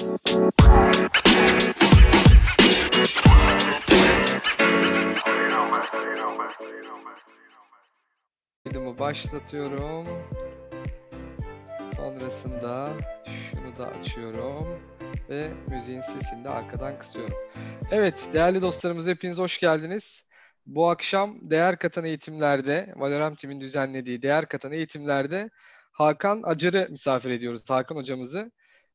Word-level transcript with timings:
Kaydımı 0.00 0.18
başlatıyorum. 8.98 10.06
Sonrasında 11.96 12.92
şunu 13.50 13.76
da 13.76 13.86
açıyorum 13.86 14.80
ve 15.28 15.48
müziğin 15.66 16.00
sesini 16.00 16.44
de 16.44 16.48
arkadan 16.48 16.98
kısıyorum. 16.98 17.34
Evet, 17.90 18.30
değerli 18.32 18.62
dostlarımız 18.62 19.08
hepiniz 19.08 19.38
hoş 19.38 19.60
geldiniz. 19.60 20.24
Bu 20.66 20.90
akşam 20.90 21.50
değer 21.50 21.78
katan 21.78 22.04
eğitimlerde, 22.04 22.92
Valorem 22.96 23.34
Team'in 23.34 23.60
düzenlediği 23.60 24.22
değer 24.22 24.46
katan 24.48 24.72
eğitimlerde 24.72 25.50
Hakan 25.92 26.42
Acar'ı 26.44 26.86
misafir 26.90 27.30
ediyoruz, 27.30 27.70
Hakan 27.70 27.96
hocamızı. 27.96 28.50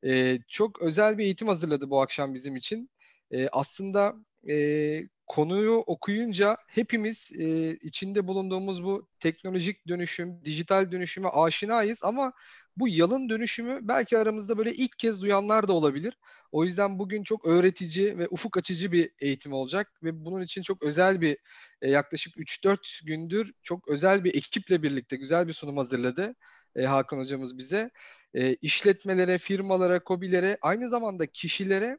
Ee, 0.06 0.40
çok 0.48 0.82
özel 0.82 1.18
bir 1.18 1.24
eğitim 1.24 1.48
hazırladı 1.48 1.90
bu 1.90 2.02
akşam 2.02 2.34
bizim 2.34 2.56
için. 2.56 2.89
Ee, 3.32 3.48
aslında 3.52 4.14
e, 4.50 5.02
konuyu 5.28 5.74
okuyunca 5.74 6.57
hepimiz 6.68 7.32
e, 7.39 7.71
içinde 7.82 8.28
bulunduğumuz 8.28 8.84
bu 8.84 9.07
teknolojik 9.20 9.88
dönüşüm, 9.88 10.46
dijital 10.46 10.92
dönüşüme 10.92 11.29
aşinayız 11.29 12.00
ama 12.04 12.34
bu 12.78 12.88
yalın 12.88 13.29
dönüşümü 13.29 13.79
belki 13.82 14.18
aramızda 14.18 14.57
böyle 14.57 14.74
ilk 14.74 15.00
kez 15.00 15.21
duyanlar 15.21 15.68
da 15.68 15.74
olabilir. 15.74 16.18
O 16.51 16.64
yüzden 16.64 17.00
bugün 17.00 17.24
çok 17.24 17.46
öğretici 17.46 18.18
ve 18.18 18.28
ufuk 18.28 18.57
açıcı 18.57 18.92
bir 18.92 19.12
eğitim 19.20 19.54
olacak 19.54 19.92
ve 20.04 20.26
bunun 20.26 20.42
için 20.42 20.62
çok 20.64 20.84
özel 20.84 21.21
bir 21.21 21.37
e, 21.82 21.90
yaklaşık 21.90 22.37
3-4 22.37 23.01
gündür 23.06 23.54
çok 23.64 23.87
özel 23.87 24.24
bir 24.24 24.36
ekiple 24.36 24.84
birlikte 24.84 25.15
güzel 25.15 25.48
bir 25.48 25.54
sunum 25.54 25.78
hazırladı 25.78 26.36
e, 26.75 26.86
Hakan 26.86 27.18
hocamız 27.18 27.57
bize. 27.57 27.92
E, 28.34 28.56
işletmelere, 28.56 29.38
firmalara, 29.38 30.04
kobilere, 30.04 30.57
aynı 30.61 30.89
zamanda 30.89 31.25
kişilere 31.25 31.98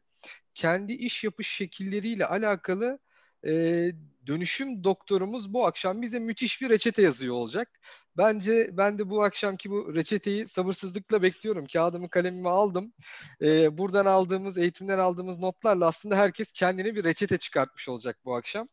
kendi 0.54 0.92
iş 0.92 1.24
yapış 1.24 1.48
şekilleriyle 1.48 2.26
alakalı 2.26 2.98
e, 3.46 3.92
dönüşüm 4.26 4.84
doktorumuz 4.84 5.54
bu 5.54 5.66
akşam 5.66 6.02
bize 6.02 6.18
müthiş 6.18 6.60
bir 6.62 6.70
reçete 6.70 7.02
yazıyor 7.02 7.34
olacak. 7.34 7.80
Bence 8.16 8.70
ben 8.72 8.98
de 8.98 9.10
bu 9.10 9.22
akşamki 9.22 9.70
bu 9.70 9.94
reçeteyi 9.94 10.48
sabırsızlıkla 10.48 11.22
bekliyorum. 11.22 11.66
Kağıdımı 11.72 12.10
kalemimi 12.10 12.48
aldım. 12.48 12.92
E, 13.42 13.78
buradan 13.78 14.06
aldığımız, 14.06 14.58
eğitimden 14.58 14.98
aldığımız 14.98 15.38
notlarla 15.38 15.86
aslında 15.86 16.16
herkes 16.16 16.52
kendine 16.52 16.94
bir 16.94 17.04
reçete 17.04 17.38
çıkartmış 17.38 17.88
olacak 17.88 18.18
bu 18.24 18.36
akşam. 18.36 18.66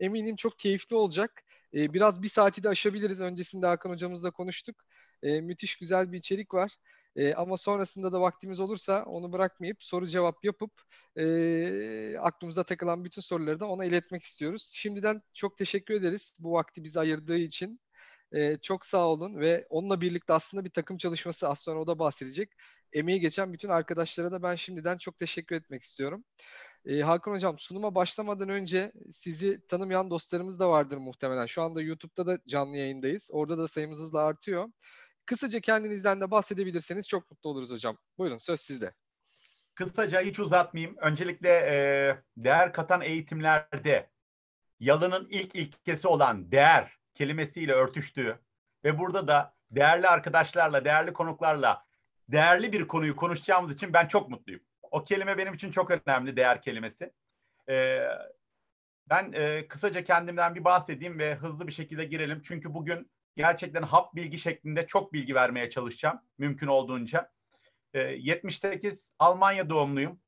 Eminim 0.00 0.36
çok 0.36 0.58
keyifli 0.58 0.96
olacak. 0.96 1.42
E, 1.74 1.94
biraz 1.94 2.22
bir 2.22 2.28
saati 2.28 2.62
de 2.62 2.68
aşabiliriz. 2.68 3.20
Öncesinde 3.20 3.66
Hakan 3.66 3.90
hocamızla 3.90 4.30
konuştuk. 4.30 4.76
E, 5.22 5.40
müthiş 5.40 5.76
güzel 5.76 6.12
bir 6.12 6.18
içerik 6.18 6.54
var. 6.54 6.76
E, 7.16 7.34
ama 7.34 7.56
sonrasında 7.56 8.12
da 8.12 8.20
vaktimiz 8.20 8.60
olursa 8.60 9.04
onu 9.04 9.32
bırakmayıp 9.32 9.82
soru 9.82 10.06
cevap 10.06 10.44
yapıp 10.44 10.70
e, 11.18 12.16
aklımıza 12.20 12.64
takılan 12.64 13.04
bütün 13.04 13.22
soruları 13.22 13.60
da 13.60 13.66
ona 13.66 13.84
iletmek 13.84 14.22
istiyoruz. 14.22 14.72
Şimdiden 14.74 15.22
çok 15.34 15.56
teşekkür 15.56 15.94
ederiz 15.94 16.36
bu 16.38 16.52
vakti 16.52 16.84
bize 16.84 17.00
ayırdığı 17.00 17.36
için. 17.38 17.80
E, 18.32 18.56
çok 18.56 18.86
sağ 18.86 19.08
olun 19.08 19.40
ve 19.40 19.66
onunla 19.70 20.00
birlikte 20.00 20.32
aslında 20.32 20.64
bir 20.64 20.70
takım 20.70 20.98
çalışması 20.98 21.48
az 21.48 21.60
sonra 21.60 21.80
o 21.80 21.86
da 21.86 21.98
bahsedecek. 21.98 22.52
Emeği 22.92 23.20
geçen 23.20 23.52
bütün 23.52 23.68
arkadaşlara 23.68 24.32
da 24.32 24.42
ben 24.42 24.54
şimdiden 24.54 24.98
çok 24.98 25.18
teşekkür 25.18 25.56
etmek 25.56 25.82
istiyorum. 25.82 26.24
E, 26.86 27.00
Hakan 27.00 27.32
Hocam 27.32 27.58
sunuma 27.58 27.94
başlamadan 27.94 28.48
önce 28.48 28.92
sizi 29.10 29.66
tanımayan 29.66 30.10
dostlarımız 30.10 30.60
da 30.60 30.70
vardır 30.70 30.96
muhtemelen. 30.96 31.46
Şu 31.46 31.62
anda 31.62 31.82
YouTube'da 31.82 32.26
da 32.26 32.38
canlı 32.48 32.76
yayındayız. 32.76 33.30
Orada 33.32 33.58
da 33.58 33.68
sayımız 33.68 33.98
hızla 33.98 34.20
artıyor. 34.20 34.68
Kısaca 35.28 35.60
kendinizden 35.60 36.20
de 36.20 36.30
bahsedebilirseniz 36.30 37.08
çok 37.08 37.30
mutlu 37.30 37.50
oluruz 37.50 37.70
hocam. 37.70 37.98
Buyurun 38.18 38.36
söz 38.36 38.60
sizde. 38.60 38.92
Kısaca 39.76 40.20
hiç 40.20 40.38
uzatmayayım. 40.38 40.96
Öncelikle 41.00 41.48
e, 41.48 41.76
değer 42.36 42.72
katan 42.72 43.00
eğitimlerde 43.00 44.10
yalının 44.80 45.26
ilk 45.30 45.54
ilkesi 45.54 46.08
olan 46.08 46.52
değer 46.52 46.98
kelimesiyle 47.14 47.72
örtüştüğü 47.72 48.40
ve 48.84 48.98
burada 48.98 49.28
da 49.28 49.54
değerli 49.70 50.08
arkadaşlarla, 50.08 50.84
değerli 50.84 51.12
konuklarla 51.12 51.86
değerli 52.28 52.72
bir 52.72 52.88
konuyu 52.88 53.16
konuşacağımız 53.16 53.72
için 53.72 53.92
ben 53.92 54.08
çok 54.08 54.28
mutluyum. 54.28 54.62
O 54.82 55.04
kelime 55.04 55.38
benim 55.38 55.54
için 55.54 55.70
çok 55.70 55.90
önemli, 55.90 56.36
değer 56.36 56.62
kelimesi. 56.62 57.12
E, 57.68 58.00
ben 59.06 59.32
e, 59.32 59.68
kısaca 59.68 60.04
kendimden 60.04 60.54
bir 60.54 60.64
bahsedeyim 60.64 61.18
ve 61.18 61.34
hızlı 61.34 61.66
bir 61.66 61.72
şekilde 61.72 62.04
girelim. 62.04 62.42
Çünkü 62.44 62.74
bugün 62.74 63.10
gerçekten 63.38 63.82
hap 63.82 64.14
bilgi 64.14 64.38
şeklinde 64.38 64.86
çok 64.86 65.12
bilgi 65.12 65.34
vermeye 65.34 65.70
çalışacağım 65.70 66.20
mümkün 66.38 66.66
olduğunca. 66.66 67.30
E, 67.94 68.00
78 68.00 69.12
Almanya 69.18 69.70
doğumluyum. 69.70 70.20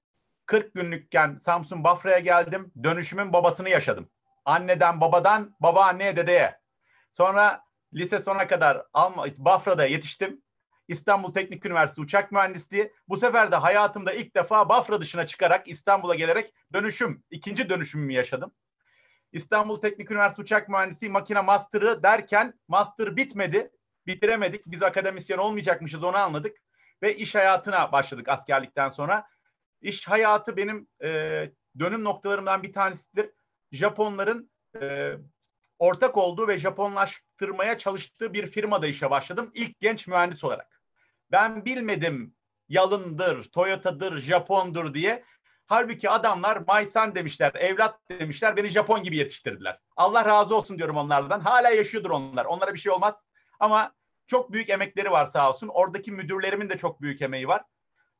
40 0.47 0.75
günlükken 0.75 1.39
Samsun 1.39 1.85
Bafra'ya 1.85 2.19
geldim. 2.19 2.73
Dönüşümün 2.83 3.33
babasını 3.33 3.69
yaşadım. 3.69 4.11
Anneden 4.45 5.01
babadan, 5.01 5.57
baba 5.61 5.85
anneye 5.85 6.17
dedeye. 6.17 6.61
Sonra 7.13 7.65
lise 7.95 8.19
sona 8.19 8.47
kadar 8.47 8.87
Alma, 8.93 9.27
Bafra'da 9.39 9.87
yetiştim. 9.87 10.43
İstanbul 10.89 11.35
Teknik 11.35 11.67
Üniversitesi 11.67 12.01
Uçak 12.01 12.33
Mühendisliği. 12.33 12.93
Bu 13.09 13.17
sefer 13.17 13.53
de 13.53 13.57
hayatımda 13.57 14.13
ilk 14.13 14.37
defa 14.37 14.69
Bafra 14.69 15.01
dışına 15.01 15.27
çıkarak 15.27 15.69
İstanbul'a 15.69 16.15
gelerek 16.15 16.55
dönüşüm, 16.73 17.23
ikinci 17.31 17.69
dönüşümümü 17.69 18.13
yaşadım. 18.13 18.53
İstanbul 19.33 19.77
Teknik 19.77 20.11
Üniversitesi 20.11 20.43
Uçak 20.43 20.69
Mühendisliği 20.69 21.13
makine 21.13 21.41
master'ı 21.41 22.03
derken 22.03 22.55
master 22.69 23.17
bitmedi. 23.17 23.71
Bitiremedik. 24.07 24.67
Biz 24.67 24.83
akademisyen 24.83 25.39
olmayacakmışız 25.39 26.05
onu 26.05 26.17
anladık. 26.17 26.57
Ve 27.03 27.17
iş 27.17 27.35
hayatına 27.35 27.93
başladık 27.93 28.29
askerlikten 28.29 28.89
sonra. 28.89 29.27
İş 29.81 30.09
hayatı 30.09 30.57
benim 30.57 30.89
e, 31.03 31.09
dönüm 31.79 32.05
noktalarımdan 32.05 32.63
bir 32.63 32.73
tanesidir. 32.73 33.31
Japonların 33.73 34.51
e, 34.81 35.13
ortak 35.79 36.17
olduğu 36.17 36.49
ve 36.49 36.59
Japonlaştırmaya 36.59 37.79
çalıştığı 37.79 38.33
bir 38.33 38.47
firmada 38.47 38.87
işe 38.87 39.11
başladım. 39.11 39.51
İlk 39.55 39.81
genç 39.81 40.09
mühendis 40.09 40.45
olarak. 40.45 40.83
Ben 41.31 41.65
bilmedim 41.65 42.35
yalındır, 42.69 43.45
Toyota'dır, 43.45 44.21
Japon'dur 44.21 44.95
diye. 44.95 45.25
Halbuki 45.71 46.11
adamlar 46.11 46.63
Maysan 46.67 47.15
demişler, 47.15 47.53
evlat 47.55 48.01
demişler, 48.11 48.57
beni 48.57 48.69
Japon 48.69 49.03
gibi 49.03 49.17
yetiştirdiler. 49.17 49.81
Allah 49.97 50.25
razı 50.25 50.57
olsun 50.57 50.79
diyorum 50.79 50.97
onlardan. 50.97 51.41
Hala 51.41 51.71
yaşıyordur 51.71 52.11
onlar. 52.11 52.45
Onlara 52.45 52.75
bir 52.75 52.79
şey 52.79 52.93
olmaz. 52.93 53.25
Ama 53.61 53.95
çok 54.27 54.53
büyük 54.53 54.71
emekleri 54.71 55.11
var 55.11 55.27
sağ 55.27 55.49
olsun. 55.49 55.69
Oradaki 55.69 56.13
müdürlerimin 56.13 56.69
de 56.69 56.77
çok 56.77 57.03
büyük 57.03 57.23
emeği 57.23 57.49
var. 57.49 57.63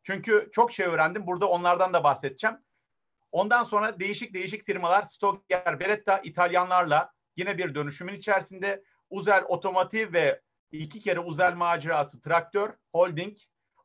Çünkü 0.03 0.49
çok 0.53 0.73
şey 0.73 0.87
öğrendim. 0.87 1.27
Burada 1.27 1.49
onlardan 1.49 1.93
da 1.93 2.05
bahsedeceğim. 2.05 2.57
Ondan 3.33 3.63
sonra 3.63 4.01
değişik 4.01 4.35
değişik 4.35 4.67
firmalar 4.67 5.03
Stoker, 5.03 5.81
Beretta 5.81 6.19
İtalyanlarla 6.19 7.13
yine 7.37 7.59
bir 7.59 7.75
dönüşümün 7.75 8.15
içerisinde 8.15 8.83
Uzel 9.11 9.45
Otomotiv 9.49 10.13
ve 10.13 10.41
iki 10.73 11.01
kere 11.01 11.21
Uzel 11.21 11.55
macerası 11.55 12.21
Traktör, 12.21 12.71
Holding. 12.93 13.37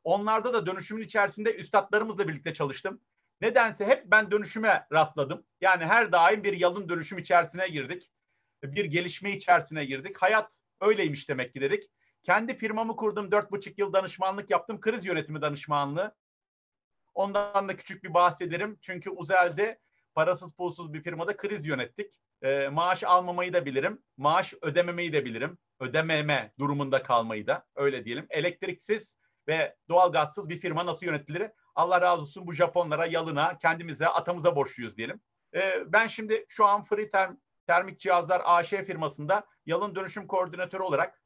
Onlarda 0.03 0.53
da 0.53 0.65
dönüşümün 0.65 1.03
içerisinde 1.03 1.55
üstadlarımızla 1.55 2.27
birlikte 2.27 2.53
çalıştım. 2.53 3.01
Nedense 3.41 3.85
hep 3.85 4.05
ben 4.05 4.31
dönüşüme 4.31 4.87
rastladım. 4.91 5.45
Yani 5.61 5.85
her 5.85 6.11
daim 6.11 6.43
bir 6.43 6.53
yalın 6.53 6.89
dönüşüm 6.89 7.17
içerisine 7.17 7.67
girdik. 7.67 8.11
Bir 8.63 8.85
gelişme 8.85 9.31
içerisine 9.31 9.85
girdik. 9.85 10.17
Hayat 10.17 10.59
öyleymiş 10.81 11.29
demek 11.29 11.53
ki 11.53 11.61
dedik. 11.61 11.83
Kendi 12.21 12.55
firmamı 12.55 12.95
kurdum. 12.95 13.31
Dört 13.31 13.51
buçuk 13.51 13.79
yıl 13.79 13.93
danışmanlık 13.93 14.49
yaptım. 14.49 14.79
Kriz 14.79 15.05
yönetimi 15.05 15.41
danışmanlığı. 15.41 16.15
Ondan 17.13 17.69
da 17.69 17.75
küçük 17.75 18.03
bir 18.03 18.13
bahsederim. 18.13 18.77
Çünkü 18.81 19.09
Uzel'de 19.09 19.79
parasız 20.13 20.53
pulsuz 20.53 20.93
bir 20.93 21.03
firmada 21.03 21.37
kriz 21.37 21.65
yönettik. 21.65 22.13
E, 22.41 22.67
maaş 22.67 23.03
almamayı 23.03 23.53
da 23.53 23.65
bilirim. 23.65 24.03
Maaş 24.17 24.53
ödememeyi 24.61 25.13
de 25.13 25.25
bilirim. 25.25 25.57
Ödememe 25.79 26.53
durumunda 26.59 27.03
kalmayı 27.03 27.47
da 27.47 27.65
öyle 27.75 28.05
diyelim. 28.05 28.27
Elektriksiz 28.29 29.17
ve 29.47 29.75
doğalgazsız 29.89 30.49
bir 30.49 30.57
firma 30.57 30.85
nasıl 30.85 31.05
yönetilir? 31.05 31.51
Allah 31.75 32.01
razı 32.01 32.21
olsun 32.21 32.47
bu 32.47 32.53
Japonlara, 32.53 33.05
yalına, 33.05 33.57
kendimize, 33.57 34.07
atamıza 34.07 34.55
borçluyuz 34.55 34.97
diyelim. 34.97 35.21
E, 35.55 35.83
ben 35.85 36.07
şimdi 36.07 36.45
şu 36.49 36.65
an 36.65 36.83
Free 36.83 37.11
Term, 37.11 37.35
Termik 37.67 37.99
Cihazlar 37.99 38.41
AŞ 38.45 38.69
firmasında 38.69 39.47
yalın 39.65 39.95
dönüşüm 39.95 40.27
koordinatörü 40.27 40.83
olarak 40.83 41.21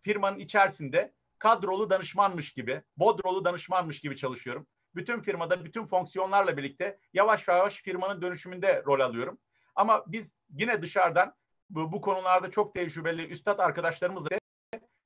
firmanın 0.00 0.38
içerisinde 0.38 1.14
kadrolu 1.38 1.90
danışmanmış 1.90 2.52
gibi, 2.52 2.82
bodrolu 2.96 3.44
danışmanmış 3.44 4.00
gibi 4.00 4.16
çalışıyorum. 4.16 4.66
Bütün 4.94 5.20
firmada 5.20 5.64
bütün 5.64 5.86
fonksiyonlarla 5.86 6.56
birlikte 6.56 6.98
yavaş 7.12 7.48
yavaş 7.48 7.82
firmanın 7.82 8.22
dönüşümünde 8.22 8.82
rol 8.86 9.00
alıyorum. 9.00 9.38
Ama 9.74 10.04
biz 10.06 10.40
yine 10.50 10.82
dışarıdan 10.82 11.34
bu, 11.70 11.92
bu 11.92 12.00
konularda 12.00 12.50
çok 12.50 12.74
tecrübeli 12.74 13.26
üstad 13.26 13.58
arkadaşlarımızla 13.58 14.28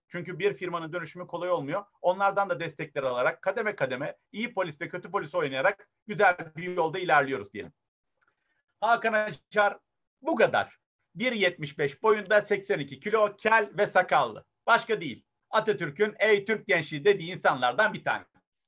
çünkü 0.09 0.39
bir 0.39 0.55
firmanın 0.55 0.93
dönüşümü 0.93 1.27
kolay 1.27 1.51
olmuyor. 1.51 1.85
Onlardan 2.03 2.51
da 2.51 2.61
destekler 2.61 3.03
alarak 3.03 3.43
kademe 3.43 3.77
kademe 3.77 4.17
iyi 4.33 4.55
polis 4.55 4.81
ve 4.81 4.89
kötü 4.89 5.11
polis 5.11 5.35
oynayarak 5.35 5.89
güzel 6.07 6.37
bir 6.57 6.77
yolda 6.77 6.99
ilerliyoruz 6.99 7.53
diyelim. 7.53 7.73
Hakan 8.81 9.13
Açar 9.13 9.79
bu 10.23 10.37
kadar. 10.37 10.79
1.75 11.17 12.03
boyunda 12.03 12.43
82 12.43 13.01
kilo 13.01 13.37
kel 13.37 13.71
ve 13.79 13.87
sakallı. 13.87 14.45
Başka 14.67 15.01
değil. 15.01 15.25
Atatürk'ün 15.51 16.15
ey 16.19 16.45
Türk 16.45 16.67
gençliği 16.67 17.05
dediği 17.05 17.35
insanlardan 17.35 17.95
bir 17.95 18.05
tane. 18.05 18.25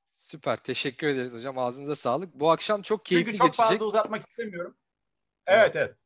Süper. 0.09 0.57
Teşekkür 0.57 1.07
ederiz 1.07 1.33
hocam. 1.35 1.59
Ağzınıza 1.59 1.97
sağlık. 1.97 2.35
Bu 2.35 2.51
akşam 2.51 2.83
çok 2.83 3.05
keyifli 3.05 3.27
Çünkü 3.27 3.39
çok 3.39 3.47
geçecek. 3.47 3.67
fazla 3.67 3.85
uzatmak 3.85 4.21
istemiyorum. 4.21 4.77
Evet 5.47 5.77
evet. 5.77 5.97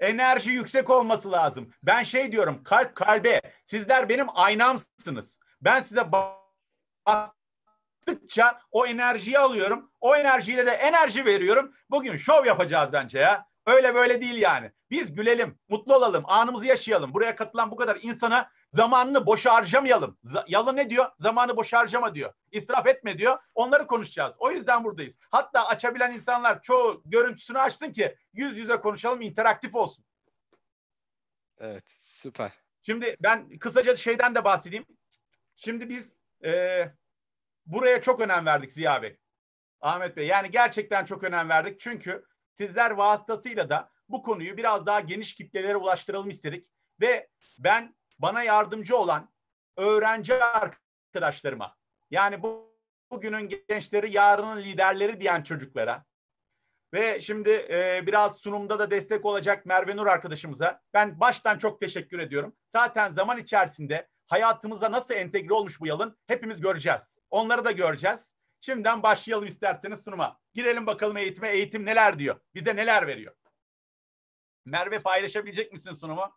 Enerji 0.00 0.50
yüksek 0.50 0.90
olması 0.90 1.32
lazım. 1.32 1.70
Ben 1.82 2.02
şey 2.02 2.32
diyorum 2.32 2.62
kalp 2.64 2.94
kalbe. 2.94 3.40
Sizler 3.64 4.08
benim 4.08 4.26
aynamsınız. 4.34 5.38
Ben 5.60 5.82
size 5.82 6.04
baktıkça 7.06 8.60
o 8.70 8.86
enerjiyi 8.86 9.38
alıyorum. 9.38 9.90
O 10.00 10.16
enerjiyle 10.16 10.66
de 10.66 10.70
enerji 10.70 11.24
veriyorum. 11.24 11.74
Bugün 11.90 12.16
şov 12.16 12.46
yapacağız 12.46 12.92
bence 12.92 13.18
ya. 13.18 13.46
Öyle 13.66 13.94
böyle 13.94 14.20
değil 14.20 14.36
yani. 14.36 14.72
Biz 14.90 15.14
gülelim, 15.14 15.58
mutlu 15.68 15.94
olalım, 15.94 16.24
anımızı 16.26 16.66
yaşayalım. 16.66 17.14
Buraya 17.14 17.36
katılan 17.36 17.70
bu 17.70 17.76
kadar 17.76 17.98
insana 18.02 18.50
zamanını 18.72 19.26
boşa 19.26 19.54
harcamayalım. 19.54 20.18
Yalın 20.48 20.76
ne 20.76 20.90
diyor? 20.90 21.06
Zamanı 21.18 21.56
boşa 21.56 21.78
harcama 21.78 22.14
diyor. 22.14 22.32
İsraf 22.52 22.86
etme 22.86 23.18
diyor. 23.18 23.38
Onları 23.54 23.86
konuşacağız. 23.86 24.34
O 24.38 24.50
yüzden 24.50 24.84
buradayız. 24.84 25.18
Hatta 25.30 25.66
açabilen 25.66 26.12
insanlar 26.12 26.62
çoğu 26.62 27.02
görüntüsünü 27.04 27.58
açsın 27.58 27.92
ki 27.92 28.16
yüz 28.32 28.58
yüze 28.58 28.76
konuşalım, 28.76 29.20
interaktif 29.20 29.74
olsun. 29.74 30.04
Evet, 31.58 31.84
süper. 31.98 32.52
Şimdi 32.82 33.16
ben 33.20 33.58
kısaca 33.58 33.96
şeyden 33.96 34.34
de 34.34 34.44
bahsedeyim. 34.44 34.86
Şimdi 35.56 35.88
biz 35.88 36.22
e, 36.44 36.82
buraya 37.66 38.00
çok 38.00 38.20
önem 38.20 38.46
verdik 38.46 38.72
Ziya 38.72 39.02
Bey. 39.02 39.18
Ahmet 39.80 40.16
Bey 40.16 40.26
yani 40.26 40.50
gerçekten 40.50 41.04
çok 41.04 41.24
önem 41.24 41.48
verdik. 41.48 41.80
Çünkü 41.80 42.24
sizler 42.54 42.90
vasıtasıyla 42.90 43.70
da 43.70 43.90
bu 44.08 44.22
konuyu 44.22 44.56
biraz 44.56 44.86
daha 44.86 45.00
geniş 45.00 45.34
kitlelere 45.34 45.76
ulaştıralım 45.76 46.30
istedik. 46.30 46.70
Ve 47.00 47.28
ben 47.58 47.96
bana 48.18 48.42
yardımcı 48.42 48.96
olan 48.96 49.32
öğrenci 49.76 50.34
arkadaşlarıma 50.34 51.76
yani 52.10 52.42
bu 52.42 52.76
bugünün 53.10 53.48
gençleri 53.68 54.12
yarının 54.12 54.62
liderleri 54.62 55.20
diyen 55.20 55.42
çocuklara 55.42 56.04
ve 56.92 57.20
şimdi 57.20 57.50
e, 57.50 58.04
biraz 58.06 58.38
sunumda 58.38 58.78
da 58.78 58.90
destek 58.90 59.24
olacak 59.24 59.66
Merve 59.66 59.96
Nur 59.96 60.06
arkadaşımıza 60.06 60.82
ben 60.94 61.20
baştan 61.20 61.58
çok 61.58 61.80
teşekkür 61.80 62.18
ediyorum. 62.18 62.56
Zaten 62.68 63.10
zaman 63.10 63.38
içerisinde 63.38 64.08
hayatımıza 64.26 64.92
nasıl 64.92 65.14
entegre 65.14 65.54
olmuş 65.54 65.80
bu 65.80 65.86
yalın 65.86 66.18
hepimiz 66.26 66.60
göreceğiz. 66.60 67.18
Onları 67.30 67.64
da 67.64 67.70
göreceğiz. 67.70 68.32
Şimdiden 68.60 69.02
başlayalım 69.02 69.46
isterseniz 69.46 70.04
sunuma. 70.04 70.40
Girelim 70.54 70.86
bakalım 70.86 71.16
eğitime. 71.16 71.48
Eğitim 71.48 71.84
neler 71.84 72.18
diyor? 72.18 72.40
Bize 72.54 72.76
neler 72.76 73.06
veriyor? 73.06 73.34
Merve 74.64 74.98
paylaşabilecek 74.98 75.72
misin 75.72 75.94
sunumu? 75.94 76.36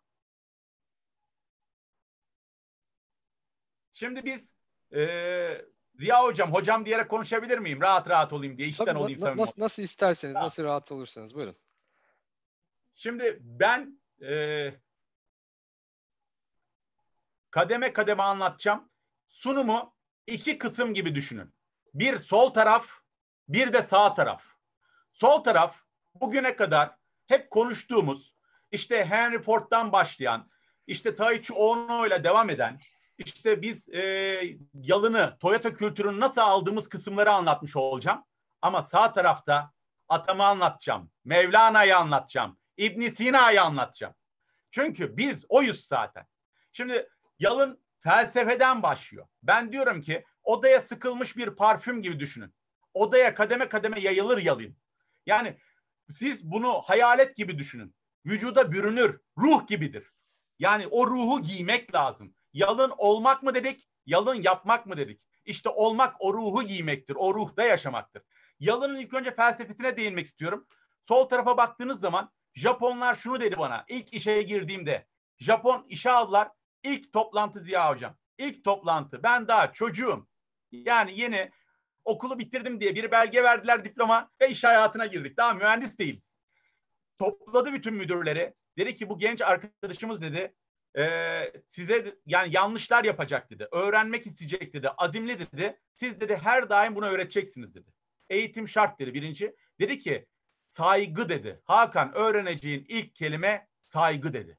Şimdi 4.00 4.24
biz 4.24 4.54
e, 4.94 5.64
Ziya 5.94 6.24
hocam, 6.24 6.52
hocam 6.52 6.86
diyerek 6.86 7.08
konuşabilir 7.08 7.58
miyim? 7.58 7.80
Rahat 7.80 8.08
rahat 8.10 8.32
olayım 8.32 8.58
diye, 8.58 8.68
işten 8.68 8.84
Tabii, 8.84 8.98
olayım. 8.98 9.20
na- 9.20 9.36
nasıl, 9.36 9.62
nasıl 9.62 9.82
isterseniz, 9.82 10.34
Tamam. 10.34 10.46
nasıl 10.46 10.64
rahat 10.64 10.92
olursanız 10.92 11.34
buyurun. 11.34 11.56
Şimdi 12.94 13.38
ben 13.40 14.00
e, 14.22 14.72
kademe 17.50 17.92
kademe 17.92 18.22
anlatacağım. 18.22 18.90
Sunumu 19.28 19.96
iki 20.26 20.58
kısım 20.58 20.94
gibi 20.94 21.14
düşünün. 21.14 21.54
Bir 21.94 22.18
sol 22.18 22.50
taraf, 22.50 22.90
bir 23.48 23.72
de 23.72 23.82
sağ 23.82 24.14
taraf. 24.14 24.44
Sol 25.12 25.44
taraf 25.44 25.82
bugüne 26.14 26.56
kadar 26.56 26.96
hep 27.26 27.50
konuştuğumuz 27.50 28.34
işte 28.70 29.04
Henry 29.04 29.42
Ford'dan 29.42 29.92
başlayan, 29.92 30.50
işte 30.86 31.16
Taichi 31.16 31.52
Ono 31.52 32.06
ile 32.06 32.24
devam 32.24 32.50
eden, 32.50 32.80
işte 33.24 33.62
biz 33.62 33.88
e, 33.88 34.02
yalını, 34.74 35.36
Toyota 35.40 35.72
kültürünü 35.72 36.20
nasıl 36.20 36.40
aldığımız 36.40 36.88
kısımları 36.88 37.32
anlatmış 37.32 37.76
olacağım. 37.76 38.24
Ama 38.62 38.82
sağ 38.82 39.12
tarafta 39.12 39.72
Atam'ı 40.08 40.44
anlatacağım, 40.44 41.10
Mevlana'yı 41.24 41.96
anlatacağım, 41.96 42.58
İbn 42.76 43.00
Sina'yı 43.00 43.62
anlatacağım. 43.62 44.14
Çünkü 44.70 45.16
biz 45.16 45.44
oyuz 45.48 45.84
zaten. 45.86 46.26
Şimdi 46.72 47.08
yalın 47.38 47.80
felsefeden 48.00 48.82
başlıyor. 48.82 49.26
Ben 49.42 49.72
diyorum 49.72 50.00
ki 50.00 50.24
odaya 50.42 50.80
sıkılmış 50.80 51.36
bir 51.36 51.50
parfüm 51.50 52.02
gibi 52.02 52.20
düşünün. 52.20 52.54
Odaya 52.94 53.34
kademe 53.34 53.68
kademe 53.68 54.00
yayılır 54.00 54.38
yalın. 54.38 54.76
Yani 55.26 55.58
siz 56.10 56.50
bunu 56.50 56.82
hayalet 56.82 57.36
gibi 57.36 57.58
düşünün. 57.58 57.94
Vücuda 58.26 58.72
bürünür, 58.72 59.20
ruh 59.38 59.66
gibidir. 59.66 60.12
Yani 60.58 60.86
o 60.86 61.06
ruhu 61.06 61.42
giymek 61.42 61.94
lazım. 61.94 62.34
Yalın 62.52 62.92
olmak 62.98 63.42
mı 63.42 63.54
dedik, 63.54 63.88
yalın 64.06 64.42
yapmak 64.42 64.86
mı 64.86 64.96
dedik? 64.96 65.20
İşte 65.44 65.68
olmak 65.68 66.16
o 66.18 66.34
ruhu 66.34 66.62
giymektir, 66.62 67.16
o 67.18 67.34
ruhda 67.34 67.62
yaşamaktır. 67.62 68.22
Yalının 68.60 68.98
ilk 68.98 69.14
önce 69.14 69.34
felsefesine 69.34 69.96
değinmek 69.96 70.26
istiyorum. 70.26 70.66
Sol 71.02 71.28
tarafa 71.28 71.56
baktığınız 71.56 72.00
zaman 72.00 72.32
Japonlar 72.54 73.14
şunu 73.14 73.40
dedi 73.40 73.58
bana 73.58 73.84
ilk 73.88 74.14
işe 74.14 74.42
girdiğimde. 74.42 75.06
Japon 75.38 75.86
işe 75.88 76.10
aldılar. 76.10 76.48
İlk 76.82 77.12
toplantı 77.12 77.60
Ziya 77.60 77.90
Hocam. 77.90 78.16
İlk 78.38 78.64
toplantı. 78.64 79.22
Ben 79.22 79.48
daha 79.48 79.72
çocuğum. 79.72 80.28
Yani 80.72 81.20
yeni 81.20 81.50
okulu 82.04 82.38
bitirdim 82.38 82.80
diye 82.80 82.94
bir 82.94 83.10
belge 83.10 83.42
verdiler 83.42 83.84
diploma 83.84 84.30
ve 84.40 84.50
iş 84.50 84.64
hayatına 84.64 85.06
girdik. 85.06 85.36
Daha 85.36 85.54
mühendis 85.54 85.98
değiliz. 85.98 86.22
Topladı 87.18 87.72
bütün 87.72 87.94
müdürleri. 87.94 88.54
Dedi 88.78 88.94
ki 88.94 89.08
bu 89.08 89.18
genç 89.18 89.42
arkadaşımız 89.42 90.22
dedi 90.22 90.54
e, 90.98 91.52
size 91.68 92.18
yani 92.26 92.48
yanlışlar 92.54 93.04
yapacak 93.04 93.50
dedi. 93.50 93.68
Öğrenmek 93.72 94.26
isteyecek 94.26 94.74
dedi. 94.74 94.88
Azimli 94.88 95.38
dedi. 95.38 95.80
Siz 95.96 96.20
dedi 96.20 96.36
her 96.42 96.70
daim 96.70 96.94
bunu 96.94 97.06
öğreteceksiniz 97.06 97.74
dedi. 97.74 97.90
Eğitim 98.30 98.68
şart 98.68 99.00
dedi 99.00 99.14
birinci. 99.14 99.56
Dedi 99.80 99.98
ki 99.98 100.26
saygı 100.68 101.28
dedi. 101.28 101.60
Hakan 101.64 102.14
öğreneceğin 102.14 102.86
ilk 102.88 103.14
kelime 103.14 103.68
saygı 103.82 104.32
dedi. 104.32 104.58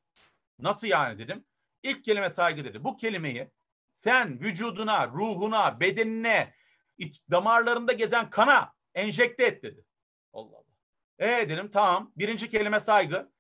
Nasıl 0.60 0.88
yani 0.88 1.19
dedim. 1.19 1.45
İlk 1.83 2.04
kelime 2.04 2.30
saygı 2.30 2.63
dedi. 2.63 2.84
Bu 2.84 2.98
kelimeyi 2.98 3.51
sen 3.95 4.39
vücuduna, 4.39 5.07
ruhuna, 5.07 5.80
bedenine, 5.80 6.54
iç, 6.98 7.22
damarlarında 7.31 7.92
gezen 7.94 8.30
kana 8.30 8.74
enjekte 8.94 9.45
et 9.45 9.63
dedi. 9.63 9.86
Allah 10.34 10.57
Allah. 10.57 10.72
E 11.19 11.50
dedim 11.50 11.72
tamam. 11.72 12.12
Birinci 12.16 12.50
kelime 12.50 12.80
saygı. 12.80 13.31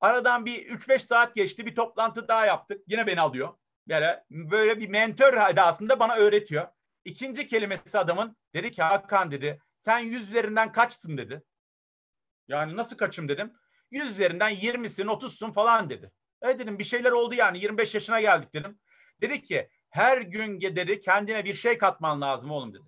Aradan 0.00 0.46
bir 0.46 0.66
3-5 0.66 0.98
saat 0.98 1.34
geçti. 1.34 1.66
Bir 1.66 1.74
toplantı 1.74 2.28
daha 2.28 2.46
yaptık. 2.46 2.82
Yine 2.86 3.06
beni 3.06 3.20
alıyor. 3.20 3.54
Böyle, 3.88 4.24
böyle 4.30 4.80
bir 4.80 4.88
mentor 4.88 5.50
edasında 5.50 6.00
bana 6.00 6.16
öğretiyor. 6.16 6.68
İkinci 7.04 7.46
kelimesi 7.46 7.98
adamın 7.98 8.36
dedi 8.54 8.70
ki 8.70 8.82
Hakan 8.82 9.30
dedi 9.30 9.62
sen 9.78 9.98
yüz 9.98 10.30
üzerinden 10.30 10.72
kaçsın 10.72 11.18
dedi. 11.18 11.42
Yani 12.48 12.76
nasıl 12.76 12.96
kaçım 12.96 13.28
dedim. 13.28 13.52
Yüz 13.90 14.10
üzerinden 14.10 14.54
20'sin 14.54 15.06
30'sun 15.06 15.52
falan 15.52 15.90
dedi. 15.90 16.12
E 16.42 16.58
dedim 16.58 16.78
bir 16.78 16.84
şeyler 16.84 17.10
oldu 17.10 17.34
yani 17.34 17.58
25 17.58 17.94
yaşına 17.94 18.20
geldik 18.20 18.54
dedim. 18.54 18.78
Dedi 19.20 19.42
ki 19.42 19.70
her 19.90 20.18
gün 20.22 20.60
dedi 20.60 21.00
kendine 21.00 21.44
bir 21.44 21.54
şey 21.54 21.78
katman 21.78 22.20
lazım 22.20 22.50
oğlum 22.50 22.74
dedi. 22.74 22.84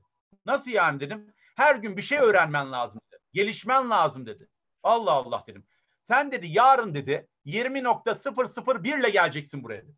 Nasıl 0.46 0.70
yani 0.70 1.00
dedim. 1.00 1.34
Her 1.56 1.76
gün 1.76 1.96
bir 1.96 2.02
şey 2.02 2.18
öğrenmen 2.18 2.72
lazım 2.72 3.00
dedi. 3.12 3.20
Gelişmen 3.32 3.90
lazım 3.90 4.26
dedi. 4.26 4.48
Allah 4.82 5.12
Allah 5.12 5.44
dedim. 5.46 5.66
Sen 6.02 6.32
dedi 6.32 6.46
yarın 6.46 6.94
dedi 6.94 7.28
20.001 7.46 9.00
ile 9.00 9.10
geleceksin 9.10 9.64
buraya 9.64 9.82
dedi. 9.82 9.96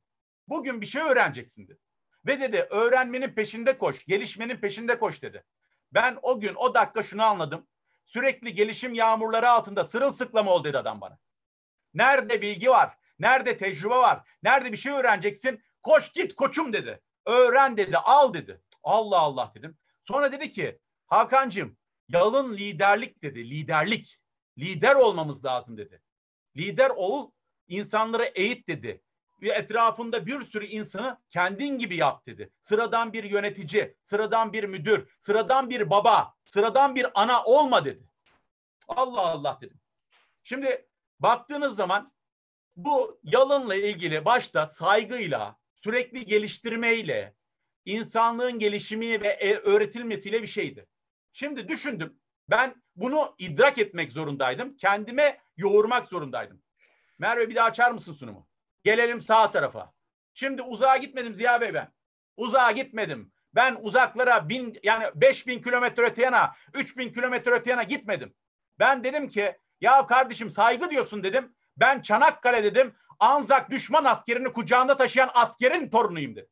Bugün 0.48 0.80
bir 0.80 0.86
şey 0.86 1.02
öğreneceksin 1.02 1.68
dedi. 1.68 1.78
Ve 2.26 2.40
dedi 2.40 2.66
öğrenmenin 2.70 3.34
peşinde 3.34 3.78
koş, 3.78 4.04
gelişmenin 4.04 4.56
peşinde 4.56 4.98
koş 4.98 5.22
dedi. 5.22 5.44
Ben 5.92 6.18
o 6.22 6.40
gün 6.40 6.54
o 6.54 6.74
dakika 6.74 7.02
şunu 7.02 7.22
anladım. 7.22 7.68
Sürekli 8.04 8.54
gelişim 8.54 8.94
yağmurları 8.94 9.50
altında 9.50 9.84
sırılsıklam 9.84 10.48
ol 10.48 10.64
dedi 10.64 10.78
adam 10.78 11.00
bana. 11.00 11.18
Nerede 11.94 12.42
bilgi 12.42 12.70
var? 12.70 12.96
Nerede 13.18 13.56
tecrübe 13.56 13.94
var? 13.94 14.28
Nerede 14.42 14.72
bir 14.72 14.76
şey 14.76 14.92
öğreneceksin? 14.92 15.62
Koş 15.82 16.12
git 16.12 16.34
koçum 16.34 16.72
dedi. 16.72 17.00
Öğren 17.26 17.76
dedi, 17.76 17.98
al 17.98 18.34
dedi. 18.34 18.62
Allah 18.82 19.18
Allah 19.18 19.52
dedim. 19.54 19.78
Sonra 20.04 20.32
dedi 20.32 20.50
ki 20.50 20.78
Hakan'cığım 21.06 21.76
yalın 22.08 22.56
liderlik 22.56 23.22
dedi. 23.22 23.50
Liderlik. 23.50 24.20
Lider 24.58 24.94
olmamız 24.94 25.44
lazım 25.44 25.76
dedi. 25.76 26.02
Lider 26.56 26.90
ol, 26.96 27.30
insanları 27.68 28.24
eğit 28.24 28.68
dedi. 28.68 29.02
Ve 29.42 29.48
etrafında 29.48 30.26
bir 30.26 30.42
sürü 30.42 30.66
insanı 30.66 31.18
kendin 31.30 31.78
gibi 31.78 31.96
yap 31.96 32.26
dedi. 32.26 32.50
Sıradan 32.60 33.12
bir 33.12 33.24
yönetici, 33.24 33.96
sıradan 34.04 34.52
bir 34.52 34.64
müdür, 34.64 35.16
sıradan 35.20 35.70
bir 35.70 35.90
baba, 35.90 36.34
sıradan 36.46 36.94
bir 36.94 37.06
ana 37.14 37.44
olma 37.44 37.84
dedi. 37.84 38.08
Allah 38.88 39.20
Allah 39.20 39.58
dedim. 39.60 39.80
Şimdi 40.42 40.86
baktığınız 41.20 41.76
zaman 41.76 42.12
bu 42.76 43.20
yalınla 43.22 43.74
ilgili 43.74 44.24
başta 44.24 44.66
saygıyla, 44.66 45.58
sürekli 45.74 46.24
geliştirmeyle, 46.24 47.34
insanlığın 47.84 48.58
gelişimi 48.58 49.20
ve 49.20 49.28
e, 49.28 49.54
öğretilmesiyle 49.54 50.42
bir 50.42 50.46
şeydi. 50.46 50.86
Şimdi 51.32 51.68
düşündüm. 51.68 52.20
Ben 52.48 52.82
bunu 52.96 53.34
idrak 53.38 53.78
etmek 53.78 54.12
zorundaydım. 54.12 54.76
Kendime 54.76 55.40
yoğurmak 55.56 56.06
zorundaydım. 56.06 56.62
Merve 57.18 57.48
bir 57.48 57.54
daha 57.54 57.66
açar 57.66 57.90
mısın 57.90 58.12
sunumu? 58.12 58.48
Gelelim 58.82 59.20
sağ 59.20 59.50
tarafa. 59.50 59.92
Şimdi 60.34 60.62
uzağa 60.62 60.96
gitmedim 60.96 61.34
Ziya 61.34 61.60
Bey 61.60 61.74
ben. 61.74 61.92
Uzağa 62.36 62.70
gitmedim. 62.70 63.32
Ben 63.54 63.76
uzaklara 63.80 64.48
bin 64.48 64.76
yani 64.82 65.04
beş 65.14 65.46
bin 65.46 65.62
kilometre 65.62 66.02
öte 66.02 66.22
yana, 66.22 66.54
üç 66.74 66.96
bin 66.96 67.12
kilometre 67.12 67.50
öte 67.50 67.70
yana 67.70 67.82
gitmedim. 67.82 68.34
Ben 68.78 69.04
dedim 69.04 69.28
ki 69.28 69.58
ya 69.80 70.06
kardeşim 70.06 70.50
saygı 70.50 70.90
diyorsun 70.90 71.22
dedim. 71.24 71.54
Ben 71.76 72.02
Çanakkale 72.02 72.64
dedim. 72.64 72.94
Anzak 73.20 73.70
düşman 73.70 74.04
askerini 74.04 74.52
kucağında 74.52 74.96
taşıyan 74.96 75.30
askerin 75.34 75.90
torunuyum 75.90 76.36
dedim. 76.36 76.50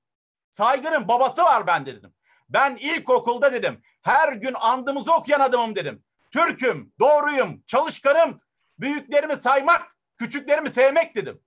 Saygının 0.51 1.09
babası 1.09 1.43
var 1.43 1.67
ben 1.67 1.87
dedim. 1.87 2.15
Ben 2.49 2.77
ilkokulda 2.77 3.53
dedim. 3.53 3.83
Her 4.03 4.33
gün 4.33 4.55
andımızı 4.55 5.13
okuyan 5.15 5.41
adamım 5.41 5.77
dedim. 5.77 6.05
Türk'üm, 6.31 6.93
doğruyum, 7.01 7.63
çalışkanım. 7.67 8.41
Büyüklerimi 8.79 9.37
saymak, 9.37 9.97
küçüklerimi 10.17 10.71
sevmek 10.71 11.17
dedim. 11.17 11.41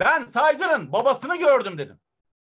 Ben 0.00 0.24
saygının 0.24 0.92
babasını 0.92 1.36
gördüm 1.36 1.78
dedim. 1.78 2.00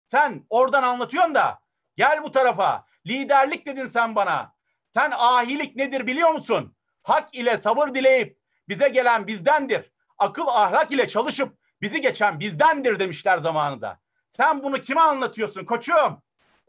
Sen 0.06 0.46
oradan 0.50 0.82
anlatıyorsun 0.82 1.34
da 1.34 1.60
gel 1.96 2.22
bu 2.22 2.32
tarafa. 2.32 2.84
Liderlik 3.06 3.66
dedin 3.66 3.86
sen 3.86 4.14
bana. 4.14 4.54
Sen 4.94 5.12
ahilik 5.18 5.76
nedir 5.76 6.06
biliyor 6.06 6.30
musun? 6.30 6.76
Hak 7.02 7.34
ile 7.34 7.58
sabır 7.58 7.94
dileyip 7.94 8.38
bize 8.68 8.88
gelen 8.88 9.26
bizdendir. 9.26 9.92
Akıl 10.18 10.46
ahlak 10.46 10.92
ile 10.92 11.08
çalışıp 11.08 11.58
bizi 11.82 12.00
geçen 12.00 12.40
bizdendir 12.40 12.98
demişler 12.98 13.38
zamanında. 13.38 14.00
Sen 14.28 14.62
bunu 14.62 14.78
kime 14.78 15.00
anlatıyorsun 15.00 15.64
koçum? 15.64 16.22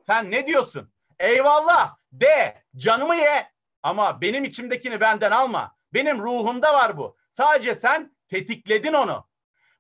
Sen 0.08 0.32
ne 0.32 0.48
diyorsun? 0.48 0.91
Eyvallah 1.22 1.98
de 2.12 2.64
canımı 2.76 3.16
ye 3.16 3.52
ama 3.84 4.22
benim 4.22 4.44
içimdekini 4.44 5.00
benden 5.02 5.32
alma. 5.32 5.76
Benim 5.94 6.20
ruhumda 6.20 6.74
var 6.74 6.98
bu. 6.98 7.18
Sadece 7.30 7.76
sen 7.76 8.16
tetikledin 8.28 8.94
onu. 8.94 9.28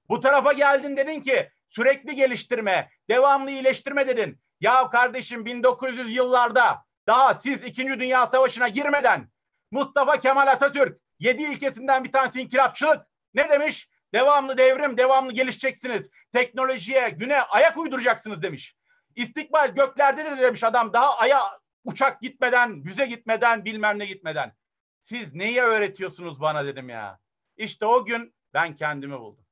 Bu 0.10 0.20
tarafa 0.20 0.54
geldin 0.54 0.98
dedin 0.98 1.22
ki 1.22 1.50
sürekli 1.70 2.16
geliştirme, 2.16 2.90
devamlı 3.10 3.52
iyileştirme 3.52 4.08
dedin. 4.08 4.42
Ya 4.60 4.90
kardeşim 4.90 5.46
1900 5.46 6.16
yıllarda 6.16 6.86
daha 7.08 7.36
siz 7.36 7.64
2. 7.64 7.88
Dünya 7.88 8.28
Savaşı'na 8.28 8.68
girmeden 8.68 9.32
Mustafa 9.72 10.20
Kemal 10.20 10.48
Atatürk 10.48 11.02
yedi 11.20 11.44
ilkesinden 11.44 12.04
bir 12.04 12.12
tanesi 12.12 12.42
inkılapçılık. 12.42 13.06
Ne 13.34 13.50
demiş? 13.50 13.90
Devamlı 14.14 14.58
devrim, 14.58 14.98
devamlı 14.98 15.34
gelişeceksiniz. 15.34 16.10
Teknolojiye, 16.34 17.10
güne 17.10 17.42
ayak 17.42 17.78
uyduracaksınız 17.78 18.42
demiş. 18.42 18.76
İstikbal 19.16 19.76
göklerde 19.76 20.26
de 20.26 20.38
demiş 20.38 20.64
adam 20.64 20.94
daha 20.94 21.18
aya 21.18 21.42
uçak 21.84 22.22
gitmeden, 22.22 22.82
yüze 22.86 23.06
gitmeden, 23.06 23.66
bilmem 23.66 24.00
ne 24.00 24.06
gitmeden. 24.06 24.56
Siz 25.02 25.34
neyi 25.34 25.62
öğretiyorsunuz 25.62 26.42
bana 26.42 26.66
dedim 26.66 26.90
ya. 26.90 27.20
İşte 27.58 27.86
o 27.86 28.06
gün 28.06 28.36
ben 28.54 28.76
kendimi 28.76 29.20
buldum. 29.20 29.46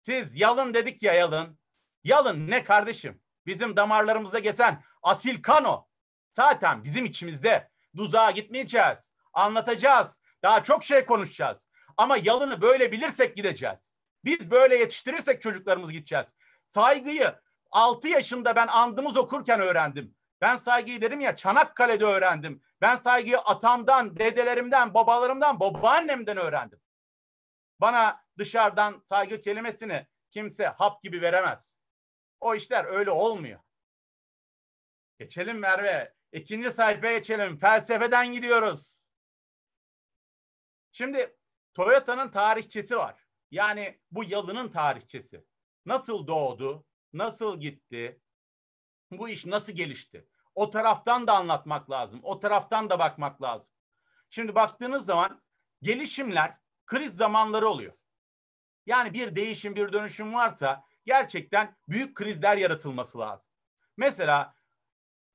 Siz 0.00 0.40
yalın 0.40 0.74
dedik 0.74 1.02
ya 1.02 1.12
yalın. 1.12 1.58
Yalın 2.04 2.50
ne 2.50 2.64
kardeşim? 2.64 3.22
Bizim 3.46 3.76
damarlarımızda 3.76 4.38
geçen 4.38 4.84
asil 5.02 5.42
kano. 5.42 5.88
Zaten 6.32 6.84
bizim 6.84 7.04
içimizde. 7.04 7.70
Duzağa 7.96 8.30
gitmeyeceğiz. 8.30 9.10
Anlatacağız. 9.32 10.18
Daha 10.42 10.62
çok 10.62 10.84
şey 10.84 11.06
konuşacağız. 11.06 11.66
Ama 11.96 12.16
yalını 12.16 12.62
böyle 12.62 12.92
bilirsek 12.92 13.36
gideceğiz. 13.36 13.80
Biz 14.24 14.50
böyle 14.50 14.76
yetiştirirsek 14.76 15.42
çocuklarımız 15.42 15.92
gideceğiz. 15.92 16.34
Saygıyı 16.66 17.34
6 17.72 18.08
yaşında 18.08 18.56
ben 18.56 18.66
andımız 18.66 19.16
okurken 19.16 19.60
öğrendim. 19.60 20.16
Ben 20.40 20.56
saygıyı 20.56 21.00
dedim 21.00 21.20
ya 21.20 21.36
Çanakkale'de 21.36 22.04
öğrendim. 22.04 22.62
Ben 22.80 22.96
saygıyı 22.96 23.38
atamdan, 23.38 24.16
dedelerimden, 24.16 24.94
babalarımdan, 24.94 25.60
babaannemden 25.60 26.36
öğrendim. 26.36 26.80
Bana 27.80 28.24
dışarıdan 28.38 29.00
saygı 29.04 29.40
kelimesini 29.40 30.06
kimse 30.30 30.66
hap 30.66 31.02
gibi 31.02 31.22
veremez. 31.22 31.78
O 32.40 32.54
işler 32.54 32.84
öyle 32.84 33.10
olmuyor. 33.10 33.60
Geçelim 35.18 35.58
Merve. 35.58 36.14
İkinci 36.32 36.72
sayfaya 36.72 37.18
geçelim. 37.18 37.58
Felsefeden 37.58 38.32
gidiyoruz. 38.32 39.06
Şimdi 40.92 41.36
Toyota'nın 41.74 42.28
tarihçesi 42.28 42.96
var. 42.96 43.26
Yani 43.50 44.00
bu 44.10 44.24
yalının 44.24 44.68
tarihçesi. 44.68 45.44
Nasıl 45.86 46.26
doğdu? 46.26 46.86
Nasıl 47.12 47.60
gitti? 47.60 48.20
Bu 49.10 49.28
iş 49.28 49.46
nasıl 49.46 49.72
gelişti? 49.72 50.28
O 50.54 50.70
taraftan 50.70 51.26
da 51.26 51.32
anlatmak 51.32 51.90
lazım. 51.90 52.20
O 52.22 52.40
taraftan 52.40 52.90
da 52.90 52.98
bakmak 52.98 53.42
lazım. 53.42 53.74
Şimdi 54.30 54.54
baktığınız 54.54 55.04
zaman 55.04 55.42
gelişimler 55.82 56.58
kriz 56.86 57.16
zamanları 57.16 57.68
oluyor. 57.68 57.92
Yani 58.86 59.12
bir 59.12 59.36
değişim, 59.36 59.76
bir 59.76 59.92
dönüşüm 59.92 60.34
varsa 60.34 60.84
gerçekten 61.06 61.76
büyük 61.88 62.16
krizler 62.16 62.56
yaratılması 62.56 63.18
lazım. 63.18 63.52
Mesela 63.96 64.54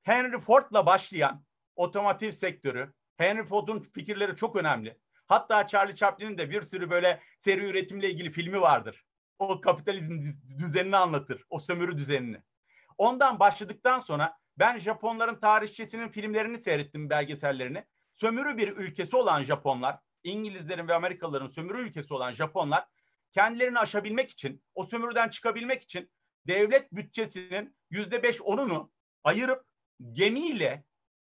Henry 0.02 0.38
Ford'la 0.38 0.86
başlayan 0.86 1.44
otomotiv 1.76 2.30
sektörü, 2.30 2.94
Henry 3.16 3.44
Ford'un 3.44 3.80
fikirleri 3.80 4.36
çok 4.36 4.56
önemli. 4.56 4.98
Hatta 5.26 5.66
Charlie 5.66 5.96
Chaplin'in 5.96 6.38
de 6.38 6.50
bir 6.50 6.62
sürü 6.62 6.90
böyle 6.90 7.22
seri 7.38 7.66
üretimle 7.66 8.10
ilgili 8.10 8.30
filmi 8.30 8.60
vardır. 8.60 9.04
O 9.38 9.60
kapitalizm 9.60 10.24
düzenini 10.58 10.96
anlatır, 10.96 11.44
o 11.50 11.58
sömürü 11.58 11.98
düzenini. 11.98 12.42
Ondan 12.98 13.40
başladıktan 13.40 13.98
sonra 13.98 14.38
ben 14.58 14.78
Japonların 14.78 15.40
tarihçesinin 15.40 16.08
filmlerini 16.08 16.58
seyrettim, 16.58 17.10
belgesellerini. 17.10 17.84
Sömürü 18.12 18.56
bir 18.56 18.68
ülkesi 18.68 19.16
olan 19.16 19.42
Japonlar, 19.42 19.98
İngilizlerin 20.24 20.88
ve 20.88 20.94
Amerikalıların 20.94 21.46
sömürü 21.46 21.80
ülkesi 21.80 22.14
olan 22.14 22.32
Japonlar 22.32 22.86
kendilerini 23.32 23.78
aşabilmek 23.78 24.30
için, 24.30 24.62
o 24.74 24.84
sömürüden 24.84 25.28
çıkabilmek 25.28 25.82
için 25.82 26.10
devlet 26.46 26.92
bütçesinin 26.92 27.76
yüzde 27.90 28.22
beş 28.22 28.42
onunu 28.42 28.92
ayırıp 29.24 29.66
gemiyle 30.12 30.84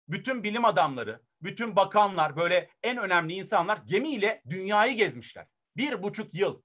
bütün 0.08 0.42
bilim 0.42 0.64
adamları, 0.64 1.22
bütün 1.42 1.76
bakanlar, 1.76 2.36
böyle 2.36 2.70
en 2.82 2.96
önemli 2.96 3.32
insanlar 3.32 3.76
gemiyle 3.76 4.42
dünyayı 4.50 4.96
gezmişler. 4.96 5.46
Bir 5.76 6.02
buçuk 6.02 6.34
yıl. 6.34 6.62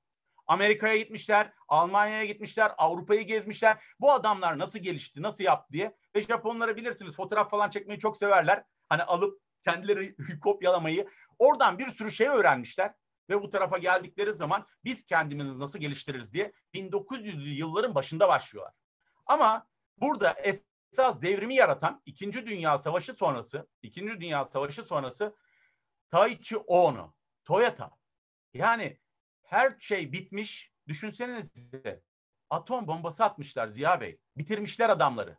Amerika'ya 0.48 0.98
gitmişler, 0.98 1.54
Almanya'ya 1.68 2.26
gitmişler, 2.26 2.72
Avrupa'yı 2.78 3.22
gezmişler. 3.22 3.84
Bu 4.00 4.12
adamlar 4.12 4.60
nasıl 4.60 4.80
gelişti, 4.80 5.22
nasıl 5.22 5.44
yaptı 5.44 5.74
diye. 5.74 5.98
Ve 6.16 6.22
Japonları 6.22 6.76
bilirsiniz 6.76 7.16
fotoğraf 7.16 7.50
falan 7.50 7.70
çekmeyi 7.70 8.00
çok 8.00 8.18
severler. 8.18 8.64
Hani 8.90 9.04
alıp 9.04 9.42
kendileri 9.64 10.16
kopyalamayı. 10.44 11.08
Oradan 11.40 11.80
bir 11.80 11.90
sürü 11.90 12.12
şey 12.12 12.28
öğrenmişler. 12.28 12.94
Ve 13.30 13.42
bu 13.42 13.50
tarafa 13.50 13.78
geldikleri 13.78 14.34
zaman 14.34 14.68
biz 14.84 15.06
kendimizi 15.06 15.60
nasıl 15.60 15.80
geliştiririz 15.80 16.34
diye 16.34 16.54
1900'lü 16.74 17.50
yılların 17.50 17.96
başında 17.96 18.28
başlıyorlar. 18.28 18.74
Ama 19.26 19.68
burada 19.98 20.36
esas 20.94 21.22
devrimi 21.22 21.56
yaratan 21.56 22.02
İkinci 22.06 22.48
Dünya 22.48 22.78
Savaşı 22.78 23.14
sonrası, 23.14 23.68
İkinci 23.82 24.22
Dünya 24.22 24.46
Savaşı 24.46 24.84
sonrası 24.84 25.36
Taichi 26.10 26.58
Ono, 26.58 27.14
Toyota. 27.46 27.92
Yani 28.54 29.00
her 29.54 29.76
şey 29.80 30.12
bitmiş. 30.12 30.74
Düşünsenize 30.88 32.02
atom 32.50 32.88
bombası 32.88 33.24
atmışlar 33.24 33.68
Ziya 33.68 34.02
Bey. 34.02 34.20
Bitirmişler 34.38 34.90
adamları. 34.90 35.38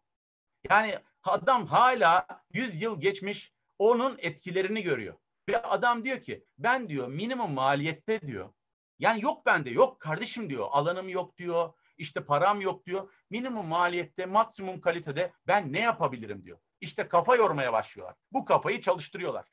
Yani 0.70 0.94
adam 1.22 1.66
hala 1.66 2.26
100 2.52 2.82
yıl 2.82 3.00
geçmiş 3.00 3.52
onun 3.78 4.16
etkilerini 4.18 4.82
görüyor. 4.82 5.14
Ve 5.48 5.62
adam 5.62 6.04
diyor 6.04 6.20
ki 6.20 6.44
ben 6.58 6.88
diyor 6.88 7.08
minimum 7.08 7.52
maliyette 7.52 8.20
diyor. 8.20 8.52
Yani 8.98 9.22
yok 9.22 9.46
bende 9.46 9.70
yok 9.70 10.00
kardeşim 10.00 10.50
diyor. 10.50 10.66
Alanım 10.70 11.08
yok 11.08 11.38
diyor. 11.38 11.72
İşte 11.98 12.24
param 12.24 12.60
yok 12.60 12.86
diyor. 12.86 13.12
Minimum 13.30 13.66
maliyette 13.66 14.26
maksimum 14.26 14.80
kalitede 14.80 15.32
ben 15.46 15.72
ne 15.72 15.80
yapabilirim 15.80 16.44
diyor. 16.44 16.58
İşte 16.80 17.08
kafa 17.08 17.36
yormaya 17.36 17.72
başlıyorlar. 17.72 18.16
Bu 18.32 18.44
kafayı 18.44 18.80
çalıştırıyorlar. 18.80 19.44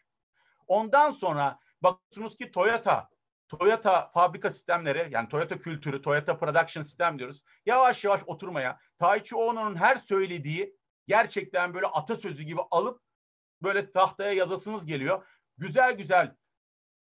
Ondan 0.68 1.12
sonra 1.12 1.60
bakıyorsunuz 1.82 2.38
ki 2.38 2.52
Toyota 2.52 3.10
Toyota 3.60 4.12
fabrika 4.14 4.52
sistemleri 4.52 5.08
yani 5.12 5.30
Toyota 5.30 5.60
kültürü, 5.60 6.02
Toyota 6.02 6.38
production 6.38 6.84
sistem 6.84 7.20
diyoruz. 7.20 7.44
Yavaş 7.66 8.04
yavaş 8.04 8.22
oturmaya, 8.26 8.80
Taichi 9.00 9.36
Ono'nun 9.36 9.76
her 9.76 9.96
söylediği 9.96 10.76
gerçekten 11.08 11.74
böyle 11.74 11.86
atasözü 11.86 12.44
gibi 12.44 12.62
alıp 12.72 13.02
böyle 13.64 13.92
tahtaya 13.92 14.34
yazasınız 14.34 14.86
geliyor. 14.86 15.28
Güzel 15.58 15.94
güzel 15.94 16.36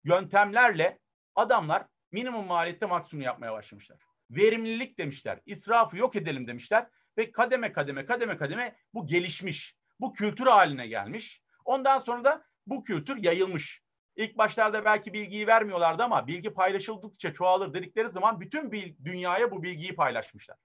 yöntemlerle 0.04 1.00
adamlar 1.36 1.86
minimum 2.12 2.46
maliyette 2.48 2.86
maksimum 2.86 3.24
yapmaya 3.24 3.54
başlamışlar. 3.54 4.00
Verimlilik 4.32 4.98
demişler, 4.98 5.40
israfı 5.46 5.98
yok 5.98 6.16
edelim 6.16 6.48
demişler 6.48 6.88
ve 7.18 7.32
kademe 7.32 7.74
kademe 7.74 8.06
kademe 8.06 8.38
kademe 8.38 8.76
bu 8.94 9.08
gelişmiş. 9.08 9.76
Bu 10.00 10.14
kültür 10.14 10.48
haline 10.48 10.88
gelmiş. 10.88 11.44
Ondan 11.66 12.00
sonra 12.00 12.24
da 12.24 12.46
bu 12.68 12.84
kültür 12.84 13.24
yayılmış. 13.24 13.84
İlk 14.20 14.38
başlarda 14.38 14.86
belki 14.86 15.14
bilgiyi 15.14 15.48
vermiyorlardı 15.48 16.04
ama 16.04 16.28
bilgi 16.28 16.54
paylaşıldıkça 16.54 17.34
çoğalır 17.34 17.74
dedikleri 17.74 18.10
zaman 18.10 18.40
bütün 18.40 18.72
dünyaya 19.06 19.52
bu 19.52 19.64
bilgiyi 19.64 19.96
paylaşmışlar. 19.96 20.58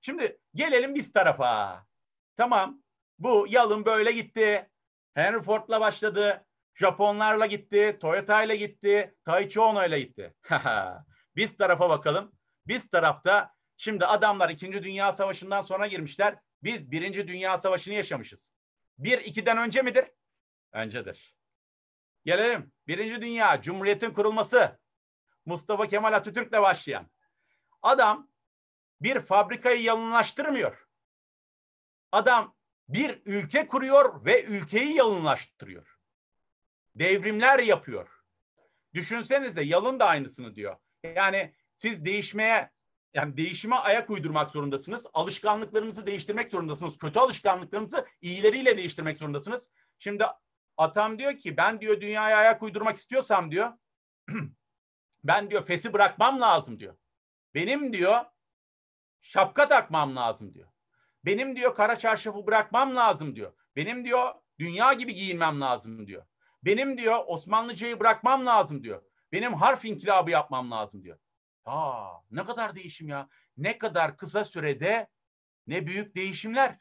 Şimdi 0.00 0.40
gelelim 0.54 0.94
biz 0.94 1.12
tarafa. 1.12 1.86
Tamam 2.36 2.82
bu 3.18 3.46
yalın 3.48 3.84
böyle 3.84 4.12
gitti. 4.12 4.70
Henry 5.14 5.42
Ford'la 5.42 5.80
başladı. 5.80 6.46
Japonlarla 6.74 7.46
gitti. 7.46 7.98
Toyota 8.00 8.42
ile 8.42 8.56
gitti. 8.56 9.14
Taichi 9.24 9.60
Ono 9.60 9.86
ile 9.86 10.00
gitti. 10.00 10.34
biz 11.36 11.56
tarafa 11.56 11.90
bakalım. 11.90 12.32
Biz 12.66 12.90
tarafta 12.90 13.54
şimdi 13.76 14.06
adamlar 14.06 14.50
2. 14.50 14.72
Dünya 14.72 15.12
Savaşı'ndan 15.12 15.62
sonra 15.62 15.86
girmişler. 15.86 16.38
Biz 16.62 16.90
Birinci 16.90 17.28
Dünya 17.28 17.58
Savaşı'nı 17.58 17.94
yaşamışız. 17.94 18.52
Bir, 18.98 19.18
ikiden 19.18 19.58
önce 19.58 19.82
midir? 19.82 20.04
Öncedir. 20.72 21.37
Gelelim. 22.28 22.72
Birinci 22.88 23.22
Dünya, 23.22 23.62
Cumhuriyet'in 23.62 24.10
kurulması. 24.10 24.78
Mustafa 25.46 25.88
Kemal 25.88 26.12
Atatürk'le 26.12 26.52
başlayan. 26.52 27.10
Adam 27.82 28.30
bir 29.00 29.20
fabrikayı 29.20 29.82
yalınlaştırmıyor. 29.82 30.88
Adam 32.12 32.56
bir 32.88 33.22
ülke 33.26 33.66
kuruyor 33.66 34.24
ve 34.24 34.44
ülkeyi 34.44 34.96
yalınlaştırıyor. 34.96 35.98
Devrimler 36.94 37.58
yapıyor. 37.58 38.08
Düşünsenize 38.94 39.62
yalın 39.62 40.00
da 40.00 40.06
aynısını 40.06 40.54
diyor. 40.54 40.76
Yani 41.16 41.54
siz 41.76 42.04
değişmeye 42.04 42.70
yani 43.14 43.36
değişime 43.36 43.76
ayak 43.76 44.10
uydurmak 44.10 44.50
zorundasınız. 44.50 45.06
Alışkanlıklarınızı 45.14 46.06
değiştirmek 46.06 46.50
zorundasınız. 46.50 46.98
Kötü 46.98 47.18
alışkanlıklarınızı 47.18 48.06
iyileriyle 48.20 48.78
değiştirmek 48.78 49.16
zorundasınız. 49.16 49.68
Şimdi 49.98 50.24
atam 50.78 51.18
diyor 51.18 51.38
ki 51.38 51.56
ben 51.56 51.80
diyor 51.80 52.00
dünyaya 52.00 52.36
ayak 52.36 52.62
uydurmak 52.62 52.96
istiyorsam 52.96 53.50
diyor 53.50 53.72
ben 55.24 55.50
diyor 55.50 55.64
fesi 55.64 55.92
bırakmam 55.92 56.40
lazım 56.40 56.80
diyor. 56.80 56.96
Benim 57.54 57.92
diyor 57.92 58.24
şapka 59.20 59.68
takmam 59.68 60.16
lazım 60.16 60.54
diyor. 60.54 60.68
Benim 61.24 61.56
diyor 61.56 61.74
kara 61.74 61.96
çarşafı 61.96 62.46
bırakmam 62.46 62.96
lazım 62.96 63.36
diyor. 63.36 63.52
Benim 63.76 64.04
diyor 64.04 64.34
dünya 64.58 64.92
gibi 64.92 65.14
giyinmem 65.14 65.60
lazım 65.60 66.06
diyor. 66.06 66.26
Benim 66.62 66.98
diyor 66.98 67.24
Osmanlıcayı 67.26 68.00
bırakmam 68.00 68.46
lazım 68.46 68.82
diyor. 68.82 69.02
Benim 69.32 69.54
harf 69.54 69.84
inkılabı 69.84 70.30
yapmam 70.30 70.70
lazım 70.70 71.04
diyor. 71.04 71.18
Aa, 71.64 72.12
ne 72.30 72.44
kadar 72.44 72.74
değişim 72.74 73.08
ya. 73.08 73.28
Ne 73.56 73.78
kadar 73.78 74.16
kısa 74.16 74.44
sürede 74.44 75.08
ne 75.66 75.86
büyük 75.86 76.16
değişimler. 76.16 76.78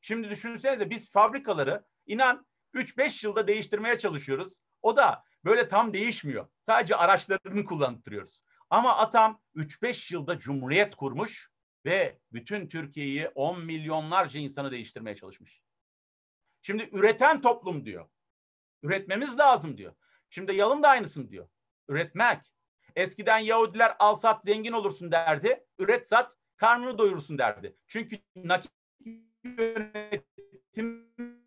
Şimdi 0.00 0.30
düşünsenize 0.30 0.90
biz 0.90 1.10
fabrikaları 1.10 1.84
inan 2.06 2.46
3-5 2.74 3.26
yılda 3.26 3.48
değiştirmeye 3.48 3.98
çalışıyoruz. 3.98 4.52
O 4.82 4.96
da 4.96 5.24
böyle 5.44 5.68
tam 5.68 5.94
değişmiyor. 5.94 6.48
Sadece 6.62 6.96
araçlarını 6.96 7.64
kullandırıyoruz. 7.64 8.42
Ama 8.70 8.96
atam 8.96 9.40
3-5 9.56 10.14
yılda 10.14 10.38
cumhuriyet 10.38 10.96
kurmuş 10.96 11.50
ve 11.84 12.18
bütün 12.32 12.68
Türkiye'yi 12.68 13.28
10 13.28 13.64
milyonlarca 13.64 14.40
insanı 14.40 14.70
değiştirmeye 14.70 15.16
çalışmış. 15.16 15.62
Şimdi 16.62 16.88
üreten 16.92 17.40
toplum 17.40 17.84
diyor. 17.84 18.08
Üretmemiz 18.82 19.38
lazım 19.38 19.78
diyor. 19.78 19.94
Şimdi 20.30 20.54
Yalın 20.54 20.82
da 20.82 20.88
aynısını 20.88 21.28
diyor. 21.28 21.48
Üretmek. 21.88 22.52
Eskiden 22.96 23.38
Yahudiler 23.38 23.96
al 23.98 24.16
sat 24.16 24.44
zengin 24.44 24.72
olursun 24.72 25.12
derdi. 25.12 25.64
Üret 25.78 26.08
sat 26.08 26.36
karnını 26.56 26.98
doyurursun 26.98 27.38
derdi. 27.38 27.76
Çünkü 27.86 28.18
nakit 28.36 28.72
yönetimi 29.44 31.41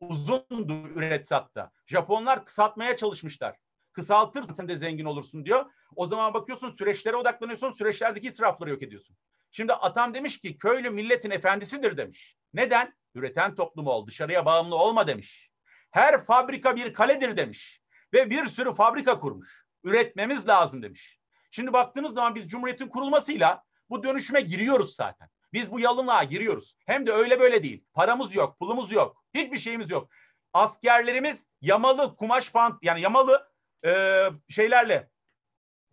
uzundu 0.00 0.88
üret 0.94 1.26
satta. 1.26 1.72
Japonlar 1.86 2.44
kısaltmaya 2.44 2.96
çalışmışlar. 2.96 3.56
Kısaltırsan 3.92 4.54
sen 4.54 4.68
de 4.68 4.76
zengin 4.76 5.04
olursun 5.04 5.44
diyor. 5.44 5.66
O 5.96 6.06
zaman 6.06 6.34
bakıyorsun 6.34 6.70
süreçlere 6.70 7.16
odaklanıyorsun. 7.16 7.70
Süreçlerdeki 7.70 8.28
israfları 8.28 8.70
yok 8.70 8.82
ediyorsun. 8.82 9.16
Şimdi 9.50 9.72
atam 9.72 10.14
demiş 10.14 10.40
ki 10.40 10.58
köylü 10.58 10.90
milletin 10.90 11.30
efendisidir 11.30 11.96
demiş. 11.96 12.36
Neden? 12.54 12.94
Üreten 13.14 13.54
toplum 13.54 13.86
ol, 13.86 14.06
dışarıya 14.06 14.46
bağımlı 14.46 14.76
olma 14.76 15.06
demiş. 15.06 15.50
Her 15.90 16.24
fabrika 16.24 16.76
bir 16.76 16.94
kaledir 16.94 17.36
demiş. 17.36 17.82
Ve 18.12 18.30
bir 18.30 18.46
sürü 18.46 18.74
fabrika 18.74 19.20
kurmuş. 19.20 19.64
Üretmemiz 19.84 20.48
lazım 20.48 20.82
demiş. 20.82 21.20
Şimdi 21.50 21.72
baktığınız 21.72 22.14
zaman 22.14 22.34
biz 22.34 22.48
Cumhuriyet'in 22.48 22.88
kurulmasıyla 22.88 23.64
bu 23.90 24.02
dönüşüme 24.02 24.40
giriyoruz 24.40 24.94
zaten. 24.94 25.28
Biz 25.52 25.72
bu 25.72 25.80
yalınlığa 25.80 26.24
giriyoruz. 26.24 26.76
Hem 26.86 27.06
de 27.06 27.12
öyle 27.12 27.40
böyle 27.40 27.62
değil. 27.62 27.84
Paramız 27.92 28.34
yok, 28.34 28.58
pulumuz 28.58 28.92
yok. 28.92 29.23
Hiçbir 29.34 29.58
şeyimiz 29.58 29.90
yok. 29.90 30.08
Askerlerimiz 30.52 31.46
yamalı 31.60 32.16
kumaş 32.16 32.52
pant 32.52 32.84
yani 32.84 33.00
yamalı 33.00 33.48
e, 33.86 34.22
şeylerle 34.48 35.10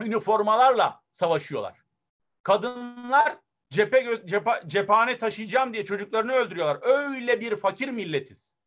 üniformalarla 0.02 1.02
savaşıyorlar. 1.12 1.82
Kadınlar 2.44 3.38
cephe, 3.70 4.22
cephe 4.26 4.52
cephane 4.68 5.18
taşıyacağım 5.18 5.74
diye 5.74 5.86
çocuklarını 5.86 6.32
öldürüyorlar. 6.32 6.80
Öyle 6.82 7.42
bir 7.42 7.56
fakir 7.56 7.90
milletiz. 7.90 8.58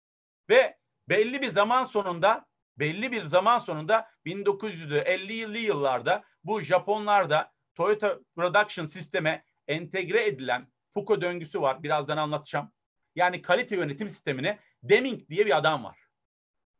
Ve 0.51 0.79
belli 1.09 1.42
bir 1.42 1.51
zaman 1.51 1.85
sonunda 1.85 2.46
belli 2.79 3.12
bir 3.12 3.25
zaman 3.25 3.59
sonunda 3.59 4.11
1950'li 4.27 5.59
yıllarda 5.59 6.25
bu 6.44 6.61
Japonlarda 6.61 7.53
Toyota 7.75 8.18
Production 8.37 8.87
sisteme 8.87 9.44
entegre 9.68 10.27
edilen 10.27 10.72
Fuko 10.94 11.20
döngüsü 11.20 11.61
var. 11.61 11.83
Birazdan 11.83 12.16
anlatacağım. 12.16 12.72
Yani 13.14 13.42
kalite 13.42 13.77
yönetim 13.77 14.09
sistemine 14.09 14.59
Deming 14.85 15.29
diye 15.29 15.47
bir 15.47 15.57
adam 15.57 15.85
var. 15.85 15.99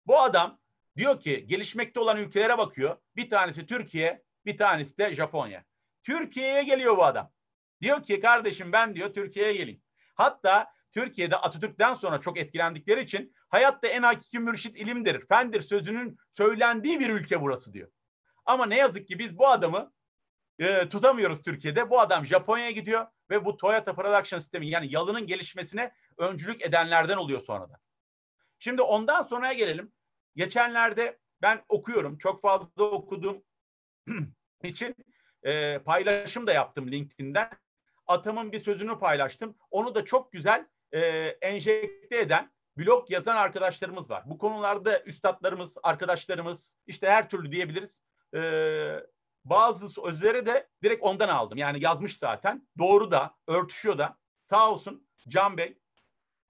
Bu 0.07 0.21
adam 0.21 0.59
diyor 0.97 1.21
ki 1.21 1.47
gelişmekte 1.47 2.01
olan 2.01 2.17
ülkelere 2.17 2.59
bakıyor. 2.59 2.97
Bir 3.17 3.31
tanesi 3.31 3.67
Türkiye, 3.67 4.23
bir 4.47 4.57
tanesi 4.57 4.99
de 4.99 5.14
Japonya. 5.14 5.64
Türkiye'ye 6.03 6.62
geliyor 6.62 6.97
bu 6.97 7.05
adam. 7.05 7.33
Diyor 7.81 8.03
ki 8.03 8.21
kardeşim 8.21 8.73
ben 8.73 8.95
diyor 8.95 9.14
Türkiye'ye 9.14 9.53
geleyim. 9.53 9.83
Hatta 10.14 10.73
Türkiye'de 10.93 11.37
Atatürk'ten 11.37 11.95
sonra 11.95 12.21
çok 12.21 12.38
etkilendikleri 12.38 13.01
için 13.01 13.35
hayatta 13.49 13.88
en 13.88 14.03
hakiki 14.03 14.38
mürşit 14.38 14.77
ilimdir, 14.77 15.27
fendir 15.27 15.62
sözünün 15.62 16.19
söylendiği 16.33 17.01
bir 17.01 17.11
ülke 17.11 17.40
burası 17.40 17.73
diyor. 17.73 17.88
Ama 18.45 18.67
ne 18.67 18.77
yazık 18.77 19.09
ki 19.09 19.19
biz 19.19 19.38
bu 19.38 19.49
adamı 19.49 19.93
e, 20.59 20.88
tutamıyoruz 20.88 21.43
Türkiye'de. 21.43 21.90
Bu 21.90 22.01
adam 22.01 22.27
Japonya'ya 22.27 22.71
gidiyor 22.71 23.07
ve 23.31 23.45
bu 23.45 23.57
Toyota 23.57 23.95
Production 23.95 24.40
sistemi 24.40 24.69
yani 24.69 24.87
yalının 24.90 25.27
gelişmesine 25.27 25.93
öncülük 26.19 26.62
edenlerden 26.62 27.17
oluyor 27.17 27.43
sonradan. 27.43 27.79
Şimdi 28.64 28.83
ondan 28.83 29.22
sonraya 29.22 29.53
gelelim. 29.53 29.92
Geçenlerde 30.37 31.18
ben 31.42 31.64
okuyorum. 31.68 32.18
Çok 32.18 32.42
fazla 32.42 32.85
okuduğum 32.85 33.44
için 34.62 34.94
e, 35.42 35.79
paylaşım 35.79 36.46
da 36.46 36.53
yaptım 36.53 36.90
LinkedIn'den. 36.90 37.50
Atamın 38.07 38.53
bir 38.53 38.59
sözünü 38.59 38.98
paylaştım. 38.98 39.57
Onu 39.70 39.94
da 39.94 40.05
çok 40.05 40.33
güzel 40.33 40.66
e, 40.92 41.00
enjekte 41.27 42.18
eden 42.18 42.53
blog 42.77 43.11
yazan 43.11 43.37
arkadaşlarımız 43.37 44.11
var. 44.11 44.22
Bu 44.27 44.38
konularda 44.38 45.03
üstadlarımız, 45.03 45.77
arkadaşlarımız 45.83 46.77
işte 46.87 47.11
her 47.11 47.31
türlü 47.31 47.53
diyebiliriz. 47.53 48.03
E, 48.35 48.40
bazı 49.44 49.88
sözleri 49.88 50.46
de 50.46 50.68
direkt 50.83 51.05
ondan 51.05 51.29
aldım. 51.29 51.59
Yani 51.59 51.85
yazmış 51.85 52.18
zaten. 52.18 52.68
Doğru 52.79 53.11
da, 53.11 53.37
örtüşüyor 53.46 53.98
da. 53.98 54.18
Sağ 54.50 54.70
olsun 54.70 55.09
Can 55.29 55.57
Bey, 55.57 55.79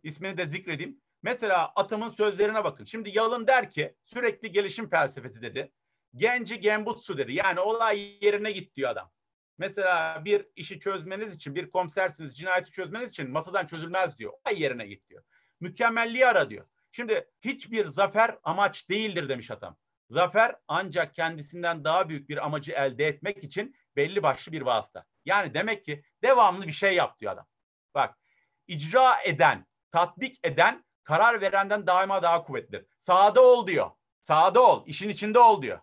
ismini 0.03 0.37
de 0.37 0.46
zikredeyim. 0.46 1.04
Mesela 1.25 1.73
Atam'ın 1.77 2.09
sözlerine 2.09 2.65
bakın. 2.65 2.85
Şimdi 2.85 3.11
Yalın 3.15 3.47
der 3.47 3.71
ki 3.71 3.95
sürekli 4.05 4.53
gelişim 4.53 4.91
felsefesi 4.91 5.43
dedi. 5.43 5.73
Genci 6.15 6.61
gembutsu 6.61 7.19
dedi. 7.19 7.35
Yani 7.35 7.61
olay 7.61 8.19
yerine 8.21 8.53
git 8.53 8.77
diyor 8.77 8.91
adam. 8.91 9.13
Mesela 9.59 10.25
bir 10.25 10.47
işi 10.57 10.81
çözmeniz 10.81 11.35
için, 11.35 11.55
bir 11.55 11.71
komisersiniz, 11.71 12.37
cinayeti 12.37 12.73
çözmeniz 12.73 13.11
için 13.11 13.31
masadan 13.31 13.67
çözülmez 13.67 14.19
diyor. 14.19 14.33
Olay 14.33 14.63
yerine 14.63 14.87
git 14.87 15.09
diyor. 15.09 15.25
Mükemmelliği 15.61 16.27
ara 16.27 16.51
diyor. 16.51 16.67
Şimdi 16.93 17.31
hiçbir 17.41 17.87
zafer 17.87 18.39
amaç 18.43 18.91
değildir 18.91 19.29
demiş 19.29 19.51
adam. 19.51 19.77
Zafer 20.11 20.57
ancak 20.69 21.15
kendisinden 21.15 21.85
daha 21.85 22.09
büyük 22.09 22.29
bir 22.29 22.45
amacı 22.45 22.73
elde 22.73 23.07
etmek 23.07 23.45
için 23.45 23.77
belli 23.97 24.23
başlı 24.23 24.53
bir 24.53 24.63
vasıta. 24.63 25.05
Yani 25.25 25.55
demek 25.55 25.85
ki 25.85 26.05
devamlı 26.23 26.67
bir 26.67 26.73
şey 26.73 26.95
yap 26.95 27.21
diyor 27.21 27.33
adam. 27.33 27.47
Bak 27.95 28.19
icra 28.67 29.23
eden, 29.23 29.67
tatbik 29.91 30.39
eden 30.45 30.84
karar 31.05 31.40
verenden 31.40 31.87
daima 31.87 32.23
daha 32.23 32.45
kuvvetlidir. 32.45 32.87
Sağda 32.99 33.40
ol 33.40 33.67
diyor. 33.67 33.90
Sağda 34.23 34.61
ol, 34.67 34.83
işin 34.87 35.09
içinde 35.09 35.38
ol 35.38 35.62
diyor. 35.62 35.81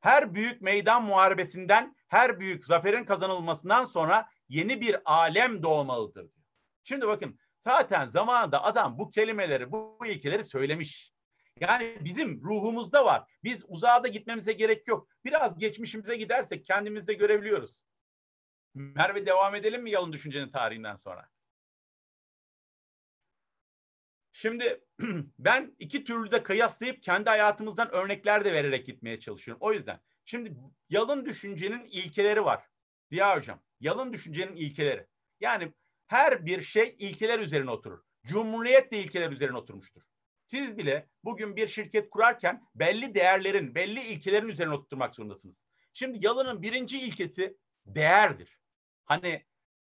Her 0.00 0.34
büyük 0.34 0.62
meydan 0.62 1.04
muharebesinden, 1.04 1.96
her 2.08 2.40
büyük 2.40 2.66
zaferin 2.66 3.04
kazanılmasından 3.04 3.84
sonra 3.84 4.28
yeni 4.48 4.80
bir 4.80 4.96
alem 5.04 5.62
doğmalıdır. 5.62 6.26
Şimdi 6.84 7.06
bakın 7.06 7.38
zaten 7.60 8.06
zamanında 8.06 8.64
adam 8.64 8.98
bu 8.98 9.10
kelimeleri, 9.10 9.72
bu, 9.72 9.96
bu 10.00 10.06
ilkeleri 10.06 10.44
söylemiş. 10.44 11.12
Yani 11.60 11.98
bizim 12.00 12.42
ruhumuzda 12.44 13.04
var. 13.04 13.30
Biz 13.44 13.64
uzağa 13.68 14.04
da 14.04 14.08
gitmemize 14.08 14.52
gerek 14.52 14.88
yok. 14.88 15.08
Biraz 15.24 15.58
geçmişimize 15.58 16.16
gidersek 16.16 16.64
kendimizde 16.66 17.14
görebiliyoruz. 17.14 17.84
Merve 18.74 19.26
devam 19.26 19.54
edelim 19.54 19.82
mi 19.82 19.90
yalın 19.90 20.12
düşüncenin 20.12 20.50
tarihinden 20.50 20.96
sonra? 20.96 21.28
Şimdi 24.32 24.84
ben 25.38 25.76
iki 25.78 26.04
türlü 26.04 26.30
de 26.30 26.42
kıyaslayıp 26.42 27.02
kendi 27.02 27.30
hayatımızdan 27.30 27.90
örnekler 27.94 28.44
de 28.44 28.52
vererek 28.52 28.86
gitmeye 28.86 29.20
çalışıyorum. 29.20 29.62
O 29.62 29.72
yüzden 29.72 30.00
şimdi 30.24 30.54
yalın 30.90 31.24
düşüncenin 31.24 31.84
ilkeleri 31.84 32.44
var. 32.44 32.64
Diya 33.10 33.36
hocam 33.36 33.62
yalın 33.80 34.12
düşüncenin 34.12 34.56
ilkeleri. 34.56 35.06
Yani 35.40 35.72
her 36.06 36.46
bir 36.46 36.62
şey 36.62 36.96
ilkeler 36.98 37.38
üzerine 37.38 37.70
oturur. 37.70 38.00
Cumhuriyet 38.24 38.92
de 38.92 38.98
ilkeler 38.98 39.30
üzerine 39.32 39.56
oturmuştur. 39.56 40.02
Siz 40.46 40.78
bile 40.78 41.08
bugün 41.24 41.56
bir 41.56 41.66
şirket 41.66 42.10
kurarken 42.10 42.62
belli 42.74 43.14
değerlerin, 43.14 43.74
belli 43.74 44.02
ilkelerin 44.02 44.48
üzerine 44.48 44.74
oturtmak 44.74 45.14
zorundasınız. 45.14 45.66
Şimdi 45.92 46.26
yalının 46.26 46.62
birinci 46.62 47.00
ilkesi 47.00 47.56
değerdir. 47.86 48.58
Hani 49.04 49.46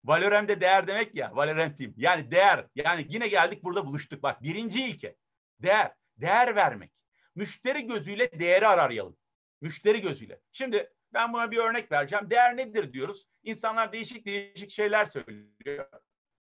Valorem'de 0.08 0.62
değer 0.62 0.88
demek 0.88 1.16
ya. 1.16 1.32
Diyeyim. 1.78 1.96
Yani 1.98 2.32
değer. 2.32 2.68
Yani 2.76 3.06
yine 3.10 3.28
geldik 3.28 3.64
burada 3.64 3.86
buluştuk. 3.86 4.24
Bak 4.24 4.44
birinci 4.44 4.86
ilke. 4.86 5.16
Değer. 5.62 5.94
Değer 6.18 6.56
vermek. 6.56 6.92
Müşteri 7.36 7.88
gözüyle 7.88 8.40
değeri 8.40 8.68
arayalım. 8.68 9.18
Müşteri 9.62 10.02
gözüyle. 10.02 10.42
Şimdi 10.52 10.94
ben 11.14 11.34
buna 11.34 11.52
bir 11.52 11.58
örnek 11.58 11.92
vereceğim. 11.92 12.30
Değer 12.30 12.58
nedir 12.58 12.94
diyoruz. 12.94 13.26
İnsanlar 13.44 13.94
değişik 13.94 14.26
değişik 14.26 14.72
şeyler 14.72 15.06
söylüyor. 15.06 15.86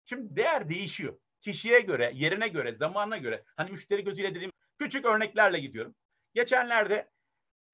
Şimdi 0.05 0.37
değer 0.37 0.68
değişiyor. 0.68 1.18
Kişiye 1.40 1.81
göre, 1.81 2.12
yerine 2.14 2.48
göre, 2.48 2.74
zamanına 2.74 3.16
göre. 3.16 3.44
Hani 3.57 3.70
müşteri 3.70 4.05
gözüyle 4.05 4.35
dediğim 4.35 4.53
küçük 4.79 5.07
örneklerle 5.07 5.59
gidiyorum. 5.59 5.94
Geçenlerde 6.35 7.11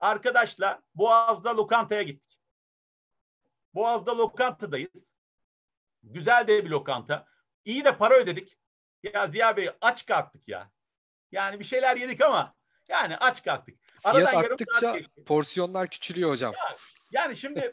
arkadaşla 0.00 0.82
Boğaz'da 0.94 1.56
lokantaya 1.56 2.02
gittik. 2.02 2.40
Boğaz'da 3.74 4.18
lokantadayız. 4.18 5.19
Güzel 6.02 6.46
de 6.46 6.64
bir 6.64 6.70
lokanta. 6.70 7.26
İyi 7.64 7.84
de 7.84 7.96
para 7.96 8.14
ödedik. 8.14 8.58
Ya 9.02 9.26
Ziya 9.26 9.56
Bey 9.56 9.70
aç 9.80 10.06
kalktık 10.06 10.48
ya. 10.48 10.70
Yani 11.32 11.58
bir 11.60 11.64
şeyler 11.64 11.96
yedik 11.96 12.20
ama 12.20 12.54
yani 12.88 13.16
aç 13.16 13.44
kalktık. 13.44 13.78
Aradan 14.04 14.30
Fiyat 14.30 14.50
arttıkça 14.50 14.96
porsiyonlar 15.26 15.90
küçülüyor 15.90 16.30
hocam. 16.30 16.52
Ya, 16.52 16.76
yani 17.10 17.36
şimdi 17.36 17.72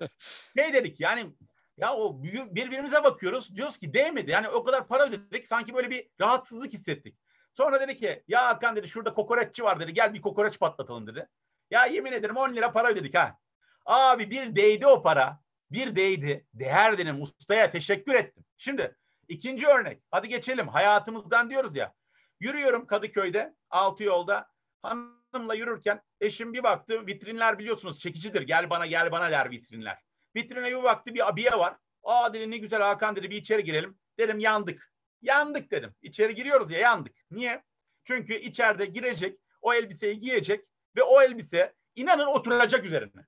ne 0.55 0.73
dedik 0.73 0.99
yani 0.99 1.35
ya 1.77 1.93
o 1.93 2.23
birbirimize 2.23 3.03
bakıyoruz. 3.03 3.55
Diyoruz 3.55 3.77
ki 3.77 3.93
değmedi. 3.93 4.31
Yani 4.31 4.49
o 4.49 4.63
kadar 4.63 4.87
para 4.87 5.03
ödedik. 5.05 5.47
Sanki 5.47 5.73
böyle 5.73 5.89
bir 5.89 6.09
rahatsızlık 6.21 6.73
hissettik. 6.73 7.17
Sonra 7.53 7.79
dedi 7.79 7.97
ki 7.97 8.23
ya 8.27 8.47
Hakan 8.47 8.75
dedi 8.75 8.87
şurada 8.87 9.13
kokoreççi 9.13 9.63
var 9.63 9.79
dedi. 9.79 9.93
Gel 9.93 10.13
bir 10.13 10.21
kokoreç 10.21 10.59
patlatalım 10.59 11.07
dedi. 11.07 11.29
Ya 11.71 11.85
yemin 11.85 12.11
ederim 12.11 12.37
10 12.37 12.53
lira 12.53 12.71
para 12.71 12.87
ödedik 12.87 13.15
ha. 13.15 13.37
Abi 13.85 14.31
bir 14.31 14.55
değdi 14.55 14.87
o 14.87 15.01
para. 15.01 15.39
Bir 15.71 15.95
değdi. 15.95 16.45
Değer 16.53 16.97
dedim. 16.97 17.21
Ustaya 17.21 17.69
teşekkür 17.69 18.13
ettim. 18.13 18.45
Şimdi 18.57 18.97
ikinci 19.27 19.67
örnek. 19.67 20.01
Hadi 20.11 20.29
geçelim. 20.29 20.67
Hayatımızdan 20.67 21.49
diyoruz 21.49 21.75
ya. 21.75 21.93
Yürüyorum 22.39 22.87
Kadıköy'de. 22.87 23.55
Altı 23.69 24.03
yolda. 24.03 24.49
Hanımla 24.81 25.55
yürürken 25.55 26.01
eşim 26.21 26.53
bir 26.53 26.63
baktı. 26.63 27.07
Vitrinler 27.07 27.59
biliyorsunuz 27.59 27.99
çekicidir. 27.99 28.41
Gel 28.41 28.69
bana 28.69 28.85
gel 28.85 29.11
bana 29.11 29.31
der 29.31 29.51
vitrinler. 29.51 29.97
Vitrine 30.35 30.71
bir 30.71 30.83
baktı 30.83 31.13
bir 31.13 31.29
abiye 31.29 31.51
var. 31.51 31.77
Aa 32.03 32.33
dedi 32.33 32.51
ne 32.51 32.57
güzel 32.57 32.81
Hakan 32.81 33.15
dedi 33.15 33.29
bir 33.29 33.35
içeri 33.35 33.63
girelim. 33.63 33.99
Dedim 34.19 34.39
yandık. 34.39 34.91
Yandık 35.21 35.71
dedim. 35.71 35.95
İçeri 36.01 36.35
giriyoruz 36.35 36.71
ya 36.71 36.79
yandık. 36.79 37.15
Niye? 37.31 37.63
Çünkü 38.03 38.33
içeride 38.33 38.85
girecek, 38.85 39.39
o 39.61 39.73
elbiseyi 39.73 40.19
giyecek 40.19 40.65
ve 40.95 41.03
o 41.03 41.21
elbise 41.21 41.75
inanın 41.95 42.25
oturacak 42.25 42.85
üzerine. 42.85 43.25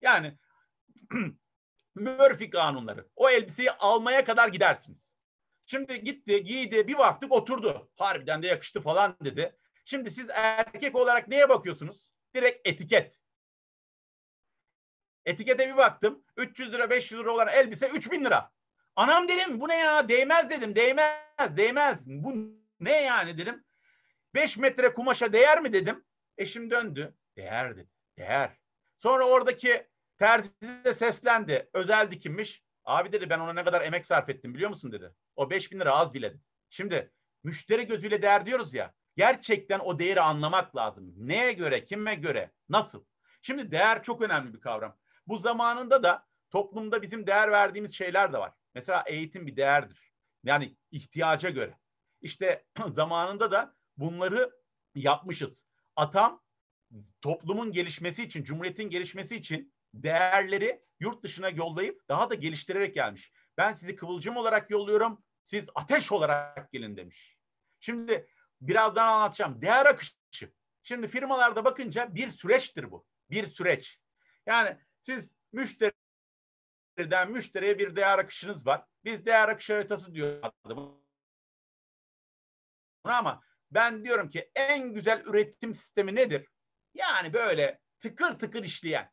Yani 0.00 0.38
Murphy 1.94 2.50
kanunları. 2.50 3.08
O 3.16 3.30
elbiseyi 3.30 3.70
almaya 3.70 4.24
kadar 4.24 4.48
gidersiniz. 4.48 5.14
Şimdi 5.66 6.04
gitti, 6.04 6.42
giydi, 6.42 6.88
bir 6.88 6.98
baktık 6.98 7.32
oturdu. 7.32 7.90
Harbiden 7.98 8.42
de 8.42 8.46
yakıştı 8.46 8.80
falan 8.80 9.16
dedi. 9.24 9.56
Şimdi 9.84 10.10
siz 10.10 10.30
erkek 10.30 10.96
olarak 10.96 11.28
neye 11.28 11.48
bakıyorsunuz? 11.48 12.10
Direkt 12.34 12.68
etiket. 12.68 13.18
Etikete 15.24 15.68
bir 15.68 15.76
baktım. 15.76 16.24
300 16.36 16.72
lira 16.72 16.90
500 16.90 17.20
lira 17.20 17.30
olan 17.30 17.48
elbise 17.48 17.88
3000 17.88 18.24
lira. 18.24 18.52
Anam 18.96 19.28
dedim 19.28 19.60
bu 19.60 19.68
ne 19.68 19.78
ya 19.78 20.08
değmez 20.08 20.50
dedim 20.50 20.74
değmez 20.74 21.56
değmez. 21.56 22.06
Bu 22.06 22.34
ne 22.80 23.02
yani 23.02 23.38
dedim. 23.38 23.64
5 24.34 24.58
metre 24.58 24.94
kumaşa 24.94 25.32
değer 25.32 25.60
mi 25.60 25.72
dedim. 25.72 26.04
Eşim 26.38 26.70
döndü. 26.70 27.14
Değer 27.36 27.76
dedi. 27.76 27.88
Değer. 28.18 28.50
Sonra 28.98 29.24
oradaki 29.24 29.91
terzi 30.18 30.94
seslendi. 30.94 31.70
Özel 31.72 32.10
dikilmiş. 32.10 32.62
Abi 32.84 33.12
dedi 33.12 33.30
ben 33.30 33.38
ona 33.38 33.52
ne 33.52 33.64
kadar 33.64 33.80
emek 33.80 34.06
sarf 34.06 34.28
ettim 34.28 34.54
biliyor 34.54 34.70
musun 34.70 34.92
dedi. 34.92 35.14
O 35.36 35.50
5000 35.50 35.80
lira 35.80 35.94
az 35.94 36.14
bile. 36.14 36.34
Şimdi 36.70 37.12
müşteri 37.44 37.86
gözüyle 37.86 38.22
değer 38.22 38.46
diyoruz 38.46 38.74
ya. 38.74 38.94
Gerçekten 39.16 39.78
o 39.78 39.98
değeri 39.98 40.20
anlamak 40.20 40.76
lazım. 40.76 41.14
Neye 41.16 41.52
göre, 41.52 41.84
kime 41.84 42.14
göre, 42.14 42.52
nasıl? 42.68 43.04
Şimdi 43.42 43.70
değer 43.70 44.02
çok 44.02 44.22
önemli 44.22 44.54
bir 44.54 44.60
kavram. 44.60 44.98
Bu 45.26 45.38
zamanında 45.38 46.02
da 46.02 46.26
toplumda 46.50 47.02
bizim 47.02 47.26
değer 47.26 47.50
verdiğimiz 47.50 47.94
şeyler 47.94 48.32
de 48.32 48.38
var. 48.38 48.52
Mesela 48.74 49.04
eğitim 49.06 49.46
bir 49.46 49.56
değerdir. 49.56 50.12
Yani 50.44 50.76
ihtiyaca 50.90 51.50
göre. 51.50 51.78
İşte 52.20 52.64
zamanında 52.88 53.50
da 53.50 53.76
bunları 53.96 54.52
yapmışız. 54.94 55.64
Atam 55.96 56.42
toplumun 57.20 57.72
gelişmesi 57.72 58.22
için, 58.22 58.44
cumhuriyetin 58.44 58.90
gelişmesi 58.90 59.36
için 59.36 59.71
değerleri 59.94 60.82
yurt 61.00 61.22
dışına 61.22 61.48
yollayıp 61.48 62.08
daha 62.08 62.30
da 62.30 62.34
geliştirerek 62.34 62.94
gelmiş. 62.94 63.32
Ben 63.58 63.72
sizi 63.72 63.96
kıvılcım 63.96 64.36
olarak 64.36 64.70
yolluyorum, 64.70 65.24
siz 65.44 65.68
ateş 65.74 66.12
olarak 66.12 66.72
gelin 66.72 66.96
demiş. 66.96 67.38
Şimdi 67.80 68.28
birazdan 68.60 69.08
anlatacağım. 69.08 69.62
Değer 69.62 69.86
akışı. 69.86 70.52
Şimdi 70.82 71.08
firmalarda 71.08 71.64
bakınca 71.64 72.14
bir 72.14 72.30
süreçtir 72.30 72.90
bu. 72.90 73.06
Bir 73.30 73.46
süreç. 73.46 74.00
Yani 74.46 74.78
siz 75.00 75.36
müşteriden 75.52 77.30
müşteriye 77.30 77.78
bir 77.78 77.96
değer 77.96 78.18
akışınız 78.18 78.66
var. 78.66 78.84
Biz 79.04 79.26
değer 79.26 79.48
akışı 79.48 79.72
haritası 79.72 80.14
diyoruz 80.14 80.52
ama 83.04 83.42
ben 83.70 84.04
diyorum 84.04 84.28
ki 84.28 84.50
en 84.54 84.94
güzel 84.94 85.22
üretim 85.26 85.74
sistemi 85.74 86.14
nedir? 86.14 86.48
Yani 86.94 87.32
böyle 87.32 87.80
tıkır 87.98 88.38
tıkır 88.38 88.64
işleyen, 88.64 89.11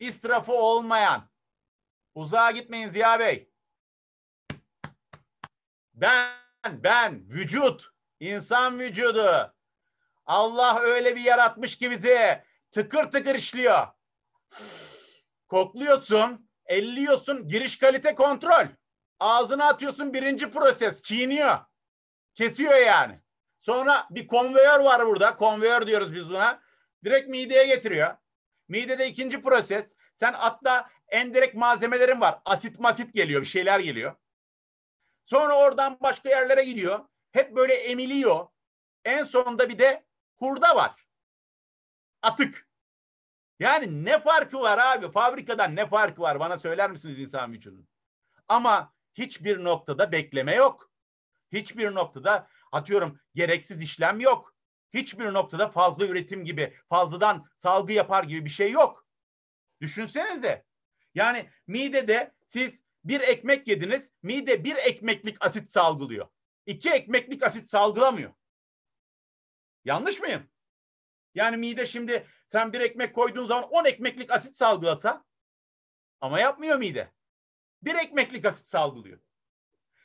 israfı 0.00 0.52
olmayan. 0.52 1.30
Uzağa 2.14 2.50
gitmeyin 2.50 2.88
Ziya 2.88 3.20
Bey. 3.20 3.50
Ben, 5.94 6.30
ben, 6.64 7.30
vücut, 7.30 7.90
insan 8.20 8.78
vücudu. 8.78 9.54
Allah 10.26 10.80
öyle 10.80 11.16
bir 11.16 11.20
yaratmış 11.20 11.78
ki 11.78 11.90
bizi 11.90 12.42
tıkır 12.70 13.04
tıkır 13.10 13.34
işliyor. 13.34 13.86
Kokluyorsun, 15.48 16.50
elliyorsun, 16.66 17.48
giriş 17.48 17.78
kalite 17.78 18.14
kontrol. 18.14 18.66
Ağzına 19.20 19.64
atıyorsun 19.64 20.14
birinci 20.14 20.50
proses, 20.50 21.02
çiğniyor. 21.02 21.58
Kesiyor 22.34 22.74
yani. 22.74 23.20
Sonra 23.60 24.06
bir 24.10 24.26
konveyör 24.26 24.80
var 24.80 25.06
burada. 25.06 25.36
Konveyör 25.36 25.86
diyoruz 25.86 26.14
biz 26.14 26.30
buna. 26.30 26.60
Direkt 27.04 27.28
mideye 27.28 27.66
getiriyor. 27.66 28.16
Midede 28.68 29.08
ikinci 29.08 29.42
proses. 29.42 29.96
Sen 30.14 30.32
hatta 30.32 30.90
endirek 31.08 31.54
malzemelerin 31.54 32.20
var. 32.20 32.40
Asit 32.44 32.80
masit 32.80 33.14
geliyor, 33.14 33.40
bir 33.40 33.46
şeyler 33.46 33.80
geliyor. 33.80 34.14
Sonra 35.24 35.58
oradan 35.58 35.98
başka 36.00 36.28
yerlere 36.28 36.64
gidiyor. 36.64 37.00
Hep 37.32 37.56
böyle 37.56 37.74
emiliyor. 37.74 38.46
En 39.04 39.24
sonunda 39.24 39.68
bir 39.68 39.78
de 39.78 40.06
hurda 40.36 40.76
var. 40.76 41.06
Atık. 42.22 42.68
Yani 43.58 44.04
ne 44.04 44.20
farkı 44.22 44.60
var 44.60 44.78
abi? 44.78 45.10
Fabrikadan 45.10 45.76
ne 45.76 45.86
farkı 45.88 46.22
var? 46.22 46.40
Bana 46.40 46.58
söyler 46.58 46.90
misiniz 46.90 47.18
insan 47.18 47.52
vücudunun? 47.52 47.88
Ama 48.48 48.94
hiçbir 49.14 49.64
noktada 49.64 50.12
bekleme 50.12 50.54
yok. 50.54 50.90
Hiçbir 51.52 51.94
noktada 51.94 52.48
atıyorum 52.72 53.20
gereksiz 53.34 53.82
işlem 53.82 54.20
yok. 54.20 54.55
Hiçbir 54.94 55.32
noktada 55.32 55.68
fazla 55.68 56.06
üretim 56.06 56.44
gibi, 56.44 56.76
fazladan 56.88 57.46
salgı 57.56 57.92
yapar 57.92 58.24
gibi 58.24 58.44
bir 58.44 58.50
şey 58.50 58.70
yok. 58.70 59.06
Düşünsenize. 59.80 60.64
Yani 61.14 61.50
midede 61.66 62.34
siz 62.46 62.82
bir 63.04 63.20
ekmek 63.20 63.68
yediniz, 63.68 64.12
mide 64.22 64.64
bir 64.64 64.76
ekmeklik 64.76 65.44
asit 65.46 65.70
salgılıyor. 65.70 66.28
İki 66.66 66.90
ekmeklik 66.90 67.42
asit 67.42 67.70
salgılamıyor. 67.70 68.32
Yanlış 69.84 70.20
mıyım? 70.20 70.50
Yani 71.34 71.56
mide 71.56 71.86
şimdi 71.86 72.26
sen 72.48 72.72
bir 72.72 72.80
ekmek 72.80 73.14
koyduğun 73.14 73.46
zaman 73.46 73.68
on 73.70 73.84
ekmeklik 73.84 74.30
asit 74.30 74.56
salgılasa 74.56 75.24
ama 76.20 76.40
yapmıyor 76.40 76.78
mide. 76.78 77.12
Bir 77.82 77.94
ekmeklik 77.94 78.44
asit 78.44 78.66
salgılıyor. 78.66 79.20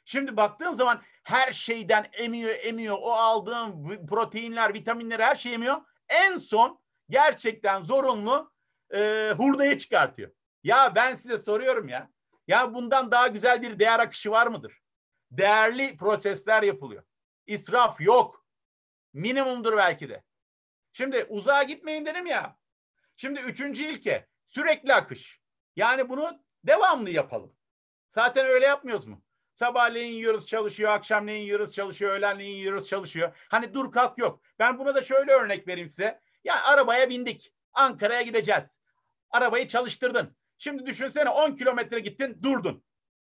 Şimdi 0.06 0.38
baktığın 0.38 0.74
zaman 0.74 1.04
her 1.24 1.52
şeyden 1.52 2.06
emiyor, 2.14 2.56
emiyor. 2.62 2.98
O 3.02 3.12
aldığın 3.12 4.06
proteinler, 4.08 4.74
vitaminler 4.74 5.20
her 5.20 5.36
şey 5.36 5.54
emiyor. 5.54 5.78
En 6.10 6.38
son 6.38 6.82
gerçekten 7.10 7.82
zorunlu 7.82 8.54
e, 8.94 9.34
hurdayı 9.38 9.78
çıkartıyor. 9.78 10.32
Ya 10.64 10.96
ben 10.96 11.16
size 11.16 11.38
soruyorum 11.38 11.88
ya. 11.88 12.12
Ya 12.48 12.74
bundan 12.74 13.12
daha 13.12 13.28
güzel 13.28 13.62
bir 13.62 13.80
değer 13.80 14.00
akışı 14.00 14.32
var 14.32 14.48
mıdır? 14.48 14.82
Değerli 15.32 15.98
prosesler 15.98 16.64
yapılıyor. 16.64 17.04
İsraf 17.48 18.02
yok. 18.02 18.46
Minimumdur 19.14 19.78
belki 19.78 20.10
de. 20.10 20.24
Şimdi 20.94 21.26
uzağa 21.30 21.64
gitmeyin 21.64 22.06
dedim 22.06 22.26
ya. 22.26 22.58
Şimdi 23.16 23.40
üçüncü 23.40 23.84
ilke 23.84 24.28
sürekli 24.48 24.94
akış. 24.94 25.42
Yani 25.76 26.10
bunu 26.10 26.44
devamlı 26.64 27.10
yapalım. 27.10 27.56
Zaten 28.10 28.46
öyle 28.46 28.66
yapmıyoruz 28.66 29.06
mu? 29.06 29.24
Sabahleyin 29.62 30.14
yiyoruz 30.14 30.48
çalışıyor, 30.48 30.92
akşamleyin 30.92 31.42
yiyoruz 31.42 31.72
çalışıyor, 31.72 32.12
öğlenleyin 32.12 32.56
yiyoruz 32.56 32.88
çalışıyor. 32.88 33.38
Hani 33.50 33.74
dur 33.74 33.92
kalk 33.92 34.18
yok. 34.18 34.42
Ben 34.60 34.80
buna 34.80 34.96
da 34.96 35.02
şöyle 35.02 35.32
örnek 35.32 35.68
vereyim 35.68 35.90
size. 35.90 36.22
Ya 36.44 36.64
arabaya 36.64 37.10
bindik. 37.10 37.54
Ankara'ya 37.74 38.22
gideceğiz. 38.22 38.80
Arabayı 39.30 39.68
çalıştırdın. 39.68 40.38
Şimdi 40.58 40.86
düşünsene 40.86 41.30
10 41.30 41.56
kilometre 41.56 42.00
gittin 42.00 42.40
durdun. 42.44 42.84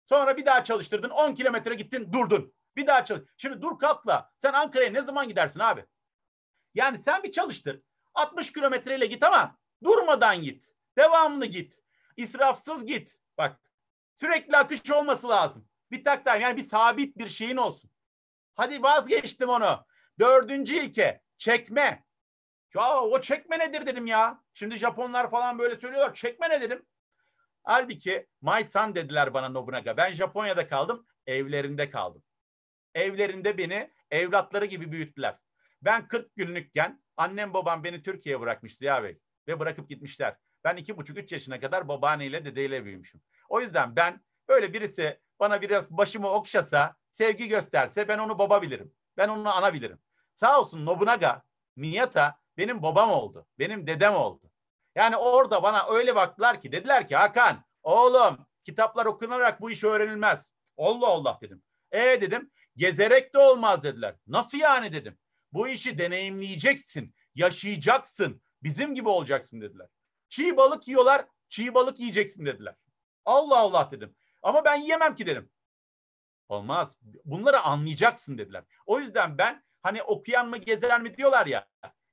Sonra 0.04 0.36
bir 0.36 0.46
daha 0.46 0.64
çalıştırdın. 0.64 1.10
10 1.10 1.34
kilometre 1.34 1.74
gittin 1.74 2.12
durdun. 2.12 2.54
Bir 2.76 2.86
daha 2.86 3.04
çalış. 3.04 3.28
Şimdi 3.36 3.62
dur 3.62 3.78
kalkla. 3.78 4.30
Sen 4.36 4.52
Ankara'ya 4.52 4.90
ne 4.90 5.02
zaman 5.02 5.28
gidersin 5.28 5.60
abi? 5.60 5.86
Yani 6.74 7.02
sen 7.02 7.22
bir 7.22 7.30
çalıştır. 7.30 7.82
60 8.14 8.52
kilometreyle 8.52 9.06
git 9.06 9.22
ama 9.22 9.58
durmadan 9.84 10.42
git. 10.42 10.68
Devamlı 10.98 11.46
git. 11.46 11.80
İsrafsız 12.16 12.86
git. 12.86 13.18
Bak 13.38 13.60
sürekli 14.16 14.56
akış 14.56 14.90
olması 14.90 15.28
lazım. 15.28 15.68
Bir 15.90 16.04
tak 16.04 16.24
time 16.24 16.38
yani 16.38 16.56
bir 16.56 16.68
sabit 16.68 17.18
bir 17.18 17.28
şeyin 17.28 17.56
olsun. 17.56 17.90
Hadi 18.54 18.82
vazgeçtim 18.82 19.48
onu. 19.48 19.86
Dördüncü 20.18 20.74
ilke 20.74 21.22
çekme. 21.38 22.04
Ya 22.74 23.00
o 23.00 23.20
çekme 23.20 23.58
nedir 23.58 23.86
dedim 23.86 24.06
ya. 24.06 24.42
Şimdi 24.54 24.76
Japonlar 24.76 25.30
falan 25.30 25.58
böyle 25.58 25.78
söylüyorlar. 25.78 26.14
Çekme 26.14 26.50
ne 26.50 26.60
dedim. 26.60 26.86
Halbuki 27.62 28.26
my 28.42 28.64
son 28.64 28.94
dediler 28.94 29.34
bana 29.34 29.48
Nobunaga. 29.48 29.96
Ben 29.96 30.12
Japonya'da 30.12 30.68
kaldım. 30.68 31.06
Evlerinde 31.26 31.90
kaldım. 31.90 32.22
Evlerinde 32.94 33.58
beni 33.58 33.90
evlatları 34.10 34.64
gibi 34.64 34.92
büyüttüler. 34.92 35.38
Ben 35.82 36.08
40 36.08 36.36
günlükken 36.36 37.02
annem 37.16 37.54
babam 37.54 37.84
beni 37.84 38.02
Türkiye'ye 38.02 38.40
bırakmıştı 38.40 38.84
ya 38.84 39.02
Bey. 39.02 39.18
Ve 39.48 39.60
bırakıp 39.60 39.88
gitmişler. 39.88 40.36
Ben 40.64 40.76
iki 40.76 40.96
buçuk 40.96 41.18
üç 41.18 41.32
yaşına 41.32 41.60
kadar 41.60 41.88
babaanneyle 41.88 42.44
dedeyle 42.44 42.84
büyümüşüm. 42.84 43.20
O 43.48 43.60
yüzden 43.60 43.96
ben 43.96 44.20
böyle 44.48 44.72
birisi 44.72 45.20
bana 45.40 45.62
biraz 45.62 45.90
başımı 45.90 46.28
okşasa, 46.28 46.96
sevgi 47.12 47.48
gösterse 47.48 48.08
ben 48.08 48.18
onu 48.18 48.38
baba 48.38 48.62
bilirim. 48.62 48.94
Ben 49.16 49.28
onu 49.28 49.56
ana 49.56 49.74
bilirim. 49.74 49.98
Sağ 50.34 50.60
olsun 50.60 50.86
Nobunaga, 50.86 51.42
Miyata 51.76 52.38
benim 52.56 52.82
babam 52.82 53.10
oldu. 53.10 53.46
Benim 53.58 53.86
dedem 53.86 54.14
oldu. 54.14 54.50
Yani 54.94 55.16
orada 55.16 55.62
bana 55.62 55.86
öyle 55.88 56.16
baktılar 56.16 56.60
ki 56.60 56.72
dediler 56.72 57.08
ki 57.08 57.16
Hakan 57.16 57.64
oğlum 57.82 58.46
kitaplar 58.64 59.06
okunarak 59.06 59.60
bu 59.60 59.70
iş 59.70 59.84
öğrenilmez. 59.84 60.52
Allah 60.78 61.06
Allah 61.06 61.38
dedim. 61.42 61.62
E 61.92 62.00
dedim 62.20 62.50
gezerek 62.76 63.34
de 63.34 63.38
olmaz 63.38 63.84
dediler. 63.84 64.14
Nasıl 64.26 64.58
yani 64.58 64.92
dedim. 64.92 65.18
Bu 65.52 65.68
işi 65.68 65.98
deneyimleyeceksin, 65.98 67.14
yaşayacaksın, 67.34 68.42
bizim 68.62 68.94
gibi 68.94 69.08
olacaksın 69.08 69.60
dediler. 69.60 69.88
Çiğ 70.28 70.56
balık 70.56 70.88
yiyorlar, 70.88 71.24
çiğ 71.48 71.74
balık 71.74 72.00
yiyeceksin 72.00 72.46
dediler. 72.46 72.74
Allah 73.24 73.58
Allah 73.58 73.88
dedim. 73.92 74.16
Ama 74.42 74.64
ben 74.64 74.80
yiyemem 74.80 75.14
ki 75.14 75.26
dedim. 75.26 75.50
Olmaz. 76.48 76.96
Bunları 77.24 77.60
anlayacaksın 77.60 78.38
dediler. 78.38 78.64
O 78.86 79.00
yüzden 79.00 79.38
ben 79.38 79.64
hani 79.82 80.02
okuyan 80.02 80.48
mı 80.48 80.56
gezer 80.56 81.00
mi 81.00 81.16
diyorlar 81.16 81.46
ya. 81.46 81.68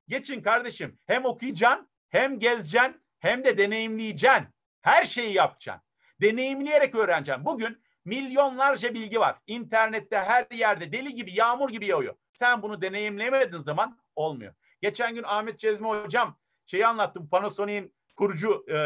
Geçin 0.07 0.41
kardeşim. 0.41 0.99
Hem 1.05 1.25
okuyacaksın, 1.25 1.89
hem 2.09 2.39
gezeceksin, 2.39 3.03
hem 3.19 3.43
de 3.43 3.57
deneyimleyeceksin. 3.57 4.47
Her 4.81 5.05
şeyi 5.05 5.33
yapacaksın. 5.33 5.83
Deneyimleyerek 6.21 6.95
öğreneceksin. 6.95 7.45
Bugün 7.45 7.83
milyonlarca 8.05 8.93
bilgi 8.93 9.19
var. 9.19 9.39
İnternette 9.47 10.17
her 10.17 10.47
yerde 10.51 10.91
deli 10.91 11.15
gibi, 11.15 11.33
yağmur 11.33 11.69
gibi 11.69 11.85
yağıyor. 11.85 12.15
Sen 12.33 12.61
bunu 12.61 12.81
deneyimlemediğin 12.81 13.61
zaman 13.61 13.99
olmuyor. 14.15 14.53
Geçen 14.81 15.15
gün 15.15 15.23
Ahmet 15.23 15.59
Cezmi 15.59 15.87
hocam 15.87 16.39
şeyi 16.65 16.87
anlattım. 16.87 17.29
Panasonic'in 17.29 17.95
kurucu 18.15 18.65
e, 18.69 18.77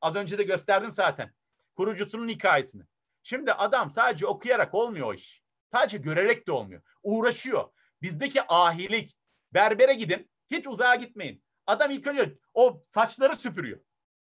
az 0.00 0.16
önce 0.16 0.38
de 0.38 0.42
gösterdim 0.42 0.92
zaten. 0.92 1.34
Kurucusunun 1.76 2.28
hikayesini. 2.28 2.82
Şimdi 3.22 3.52
adam 3.52 3.90
sadece 3.90 4.26
okuyarak 4.26 4.74
olmuyor 4.74 5.06
o 5.06 5.14
iş. 5.14 5.42
Sadece 5.72 5.96
görerek 5.98 6.46
de 6.48 6.52
olmuyor. 6.52 6.82
Uğraşıyor. 7.02 7.68
Bizdeki 8.02 8.42
ahilik. 8.48 9.16
Berbere 9.54 9.94
gidin. 9.94 10.30
Hiç 10.50 10.66
uzağa 10.66 10.94
gitmeyin. 10.94 11.44
Adam 11.66 11.90
ilk 11.90 12.06
önce 12.06 12.38
o 12.54 12.82
saçları 12.86 13.36
süpürüyor. 13.36 13.80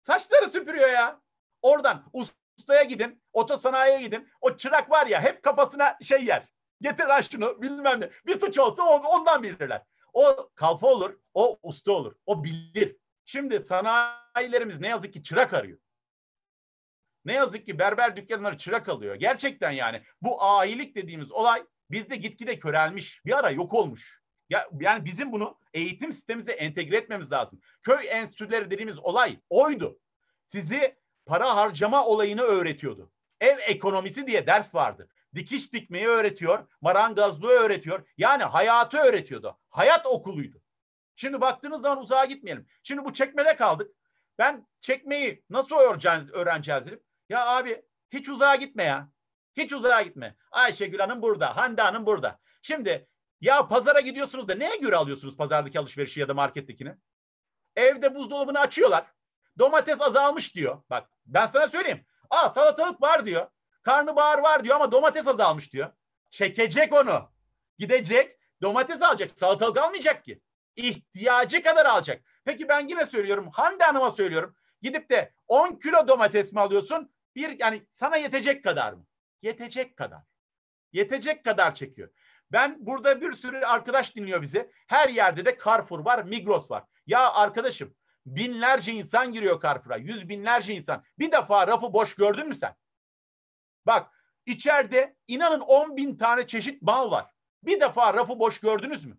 Saçları 0.01 0.49
süpürüyor 0.49 0.89
ya. 0.89 1.21
Oradan 1.61 2.05
ustaya 2.13 2.83
gidin. 2.83 3.23
Otosanayiye 3.33 4.01
gidin. 4.01 4.29
O 4.41 4.57
çırak 4.57 4.91
var 4.91 5.07
ya 5.07 5.21
hep 5.21 5.43
kafasına 5.43 5.97
şey 6.01 6.25
yer. 6.25 6.47
Getir 6.81 7.05
lan 7.05 7.21
şunu 7.21 7.61
bilmem 7.61 8.01
ne. 8.01 8.09
Bir 8.25 8.39
suç 8.39 8.59
olsa 8.59 8.83
ondan 8.83 9.43
bilirler. 9.43 9.83
O 10.13 10.49
kalfa 10.55 10.87
olur. 10.87 11.19
O 11.33 11.59
usta 11.63 11.91
olur. 11.91 12.15
O 12.25 12.43
bilir. 12.43 12.97
Şimdi 13.25 13.61
sanayilerimiz 13.61 14.79
ne 14.79 14.87
yazık 14.87 15.13
ki 15.13 15.23
çırak 15.23 15.53
arıyor. 15.53 15.77
Ne 17.25 17.33
yazık 17.33 17.65
ki 17.65 17.79
berber 17.79 18.15
dükkanları 18.15 18.57
çırak 18.57 18.89
alıyor. 18.89 19.15
Gerçekten 19.15 19.71
yani 19.71 20.03
bu 20.21 20.43
ahilik 20.43 20.95
dediğimiz 20.95 21.31
olay 21.31 21.63
bizde 21.91 22.15
gitgide 22.15 22.59
körelmiş. 22.59 23.25
Bir 23.25 23.39
ara 23.39 23.49
yok 23.49 23.73
olmuş. 23.73 24.21
Ya, 24.49 24.69
yani 24.79 25.05
bizim 25.05 25.31
bunu 25.31 25.59
eğitim 25.73 26.11
sistemimize 26.11 26.51
entegre 26.51 26.97
etmemiz 26.97 27.31
lazım. 27.31 27.59
Köy 27.81 28.09
enstitüleri 28.09 28.71
dediğimiz 28.71 28.99
olay 28.99 29.39
oydu. 29.49 29.99
Sizi 30.45 30.95
para 31.25 31.55
harcama 31.55 32.05
olayını 32.05 32.41
öğretiyordu. 32.41 33.11
Ev 33.41 33.57
ekonomisi 33.59 34.27
diye 34.27 34.47
ders 34.47 34.75
vardı. 34.75 35.09
Dikiş 35.35 35.73
dikmeyi 35.73 36.07
öğretiyor, 36.07 36.67
marangozluğu 36.81 37.49
öğretiyor. 37.49 38.07
Yani 38.17 38.43
hayatı 38.43 38.97
öğretiyordu. 38.97 39.59
Hayat 39.69 40.05
okuluydu. 40.05 40.61
Şimdi 41.15 41.41
baktığınız 41.41 41.81
zaman 41.81 42.01
uzağa 42.01 42.25
gitmeyelim. 42.25 42.67
Şimdi 42.83 43.05
bu 43.05 43.13
çekmede 43.13 43.55
kaldık. 43.55 43.91
Ben 44.37 44.67
çekmeyi 44.81 45.43
nasıl 45.49 45.75
öğreneceğiz, 45.75 46.29
öğreneceğiz 46.31 46.85
dedim. 46.85 47.03
Ya 47.29 47.47
abi 47.47 47.81
hiç 48.09 48.29
uzağa 48.29 48.55
gitme 48.55 48.83
ya. 48.83 49.09
Hiç 49.57 49.73
uzağa 49.73 50.01
gitme. 50.01 50.35
Ayşegül 50.51 50.99
Hanım 50.99 51.21
burada, 51.21 51.57
Hande 51.57 51.81
Hanım 51.81 52.05
burada. 52.05 52.39
Şimdi 52.61 53.07
ya 53.41 53.67
pazara 53.67 53.99
gidiyorsunuz 53.99 54.47
da 54.47 54.55
neye 54.55 54.75
göre 54.75 54.95
alıyorsunuz 54.95 55.37
pazardaki 55.37 55.79
alışverişi 55.79 56.19
ya 56.19 56.27
da 56.27 56.33
markettekini? 56.33 56.95
Evde 57.75 58.15
buzdolabını 58.15 58.59
açıyorlar. 58.59 59.05
Domates 59.59 60.01
azalmış 60.01 60.55
diyor. 60.55 60.81
Bak 60.89 61.09
ben 61.25 61.47
sana 61.47 61.67
söyleyeyim. 61.67 62.05
Aa 62.29 62.49
salatalık 62.49 63.01
var 63.01 63.25
diyor. 63.25 63.47
Karnabahar 63.83 64.39
var 64.39 64.63
diyor 64.63 64.75
ama 64.75 64.91
domates 64.91 65.27
azalmış 65.27 65.73
diyor. 65.73 65.91
Çekecek 66.29 66.93
onu. 66.93 67.31
Gidecek 67.77 68.39
domates 68.61 69.01
alacak. 69.01 69.31
Salatalık 69.31 69.77
almayacak 69.77 70.25
ki. 70.25 70.41
İhtiyacı 70.75 71.63
kadar 71.63 71.85
alacak. 71.85 72.23
Peki 72.45 72.69
ben 72.69 72.87
yine 72.87 73.05
söylüyorum. 73.05 73.49
Hande 73.53 73.83
Hanım'a 73.83 74.11
söylüyorum. 74.11 74.55
Gidip 74.81 75.09
de 75.09 75.33
10 75.47 75.75
kilo 75.75 76.07
domates 76.07 76.53
mi 76.53 76.61
alıyorsun? 76.61 77.14
Bir 77.35 77.59
yani 77.59 77.87
sana 77.95 78.17
yetecek 78.17 78.63
kadar 78.63 78.93
mı? 78.93 79.05
Yetecek 79.41 79.97
kadar. 79.97 80.23
Yetecek 80.91 81.43
kadar 81.43 81.75
çekiyor. 81.75 82.09
Ben 82.51 82.85
burada 82.85 83.21
bir 83.21 83.33
sürü 83.33 83.57
arkadaş 83.57 84.15
dinliyor 84.15 84.41
bizi. 84.41 84.71
Her 84.87 85.09
yerde 85.09 85.45
de 85.45 85.57
Carrefour 85.65 86.05
var, 86.05 86.23
Migros 86.23 86.71
var. 86.71 86.83
Ya 87.07 87.33
arkadaşım 87.33 87.95
binlerce 88.25 88.91
insan 88.91 89.33
giriyor 89.33 89.61
Carrefour'a. 89.61 89.97
Yüz 89.97 90.29
binlerce 90.29 90.73
insan. 90.73 91.03
Bir 91.19 91.31
defa 91.31 91.67
rafı 91.67 91.93
boş 91.93 92.15
gördün 92.15 92.47
mü 92.47 92.55
sen? 92.55 92.75
Bak 93.85 94.11
içeride 94.45 95.15
inanın 95.27 95.59
10 95.59 95.97
bin 95.97 96.17
tane 96.17 96.47
çeşit 96.47 96.81
mal 96.81 97.11
var. 97.11 97.31
Bir 97.63 97.79
defa 97.79 98.13
rafı 98.13 98.39
boş 98.39 98.59
gördünüz 98.59 99.05
mü? 99.05 99.17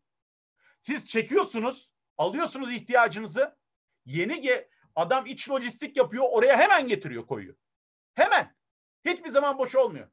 Siz 0.81 1.07
çekiyorsunuz, 1.07 1.93
alıyorsunuz 2.19 2.73
ihtiyacınızı. 2.73 3.57
Yeni 4.05 4.41
ge 4.41 4.69
adam 4.95 5.27
iç 5.27 5.51
lojistik 5.51 5.97
yapıyor, 5.97 6.25
oraya 6.31 6.59
hemen 6.59 6.89
getiriyor, 6.89 7.27
koyuyor. 7.27 7.57
Hemen. 8.17 8.57
Hiçbir 9.05 9.31
zaman 9.31 9.59
boş 9.59 9.75
olmuyor. 9.75 10.09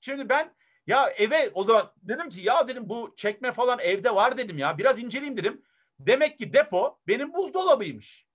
Şimdi 0.00 0.28
ben 0.28 0.54
ya 0.86 1.08
eve 1.08 1.50
o 1.54 1.64
zaman 1.64 1.92
dedim 2.02 2.28
ki 2.28 2.40
ya 2.40 2.68
dedim 2.68 2.88
bu 2.88 3.14
çekme 3.16 3.52
falan 3.52 3.78
evde 3.78 4.14
var 4.14 4.36
dedim 4.36 4.58
ya. 4.58 4.78
Biraz 4.78 5.02
inceleyeyim 5.02 5.36
dedim. 5.36 5.62
Demek 5.98 6.38
ki 6.38 6.52
depo 6.52 7.00
benim 7.08 7.34
buzdolabıymış. 7.34 8.26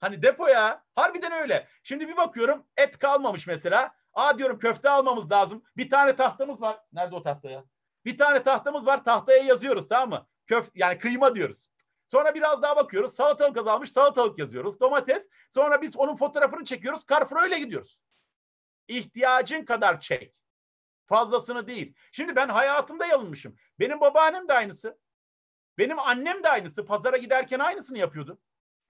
Hani 0.00 0.22
depo 0.22 0.48
ya. 0.48 0.84
Harbiden 0.94 1.32
öyle. 1.32 1.68
Şimdi 1.82 2.08
bir 2.08 2.16
bakıyorum 2.16 2.66
et 2.76 2.98
kalmamış 2.98 3.46
mesela. 3.46 3.94
Aa 4.12 4.38
diyorum 4.38 4.58
köfte 4.58 4.90
almamız 4.90 5.30
lazım. 5.30 5.62
Bir 5.76 5.90
tane 5.90 6.16
tahtamız 6.16 6.62
var. 6.62 6.80
Nerede 6.92 7.14
o 7.14 7.22
tahta 7.22 7.50
ya? 7.50 7.64
Bir 8.04 8.18
tane 8.18 8.42
tahtamız 8.42 8.86
var. 8.86 9.04
Tahtaya 9.04 9.42
yazıyoruz 9.42 9.88
tamam 9.88 10.08
mı? 10.08 10.26
Köf 10.46 10.70
yani 10.74 10.98
kıyma 10.98 11.34
diyoruz. 11.34 11.70
Sonra 12.08 12.34
biraz 12.34 12.62
daha 12.62 12.76
bakıyoruz. 12.76 13.14
Salatalık 13.14 13.56
azalmış. 13.56 13.92
Salatalık 13.92 14.38
yazıyoruz. 14.38 14.80
Domates. 14.80 15.28
Sonra 15.50 15.82
biz 15.82 15.96
onun 15.96 16.16
fotoğrafını 16.16 16.64
çekiyoruz. 16.64 17.06
Carrefour'a 17.10 17.42
öyle 17.42 17.58
gidiyoruz. 17.58 18.00
İhtiyacın 18.88 19.64
kadar 19.64 20.00
çek. 20.00 20.34
Fazlasını 21.06 21.66
değil. 21.66 21.94
Şimdi 22.12 22.36
ben 22.36 22.48
hayatımda 22.48 23.06
yanılmışım. 23.06 23.56
Benim 23.80 24.00
babaannem 24.00 24.48
de 24.48 24.52
aynısı. 24.52 24.98
Benim 25.78 25.98
annem 25.98 26.42
de 26.42 26.48
aynısı. 26.48 26.86
Pazara 26.86 27.16
giderken 27.16 27.58
aynısını 27.58 27.98
yapıyordu. 27.98 28.40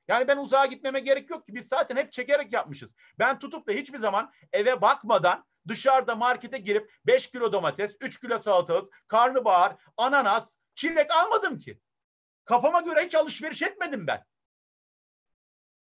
Yani 0.09 0.29
ben 0.29 0.37
uzağa 0.37 0.67
gitmeme 0.67 1.01
gerek 1.01 1.31
yok 1.31 1.47
ki. 1.47 1.55
Biz 1.55 1.69
zaten 1.69 1.97
hep 1.97 2.13
çekerek 2.13 2.53
yapmışız. 2.53 2.95
Ben 3.19 3.39
tutup 3.39 3.69
da 3.69 3.73
hiçbir 3.73 3.99
zaman 3.99 4.33
eve 4.53 4.81
bakmadan 4.81 5.47
dışarıda 5.69 6.17
markete 6.17 6.59
girip 6.59 6.93
5 7.07 7.31
kilo 7.31 7.53
domates, 7.53 7.97
3 8.01 8.21
kilo 8.21 8.39
salatalık, 8.39 9.03
karnabahar, 9.09 9.77
ananas, 9.97 10.59
çilek 10.75 11.11
almadım 11.15 11.59
ki. 11.59 11.81
Kafama 12.45 12.81
göre 12.81 13.05
hiç 13.05 13.15
alışveriş 13.15 13.63
etmedim 13.63 14.07
ben. 14.07 14.25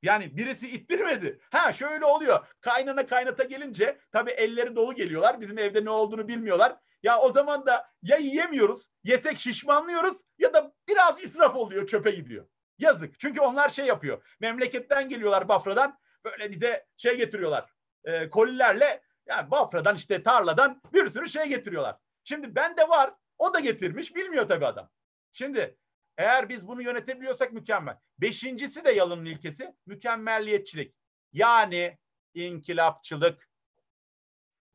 Yani 0.03 0.37
birisi 0.37 0.69
ittirmedi. 0.71 1.41
Ha 1.51 1.73
şöyle 1.73 2.05
oluyor. 2.05 2.47
Kaynana 2.61 3.07
kaynata 3.07 3.45
gelince 3.45 3.99
tabii 4.13 4.31
elleri 4.31 4.77
dolu 4.77 4.95
geliyorlar. 4.95 5.41
Bizim 5.41 5.59
evde 5.59 5.85
ne 5.85 5.91
olduğunu 5.91 6.29
bilmiyorlar. 6.29 6.77
Ya 7.03 7.19
o 7.19 7.33
zaman 7.33 7.67
da 7.67 7.89
ya 8.03 8.17
yiyemiyoruz, 8.17 8.89
yesek 9.05 9.39
şişmanlıyoruz 9.39 10.23
ya 10.39 10.55
da 10.55 10.73
biraz 10.89 11.25
israf 11.25 11.57
oluyor, 11.57 11.87
çöpe 11.87 12.11
gidiyor. 12.11 12.47
Yazık. 12.79 13.21
Çünkü 13.21 13.41
onlar 13.41 13.69
şey 13.69 13.87
yapıyor. 13.87 14.27
Memleketten 14.41 15.09
geliyorlar 15.09 15.49
Bafra'dan. 15.49 15.99
Böyle 16.25 16.51
bize 16.51 16.87
şey 16.97 17.17
getiriyorlar. 17.17 17.71
E, 18.05 18.31
kolilerle 18.31 19.03
Yani 19.27 19.51
Bafra'dan 19.51 19.97
işte 19.97 20.23
tarladan 20.23 20.83
bir 20.93 21.09
sürü 21.09 21.29
şey 21.29 21.45
getiriyorlar. 21.45 21.97
Şimdi 22.25 22.55
bende 22.55 22.89
var. 22.89 23.15
O 23.39 23.55
da 23.55 23.61
getirmiş. 23.61 24.15
Bilmiyor 24.15 24.49
tabii 24.49 24.67
adam. 24.67 24.91
Şimdi 25.33 25.79
eğer 26.17 26.49
biz 26.49 26.69
bunu 26.69 26.83
yönetebiliyorsak 26.83 27.53
mükemmel. 27.53 27.99
Beşincisi 28.19 28.85
de 28.85 28.93
yalının 28.93 29.25
ilkesi 29.25 29.75
mükemmelliyetçilik. 29.87 30.95
Yani 31.33 31.99
inkılapçılık. 32.35 33.49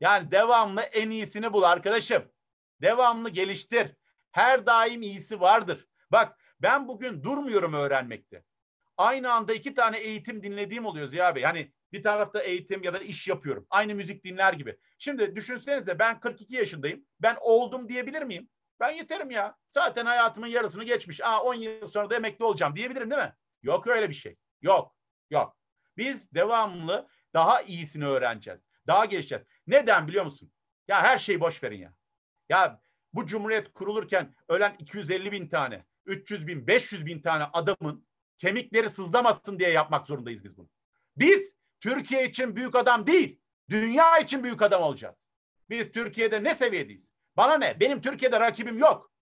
Yani 0.00 0.30
devamlı 0.30 0.80
en 0.80 1.10
iyisini 1.10 1.52
bul 1.52 1.62
arkadaşım. 1.62 2.32
Devamlı 2.82 3.30
geliştir. 3.30 3.94
Her 4.32 4.66
daim 4.66 5.02
iyisi 5.02 5.40
vardır. 5.40 5.88
Bak 6.12 6.38
ben 6.60 6.88
bugün 6.88 7.22
durmuyorum 7.22 7.74
öğrenmekte. 7.74 8.44
Aynı 8.96 9.32
anda 9.32 9.54
iki 9.54 9.74
tane 9.74 9.98
eğitim 9.98 10.42
dinlediğim 10.42 10.86
oluyor 10.86 11.08
Ziya 11.08 11.34
Bey. 11.34 11.42
Hani 11.42 11.72
bir 11.92 12.02
tarafta 12.02 12.42
eğitim 12.42 12.82
ya 12.82 12.94
da 12.94 12.98
iş 12.98 13.28
yapıyorum. 13.28 13.66
Aynı 13.70 13.94
müzik 13.94 14.24
dinler 14.24 14.52
gibi. 14.52 14.78
Şimdi 14.98 15.36
düşünsenize 15.36 15.98
ben 15.98 16.20
42 16.20 16.54
yaşındayım. 16.54 17.06
Ben 17.20 17.36
oldum 17.40 17.88
diyebilir 17.88 18.22
miyim? 18.22 18.48
Ben 18.80 18.90
yeterim 18.90 19.30
ya. 19.30 19.58
Zaten 19.70 20.06
hayatımın 20.06 20.46
yarısını 20.46 20.84
geçmiş. 20.84 21.20
Aa 21.20 21.42
10 21.42 21.54
yıl 21.54 21.88
sonra 21.88 22.10
da 22.10 22.16
emekli 22.16 22.44
olacağım 22.44 22.76
diyebilirim 22.76 23.10
değil 23.10 23.22
mi? 23.22 23.34
Yok 23.62 23.86
öyle 23.86 24.08
bir 24.08 24.14
şey. 24.14 24.36
Yok. 24.62 24.96
Yok. 25.30 25.56
Biz 25.96 26.32
devamlı 26.34 27.08
daha 27.34 27.62
iyisini 27.62 28.06
öğreneceğiz. 28.06 28.68
Daha 28.86 29.04
gelişeceğiz. 29.04 29.44
Neden 29.66 30.08
biliyor 30.08 30.24
musun? 30.24 30.52
Ya 30.88 31.02
her 31.02 31.18
şeyi 31.18 31.40
boş 31.40 31.62
verin 31.62 31.78
ya. 31.78 31.94
Ya 32.48 32.82
bu 33.12 33.26
cumhuriyet 33.26 33.72
kurulurken 33.72 34.34
ölen 34.48 34.76
250 34.78 35.32
bin 35.32 35.48
tane, 35.48 35.84
300 36.06 36.46
bin, 36.46 36.66
500 36.66 37.06
bin 37.06 37.22
tane 37.22 37.44
adamın 37.44 38.06
kemikleri 38.38 38.90
sızlamasın 38.90 39.58
diye 39.58 39.70
yapmak 39.70 40.06
zorundayız 40.06 40.44
biz 40.44 40.56
bunu. 40.56 40.68
Biz 41.16 41.54
Türkiye 41.80 42.28
için 42.28 42.56
büyük 42.56 42.76
adam 42.76 43.06
değil, 43.06 43.40
dünya 43.70 44.18
için 44.18 44.44
büyük 44.44 44.62
adam 44.62 44.82
olacağız. 44.82 45.28
Biz 45.70 45.92
Türkiye'de 45.92 46.44
ne 46.44 46.54
seviyedeyiz? 46.54 47.11
Bana 47.36 47.58
ne? 47.58 47.80
Benim 47.80 48.00
Türkiye'de 48.00 48.40
rakibim 48.40 48.78
yok. 48.78 49.12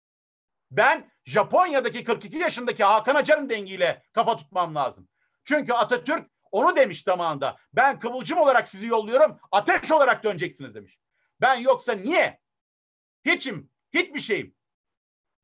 Ben 0.70 1.10
Japonya'daki 1.24 2.04
42 2.04 2.38
yaşındaki 2.38 2.84
Hakan 2.84 3.14
Acar'ın 3.14 3.50
dengiyle 3.50 4.02
kafa 4.12 4.36
tutmam 4.36 4.74
lazım. 4.74 5.08
Çünkü 5.44 5.72
Atatürk 5.72 6.30
onu 6.52 6.76
demiş 6.76 7.02
zamanında. 7.02 7.56
Ben 7.72 7.98
kıvılcım 7.98 8.38
olarak 8.38 8.68
sizi 8.68 8.86
yolluyorum, 8.86 9.40
ateş 9.52 9.92
olarak 9.92 10.24
döneceksiniz 10.24 10.74
demiş. 10.74 10.98
Ben 11.40 11.54
yoksa 11.54 11.92
niye? 11.92 12.40
Hiçim, 13.24 13.70
hiçbir 13.92 14.20
şeyim. 14.20 14.54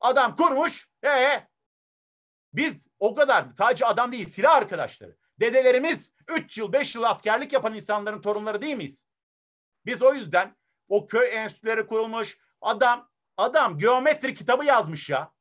Adam 0.01 0.37
kurmuş, 0.37 0.89
ee, 1.05 1.47
biz 2.53 2.87
o 2.99 3.15
kadar 3.15 3.47
sadece 3.59 3.87
adam 3.87 4.13
değil, 4.13 4.29
silah 4.29 4.57
arkadaşları. 4.57 5.17
Dedelerimiz 5.41 6.13
3 6.29 6.59
yıl, 6.59 6.73
5 6.73 6.95
yıl 6.95 7.03
askerlik 7.03 7.53
yapan 7.53 7.75
insanların 7.75 8.21
torunları 8.21 8.63
değil 8.63 8.77
miyiz? 8.77 9.07
Biz 9.87 10.03
o 10.03 10.15
yüzden 10.15 10.57
o 10.89 11.07
köy 11.07 11.37
enstitüleri 11.37 11.87
kurulmuş. 11.87 12.39
Adam, 12.61 13.11
adam 13.37 13.79
geometri 13.79 14.35
kitabı 14.35 14.64
yazmış 14.64 15.09
ya. 15.09 15.33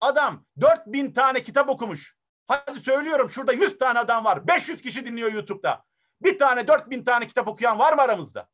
Adam 0.00 0.46
4000 0.60 1.12
tane 1.12 1.42
kitap 1.42 1.68
okumuş. 1.68 2.16
Hadi 2.46 2.80
söylüyorum 2.80 3.30
şurada 3.30 3.52
100 3.52 3.78
tane 3.78 3.98
adam 3.98 4.24
var. 4.24 4.46
500 4.46 4.82
kişi 4.82 5.04
dinliyor 5.04 5.32
YouTube'da. 5.32 5.84
Bir 6.22 6.38
tane 6.38 6.68
4000 6.68 7.04
tane 7.04 7.26
kitap 7.26 7.48
okuyan 7.48 7.78
var 7.78 7.92
mı 7.92 8.02
aramızda? 8.02 8.48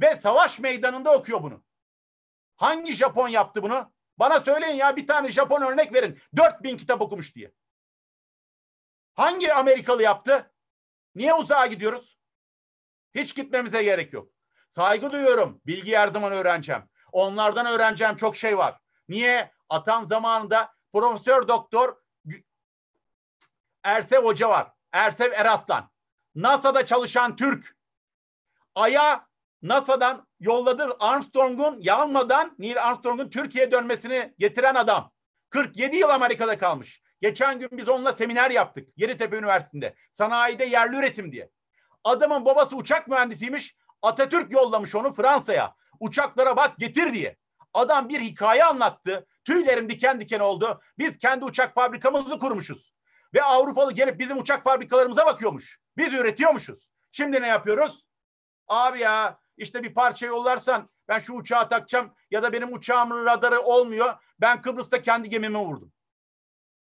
Ve 0.00 0.16
savaş 0.16 0.58
meydanında 0.58 1.12
okuyor 1.14 1.42
bunu. 1.42 1.64
Hangi 2.56 2.94
Japon 2.94 3.28
yaptı 3.28 3.62
bunu? 3.62 3.92
Bana 4.18 4.40
söyleyin 4.40 4.74
ya 4.74 4.96
bir 4.96 5.06
tane 5.06 5.28
Japon 5.28 5.62
örnek 5.62 5.94
verin. 5.94 6.20
4000 6.36 6.76
kitap 6.76 7.00
okumuş 7.00 7.34
diye. 7.34 7.52
Hangi 9.14 9.54
Amerikalı 9.54 10.02
yaptı? 10.02 10.52
Niye 11.14 11.34
uzağa 11.34 11.66
gidiyoruz? 11.66 12.18
Hiç 13.14 13.36
gitmemize 13.36 13.82
gerek 13.82 14.12
yok. 14.12 14.35
Saygı 14.76 15.12
duyuyorum. 15.12 15.60
Bilgi 15.66 15.96
her 15.96 16.08
zaman 16.08 16.32
öğreneceğim. 16.32 16.82
Onlardan 17.12 17.66
öğreneceğim 17.66 18.16
çok 18.16 18.36
şey 18.36 18.58
var. 18.58 18.80
Niye? 19.08 19.52
Atam 19.68 20.06
zamanında 20.06 20.72
Profesör 20.92 21.48
Doktor 21.48 21.96
Ersev 23.84 24.24
Hoca 24.24 24.48
var. 24.48 24.72
Ersev 24.92 25.32
Eraslan. 25.32 25.90
NASA'da 26.34 26.86
çalışan 26.86 27.36
Türk. 27.36 27.76
Ay'a 28.74 29.26
NASA'dan 29.62 30.26
yolladı 30.40 30.96
Armstrong'un 31.00 31.78
yanmadan 31.80 32.54
Neil 32.58 32.82
Armstrong'un 32.82 33.30
Türkiye'ye 33.30 33.72
dönmesini 33.72 34.34
getiren 34.38 34.74
adam. 34.74 35.12
47 35.50 35.96
yıl 35.96 36.08
Amerika'da 36.08 36.58
kalmış. 36.58 37.02
Geçen 37.20 37.58
gün 37.58 37.68
biz 37.72 37.88
onunla 37.88 38.12
seminer 38.12 38.50
yaptık. 38.50 38.88
Yeditepe 38.96 39.38
Üniversitesi'nde. 39.38 39.94
Sanayide 40.12 40.64
yerli 40.64 40.96
üretim 40.96 41.32
diye. 41.32 41.50
Adamın 42.04 42.44
babası 42.44 42.76
uçak 42.76 43.08
mühendisiymiş. 43.08 43.76
Atatürk 44.02 44.52
yollamış 44.52 44.94
onu 44.94 45.12
Fransa'ya. 45.12 45.74
Uçaklara 46.00 46.56
bak 46.56 46.78
getir 46.78 47.12
diye. 47.12 47.36
Adam 47.74 48.08
bir 48.08 48.20
hikaye 48.20 48.64
anlattı. 48.64 49.26
Tüylerim 49.44 49.88
diken 49.88 50.20
diken 50.20 50.40
oldu. 50.40 50.80
Biz 50.98 51.18
kendi 51.18 51.44
uçak 51.44 51.74
fabrikamızı 51.74 52.38
kurmuşuz. 52.38 52.92
Ve 53.34 53.42
Avrupalı 53.42 53.92
gelip 53.92 54.18
bizim 54.18 54.38
uçak 54.38 54.64
fabrikalarımıza 54.64 55.26
bakıyormuş. 55.26 55.80
Biz 55.96 56.12
üretiyormuşuz. 56.12 56.88
Şimdi 57.12 57.42
ne 57.42 57.46
yapıyoruz? 57.46 58.06
Abi 58.68 58.98
ya 58.98 59.38
işte 59.56 59.82
bir 59.82 59.94
parça 59.94 60.26
yollarsan 60.26 60.90
ben 61.08 61.18
şu 61.18 61.32
uçağı 61.32 61.68
takacağım 61.68 62.14
ya 62.30 62.42
da 62.42 62.52
benim 62.52 62.72
uçağımın 62.72 63.24
radarı 63.24 63.60
olmuyor. 63.60 64.14
Ben 64.40 64.62
Kıbrıs'ta 64.62 65.02
kendi 65.02 65.28
gemimi 65.30 65.58
vurdum. 65.58 65.92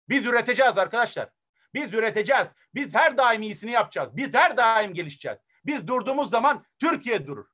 Biz 0.08 0.26
üreteceğiz 0.26 0.78
arkadaşlar. 0.78 1.28
Biz 1.74 1.94
üreteceğiz. 1.94 2.48
Biz 2.74 2.94
her 2.94 3.16
daim 3.16 3.42
iyisini 3.42 3.70
yapacağız. 3.70 4.16
Biz 4.16 4.34
her 4.34 4.56
daim 4.56 4.94
gelişeceğiz. 4.94 5.44
Biz 5.66 5.86
durduğumuz 5.86 6.30
zaman 6.30 6.64
Türkiye 6.78 7.26
durur. 7.26 7.46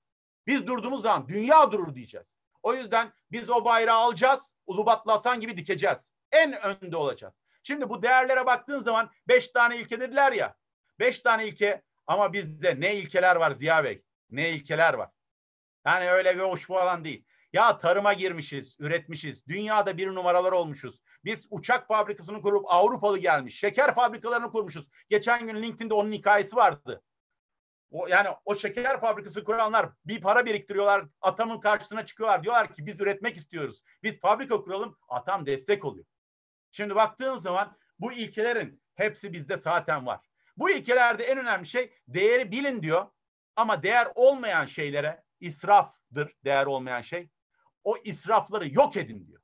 Biz 0.46 0.66
durduğumuz 0.66 1.02
zaman 1.02 1.28
dünya 1.28 1.72
durur 1.72 1.94
diyeceğiz. 1.94 2.26
O 2.62 2.74
yüzden 2.74 3.12
biz 3.32 3.50
o 3.50 3.64
bayrağı 3.64 3.98
alacağız. 3.98 4.54
Ulubatlı 4.66 5.12
Hasan 5.12 5.40
gibi 5.40 5.56
dikeceğiz. 5.56 6.12
En 6.32 6.54
önde 6.62 6.96
olacağız. 6.96 7.40
Şimdi 7.62 7.88
bu 7.88 8.02
değerlere 8.02 8.46
baktığın 8.46 8.78
zaman 8.78 9.10
beş 9.28 9.48
tane 9.48 9.76
ilke 9.78 10.00
dediler 10.00 10.32
ya. 10.32 10.56
Beş 10.98 11.18
tane 11.18 11.46
ilke 11.46 11.82
ama 12.06 12.32
bizde 12.32 12.80
ne 12.80 12.96
ilkeler 12.96 13.36
var 13.36 13.50
Ziya 13.50 13.84
Bey? 13.84 14.02
Ne 14.30 14.50
ilkeler 14.50 14.94
var? 14.94 15.10
Yani 15.86 16.10
öyle 16.10 16.36
bir 16.36 16.42
hoş 16.42 16.66
falan 16.66 17.04
değil. 17.04 17.24
Ya 17.52 17.78
tarıma 17.78 18.12
girmişiz, 18.12 18.76
üretmişiz. 18.78 19.46
Dünyada 19.46 19.96
bir 19.96 20.06
numaralar 20.06 20.52
olmuşuz. 20.52 21.00
Biz 21.24 21.46
uçak 21.50 21.88
fabrikasını 21.88 22.42
kurup 22.42 22.64
Avrupalı 22.68 23.18
gelmiş. 23.18 23.58
Şeker 23.58 23.94
fabrikalarını 23.94 24.50
kurmuşuz. 24.50 24.88
Geçen 25.10 25.46
gün 25.46 25.62
LinkedIn'de 25.62 25.94
onun 25.94 26.12
hikayesi 26.12 26.56
vardı. 26.56 27.02
O, 27.90 28.06
yani 28.06 28.28
o 28.44 28.54
şeker 28.54 29.00
fabrikası 29.00 29.44
kuranlar 29.44 29.90
bir 30.04 30.20
para 30.20 30.46
biriktiriyorlar. 30.46 31.06
Atamın 31.20 31.60
karşısına 31.60 32.06
çıkıyorlar. 32.06 32.42
Diyorlar 32.42 32.74
ki 32.74 32.86
biz 32.86 33.00
üretmek 33.00 33.36
istiyoruz. 33.36 33.82
Biz 34.02 34.20
fabrika 34.20 34.60
kuralım. 34.60 34.98
Atam 35.08 35.46
destek 35.46 35.84
oluyor. 35.84 36.06
Şimdi 36.72 36.94
baktığın 36.94 37.38
zaman 37.38 37.76
bu 37.98 38.12
ilkelerin 38.12 38.82
hepsi 38.94 39.32
bizde 39.32 39.56
zaten 39.56 40.06
var. 40.06 40.20
Bu 40.56 40.70
ilkelerde 40.70 41.24
en 41.24 41.38
önemli 41.38 41.66
şey 41.66 41.94
değeri 42.08 42.52
bilin 42.52 42.82
diyor. 42.82 43.06
Ama 43.56 43.82
değer 43.82 44.08
olmayan 44.14 44.66
şeylere 44.66 45.24
israftır 45.40 46.36
değer 46.44 46.66
olmayan 46.66 47.00
şey. 47.00 47.30
O 47.84 47.96
israfları 48.04 48.74
yok 48.74 48.96
edin 48.96 49.26
diyor. 49.26 49.42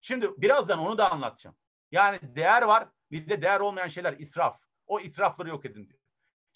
Şimdi 0.00 0.30
birazdan 0.36 0.78
onu 0.78 0.98
da 0.98 1.12
anlatacağım. 1.12 1.56
Yani 1.90 2.18
değer 2.22 2.62
var 2.62 2.88
bir 3.10 3.28
de 3.28 3.42
değer 3.42 3.60
olmayan 3.60 3.88
şeyler 3.88 4.12
israf. 4.18 4.60
O 4.86 5.00
israfları 5.00 5.48
yok 5.48 5.64
edin 5.64 5.88
diyor. 5.88 5.95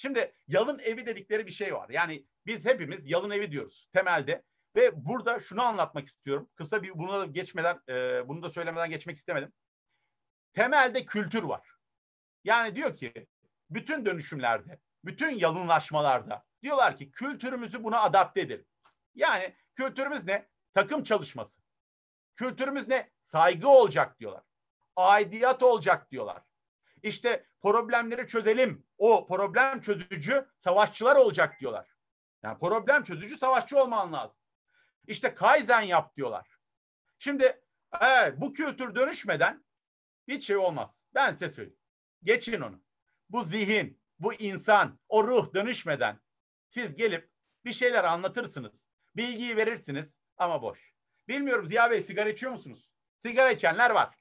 Şimdi 0.00 0.34
yalın 0.48 0.78
evi 0.78 1.06
dedikleri 1.06 1.46
bir 1.46 1.52
şey 1.52 1.74
var. 1.74 1.88
Yani 1.88 2.26
biz 2.46 2.66
hepimiz 2.66 3.10
yalın 3.10 3.30
evi 3.30 3.52
diyoruz 3.52 3.88
temelde. 3.92 4.42
Ve 4.76 5.04
burada 5.04 5.40
şunu 5.40 5.62
anlatmak 5.62 6.06
istiyorum. 6.06 6.50
Kısa 6.54 6.82
bir 6.82 6.90
bunu 6.94 7.12
da 7.12 7.26
geçmeden, 7.26 7.80
e, 7.88 8.28
bunu 8.28 8.42
da 8.42 8.50
söylemeden 8.50 8.90
geçmek 8.90 9.16
istemedim. 9.16 9.52
Temelde 10.52 11.06
kültür 11.06 11.42
var. 11.42 11.70
Yani 12.44 12.76
diyor 12.76 12.96
ki 12.96 13.26
bütün 13.70 14.06
dönüşümlerde, 14.06 14.80
bütün 15.04 15.30
yalınlaşmalarda 15.30 16.44
diyorlar 16.62 16.96
ki 16.96 17.10
kültürümüzü 17.10 17.84
buna 17.84 18.00
adapte 18.00 18.40
edelim. 18.40 18.66
Yani 19.14 19.54
kültürümüz 19.74 20.24
ne? 20.24 20.48
Takım 20.74 21.02
çalışması. 21.02 21.60
Kültürümüz 22.36 22.88
ne? 22.88 23.10
Saygı 23.20 23.68
olacak 23.68 24.20
diyorlar. 24.20 24.42
Aidiyat 24.96 25.62
olacak 25.62 26.10
diyorlar. 26.10 26.42
İşte 27.02 27.46
problemleri 27.60 28.26
çözelim. 28.26 28.86
O 28.98 29.26
problem 29.26 29.80
çözücü 29.80 30.46
savaşçılar 30.58 31.16
olacak 31.16 31.60
diyorlar. 31.60 31.88
Yani 32.42 32.58
problem 32.58 33.02
çözücü 33.02 33.38
savaşçı 33.38 33.78
olman 33.82 34.12
lazım. 34.12 34.40
İşte 35.06 35.34
Kaizen 35.34 35.80
yap 35.80 36.16
diyorlar. 36.16 36.48
Şimdi 37.18 37.62
evet, 38.00 38.34
bu 38.40 38.52
kültür 38.52 38.94
dönüşmeden 38.94 39.64
hiç 40.28 40.46
şey 40.46 40.56
olmaz. 40.56 41.04
Ben 41.14 41.32
size 41.32 41.48
söyleyeyim. 41.48 41.78
Geçin 42.22 42.60
onu. 42.60 42.82
Bu 43.28 43.44
zihin, 43.44 44.00
bu 44.18 44.34
insan, 44.34 44.98
o 45.08 45.24
ruh 45.24 45.54
dönüşmeden 45.54 46.20
siz 46.68 46.96
gelip 46.96 47.30
bir 47.64 47.72
şeyler 47.72 48.04
anlatırsınız. 48.04 48.88
Bilgiyi 49.16 49.56
verirsiniz 49.56 50.18
ama 50.36 50.62
boş. 50.62 50.92
Bilmiyorum 51.28 51.66
Ziya 51.66 51.90
Bey 51.90 52.02
sigara 52.02 52.28
içiyor 52.28 52.52
musunuz? 52.52 52.92
Sigara 53.22 53.50
içenler 53.50 53.90
var. 53.90 54.16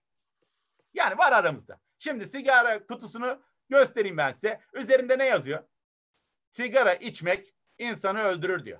Yani 0.93 1.17
var 1.17 1.31
aramızda. 1.31 1.81
Şimdi 1.99 2.29
sigara 2.29 2.85
kutusunu 2.85 3.43
göstereyim 3.69 4.17
ben 4.17 4.31
size. 4.31 4.61
Üzerinde 4.73 5.17
ne 5.17 5.25
yazıyor? 5.25 5.63
Sigara 6.49 6.93
içmek 6.93 7.53
insanı 7.77 8.19
öldürür 8.19 8.65
diyor. 8.65 8.79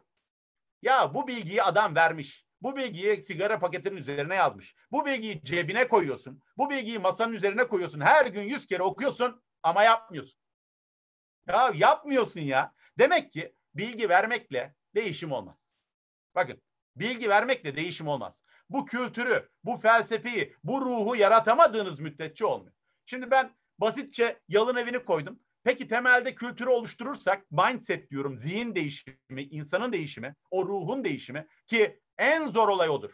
Ya 0.82 1.14
bu 1.14 1.28
bilgiyi 1.28 1.64
adam 1.64 1.96
vermiş. 1.96 2.46
Bu 2.62 2.76
bilgiyi 2.76 3.24
sigara 3.24 3.60
paketinin 3.60 3.98
üzerine 3.98 4.36
yazmış. 4.36 4.76
Bu 4.92 5.06
bilgiyi 5.06 5.44
cebine 5.44 5.88
koyuyorsun. 5.88 6.44
Bu 6.58 6.70
bilgiyi 6.70 7.00
masanın 7.00 7.34
üzerine 7.34 7.68
koyuyorsun. 7.68 8.02
Her 8.02 8.26
gün 8.26 8.42
yüz 8.42 8.66
kere 8.66 8.84
okuyorsun 8.84 9.44
ama 9.64 9.84
yapmıyorsun. 9.84 10.40
Ya 11.48 11.72
yapmıyorsun 11.76 12.42
ya. 12.42 12.74
Demek 12.98 13.32
ki 13.32 13.56
bilgi 13.74 14.10
vermekle 14.10 14.76
değişim 14.96 15.32
olmaz. 15.32 15.68
Bakın 16.36 16.62
bilgi 16.96 17.30
vermekle 17.30 17.76
değişim 17.76 18.08
olmaz. 18.08 18.44
Bu 18.70 18.86
kültürü, 18.86 19.50
bu 19.64 19.78
felsefeyi, 19.78 20.56
bu 20.64 20.82
ruhu 20.82 21.16
yaratamadığınız 21.16 22.00
müddetçe 22.00 22.46
olmuyor. 22.46 22.79
Şimdi 23.10 23.32
ben 23.32 23.56
basitçe 23.80 24.40
yalın 24.48 24.76
evini 24.76 25.06
koydum. 25.06 25.40
Peki 25.64 25.88
temelde 25.88 26.36
kültürü 26.36 26.70
oluşturursak 26.70 27.52
mindset 27.52 28.12
diyorum, 28.12 28.38
zihin 28.38 28.76
değişimi, 28.76 29.42
insanın 29.42 29.94
değişimi, 29.94 30.36
o 30.52 30.66
ruhun 30.66 31.04
değişimi 31.04 31.48
ki 31.68 32.00
en 32.18 32.48
zor 32.48 32.70
olay 32.70 32.90
odur. 32.90 33.12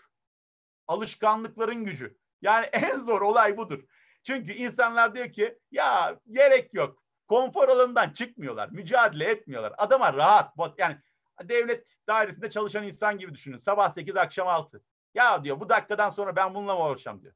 Alışkanlıkların 0.88 1.84
gücü. 1.84 2.18
Yani 2.42 2.66
en 2.72 2.98
zor 2.98 3.22
olay 3.22 3.58
budur. 3.58 3.84
Çünkü 4.24 4.52
insanlar 4.52 5.16
diyor 5.16 5.32
ki 5.32 5.60
ya 5.72 6.20
gerek 6.32 6.74
yok. 6.74 7.04
Konfor 7.28 7.70
alanından 7.70 8.10
çıkmıyorlar. 8.10 8.70
Mücadele 8.70 9.26
etmiyorlar. 9.26 9.74
Adama 9.78 10.14
rahat. 10.14 10.54
Yani 10.78 10.98
devlet 11.44 11.88
dairesinde 12.08 12.50
çalışan 12.50 12.84
insan 12.84 13.18
gibi 13.18 13.34
düşünün. 13.34 13.58
Sabah 13.58 13.90
8 13.90 14.16
akşam 14.16 14.48
6. 14.48 14.82
Ya 15.14 15.44
diyor 15.44 15.60
bu 15.60 15.70
dakikadan 15.70 16.10
sonra 16.10 16.36
ben 16.36 16.56
bununla 16.56 16.76
mı 16.76 16.84
uğraşacağım 16.84 17.22
diyor. 17.22 17.34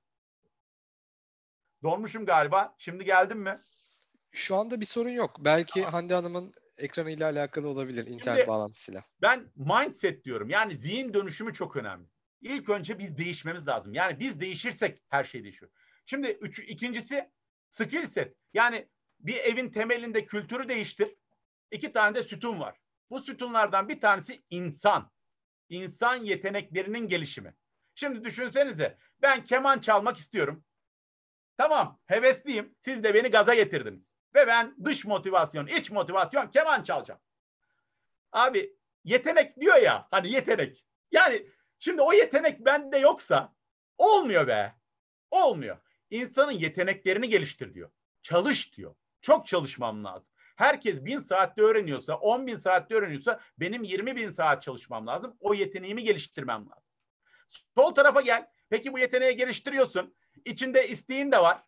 Donmuşum 1.84 2.26
galiba. 2.26 2.76
Şimdi 2.78 3.06
geldim 3.06 3.40
mi? 3.40 3.60
Şu 4.32 4.56
anda 4.56 4.82
bir 4.82 4.86
sorun 4.86 5.10
yok. 5.10 5.36
Belki 5.40 5.88
Aa. 5.88 5.94
Hande 5.94 6.14
Hanım'ın 6.14 6.54
ekranıyla 6.78 7.30
alakalı 7.30 7.68
olabilir 7.68 8.08
internet 8.08 8.38
Şimdi, 8.38 8.48
bağlantısıyla. 8.48 9.04
Ben 9.22 9.52
mindset 9.56 10.26
diyorum. 10.26 10.50
Yani 10.50 10.76
zihin 10.76 11.14
dönüşümü 11.14 11.54
çok 11.54 11.76
önemli. 11.76 12.08
İlk 12.42 12.70
önce 12.70 13.00
biz 13.00 13.18
değişmemiz 13.18 13.68
lazım. 13.68 13.94
Yani 13.94 14.20
biz 14.20 14.40
değişirsek 14.40 15.04
her 15.08 15.24
şey 15.24 15.44
değişiyor. 15.44 15.72
Şimdi 16.06 16.28
üç, 16.28 16.60
ikincisi 16.60 17.32
skill 17.70 18.06
set. 18.06 18.36
Yani 18.54 18.90
bir 19.20 19.36
evin 19.36 19.70
temelinde 19.70 20.26
kültürü 20.26 20.70
değiştir. 20.70 21.16
İki 21.72 21.94
tane 21.94 22.16
de 22.16 22.24
sütun 22.24 22.60
var. 22.60 22.80
Bu 23.10 23.20
sütunlardan 23.20 23.90
bir 23.90 24.00
tanesi 24.00 24.44
insan. 24.50 25.12
İnsan 25.70 26.16
yeteneklerinin 26.16 27.08
gelişimi. 27.08 27.56
Şimdi 27.96 28.24
düşünsenize 28.24 28.98
ben 29.22 29.44
keman 29.44 29.80
çalmak 29.80 30.18
istiyorum. 30.18 30.64
Tamam 31.60 32.00
hevesliyim. 32.06 32.76
Siz 32.82 33.04
de 33.04 33.14
beni 33.14 33.28
gaza 33.28 33.54
getirdiniz. 33.54 34.04
Ve 34.36 34.48
ben 34.48 34.76
dış 34.86 35.06
motivasyon, 35.06 35.68
iç 35.68 35.92
motivasyon 35.92 36.48
keman 36.48 36.84
çalacağım. 36.84 37.20
Abi 38.32 38.78
yetenek 39.04 39.60
diyor 39.60 39.76
ya 39.78 40.08
hani 40.12 40.32
yetenek. 40.32 40.86
Yani 41.12 41.48
şimdi 41.80 42.02
o 42.02 42.14
yetenek 42.14 42.66
bende 42.66 42.98
yoksa 42.98 43.56
olmuyor 43.98 44.48
be. 44.48 44.76
Olmuyor. 45.32 45.78
İnsanın 46.10 46.52
yeteneklerini 46.52 47.30
geliştir 47.30 47.74
diyor. 47.74 47.92
Çalış 48.22 48.78
diyor. 48.78 48.96
Çok 49.22 49.46
çalışmam 49.48 50.06
lazım. 50.06 50.34
Herkes 50.56 51.06
bin 51.06 51.20
saatte 51.20 51.62
öğreniyorsa, 51.62 52.16
on 52.16 52.48
bin 52.48 52.58
saatte 52.58 52.96
öğreniyorsa 52.96 53.40
benim 53.58 53.84
yirmi 53.84 54.16
bin 54.16 54.32
saat 54.32 54.64
çalışmam 54.64 55.08
lazım. 55.08 55.38
O 55.40 55.54
yeteneğimi 55.54 56.04
geliştirmem 56.04 56.70
lazım. 56.70 56.94
Sol 57.76 57.96
tarafa 57.96 58.22
gel. 58.22 58.48
Peki 58.70 58.94
bu 58.94 59.00
yeteneği 59.00 59.36
geliştiriyorsun. 59.36 60.16
İçinde 60.46 60.88
isteğin 60.88 61.32
de 61.32 61.40
var. 61.40 61.64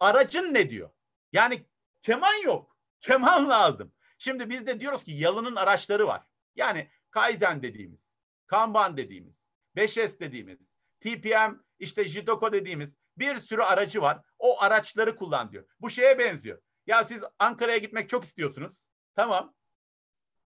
Aracın 0.00 0.54
ne 0.54 0.70
diyor? 0.70 0.90
Yani 1.32 1.66
keman 2.02 2.42
yok. 2.44 2.76
Keman 3.00 3.48
lazım. 3.50 3.92
Şimdi 4.18 4.50
biz 4.50 4.66
de 4.66 4.80
diyoruz 4.80 5.04
ki 5.04 5.12
yalının 5.12 5.56
araçları 5.56 6.06
var. 6.06 6.26
Yani 6.56 6.90
Kaizen 7.10 7.62
dediğimiz, 7.62 8.20
Kanban 8.46 8.96
dediğimiz, 8.96 9.50
5S 9.76 10.20
dediğimiz, 10.20 10.76
TPM, 11.00 11.54
işte 11.78 12.08
Jidoko 12.08 12.52
dediğimiz 12.52 12.96
bir 13.16 13.38
sürü 13.38 13.62
aracı 13.62 14.02
var. 14.02 14.22
O 14.38 14.62
araçları 14.62 15.16
kullan 15.16 15.52
diyor. 15.52 15.64
Bu 15.80 15.90
şeye 15.90 16.18
benziyor. 16.18 16.62
Ya 16.86 17.04
siz 17.04 17.24
Ankara'ya 17.38 17.78
gitmek 17.78 18.08
çok 18.08 18.24
istiyorsunuz. 18.24 18.88
Tamam. 19.14 19.54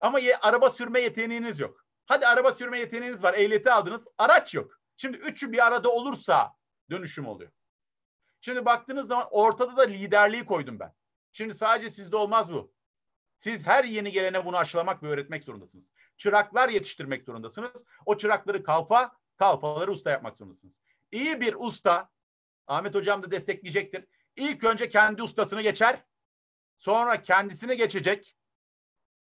Ama 0.01 0.19
ye, 0.19 0.37
araba 0.37 0.71
sürme 0.71 1.01
yeteneğiniz 1.01 1.61
yok. 1.61 1.87
Hadi 2.07 2.27
araba 2.27 2.53
sürme 2.53 2.79
yeteneğiniz 2.79 3.23
var. 3.23 3.35
Ehliyeti 3.35 3.71
aldınız. 3.71 4.05
Araç 4.19 4.55
yok. 4.55 4.81
Şimdi 4.97 5.17
üçü 5.17 5.53
bir 5.53 5.67
arada 5.67 5.89
olursa 5.89 6.53
dönüşüm 6.91 7.27
oluyor. 7.27 7.51
Şimdi 8.41 8.65
baktığınız 8.65 9.09
zaman 9.09 9.29
ortada 9.31 9.77
da 9.77 9.83
liderliği 9.83 10.45
koydum 10.45 10.81
ben. 10.81 10.95
Şimdi 11.33 11.55
sadece 11.55 11.91
sizde 11.91 12.17
olmaz 12.17 12.53
bu. 12.53 12.73
Siz 13.37 13.67
her 13.67 13.85
yeni 13.85 14.13
gelene 14.13 14.45
bunu 14.45 14.57
aşılamak 14.57 15.03
ve 15.03 15.09
öğretmek 15.09 15.45
zorundasınız. 15.45 15.93
Çıraklar 16.17 16.69
yetiştirmek 16.69 17.25
zorundasınız. 17.25 17.85
O 18.07 18.17
çırakları 18.17 18.63
kalfa, 18.63 19.17
kalfaları 19.37 19.93
usta 19.93 20.11
yapmak 20.11 20.39
zorundasınız. 20.39 20.75
İyi 21.13 21.41
bir 21.41 21.55
usta, 21.59 22.11
Ahmet 22.67 22.95
Hocam 22.95 23.23
da 23.23 23.31
destekleyecektir. 23.31 24.05
İlk 24.37 24.65
önce 24.65 24.89
kendi 24.89 25.23
ustasını 25.23 25.63
geçer, 25.63 26.05
sonra 26.79 27.23
kendisini 27.23 27.77
geçecek 27.77 28.37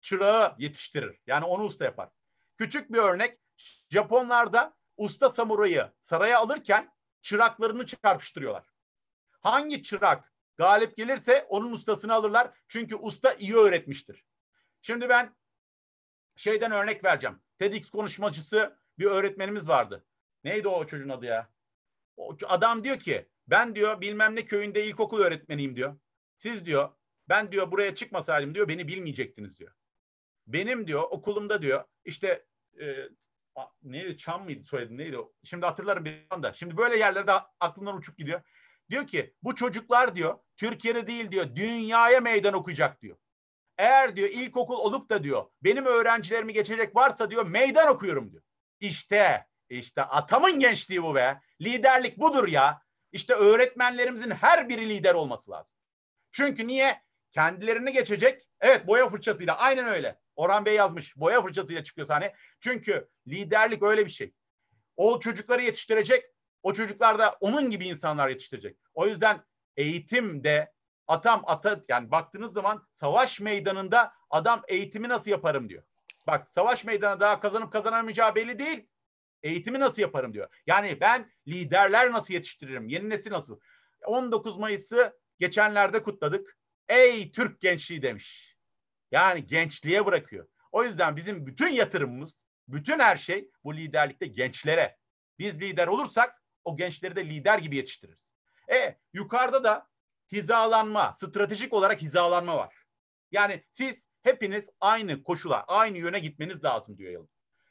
çırağı 0.02 0.56
yetiştirir. 0.58 1.20
Yani 1.28 1.46
onu 1.46 1.64
usta 1.64 1.86
yapar. 1.86 2.10
Küçük 2.58 2.94
bir 2.94 2.98
örnek, 2.98 3.40
Japonlarda 3.90 4.78
usta 4.98 5.30
samurayı 5.30 5.92
saraya 6.02 6.40
alırken 6.40 6.94
çıraklarını 7.22 7.86
çarpıştırıyorlar. 7.86 8.68
Hangi 9.40 9.84
çırak 9.84 10.34
galip 10.58 10.98
gelirse 10.98 11.46
onun 11.50 11.72
ustasını 11.72 12.14
alırlar. 12.14 12.52
Çünkü 12.68 12.96
usta 12.96 13.34
iyi 13.34 13.56
öğretmiştir. 13.56 14.26
Şimdi 14.82 15.10
ben 15.10 15.36
şeyden 16.36 16.72
örnek 16.72 17.04
vereceğim. 17.04 17.42
TEDx 17.58 17.90
konuşmacısı 17.90 18.78
bir 19.00 19.06
öğretmenimiz 19.06 19.68
vardı. 19.68 20.06
Neydi 20.44 20.68
o 20.68 20.88
çocuğun 20.88 21.10
adı 21.10 21.26
ya? 21.26 21.50
O 22.18 22.38
adam 22.48 22.84
diyor 22.84 23.00
ki 23.00 23.30
ben 23.48 23.76
diyor 23.76 24.02
bilmem 24.02 24.36
ne 24.36 24.46
köyünde 24.46 24.86
ilkokul 24.86 25.20
öğretmeniyim 25.20 25.76
diyor. 25.76 26.00
Siz 26.38 26.66
diyor 26.66 26.90
ben 27.30 27.52
diyor 27.52 27.72
buraya 27.72 27.96
çıkmasaydım 27.96 28.56
diyor 28.56 28.68
beni 28.68 28.88
bilmeyecektiniz 28.88 29.60
diyor. 29.60 29.72
Benim 30.48 30.88
diyor 30.88 31.04
okulumda 31.04 31.62
diyor 31.62 31.84
işte 32.06 32.46
e, 32.82 33.10
neydi 33.84 34.18
Çam 34.18 34.44
mıydı 34.44 34.64
soyadı 34.64 34.98
neydi? 34.98 35.18
Şimdi 35.44 35.66
hatırlarım 35.66 36.06
bir 36.06 36.28
anda. 36.30 36.54
Şimdi 36.54 36.78
böyle 36.78 36.98
yerlerde 36.98 37.32
aklımdan 37.60 37.98
uçup 37.98 38.18
gidiyor. 38.18 38.42
Diyor 38.90 39.08
ki 39.08 39.34
bu 39.44 39.56
çocuklar 39.56 40.16
diyor 40.16 40.40
Türkiye'de 40.58 41.08
değil 41.08 41.32
diyor 41.32 41.56
dünyaya 41.56 42.20
meydan 42.20 42.54
okuyacak 42.54 43.02
diyor. 43.02 43.18
Eğer 43.78 44.16
diyor 44.16 44.30
ilkokul 44.30 44.78
olup 44.78 45.10
da 45.10 45.24
diyor 45.24 45.46
benim 45.64 45.86
öğrencilerimi 45.86 46.54
geçecek 46.54 46.96
varsa 46.96 47.32
diyor 47.32 47.46
meydan 47.46 47.88
okuyorum 47.88 48.32
diyor. 48.32 48.44
İşte 48.80 49.48
işte 49.70 50.02
atamın 50.02 50.60
gençliği 50.60 51.04
bu 51.04 51.16
be. 51.16 51.42
Liderlik 51.62 52.18
budur 52.18 52.48
ya. 52.48 52.82
İşte 53.12 53.34
öğretmenlerimizin 53.34 54.32
her 54.32 54.70
biri 54.70 54.90
lider 54.90 55.14
olması 55.14 55.52
lazım. 55.52 55.78
Çünkü 56.32 56.68
niye? 56.68 57.02
Kendilerini 57.32 57.94
geçecek. 57.94 58.42
Evet 58.62 58.88
boya 58.88 59.10
fırçasıyla 59.10 59.58
aynen 59.58 59.86
öyle. 59.86 60.20
Orhan 60.40 60.66
Bey 60.66 60.76
yazmış. 60.76 61.18
Boya 61.18 61.42
fırçasıyla 61.42 61.84
çıkıyor 61.84 62.08
sahne. 62.08 62.36
Çünkü 62.60 63.10
liderlik 63.28 63.84
öyle 63.84 64.06
bir 64.06 64.12
şey. 64.12 64.34
O 64.98 65.20
çocukları 65.20 65.62
yetiştirecek. 65.62 66.26
O 66.64 66.74
çocuklar 66.74 67.20
da 67.20 67.38
onun 67.40 67.70
gibi 67.70 67.88
insanlar 67.88 68.30
yetiştirecek. 68.30 68.78
O 68.94 69.08
yüzden 69.08 69.44
eğitimde 69.78 70.74
atam 71.08 71.44
ata 71.46 71.82
yani 71.90 72.12
baktığınız 72.12 72.54
zaman 72.54 72.88
savaş 72.92 73.40
meydanında 73.40 74.14
adam 74.30 74.62
eğitimi 74.68 75.10
nasıl 75.10 75.32
yaparım 75.32 75.70
diyor. 75.70 75.84
Bak 76.28 76.50
savaş 76.50 76.86
meydanı 76.86 77.20
daha 77.20 77.40
kazanıp 77.40 77.72
kazanamayacağı 77.72 78.36
belli 78.36 78.60
değil. 78.60 78.88
Eğitimi 79.44 79.80
nasıl 79.80 80.02
yaparım 80.02 80.34
diyor. 80.34 80.48
Yani 80.68 81.02
ben 81.02 81.32
liderler 81.48 82.12
nasıl 82.12 82.34
yetiştiririm? 82.34 82.88
Yeni 82.88 83.10
nesil 83.10 83.32
nasıl? 83.32 83.60
19 84.06 84.58
Mayıs'ı 84.58 85.20
geçenlerde 85.40 86.04
kutladık. 86.04 86.58
Ey 86.88 87.32
Türk 87.32 87.62
gençliği 87.62 88.02
demiş. 88.02 88.49
Yani 89.12 89.46
gençliğe 89.46 90.06
bırakıyor. 90.06 90.48
O 90.72 90.84
yüzden 90.84 91.16
bizim 91.16 91.46
bütün 91.46 91.74
yatırımımız, 91.74 92.46
bütün 92.68 93.00
her 93.00 93.18
şey 93.18 93.52
bu 93.64 93.78
liderlikte 93.78 94.28
gençlere. 94.28 94.98
Biz 95.40 95.62
lider 95.62 95.88
olursak 95.88 96.44
o 96.66 96.78
gençleri 96.78 97.16
de 97.16 97.26
lider 97.26 97.60
gibi 97.60 97.76
yetiştiririz. 97.76 98.36
E 98.72 99.00
yukarıda 99.14 99.64
da 99.64 99.88
hizalanma, 100.32 101.16
stratejik 101.18 101.74
olarak 101.74 102.02
hizalanma 102.02 102.58
var. 102.58 102.76
Yani 103.32 103.64
siz 103.72 104.10
hepiniz 104.24 104.70
aynı 104.80 105.24
koşula, 105.24 105.64
aynı 105.64 105.98
yöne 105.98 106.20
gitmeniz 106.20 106.64
lazım 106.64 106.98
diyor 106.98 107.12
Yalın. 107.12 107.30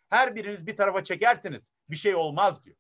Her 0.09 0.35
biriniz 0.37 0.67
bir 0.67 0.77
tarafa 0.77 1.05
çekerseniz 1.05 1.73
bir 1.91 1.97
şey 1.97 2.15
olmaz 2.15 2.65
diyor. 2.65 2.77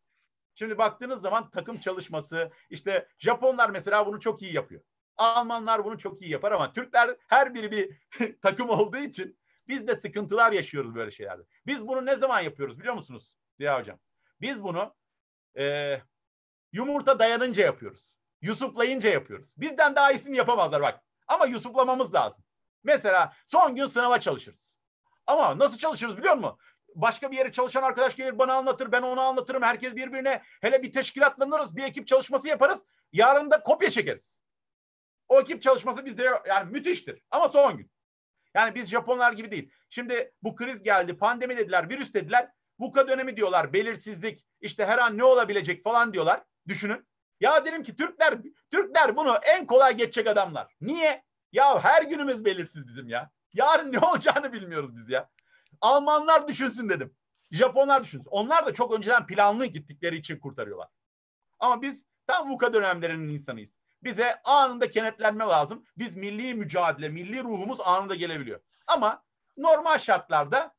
Şimdi 0.54 0.78
baktığınız 0.78 1.20
zaman 1.20 1.50
takım 1.50 1.80
çalışması, 1.80 2.50
işte 2.70 3.08
Japonlar 3.18 3.70
mesela 3.70 4.06
bunu 4.06 4.20
çok 4.20 4.42
iyi 4.42 4.54
yapıyor. 4.54 4.82
Almanlar 5.18 5.84
bunu 5.84 5.98
çok 5.98 6.22
iyi 6.22 6.30
yapar 6.30 6.52
ama 6.52 6.72
Türkler 6.72 7.16
her 7.28 7.54
biri 7.54 7.70
bir 7.70 7.96
takım 8.42 8.70
olduğu 8.70 8.96
için 8.96 9.38
biz 9.68 9.88
de 9.88 9.96
sıkıntılar 9.96 10.52
yaşıyoruz 10.52 10.94
böyle 10.94 11.10
şeylerde. 11.10 11.42
Biz 11.66 11.88
bunu 11.88 12.06
ne 12.06 12.16
zaman 12.16 12.40
yapıyoruz 12.40 12.78
biliyor 12.78 12.94
musunuz 12.94 13.36
Ziya 13.58 13.78
Hocam? 13.78 13.98
Biz 14.40 14.62
bunu 14.62 14.94
e, 15.58 15.96
yumurta 16.72 17.18
dayanınca 17.18 17.64
yapıyoruz. 17.64 18.12
Yusuflayınca 18.40 19.10
yapıyoruz. 19.10 19.54
Bizden 19.56 19.96
daha 19.96 20.12
iyisini 20.12 20.36
yapamazlar 20.36 20.82
bak. 20.82 21.00
Ama 21.28 21.46
yusuflamamız 21.46 22.14
lazım. 22.14 22.44
Mesela 22.84 23.32
son 23.46 23.76
gün 23.76 23.86
sınava 23.86 24.20
çalışırız. 24.20 24.76
Ama 25.26 25.58
nasıl 25.58 25.78
çalışırız 25.78 26.16
biliyor 26.16 26.34
musun? 26.34 26.58
başka 26.94 27.30
bir 27.30 27.36
yere 27.36 27.52
çalışan 27.52 27.82
arkadaş 27.82 28.16
gelir 28.16 28.38
bana 28.38 28.54
anlatır, 28.54 28.92
ben 28.92 29.02
ona 29.02 29.22
anlatırım. 29.22 29.62
Herkes 29.62 29.96
birbirine 29.96 30.42
hele 30.60 30.82
bir 30.82 30.92
teşkilatlanırız, 30.92 31.76
bir 31.76 31.82
ekip 31.82 32.06
çalışması 32.06 32.48
yaparız. 32.48 32.86
Yarın 33.12 33.50
da 33.50 33.62
kopya 33.62 33.90
çekeriz. 33.90 34.40
O 35.28 35.40
ekip 35.40 35.62
çalışması 35.62 36.04
bizde 36.04 36.24
yani 36.48 36.70
müthiştir. 36.70 37.22
Ama 37.30 37.48
son 37.48 37.76
gün. 37.76 37.90
Yani 38.54 38.74
biz 38.74 38.88
Japonlar 38.88 39.32
gibi 39.32 39.50
değil. 39.50 39.72
Şimdi 39.88 40.32
bu 40.42 40.56
kriz 40.56 40.82
geldi, 40.82 41.18
pandemi 41.18 41.56
dediler, 41.56 41.90
virüs 41.90 42.14
dediler. 42.14 42.50
VUCA 42.80 43.08
dönemi 43.08 43.36
diyorlar, 43.36 43.72
belirsizlik, 43.72 44.44
işte 44.60 44.86
her 44.86 44.98
an 44.98 45.18
ne 45.18 45.24
olabilecek 45.24 45.84
falan 45.84 46.12
diyorlar. 46.12 46.44
Düşünün. 46.68 47.08
Ya 47.40 47.64
dedim 47.64 47.82
ki 47.82 47.96
Türkler 47.96 48.38
Türkler 48.70 49.16
bunu 49.16 49.38
en 49.42 49.66
kolay 49.66 49.96
geçecek 49.96 50.26
adamlar. 50.26 50.76
Niye? 50.80 51.24
Ya 51.52 51.84
her 51.84 52.02
günümüz 52.02 52.44
belirsiz 52.44 52.88
bizim 52.88 53.08
ya. 53.08 53.30
Yarın 53.52 53.92
ne 53.92 53.98
olacağını 53.98 54.52
bilmiyoruz 54.52 54.96
biz 54.96 55.08
ya. 55.08 55.30
Almanlar 55.80 56.48
düşünsün 56.48 56.88
dedim. 56.88 57.16
Japonlar 57.50 58.04
düşünsün. 58.04 58.28
Onlar 58.30 58.66
da 58.66 58.74
çok 58.74 58.94
önceden 58.96 59.26
planlı 59.26 59.66
gittikleri 59.66 60.16
için 60.16 60.38
kurtarıyorlar. 60.38 60.88
Ama 61.58 61.82
biz 61.82 62.06
tam 62.26 62.50
VUCA 62.50 62.74
dönemlerinin 62.74 63.28
insanıyız. 63.28 63.78
Bize 64.02 64.42
anında 64.44 64.90
kenetlenme 64.90 65.44
lazım. 65.44 65.84
Biz 65.98 66.16
milli 66.16 66.54
mücadele, 66.54 67.08
milli 67.08 67.42
ruhumuz 67.42 67.80
anında 67.80 68.14
gelebiliyor. 68.14 68.60
Ama 68.86 69.24
normal 69.56 69.98
şartlarda 69.98 70.74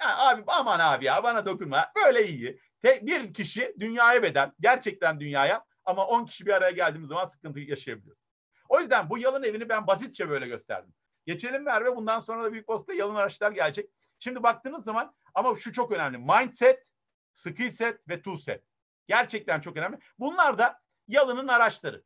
ya 0.00 0.18
abi 0.18 0.42
aman 0.46 0.78
abi 0.78 1.04
ya 1.04 1.22
bana 1.22 1.46
dokunma. 1.46 1.92
Böyle 1.96 2.26
iyi. 2.26 2.60
Te, 2.82 3.06
bir 3.06 3.34
kişi 3.34 3.74
dünyaya 3.80 4.22
bedel. 4.22 4.50
Gerçekten 4.60 5.20
dünyaya. 5.20 5.64
Ama 5.84 6.06
10 6.06 6.24
kişi 6.24 6.46
bir 6.46 6.52
araya 6.52 6.70
geldiğimiz 6.70 7.08
zaman 7.08 7.26
sıkıntı 7.26 7.60
yaşayabiliyoruz. 7.60 8.22
O 8.68 8.80
yüzden 8.80 9.10
bu 9.10 9.18
yalın 9.18 9.42
evini 9.42 9.68
ben 9.68 9.86
basitçe 9.86 10.28
böyle 10.28 10.46
gösterdim. 10.48 10.94
Geçelim 11.26 11.62
Merve. 11.62 11.96
Bundan 11.96 12.20
sonra 12.20 12.44
da 12.44 12.52
büyük 12.52 12.68
basıda 12.68 12.94
yalın 12.94 13.14
araçlar 13.14 13.52
gelecek. 13.52 13.90
Şimdi 14.18 14.42
baktığınız 14.42 14.84
zaman 14.84 15.14
ama 15.34 15.54
şu 15.54 15.72
çok 15.72 15.92
önemli. 15.92 16.18
Mindset, 16.18 16.86
skill 17.34 17.70
set 17.70 18.08
ve 18.08 18.22
tool 18.22 18.36
set. 18.36 18.64
Gerçekten 19.06 19.60
çok 19.60 19.76
önemli. 19.76 19.98
Bunlar 20.18 20.58
da 20.58 20.80
yalının 21.08 21.48
araçları. 21.48 22.04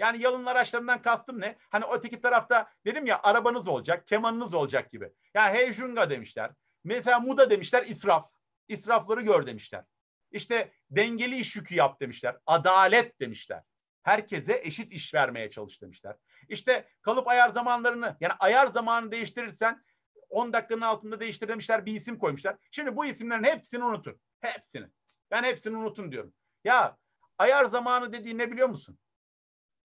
Yani 0.00 0.22
yalın 0.22 0.46
araçlarından 0.46 1.02
kastım 1.02 1.40
ne? 1.40 1.56
Hani 1.70 1.84
öteki 1.92 2.20
tarafta 2.20 2.70
dedim 2.86 3.06
ya 3.06 3.20
arabanız 3.22 3.68
olacak, 3.68 4.06
kemanınız 4.06 4.54
olacak 4.54 4.92
gibi. 4.92 5.12
Yani 5.34 5.58
heyjunga 5.58 6.10
demişler. 6.10 6.50
Mesela 6.84 7.20
muda 7.20 7.50
demişler 7.50 7.82
israf. 7.82 8.30
İsrafları 8.68 9.22
gör 9.22 9.46
demişler. 9.46 9.84
İşte 10.30 10.72
dengeli 10.90 11.36
iş 11.36 11.56
yükü 11.56 11.74
yap 11.74 12.00
demişler. 12.00 12.36
Adalet 12.46 13.20
demişler. 13.20 13.62
Herkese 14.02 14.60
eşit 14.64 14.92
iş 14.92 15.14
vermeye 15.14 15.50
çalış 15.50 15.82
demişler. 15.82 16.16
İşte 16.48 16.88
kalıp 17.02 17.28
ayar 17.28 17.48
zamanlarını 17.48 18.16
yani 18.20 18.32
ayar 18.38 18.66
zamanını 18.66 19.12
değiştirirsen 19.12 19.84
10 20.28 20.52
dakikanın 20.52 20.80
altında 20.80 21.20
değiştir 21.20 21.48
demişler 21.48 21.86
bir 21.86 21.94
isim 21.94 22.18
koymuşlar. 22.18 22.56
Şimdi 22.70 22.96
bu 22.96 23.06
isimlerin 23.06 23.44
hepsini 23.44 23.84
unutun. 23.84 24.20
Hepsini. 24.40 24.86
Ben 25.30 25.42
hepsini 25.42 25.76
unutun 25.76 26.12
diyorum. 26.12 26.34
Ya 26.64 26.96
ayar 27.38 27.64
zamanı 27.64 28.12
dediği 28.12 28.38
ne 28.38 28.52
biliyor 28.52 28.68
musun? 28.68 28.98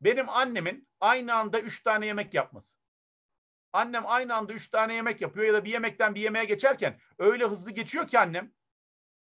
Benim 0.01 0.29
annemin 0.29 0.87
aynı 0.99 1.35
anda 1.35 1.59
üç 1.59 1.83
tane 1.83 2.05
yemek 2.05 2.33
yapması. 2.33 2.77
Annem 3.73 4.03
aynı 4.07 4.35
anda 4.35 4.53
üç 4.53 4.67
tane 4.67 4.95
yemek 4.95 5.21
yapıyor 5.21 5.45
ya 5.45 5.53
da 5.53 5.65
bir 5.65 5.71
yemekten 5.71 6.15
bir 6.15 6.21
yemeğe 6.21 6.45
geçerken 6.45 6.99
öyle 7.19 7.45
hızlı 7.45 7.71
geçiyor 7.71 8.07
ki 8.07 8.19
annem. 8.19 8.51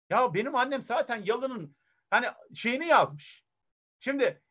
Ya 0.10 0.34
benim 0.34 0.56
annem 0.56 0.82
zaten 0.82 1.22
yalının 1.26 1.76
hani 2.10 2.28
şeyini 2.56 2.86
yazmış. 2.86 3.46
Şimdi 4.00 4.42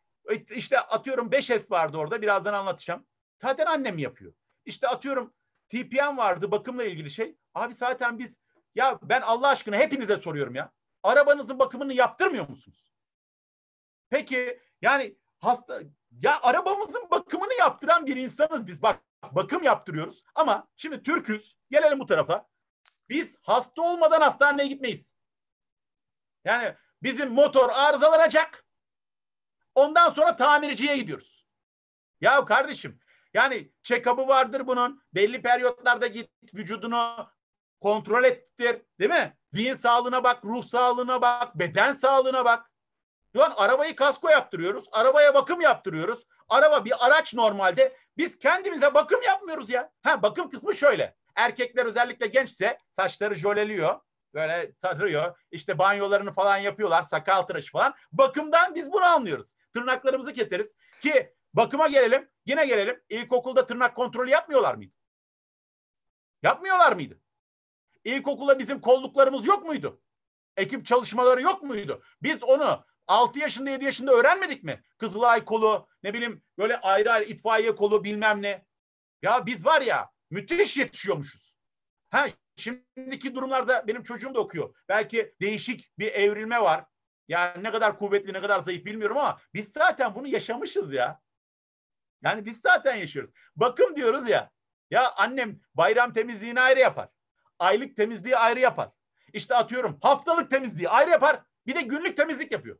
işte 0.50 0.80
atıyorum 0.80 1.30
5S 1.30 1.70
vardı 1.70 1.96
orada 1.96 2.22
birazdan 2.22 2.54
anlatacağım. 2.54 3.06
Zaten 3.38 3.66
annem 3.66 3.98
yapıyor. 3.98 4.34
İşte 4.64 4.88
atıyorum 4.88 5.34
TPM 5.68 6.16
vardı 6.16 6.50
bakımla 6.50 6.84
ilgili 6.84 7.10
şey. 7.10 7.36
Abi 7.54 7.74
zaten 7.74 8.18
biz 8.18 8.38
ya 8.74 8.98
ben 9.02 9.20
Allah 9.20 9.48
aşkına 9.48 9.76
hepinize 9.76 10.16
soruyorum 10.16 10.54
ya. 10.54 10.72
Arabanızın 11.02 11.58
bakımını 11.58 11.92
yaptırmıyor 11.92 12.48
musunuz? 12.48 12.92
Peki 14.10 14.60
yani 14.82 15.16
hasta 15.38 15.80
ya 16.22 16.40
arabamızın 16.42 17.10
bakımını 17.10 17.54
yaptıran 17.58 18.06
bir 18.06 18.16
insanız 18.16 18.66
biz. 18.66 18.82
Bak 18.82 19.00
bakım 19.32 19.62
yaptırıyoruz 19.62 20.22
ama 20.34 20.68
şimdi 20.76 21.02
Türküz. 21.02 21.56
Gelelim 21.70 21.98
bu 21.98 22.06
tarafa. 22.06 22.48
Biz 23.08 23.36
hasta 23.42 23.82
olmadan 23.82 24.20
hastaneye 24.20 24.68
gitmeyiz. 24.68 25.14
Yani 26.44 26.74
bizim 27.02 27.32
motor 27.32 27.70
arızalanacak. 27.70 28.64
Ondan 29.74 30.08
sonra 30.08 30.36
tamirciye 30.36 30.96
gidiyoruz. 30.96 31.46
Ya 32.20 32.44
kardeşim 32.44 33.00
yani 33.34 33.72
check-up'ı 33.82 34.28
vardır 34.28 34.66
bunun. 34.66 35.02
Belli 35.14 35.42
periyotlarda 35.42 36.06
git 36.06 36.30
vücudunu 36.54 37.28
kontrol 37.80 38.24
ettir. 38.24 38.82
Değil 39.00 39.10
mi? 39.10 39.38
Zihin 39.50 39.74
sağlığına 39.74 40.24
bak, 40.24 40.44
ruh 40.44 40.64
sağlığına 40.64 41.22
bak, 41.22 41.58
beden 41.58 41.92
sağlığına 41.92 42.44
bak. 42.44 42.67
Lan 43.38 43.54
arabayı 43.56 43.96
kasko 43.96 44.28
yaptırıyoruz. 44.28 44.84
Arabaya 44.92 45.34
bakım 45.34 45.60
yaptırıyoruz. 45.60 46.26
Araba 46.48 46.84
bir 46.84 47.06
araç 47.06 47.34
normalde. 47.34 47.96
Biz 48.16 48.38
kendimize 48.38 48.94
bakım 48.94 49.22
yapmıyoruz 49.22 49.70
ya. 49.70 49.92
Ha 50.02 50.22
bakım 50.22 50.50
kısmı 50.50 50.74
şöyle. 50.74 51.16
Erkekler 51.36 51.86
özellikle 51.86 52.26
gençse 52.26 52.78
saçları 52.92 53.34
jöleliyor. 53.34 54.00
Böyle 54.34 54.72
sarıyor. 54.72 55.38
İşte 55.50 55.78
banyolarını 55.78 56.32
falan 56.32 56.56
yapıyorlar. 56.56 57.02
Sakal 57.02 57.42
tıraşı 57.42 57.72
falan. 57.72 57.94
Bakımdan 58.12 58.74
biz 58.74 58.92
bunu 58.92 59.04
anlıyoruz. 59.04 59.54
Tırnaklarımızı 59.74 60.32
keseriz. 60.32 60.74
Ki 61.00 61.34
bakıma 61.54 61.88
gelelim. 61.88 62.30
Yine 62.46 62.66
gelelim. 62.66 63.02
İlkokulda 63.08 63.66
tırnak 63.66 63.96
kontrolü 63.96 64.30
yapmıyorlar 64.30 64.74
mıydı? 64.74 64.94
Yapmıyorlar 66.42 66.92
mıydı? 66.92 67.20
İlkokulda 68.04 68.58
bizim 68.58 68.80
kolluklarımız 68.80 69.46
yok 69.46 69.66
muydu? 69.66 70.00
Ekip 70.56 70.86
çalışmaları 70.86 71.42
yok 71.42 71.62
muydu? 71.62 72.02
Biz 72.22 72.42
onu 72.42 72.84
6 73.08 73.38
yaşında 73.38 73.70
7 73.70 73.84
yaşında 73.84 74.12
öğrenmedik 74.12 74.64
mi? 74.64 74.82
Kızılay 74.98 75.44
kolu 75.44 75.88
ne 76.02 76.14
bileyim 76.14 76.42
böyle 76.58 76.76
ayrı 76.76 77.12
ayrı 77.12 77.24
itfaiye 77.24 77.74
kolu 77.76 78.04
bilmem 78.04 78.42
ne. 78.42 78.66
Ya 79.22 79.46
biz 79.46 79.66
var 79.66 79.80
ya 79.80 80.10
müthiş 80.30 80.76
yetişiyormuşuz. 80.76 81.56
Ha 82.10 82.26
şimdiki 82.56 83.34
durumlarda 83.34 83.86
benim 83.86 84.02
çocuğum 84.02 84.34
da 84.34 84.40
okuyor. 84.40 84.74
Belki 84.88 85.34
değişik 85.40 85.90
bir 85.98 86.12
evrilme 86.12 86.60
var. 86.60 86.84
Yani 87.28 87.64
ne 87.64 87.70
kadar 87.70 87.98
kuvvetli 87.98 88.32
ne 88.32 88.40
kadar 88.40 88.60
zayıf 88.60 88.84
bilmiyorum 88.84 89.16
ama 89.18 89.40
biz 89.54 89.72
zaten 89.72 90.14
bunu 90.14 90.28
yaşamışız 90.28 90.92
ya. 90.92 91.20
Yani 92.22 92.44
biz 92.44 92.60
zaten 92.60 92.94
yaşıyoruz. 92.94 93.30
Bakım 93.56 93.96
diyoruz 93.96 94.28
ya. 94.28 94.50
Ya 94.90 95.12
annem 95.16 95.60
bayram 95.74 96.12
temizliğini 96.12 96.60
ayrı 96.60 96.80
yapar. 96.80 97.08
Aylık 97.58 97.96
temizliği 97.96 98.36
ayrı 98.36 98.60
yapar. 98.60 98.90
İşte 99.32 99.54
atıyorum 99.54 99.98
haftalık 100.02 100.50
temizliği 100.50 100.88
ayrı 100.88 101.10
yapar. 101.10 101.42
Bir 101.66 101.74
de 101.74 101.82
günlük 101.82 102.16
temizlik 102.16 102.52
yapıyor. 102.52 102.78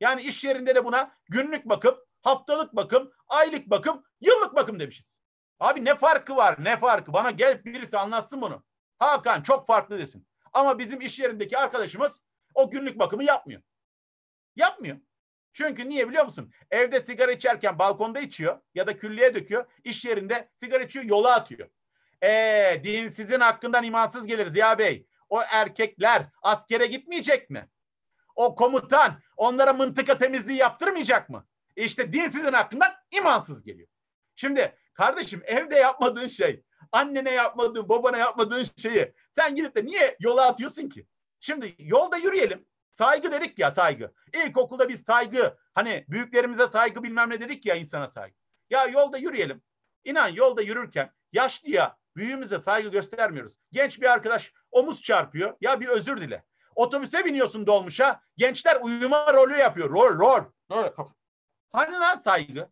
Yani 0.00 0.22
iş 0.22 0.44
yerinde 0.44 0.74
de 0.74 0.84
buna 0.84 1.12
günlük 1.28 1.64
bakım, 1.64 1.94
haftalık 2.22 2.76
bakım, 2.76 3.12
aylık 3.28 3.70
bakım, 3.70 4.04
yıllık 4.20 4.54
bakım 4.54 4.80
demişiz. 4.80 5.20
Abi 5.60 5.84
ne 5.84 5.94
farkı 5.94 6.36
var 6.36 6.56
ne 6.64 6.76
farkı? 6.76 7.12
Bana 7.12 7.30
gel 7.30 7.64
birisi 7.64 7.98
anlatsın 7.98 8.42
bunu. 8.42 8.64
Hakan 8.98 9.42
çok 9.42 9.66
farklı 9.66 9.98
desin. 9.98 10.26
Ama 10.52 10.78
bizim 10.78 11.00
iş 11.00 11.18
yerindeki 11.18 11.58
arkadaşımız 11.58 12.22
o 12.54 12.70
günlük 12.70 12.98
bakımı 12.98 13.24
yapmıyor. 13.24 13.62
Yapmıyor. 14.56 14.96
Çünkü 15.52 15.88
niye 15.88 16.08
biliyor 16.08 16.24
musun? 16.24 16.52
Evde 16.70 17.00
sigara 17.00 17.32
içerken 17.32 17.78
balkonda 17.78 18.20
içiyor 18.20 18.60
ya 18.74 18.86
da 18.86 18.96
küllüye 18.96 19.34
döküyor. 19.34 19.66
İş 19.84 20.04
yerinde 20.04 20.50
sigara 20.56 20.82
içiyor 20.82 21.04
yola 21.04 21.34
atıyor. 21.34 21.68
Eee 22.22 22.80
dinsizin 22.84 23.40
hakkından 23.40 23.84
imansız 23.84 24.26
gelir 24.26 24.46
Ziya 24.46 24.78
Bey. 24.78 25.06
O 25.28 25.42
erkekler 25.42 26.26
askere 26.42 26.86
gitmeyecek 26.86 27.50
mi? 27.50 27.68
O 28.36 28.54
komutan 28.54 29.20
onlara 29.36 29.72
mıntıka 29.72 30.18
temizliği 30.18 30.58
yaptırmayacak 30.58 31.28
mı? 31.28 31.46
İşte 31.76 32.12
dinsizin 32.12 32.52
hakkından 32.52 32.92
imansız 33.10 33.62
geliyor. 33.62 33.88
Şimdi 34.34 34.76
kardeşim 34.94 35.42
evde 35.44 35.76
yapmadığın 35.76 36.28
şey, 36.28 36.64
annene 36.92 37.30
yapmadığın, 37.30 37.88
babana 37.88 38.16
yapmadığın 38.18 38.66
şeyi 38.76 39.12
sen 39.36 39.54
gidip 39.54 39.76
de 39.76 39.84
niye 39.84 40.16
yola 40.20 40.46
atıyorsun 40.46 40.88
ki? 40.88 41.06
Şimdi 41.40 41.74
yolda 41.78 42.16
yürüyelim. 42.16 42.66
Saygı 42.92 43.32
dedik 43.32 43.58
ya 43.58 43.74
saygı. 43.74 44.12
İlkokulda 44.34 44.88
biz 44.88 45.02
saygı 45.02 45.58
hani 45.74 46.04
büyüklerimize 46.08 46.66
saygı 46.66 47.02
bilmem 47.02 47.30
ne 47.30 47.40
dedik 47.40 47.66
ya 47.66 47.74
insana 47.74 48.08
saygı. 48.08 48.34
Ya 48.70 48.86
yolda 48.86 49.18
yürüyelim. 49.18 49.62
İnan 50.04 50.28
yolda 50.28 50.62
yürürken 50.62 51.12
yaşlıya 51.32 51.98
büyüğümüze 52.16 52.60
saygı 52.60 52.88
göstermiyoruz. 52.88 53.58
Genç 53.72 54.00
bir 54.00 54.12
arkadaş 54.12 54.52
omuz 54.70 55.02
çarpıyor. 55.02 55.56
Ya 55.60 55.80
bir 55.80 55.88
özür 55.88 56.20
dile. 56.20 56.44
Otobüse 56.80 57.24
biniyorsun 57.24 57.66
dolmuşa. 57.66 58.22
Gençler 58.36 58.78
uyuma 58.82 59.32
rolü 59.34 59.56
yapıyor. 59.56 59.90
Rol 59.90 60.18
rol. 60.18 60.44
rol. 60.70 61.08
Hani 61.72 61.92
lan 61.92 62.16
saygı? 62.16 62.70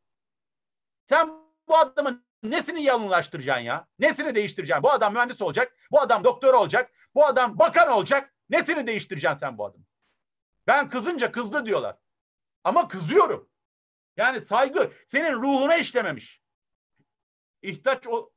Sen 1.07 1.29
bu 1.69 1.77
adamın 1.77 2.27
nesini 2.43 2.83
yalınlaştıracaksın 2.83 3.65
ya? 3.65 3.87
Nesini 3.99 4.35
değiştireceksin? 4.35 4.83
Bu 4.83 4.91
adam 4.91 5.13
mühendis 5.13 5.43
olacak. 5.43 5.77
Bu 5.91 6.01
adam 6.01 6.25
doktor 6.25 6.55
olacak. 6.55 6.93
Bu 7.15 7.27
adam 7.27 7.59
bakan 7.59 7.89
olacak. 7.89 8.35
Nesini 8.51 8.87
değiştireceksin 8.87 9.39
sen 9.39 9.59
bu 9.59 9.67
adamı? 9.67 9.85
Ben 10.67 10.89
kızınca 10.89 11.33
kızdı 11.33 11.67
diyorlar. 11.67 11.97
Ama 12.65 12.89
kızıyorum. 12.89 13.51
Yani 14.17 14.41
saygı 14.41 14.93
senin 15.07 15.33
ruhuna 15.33 15.77
işlememiş. 15.77 16.43
İhtaç 17.63 18.07
o 18.07 18.33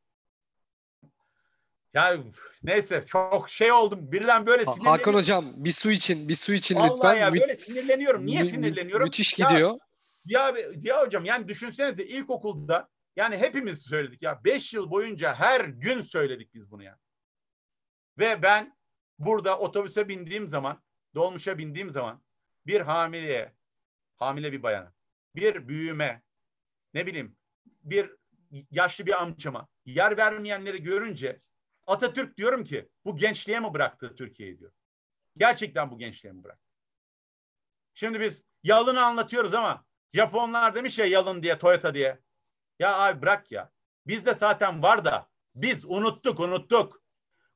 Ya 1.93 2.17
neyse 2.63 3.03
çok 3.07 3.49
şey 3.49 3.71
oldum. 3.71 4.11
Birden 4.11 4.45
böyle 4.45 4.63
sinirleniyorum. 4.63 4.99
Hakan 4.99 5.13
hocam 5.13 5.53
bir 5.55 5.71
su 5.71 5.91
için, 5.91 6.29
bir 6.29 6.35
su 6.35 6.53
için 6.53 6.75
Vallahi 6.75 6.91
lütfen. 6.93 7.13
ya 7.13 7.33
böyle 7.33 7.55
sinirleniyorum. 7.55 8.25
Niye 8.25 8.43
mü- 8.43 8.49
sinirleniyorum? 8.49 9.05
Müthiş 9.05 9.33
gidiyor. 9.33 9.79
Ya, 10.25 10.53
ya 10.81 11.01
hocam 11.05 11.25
yani 11.25 11.47
düşünsenize 11.47 12.03
ilkokulda 12.03 12.89
yani 13.15 13.37
hepimiz 13.37 13.81
söyledik 13.81 14.21
ya. 14.21 14.43
Beş 14.43 14.73
yıl 14.73 14.91
boyunca 14.91 15.35
her 15.35 15.61
gün 15.65 16.01
söyledik 16.01 16.53
biz 16.53 16.71
bunu 16.71 16.83
ya. 16.83 16.97
Ve 18.17 18.43
ben 18.43 18.77
burada 19.19 19.59
otobüse 19.59 20.07
bindiğim 20.07 20.47
zaman, 20.47 20.83
dolmuşa 21.15 21.57
bindiğim 21.57 21.89
zaman 21.89 22.23
bir 22.67 22.81
hamileye, 22.81 23.53
hamile 24.15 24.51
bir 24.51 24.63
bayana, 24.63 24.93
bir 25.35 25.67
büyüme, 25.67 26.23
ne 26.93 27.05
bileyim 27.05 27.35
bir 27.83 28.15
yaşlı 28.71 29.05
bir 29.05 29.21
amcama 29.21 29.67
yer 29.85 30.17
vermeyenleri 30.17 30.83
görünce 30.83 31.41
Atatürk 31.91 32.37
diyorum 32.37 32.63
ki 32.63 32.89
bu 33.05 33.15
gençliğe 33.15 33.59
mi 33.59 33.73
bıraktı 33.73 34.15
Türkiye'yi 34.15 34.59
diyor. 34.59 34.71
Gerçekten 35.37 35.91
bu 35.91 35.97
gençliğe 35.97 36.33
mi 36.33 36.43
bıraktı? 36.43 36.71
Şimdi 37.93 38.19
biz 38.19 38.43
yalını 38.63 39.05
anlatıyoruz 39.05 39.53
ama 39.53 39.85
Japonlar 40.13 40.75
demiş 40.75 40.99
ya 40.99 41.05
yalın 41.05 41.43
diye 41.43 41.57
Toyota 41.57 41.93
diye. 41.93 42.19
Ya 42.79 42.99
abi 42.99 43.21
bırak 43.21 43.51
ya. 43.51 43.71
Bizde 44.07 44.33
zaten 44.33 44.83
var 44.83 45.05
da 45.05 45.29
biz 45.55 45.85
unuttuk 45.85 46.39
unuttuk. 46.39 47.01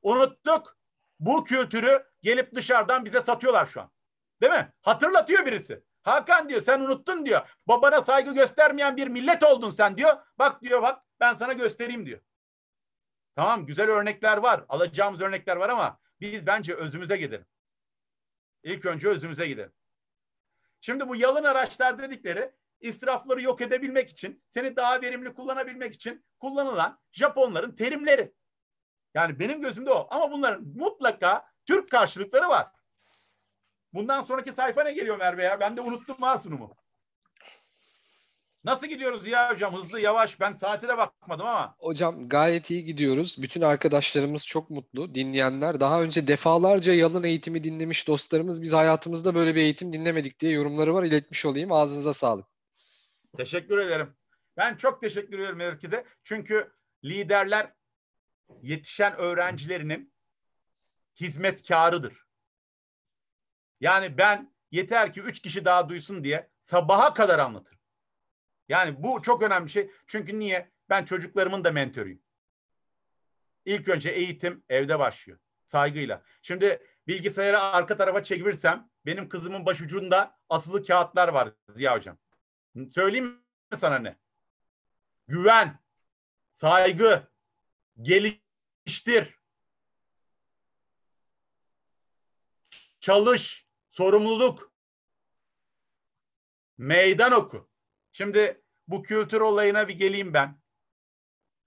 Unuttuk. 0.02 0.78
Bu 1.20 1.44
kültürü 1.44 2.04
gelip 2.22 2.54
dışarıdan 2.54 3.04
bize 3.04 3.20
satıyorlar 3.20 3.66
şu 3.66 3.80
an. 3.80 3.90
Değil 4.42 4.52
mi? 4.52 4.72
Hatırlatıyor 4.82 5.46
birisi. 5.46 5.84
Hakan 6.02 6.48
diyor 6.48 6.62
sen 6.62 6.80
unuttun 6.80 7.26
diyor. 7.26 7.48
Babana 7.66 8.02
saygı 8.02 8.34
göstermeyen 8.34 8.96
bir 8.96 9.08
millet 9.08 9.42
oldun 9.42 9.70
sen 9.70 9.96
diyor. 9.96 10.16
Bak 10.38 10.62
diyor 10.62 10.82
bak 10.82 11.02
ben 11.20 11.34
sana 11.34 11.52
göstereyim 11.52 12.06
diyor. 12.06 12.20
Tamam 13.36 13.66
güzel 13.66 13.90
örnekler 13.90 14.36
var. 14.36 14.64
Alacağımız 14.68 15.20
örnekler 15.20 15.56
var 15.56 15.68
ama 15.68 16.00
biz 16.20 16.46
bence 16.46 16.74
özümüze 16.74 17.16
gidelim. 17.16 17.46
İlk 18.62 18.86
önce 18.86 19.08
özümüze 19.08 19.46
gidelim. 19.48 19.72
Şimdi 20.80 21.08
bu 21.08 21.16
yalın 21.16 21.44
araçlar 21.44 21.98
dedikleri 21.98 22.52
israfları 22.80 23.42
yok 23.42 23.60
edebilmek 23.60 24.10
için, 24.10 24.44
seni 24.48 24.76
daha 24.76 25.02
verimli 25.02 25.34
kullanabilmek 25.34 25.94
için 25.94 26.24
kullanılan 26.38 27.00
Japonların 27.12 27.76
terimleri. 27.76 28.34
Yani 29.14 29.38
benim 29.38 29.60
gözümde 29.60 29.90
o. 29.90 30.08
Ama 30.10 30.32
bunların 30.32 30.64
mutlaka 30.64 31.50
Türk 31.66 31.90
karşılıkları 31.90 32.48
var. 32.48 32.72
Bundan 33.92 34.22
sonraki 34.22 34.52
sayfa 34.52 34.82
ne 34.84 34.92
geliyor 34.92 35.18
Merve 35.18 35.44
ya? 35.44 35.60
Ben 35.60 35.76
de 35.76 35.80
unuttum 35.80 36.16
ha 36.20 36.38
sunumu. 36.38 36.76
Nasıl 38.66 38.86
gidiyoruz 38.86 39.26
ya 39.26 39.50
hocam? 39.50 39.74
Hızlı, 39.74 40.00
yavaş. 40.00 40.40
Ben 40.40 40.56
saate 40.56 40.88
de 40.88 40.98
bakmadım 40.98 41.46
ama. 41.46 41.76
Hocam 41.78 42.28
gayet 42.28 42.70
iyi 42.70 42.84
gidiyoruz. 42.84 43.36
Bütün 43.42 43.60
arkadaşlarımız 43.60 44.46
çok 44.46 44.70
mutlu. 44.70 45.14
Dinleyenler 45.14 45.80
daha 45.80 46.02
önce 46.02 46.26
defalarca 46.28 46.94
yalın 46.94 47.22
eğitimi 47.22 47.64
dinlemiş 47.64 48.08
dostlarımız 48.08 48.62
biz 48.62 48.72
hayatımızda 48.72 49.34
böyle 49.34 49.54
bir 49.54 49.60
eğitim 49.60 49.92
dinlemedik 49.92 50.40
diye 50.40 50.52
yorumları 50.52 50.94
var. 50.94 51.04
İletmiş 51.04 51.46
olayım. 51.46 51.72
Ağzınıza 51.72 52.14
sağlık. 52.14 52.46
Teşekkür 53.36 53.78
ederim. 53.78 54.16
Ben 54.56 54.76
çok 54.76 55.00
teşekkür 55.00 55.38
ederim 55.38 55.60
herkese. 55.60 56.04
Çünkü 56.24 56.72
liderler 57.04 57.72
yetişen 58.62 59.16
öğrencilerinin 59.16 60.12
hizmetkarıdır. 61.20 62.26
Yani 63.80 64.18
ben 64.18 64.54
yeter 64.70 65.12
ki 65.12 65.20
üç 65.20 65.40
kişi 65.40 65.64
daha 65.64 65.88
duysun 65.88 66.24
diye 66.24 66.50
sabaha 66.58 67.14
kadar 67.14 67.38
anlatırım. 67.38 67.75
Yani 68.68 69.02
bu 69.02 69.22
çok 69.22 69.42
önemli 69.42 69.66
bir 69.66 69.70
şey. 69.70 69.90
Çünkü 70.06 70.38
niye? 70.38 70.70
Ben 70.88 71.04
çocuklarımın 71.04 71.64
da 71.64 71.72
mentörüyüm. 71.72 72.22
İlk 73.64 73.88
önce 73.88 74.10
eğitim 74.10 74.64
evde 74.68 74.98
başlıyor. 74.98 75.38
Saygıyla. 75.66 76.22
Şimdi 76.42 76.86
bilgisayarı 77.06 77.60
arka 77.60 77.96
tarafa 77.96 78.22
çevirirsem 78.22 78.90
benim 79.06 79.28
kızımın 79.28 79.66
başucunda 79.66 80.38
asılı 80.48 80.84
kağıtlar 80.84 81.28
var 81.28 81.52
Ziya 81.68 81.94
Hocam. 81.96 82.18
Söyleyeyim 82.90 83.26
mi 83.70 83.76
sana 83.76 83.98
ne? 83.98 84.18
Güven, 85.28 85.78
saygı, 86.52 87.28
geliştir, 88.02 89.38
çalış, 93.00 93.68
sorumluluk, 93.88 94.72
meydan 96.78 97.32
oku. 97.32 97.70
Şimdi 98.16 98.62
bu 98.88 99.02
kültür 99.02 99.40
olayına 99.40 99.88
bir 99.88 99.98
geleyim 99.98 100.34
ben. 100.34 100.60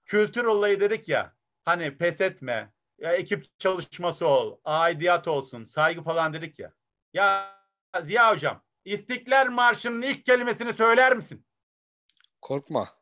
Kültür 0.04 0.44
olayı 0.44 0.80
dedik 0.80 1.08
ya, 1.08 1.36
hani 1.64 1.98
pes 1.98 2.20
etme, 2.20 2.72
ya 2.98 3.12
ekip 3.12 3.58
çalışması 3.58 4.26
ol, 4.26 4.60
aidiyat 4.64 5.28
olsun, 5.28 5.64
saygı 5.64 6.02
falan 6.02 6.32
dedik 6.32 6.58
ya. 6.58 6.74
Ya 7.12 7.58
Ziya 8.02 8.34
Hocam, 8.34 8.64
İstiklal 8.84 9.46
Marşı'nın 9.46 10.02
ilk 10.02 10.24
kelimesini 10.24 10.72
söyler 10.72 11.16
misin? 11.16 11.46
Korkma. 12.40 12.98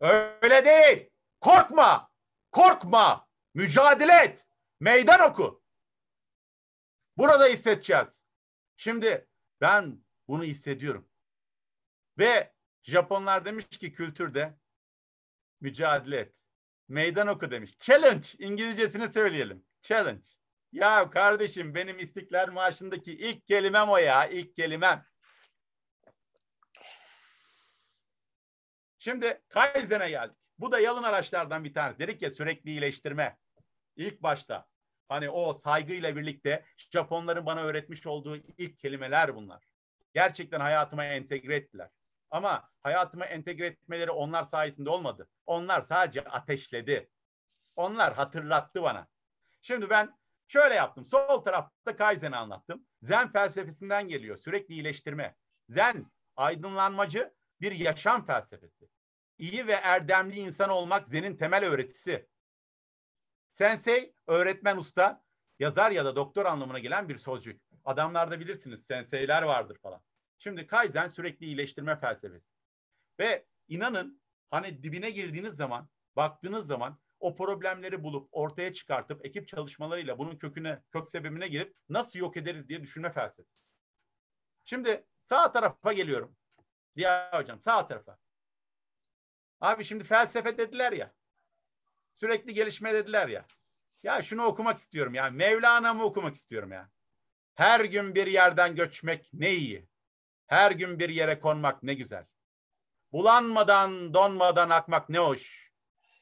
Öyle 0.00 0.64
değil. 0.64 1.10
Korkma. 1.40 2.10
Korkma. 2.52 3.28
Mücadele 3.54 4.14
et. 4.14 4.46
Meydan 4.80 5.20
oku. 5.30 5.62
Burada 7.16 7.46
hissedeceğiz. 7.46 8.22
Şimdi 8.76 9.28
ben 9.60 10.04
bunu 10.30 10.44
hissediyorum. 10.44 11.08
Ve 12.18 12.52
Japonlar 12.82 13.44
demiş 13.44 13.66
ki 13.66 13.92
kültürde 13.92 14.58
mücadele 15.60 16.16
et. 16.16 16.34
Meydan 16.88 17.26
oku 17.26 17.50
demiş. 17.50 17.78
Challenge. 17.78 18.28
İngilizcesini 18.38 19.12
söyleyelim. 19.12 19.66
Challenge. 19.82 20.26
Ya 20.72 21.10
kardeşim 21.10 21.74
benim 21.74 21.98
İstiklal 21.98 22.52
Marşı'ndaki 22.52 23.12
ilk 23.12 23.46
kelimem 23.46 23.88
o 23.88 23.96
ya. 23.96 24.26
ilk 24.26 24.56
kelimem. 24.56 25.06
Şimdi 28.98 29.42
Kaizen'e 29.48 30.10
geldik. 30.10 30.36
Bu 30.58 30.72
da 30.72 30.80
yalın 30.80 31.02
araçlardan 31.02 31.64
bir 31.64 31.74
tanesi. 31.74 31.98
Dedik 31.98 32.22
ya 32.22 32.30
sürekli 32.30 32.70
iyileştirme. 32.70 33.38
İlk 33.96 34.22
başta 34.22 34.66
hani 35.08 35.30
o 35.30 35.54
saygıyla 35.54 36.16
birlikte 36.16 36.64
Japonların 36.76 37.46
bana 37.46 37.62
öğretmiş 37.62 38.06
olduğu 38.06 38.36
ilk 38.36 38.78
kelimeler 38.78 39.34
bunlar. 39.34 39.69
Gerçekten 40.14 40.60
hayatıma 40.60 41.04
entegre 41.04 41.56
ettiler. 41.56 41.90
Ama 42.30 42.70
hayatıma 42.82 43.26
entegre 43.26 43.66
etmeleri 43.66 44.10
onlar 44.10 44.44
sayesinde 44.44 44.90
olmadı. 44.90 45.28
Onlar 45.46 45.82
sadece 45.88 46.24
ateşledi. 46.24 47.10
Onlar 47.76 48.14
hatırlattı 48.14 48.82
bana. 48.82 49.08
Şimdi 49.62 49.90
ben 49.90 50.18
şöyle 50.48 50.74
yaptım. 50.74 51.06
Sol 51.06 51.44
tarafta 51.44 51.96
Kaizen'i 51.96 52.36
anlattım. 52.36 52.86
Zen 53.02 53.32
felsefesinden 53.32 54.08
geliyor. 54.08 54.36
Sürekli 54.36 54.74
iyileştirme. 54.74 55.36
Zen 55.68 56.10
aydınlanmacı 56.36 57.34
bir 57.60 57.72
yaşam 57.72 58.26
felsefesi. 58.26 58.88
İyi 59.38 59.66
ve 59.66 59.72
erdemli 59.72 60.36
insan 60.36 60.70
olmak 60.70 61.08
Zen'in 61.08 61.36
temel 61.36 61.64
öğretisi. 61.64 62.28
Sensei, 63.52 64.14
öğretmen 64.26 64.76
usta, 64.76 65.24
yazar 65.58 65.90
ya 65.90 66.04
da 66.04 66.16
doktor 66.16 66.46
anlamına 66.46 66.78
gelen 66.78 67.08
bir 67.08 67.18
sözcük. 67.18 67.69
Adamlarda 67.90 68.40
bilirsiniz 68.40 68.86
senseiler 68.86 69.42
vardır 69.42 69.78
falan. 69.82 70.02
Şimdi 70.38 70.66
Kaizen 70.66 71.08
sürekli 71.08 71.46
iyileştirme 71.46 71.96
felsefesi. 71.96 72.54
Ve 73.18 73.46
inanın 73.68 74.22
hani 74.50 74.82
dibine 74.82 75.10
girdiğiniz 75.10 75.54
zaman, 75.54 75.88
baktığınız 76.16 76.66
zaman 76.66 76.98
o 77.20 77.36
problemleri 77.36 78.02
bulup 78.02 78.28
ortaya 78.32 78.72
çıkartıp 78.72 79.26
ekip 79.26 79.48
çalışmalarıyla 79.48 80.18
bunun 80.18 80.36
köküne, 80.36 80.82
kök 80.90 81.10
sebebine 81.10 81.48
girip 81.48 81.76
nasıl 81.88 82.18
yok 82.18 82.36
ederiz 82.36 82.68
diye 82.68 82.82
düşünme 82.82 83.12
felsefesi. 83.12 83.66
Şimdi 84.64 85.06
sağ 85.22 85.52
tarafa 85.52 85.92
geliyorum. 85.92 86.36
Diya 86.96 87.30
hocam 87.32 87.62
sağ 87.62 87.88
tarafa. 87.88 88.18
Abi 89.60 89.84
şimdi 89.84 90.04
felsefe 90.04 90.58
dediler 90.58 90.92
ya. 90.92 91.14
Sürekli 92.16 92.54
gelişme 92.54 92.94
dediler 92.94 93.28
ya. 93.28 93.46
Ya 94.02 94.22
şunu 94.22 94.44
okumak 94.44 94.78
istiyorum 94.78 95.14
ya. 95.14 95.30
Mevlana'mı 95.30 96.04
okumak 96.04 96.34
istiyorum 96.34 96.72
ya. 96.72 96.90
Her 97.60 97.80
gün 97.80 98.14
bir 98.14 98.26
yerden 98.26 98.74
göçmek 98.74 99.30
ne 99.32 99.50
iyi. 99.54 99.88
Her 100.46 100.70
gün 100.70 100.98
bir 100.98 101.08
yere 101.08 101.40
konmak 101.40 101.82
ne 101.82 101.94
güzel. 101.94 102.26
Bulanmadan, 103.12 104.14
donmadan 104.14 104.70
akmak 104.70 105.08
ne 105.08 105.18
hoş. 105.18 105.72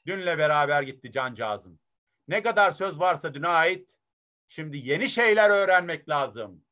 Dünle 0.06 0.38
beraber 0.38 0.82
gitti 0.82 1.12
cancağızım. 1.12 1.80
Ne 2.28 2.42
kadar 2.42 2.72
söz 2.72 3.00
varsa 3.00 3.34
düne 3.34 3.48
ait. 3.48 3.96
Şimdi 4.48 4.78
yeni 4.78 5.08
şeyler 5.08 5.50
öğrenmek 5.50 6.08
lazım. 6.08 6.64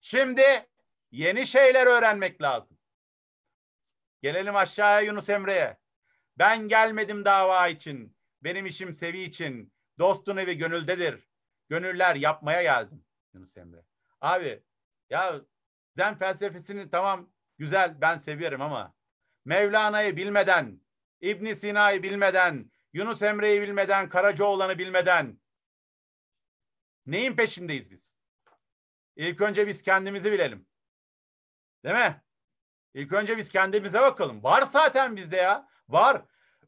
Şimdi 0.00 0.66
yeni 1.10 1.46
şeyler 1.46 1.86
öğrenmek 1.86 2.42
lazım. 2.42 2.78
Gelelim 4.22 4.56
aşağıya 4.56 5.00
Yunus 5.00 5.28
Emre'ye. 5.28 5.76
Ben 6.38 6.68
gelmedim 6.68 7.24
dava 7.24 7.68
için. 7.68 8.16
Benim 8.42 8.66
işim 8.66 8.94
sevi 8.94 9.20
için. 9.20 9.72
Dostun 9.98 10.36
evi 10.36 10.58
gönüldedir. 10.58 11.28
Gönüller 11.68 12.16
yapmaya 12.16 12.62
geldim 12.62 13.04
Yunus 13.34 13.56
Emre. 13.56 13.87
Abi 14.20 14.62
ya 15.10 15.40
zen 15.96 16.18
felsefesini 16.18 16.90
tamam 16.90 17.32
güzel 17.58 18.00
ben 18.00 18.18
seviyorum 18.18 18.60
ama 18.60 18.94
Mevlana'yı 19.44 20.16
bilmeden, 20.16 20.80
İbn 21.20 21.54
Sina'yı 21.54 22.02
bilmeden, 22.02 22.70
Yunus 22.92 23.22
Emre'yi 23.22 23.62
bilmeden, 23.62 24.08
Karacaoğlan'ı 24.08 24.78
bilmeden 24.78 25.40
neyin 27.06 27.36
peşindeyiz 27.36 27.90
biz? 27.90 28.14
İlk 29.16 29.40
önce 29.40 29.66
biz 29.66 29.82
kendimizi 29.82 30.32
bilelim. 30.32 30.68
Değil 31.84 31.94
mi? 31.94 32.22
İlk 32.94 33.12
önce 33.12 33.38
biz 33.38 33.48
kendimize 33.48 34.00
bakalım. 34.00 34.42
Var 34.42 34.62
zaten 34.62 35.16
bizde 35.16 35.36
ya. 35.36 35.68
Var. 35.88 36.22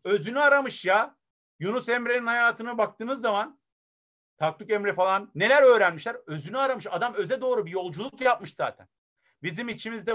Özünü 0.04 0.40
aramış 0.40 0.84
ya. 0.84 1.16
Yunus 1.58 1.88
Emre'nin 1.88 2.26
hayatına 2.26 2.78
baktığınız 2.78 3.20
zaman 3.20 3.59
Taktuk 4.40 4.70
Emre 4.70 4.94
falan 4.94 5.30
neler 5.34 5.62
öğrenmişler? 5.62 6.16
Özünü 6.26 6.58
aramış. 6.58 6.86
Adam 6.90 7.14
öze 7.14 7.40
doğru 7.40 7.66
bir 7.66 7.70
yolculuk 7.70 8.20
yapmış 8.20 8.54
zaten. 8.54 8.88
Bizim 9.42 9.68
içimizde 9.68 10.14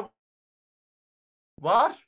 var. 1.60 2.08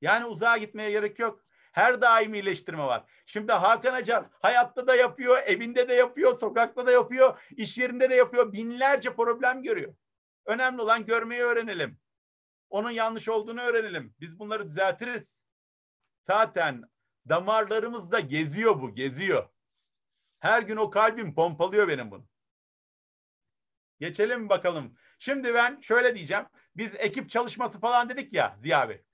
Yani 0.00 0.24
uzağa 0.24 0.56
gitmeye 0.56 0.90
gerek 0.90 1.18
yok. 1.18 1.44
Her 1.72 2.00
daim 2.00 2.34
iyileştirme 2.34 2.84
var. 2.84 3.10
Şimdi 3.26 3.52
Hakan 3.52 3.94
Acar 3.94 4.24
hayatta 4.40 4.86
da 4.86 4.96
yapıyor, 4.96 5.38
evinde 5.38 5.88
de 5.88 5.94
yapıyor, 5.94 6.38
sokakta 6.38 6.86
da 6.86 6.92
yapıyor, 6.92 7.42
iş 7.50 7.78
yerinde 7.78 8.10
de 8.10 8.14
yapıyor. 8.14 8.52
Binlerce 8.52 9.14
problem 9.14 9.62
görüyor. 9.62 9.94
Önemli 10.46 10.82
olan 10.82 11.06
görmeyi 11.06 11.42
öğrenelim. 11.42 12.00
Onun 12.70 12.90
yanlış 12.90 13.28
olduğunu 13.28 13.60
öğrenelim. 13.60 14.14
Biz 14.20 14.38
bunları 14.38 14.66
düzeltiriz. 14.66 15.44
Zaten 16.22 16.82
damarlarımızda 17.28 18.20
geziyor 18.20 18.82
bu, 18.82 18.94
geziyor. 18.94 19.51
Her 20.42 20.62
gün 20.62 20.76
o 20.76 20.90
kalbim 20.90 21.34
pompalıyor 21.34 21.88
benim 21.88 22.10
bunu. 22.10 22.26
Geçelim 24.00 24.48
bakalım. 24.48 24.94
Şimdi 25.18 25.54
ben 25.54 25.80
şöyle 25.80 26.14
diyeceğim. 26.14 26.44
Biz 26.76 26.94
ekip 26.98 27.30
çalışması 27.30 27.80
falan 27.80 28.08
dedik 28.08 28.32
ya 28.32 28.56
Ziya 28.58 28.80
abi. 28.80 29.04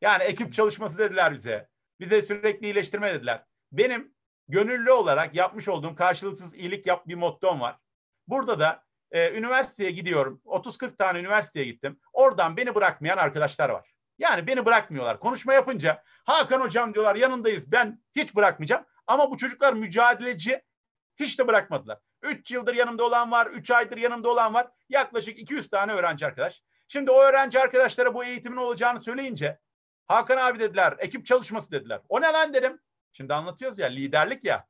Yani 0.00 0.22
ekip 0.22 0.54
çalışması 0.54 0.98
dediler 0.98 1.34
bize. 1.34 1.68
Bize 2.00 2.22
sürekli 2.22 2.66
iyileştirme 2.66 3.14
dediler. 3.14 3.44
Benim 3.72 4.14
gönüllü 4.48 4.90
olarak 4.90 5.34
yapmış 5.34 5.68
olduğum 5.68 5.94
karşılıksız 5.94 6.54
iyilik 6.54 6.86
yap 6.86 7.08
bir 7.08 7.14
mottom 7.14 7.60
var. 7.60 7.78
Burada 8.26 8.60
da 8.60 8.84
e, 9.10 9.38
üniversiteye 9.38 9.90
gidiyorum. 9.90 10.40
30-40 10.44 10.96
tane 10.96 11.20
üniversiteye 11.20 11.64
gittim. 11.64 12.00
Oradan 12.12 12.56
beni 12.56 12.74
bırakmayan 12.74 13.16
arkadaşlar 13.16 13.68
var. 13.68 13.94
Yani 14.18 14.46
beni 14.46 14.66
bırakmıyorlar. 14.66 15.20
Konuşma 15.20 15.54
yapınca 15.54 16.02
Hakan 16.24 16.60
hocam 16.60 16.94
diyorlar 16.94 17.16
yanındayız. 17.16 17.72
Ben 17.72 18.02
hiç 18.16 18.36
bırakmayacağım. 18.36 18.84
Ama 19.06 19.30
bu 19.30 19.36
çocuklar 19.36 19.72
mücadeleci 19.72 20.62
hiç 21.16 21.38
de 21.38 21.48
bırakmadılar. 21.48 21.98
3 22.22 22.50
yıldır 22.50 22.74
yanımda 22.74 23.04
olan 23.04 23.30
var, 23.30 23.46
3 23.46 23.70
aydır 23.70 23.96
yanımda 23.96 24.28
olan 24.28 24.54
var. 24.54 24.66
Yaklaşık 24.88 25.38
200 25.38 25.70
tane 25.70 25.92
öğrenci 25.92 26.26
arkadaş. 26.26 26.62
Şimdi 26.88 27.10
o 27.10 27.20
öğrenci 27.20 27.60
arkadaşlara 27.60 28.14
bu 28.14 28.24
eğitimin 28.24 28.56
olacağını 28.56 29.00
söyleyince 29.00 29.58
Hakan 30.06 30.36
abi 30.36 30.58
dediler, 30.58 30.94
ekip 30.98 31.26
çalışması 31.26 31.70
dediler. 31.70 32.00
O 32.08 32.20
ne 32.20 32.26
lan 32.26 32.54
dedim. 32.54 32.80
Şimdi 33.12 33.34
anlatıyoruz 33.34 33.78
ya 33.78 33.86
liderlik 33.86 34.44
ya. 34.44 34.66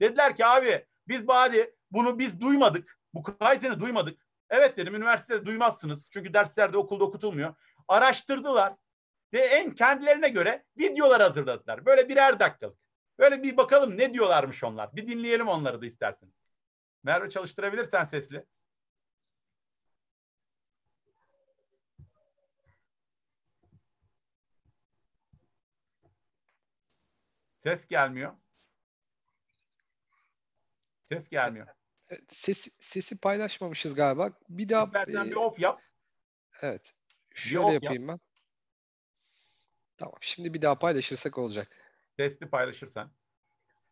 Dediler 0.00 0.36
ki 0.36 0.46
abi 0.46 0.86
biz 1.08 1.28
bari 1.28 1.74
bunu 1.90 2.18
biz 2.18 2.40
duymadık. 2.40 2.98
Bu 3.14 3.22
Kaizen'i 3.22 3.80
duymadık. 3.80 4.20
Evet 4.50 4.76
dedim 4.76 4.94
üniversitede 4.94 5.46
duymazsınız. 5.46 6.08
Çünkü 6.10 6.34
derslerde 6.34 6.78
okulda 6.78 7.04
okutulmuyor. 7.04 7.54
Araştırdılar 7.88 8.74
ve 9.32 9.38
en 9.40 9.74
kendilerine 9.74 10.28
göre 10.28 10.64
videolar 10.78 11.22
hazırladılar. 11.22 11.86
Böyle 11.86 12.08
birer 12.08 12.40
dakikalık. 12.40 12.78
Böyle 13.18 13.42
bir 13.42 13.56
bakalım 13.56 13.98
ne 13.98 14.14
diyorlarmış 14.14 14.64
onlar. 14.64 14.96
Bir 14.96 15.08
dinleyelim 15.08 15.48
onları 15.48 15.82
da 15.82 15.86
isterseniz. 15.86 16.34
Merve 17.02 17.30
çalıştırabilirsen 17.30 18.04
sesli. 18.04 18.46
Ses 27.58 27.86
gelmiyor. 27.86 28.32
Ses 31.04 31.28
gelmiyor. 31.28 31.66
Ses, 32.28 32.68
sesi 32.80 33.18
paylaşmamışız 33.18 33.94
galiba. 33.94 34.32
Bir 34.48 34.68
daha 34.68 34.84
İstersen 34.84 35.26
e, 35.26 35.30
bir 35.30 35.36
off 35.36 35.58
yap. 35.58 35.82
Evet. 36.62 36.94
Şöyle 37.34 37.72
yapayım 37.72 38.08
yap. 38.08 38.20
ben. 38.20 38.20
Tamam. 39.96 40.14
Şimdi 40.20 40.54
bir 40.54 40.62
daha 40.62 40.78
paylaşırsak 40.78 41.38
olacak. 41.38 41.79
Sesli 42.20 42.46
paylaşırsan. 42.46 43.10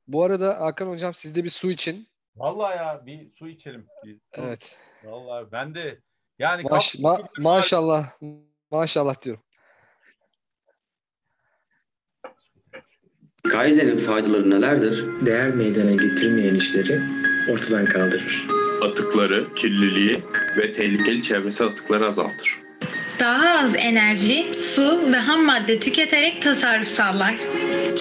Bu 0.09 0.25
arada 0.25 0.61
Hakan 0.61 0.87
Hocam 0.87 1.15
sizde 1.15 1.45
bir 1.45 1.51
su 1.51 1.71
için. 1.71 2.09
Vallahi 2.37 2.77
ya 2.77 3.07
bir 3.07 3.31
su 3.39 3.49
içelim. 3.49 3.87
Bir 4.05 4.15
su. 4.15 4.43
Evet. 4.43 4.77
Vallahi 5.05 5.53
ben 5.53 5.75
de 5.75 6.01
yani 6.39 6.63
Maş, 6.71 6.99
ma, 6.99 7.19
maşallah 7.39 8.13
maşallah 8.71 9.23
diyorum. 9.23 9.43
Kaizen'in 13.53 13.97
faydaları 13.97 14.51
nelerdir? 14.51 15.27
Değer 15.27 15.51
meydana 15.51 15.91
getirmeyen 15.91 16.55
işleri 16.55 17.01
ortadan 17.53 17.85
kaldırır. 17.85 18.47
Atıkları, 18.83 19.55
kirliliği 19.55 20.25
ve 20.57 20.73
tehlikeli 20.73 21.23
çevresel 21.23 21.67
atıkları 21.67 22.07
azaltır. 22.07 22.68
Daha 23.21 23.59
az 23.59 23.75
enerji, 23.77 24.47
su 24.59 25.13
ve 25.13 25.17
ham 25.17 25.45
madde 25.45 25.81
tüketerek 25.81 26.43
tasarruf 26.43 26.89
sağlar. 26.89 27.35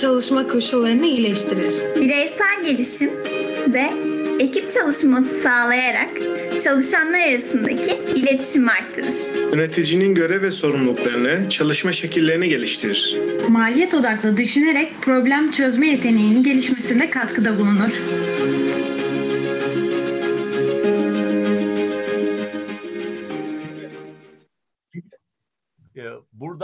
Çalışma 0.02 0.48
koşullarını 0.48 1.06
iyileştirir. 1.06 1.74
Bireysel 2.02 2.64
gelişim 2.66 3.10
ve 3.74 3.86
ekip 4.40 4.70
çalışması 4.70 5.30
sağlayarak 5.30 6.10
çalışanlar 6.64 7.20
arasındaki 7.20 8.00
iletişim 8.16 8.70
arttırır. 8.70 9.14
Yöneticinin 9.54 10.16
görev 10.16 10.42
ve 10.42 10.52
sorumluluklarını, 10.52 11.50
çalışma 11.50 11.94
şekillerini 11.94 12.50
geliştirir. 12.50 13.18
Maliyet 13.50 13.94
odaklı 13.94 14.38
düşünerek 14.38 14.92
problem 15.02 15.52
çözme 15.52 15.88
yeteneğinin 15.88 16.44
gelişmesinde 16.44 17.10
katkıda 17.10 17.60
bulunur. 17.60 18.04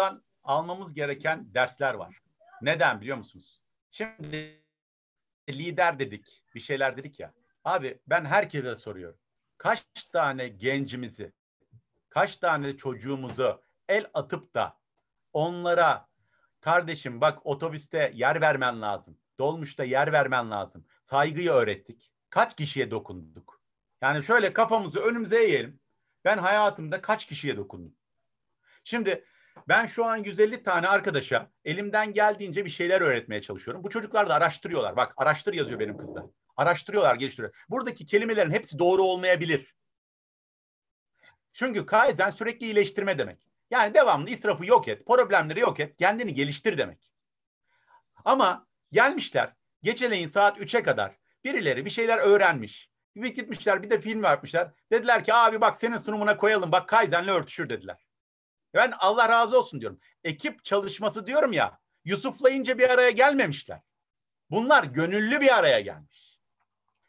Buradan 0.03 0.23
almamız 0.43 0.93
gereken 0.93 1.53
dersler 1.53 1.93
var. 1.93 2.21
Neden 2.61 3.01
biliyor 3.01 3.17
musunuz? 3.17 3.61
Şimdi 3.91 4.63
lider 5.49 5.99
dedik, 5.99 6.43
bir 6.55 6.59
şeyler 6.59 6.97
dedik 6.97 7.19
ya. 7.19 7.33
Abi 7.65 7.99
ben 8.07 8.25
herkese 8.25 8.75
soruyorum. 8.75 9.19
Kaç 9.57 9.83
tane 10.13 10.47
gencimizi, 10.47 11.33
kaç 12.09 12.35
tane 12.35 12.77
çocuğumuzu 12.77 13.61
el 13.89 14.05
atıp 14.13 14.53
da 14.53 14.77
onlara 15.33 16.07
kardeşim 16.61 17.21
bak 17.21 17.45
otobüste 17.45 18.11
yer 18.15 18.41
vermen 18.41 18.81
lazım. 18.81 19.17
Dolmuşta 19.39 19.83
yer 19.83 20.11
vermen 20.11 20.51
lazım. 20.51 20.85
Saygıyı 21.01 21.51
öğrettik. 21.51 22.11
Kaç 22.29 22.55
kişiye 22.55 22.91
dokunduk? 22.91 23.61
Yani 24.01 24.23
şöyle 24.23 24.53
kafamızı 24.53 24.99
önümüze 24.99 25.43
eğelim. 25.43 25.79
Ben 26.25 26.37
hayatımda 26.37 27.01
kaç 27.01 27.25
kişiye 27.25 27.57
dokundum? 27.57 27.95
Şimdi 28.83 29.25
ben 29.67 29.85
şu 29.85 30.05
an 30.05 30.17
150 30.17 30.63
tane 30.63 30.87
arkadaşa 30.87 31.51
elimden 31.65 32.13
geldiğince 32.13 32.65
bir 32.65 32.69
şeyler 32.69 33.01
öğretmeye 33.01 33.41
çalışıyorum. 33.41 33.83
Bu 33.83 33.89
çocuklar 33.89 34.29
da 34.29 34.35
araştırıyorlar. 34.35 34.95
Bak 34.95 35.13
araştır 35.17 35.53
yazıyor 35.53 35.79
benim 35.79 35.97
kızda. 35.97 36.25
Araştırıyorlar, 36.57 37.15
geliştiriyor. 37.15 37.55
Buradaki 37.69 38.05
kelimelerin 38.05 38.51
hepsi 38.51 38.79
doğru 38.79 39.01
olmayabilir. 39.01 39.75
Çünkü 41.53 41.85
Kaizen 41.85 42.29
sürekli 42.29 42.65
iyileştirme 42.65 43.17
demek. 43.17 43.47
Yani 43.71 43.93
devamlı 43.93 44.29
israfı 44.29 44.65
yok 44.65 44.87
et, 44.87 45.05
problemleri 45.05 45.59
yok 45.59 45.79
et, 45.79 45.97
kendini 45.97 46.33
geliştir 46.33 46.77
demek. 46.77 47.11
Ama 48.25 48.67
gelmişler 48.91 49.53
geceleyin 49.83 50.27
saat 50.27 50.57
3'e 50.57 50.83
kadar 50.83 51.17
birileri 51.43 51.85
bir 51.85 51.89
şeyler 51.89 52.17
öğrenmiş. 52.17 52.89
Bir 53.15 53.33
gitmişler 53.33 53.83
bir 53.83 53.89
de 53.89 54.01
film 54.01 54.23
yapmışlar. 54.23 54.71
Dediler 54.91 55.23
ki 55.23 55.33
abi 55.33 55.61
bak 55.61 55.77
senin 55.77 55.97
sunumuna 55.97 56.37
koyalım 56.37 56.71
bak 56.71 56.89
Kaizen'le 56.89 57.27
örtüşür 57.27 57.69
dediler. 57.69 57.97
Ben 58.73 58.93
Allah 58.99 59.29
razı 59.29 59.59
olsun 59.59 59.81
diyorum. 59.81 59.99
Ekip 60.23 60.65
çalışması 60.65 61.27
diyorum 61.27 61.53
ya. 61.53 61.79
Yusuf'la 62.05 62.49
bir 62.49 62.89
araya 62.89 63.09
gelmemişler. 63.09 63.81
Bunlar 64.49 64.83
gönüllü 64.83 65.41
bir 65.41 65.57
araya 65.57 65.79
gelmiş. 65.79 66.39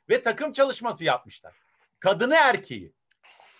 Ve 0.09 0.23
takım 0.23 0.53
çalışması 0.53 1.05
yapmışlar. 1.05 1.55
Kadını 2.01 2.35
erkeği. 2.35 2.93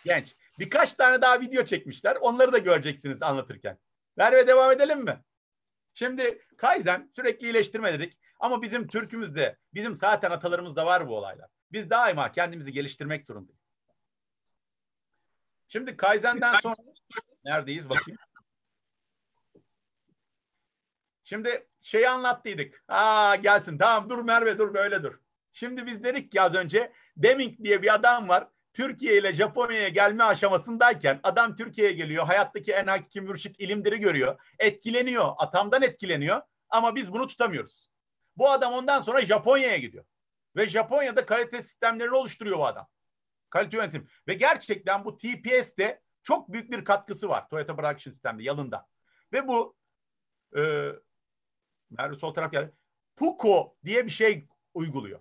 Genç. 0.05 0.35
Birkaç 0.59 0.93
tane 0.93 1.23
daha 1.23 1.41
video 1.41 1.65
çekmişler. 1.65 2.17
Onları 2.17 2.53
da 2.53 2.59
göreceksiniz 2.59 3.23
anlatırken. 3.23 3.79
Merve 4.17 4.47
devam 4.47 4.73
edelim 4.73 5.05
mi? 5.05 5.25
Şimdi 5.95 6.43
Kaizen 6.57 7.11
sürekli 7.17 7.47
iyileştirme 7.47 7.93
dedik. 7.93 8.13
Ama 8.41 8.63
bizim 8.63 8.89
Türk'ümüzde, 8.89 9.57
bizim 9.75 9.97
zaten 9.97 10.31
atalarımızda 10.31 10.87
var 10.87 11.09
bu 11.09 11.17
olaylar. 11.17 11.51
Biz 11.73 11.91
daima 11.91 12.33
kendimizi 12.33 12.73
geliştirmek 12.73 13.27
zorundayız. 13.27 13.73
Şimdi 15.69 15.97
Kaizen'den 15.97 16.55
sonra 16.63 16.77
Neredeyiz 17.45 17.91
bakayım. 17.91 18.19
Şimdi 21.25 21.69
şeyi 21.81 22.09
anlattıydık. 22.09 22.85
Aa 22.89 23.35
gelsin 23.37 23.79
tamam 23.79 24.11
dur 24.11 24.25
Merve 24.25 24.59
dur 24.59 24.75
böyle 24.75 25.03
dur. 25.03 25.19
Şimdi 25.53 25.87
biz 25.87 26.05
dedik 26.05 26.33
ki 26.33 26.41
az 26.41 26.55
önce 26.55 26.93
Deming 27.17 27.65
diye 27.65 27.83
bir 27.83 27.95
adam 27.95 28.29
var. 28.29 28.49
Türkiye 28.73 29.19
ile 29.19 29.35
Japonya'ya 29.35 29.89
gelme 29.89 30.25
aşamasındayken 30.25 31.21
adam 31.23 31.55
Türkiye'ye 31.55 31.93
geliyor. 31.93 32.27
Hayattaki 32.27 32.73
en 32.73 32.87
hakiki 32.87 33.21
mürşit 33.21 33.61
ilimleri 33.61 34.01
görüyor. 34.01 34.41
Etkileniyor. 34.59 35.33
Atamdan 35.39 35.83
etkileniyor. 35.83 36.43
ama 36.71 36.95
biz 36.95 37.13
bunu 37.13 37.27
tutamıyoruz. 37.27 37.91
Bu 38.37 38.51
adam 38.51 38.73
ondan 38.73 39.01
sonra 39.01 39.25
Japonya'ya 39.25 39.77
gidiyor. 39.77 40.05
Ve 40.57 40.67
Japonya'da 40.67 41.27
kalite 41.27 41.63
sistemlerini 41.63 42.15
oluşturuyor 42.15 42.59
bu 42.59 42.67
adam. 42.67 42.89
Kalite 43.51 43.77
yönetim. 43.77 44.09
Ve 44.29 44.35
gerçekten 44.35 45.05
bu 45.05 45.17
TPS'te 45.17 46.03
çok 46.25 46.53
büyük 46.53 46.73
bir 46.73 46.85
katkısı 46.85 47.29
var 47.29 47.49
Toyota 47.49 47.77
Production 47.77 48.13
System'de 48.13 48.43
yalında. 48.43 48.89
Ve 49.33 49.49
bu 49.49 49.77
e, 50.57 50.93
Merve 51.91 52.17
sol 52.17 52.35
taraf 52.35 52.53
geldi. 52.53 52.73
PUKO 53.17 53.77
diye 53.85 54.05
bir 54.05 54.11
şey 54.11 54.49
uyguluyor. 54.75 55.21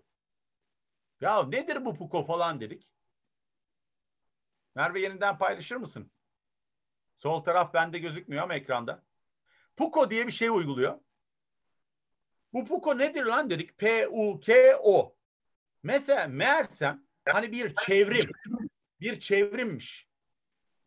Ya 1.21 1.43
nedir 1.43 1.85
bu 1.85 1.95
PUKO 1.95 2.25
falan 2.25 2.61
dedik. 2.61 2.87
Merve 4.75 4.99
yeniden 4.99 5.37
paylaşır 5.37 5.75
mısın? 5.75 6.11
Sol 7.17 7.43
taraf 7.43 7.73
bende 7.73 7.99
gözükmüyor 7.99 8.43
ama 8.43 8.55
ekranda. 8.55 9.03
PUKO 9.75 10.09
diye 10.09 10.27
bir 10.27 10.31
şey 10.31 10.49
uyguluyor. 10.49 10.99
Bu 12.53 12.65
PUKO 12.65 12.97
nedir 12.97 13.25
lan 13.25 13.49
dedik. 13.49 13.77
P-U-K-O. 13.77 15.15
Mesela 15.83 16.27
meğersem 16.27 17.03
hani 17.25 17.51
bir 17.51 17.75
çevrim. 17.75 18.31
Bir 19.01 19.19
çevrimmiş. 19.19 20.12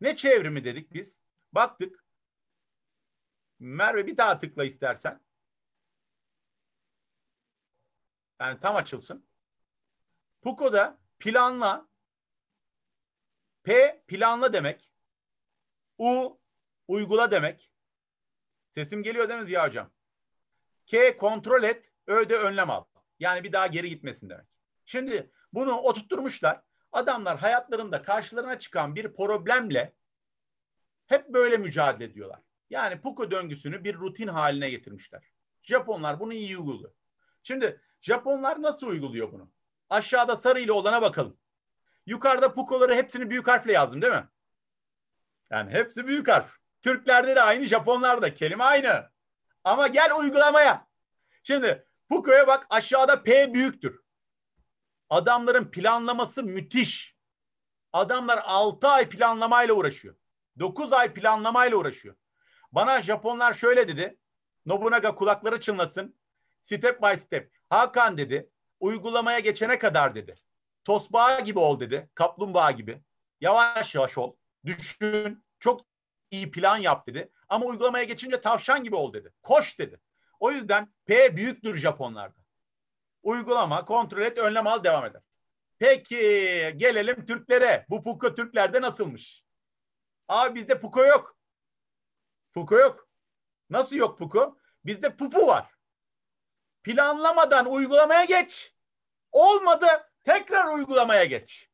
Ne 0.01 0.15
çevrimi 0.15 0.63
dedik 0.63 0.93
biz? 0.93 1.23
Baktık. 1.53 2.05
Merve 3.59 4.07
bir 4.07 4.17
daha 4.17 4.37
tıkla 4.37 4.65
istersen. 4.65 5.21
Yani 8.39 8.59
tam 8.59 8.75
açılsın. 8.75 9.27
PUKO'da 10.41 10.99
planla 11.19 11.87
P 13.63 14.03
planla 14.07 14.53
demek. 14.53 14.91
U 15.97 16.39
uygula 16.87 17.31
demek. 17.31 17.71
Sesim 18.69 19.03
geliyor 19.03 19.29
değil 19.29 19.39
mi 19.39 19.57
Hocam? 19.57 19.91
K 20.85 21.17
kontrol 21.17 21.63
et, 21.63 21.91
Ö 22.07 22.29
de 22.29 22.37
önlem 22.37 22.69
al. 22.69 22.85
Yani 23.19 23.43
bir 23.43 23.53
daha 23.53 23.67
geri 23.67 23.89
gitmesin 23.89 24.29
demek. 24.29 24.47
Şimdi 24.85 25.31
bunu 25.53 25.77
oturtturmuşlar. 25.77 26.61
Adamlar 26.97 27.37
hayatlarında 27.37 28.01
karşılarına 28.01 28.59
çıkan 28.59 28.95
bir 28.95 29.13
problemle 29.13 29.93
hep 31.07 31.29
böyle 31.29 31.57
mücadele 31.57 32.11
ediyorlar. 32.11 32.39
Yani 32.69 33.01
Puko 33.01 33.31
döngüsünü 33.31 33.83
bir 33.83 33.95
rutin 33.95 34.27
haline 34.27 34.69
getirmişler. 34.69 35.23
Japonlar 35.61 36.19
bunu 36.19 36.33
iyi 36.33 36.57
uyguluyor. 36.57 36.91
Şimdi 37.43 37.81
Japonlar 38.01 38.61
nasıl 38.61 38.87
uyguluyor 38.87 39.31
bunu? 39.31 39.51
Aşağıda 39.89 40.37
sarı 40.37 40.59
ile 40.59 40.71
olana 40.71 41.01
bakalım. 41.01 41.37
Yukarıda 42.05 42.53
Puko'ları 42.53 42.95
hepsini 42.95 43.29
büyük 43.29 43.47
harfle 43.47 43.73
yazdım 43.73 44.01
değil 44.01 44.13
mi? 44.13 44.27
Yani 45.49 45.71
hepsi 45.71 46.07
büyük 46.07 46.27
harf. 46.27 46.51
Türklerde 46.81 47.35
de 47.35 47.41
aynı, 47.41 47.65
Japonlarda 47.65 48.33
kelime 48.33 48.63
aynı. 48.63 49.09
Ama 49.63 49.87
gel 49.87 50.11
uygulamaya. 50.19 50.87
Şimdi 51.43 51.87
Puko'ya 52.09 52.47
bak 52.47 52.67
aşağıda 52.69 53.23
P 53.23 53.53
büyüktür. 53.53 54.06
Adamların 55.09 55.71
planlaması 55.71 56.43
müthiş. 56.43 57.17
Adamlar 57.93 58.39
6 58.45 58.87
ay 58.87 59.09
planlamayla 59.09 59.73
uğraşıyor. 59.73 60.15
9 60.59 60.93
ay 60.93 61.13
planlamayla 61.13 61.77
uğraşıyor. 61.77 62.15
Bana 62.71 63.01
Japonlar 63.01 63.53
şöyle 63.53 63.87
dedi. 63.87 64.17
Nobunaga 64.65 65.15
kulakları 65.15 65.59
çınlasın. 65.59 66.15
Step 66.61 67.01
by 67.01 67.17
step. 67.17 67.51
Hakan 67.69 68.17
dedi. 68.17 68.49
Uygulamaya 68.79 69.39
geçene 69.39 69.79
kadar 69.79 70.15
dedi. 70.15 70.35
Tosbağa 70.85 71.39
gibi 71.39 71.59
ol 71.59 71.79
dedi. 71.79 72.09
Kaplumbağa 72.15 72.71
gibi. 72.71 73.01
Yavaş 73.41 73.95
yavaş 73.95 74.17
ol. 74.17 74.35
Düşün. 74.65 75.43
Çok 75.59 75.85
iyi 76.31 76.51
plan 76.51 76.77
yap 76.77 77.07
dedi. 77.07 77.31
Ama 77.49 77.65
uygulamaya 77.65 78.03
geçince 78.03 78.41
tavşan 78.41 78.83
gibi 78.83 78.95
ol 78.95 79.13
dedi. 79.13 79.33
Koş 79.43 79.79
dedi. 79.79 79.99
O 80.39 80.51
yüzden 80.51 80.93
P 81.05 81.37
büyüktür 81.37 81.77
Japonlarda. 81.77 82.46
Uygulama, 83.27 83.85
kontrol 83.85 84.21
et, 84.21 84.37
önlem 84.37 84.67
al, 84.67 84.83
devam 84.83 85.05
eder. 85.05 85.21
Peki 85.79 86.17
gelelim 86.77 87.25
Türklere. 87.25 87.85
Bu 87.89 88.03
Puko 88.03 88.35
Türklerde 88.35 88.81
nasılmış? 88.81 89.43
Abi 90.27 90.55
bizde 90.55 90.79
Puko 90.79 91.05
yok. 91.05 91.37
Puko 92.53 92.75
yok. 92.75 93.09
Nasıl 93.69 93.95
yok 93.95 94.17
Puko? 94.17 94.57
Bizde 94.85 95.15
Pupu 95.15 95.47
var. 95.47 95.75
Planlamadan 96.83 97.71
uygulamaya 97.71 98.25
geç. 98.25 98.73
Olmadı 99.31 99.87
tekrar 100.23 100.73
uygulamaya 100.73 101.25
geç. 101.25 101.69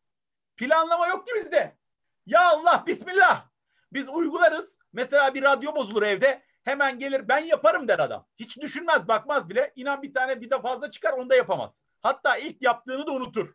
Planlama 0.56 1.08
yok 1.08 1.28
ki 1.28 1.34
bizde. 1.36 1.78
Ya 2.26 2.50
Allah 2.50 2.84
bismillah. 2.88 3.50
Biz 3.92 4.10
uygularız. 4.10 4.78
Mesela 4.94 5.34
bir 5.34 5.44
radyo 5.44 5.76
bozulur 5.76 6.04
evde. 6.04 6.46
Hemen 6.64 7.00
gelir 7.00 7.28
ben 7.28 7.40
yaparım 7.40 7.88
der 7.88 8.00
adam. 8.00 8.28
Hiç 8.36 8.58
düşünmez 8.58 9.08
bakmaz 9.08 9.50
bile. 9.50 9.74
İnan 9.76 10.02
bir 10.02 10.14
tane 10.14 10.42
vida 10.42 10.62
fazla 10.62 10.92
çıkar 10.92 11.14
onu 11.14 11.30
da 11.30 11.36
yapamaz. 11.36 11.86
Hatta 12.02 12.38
ilk 12.38 12.62
yaptığını 12.62 13.08
da 13.08 13.12
unutur. 13.12 13.54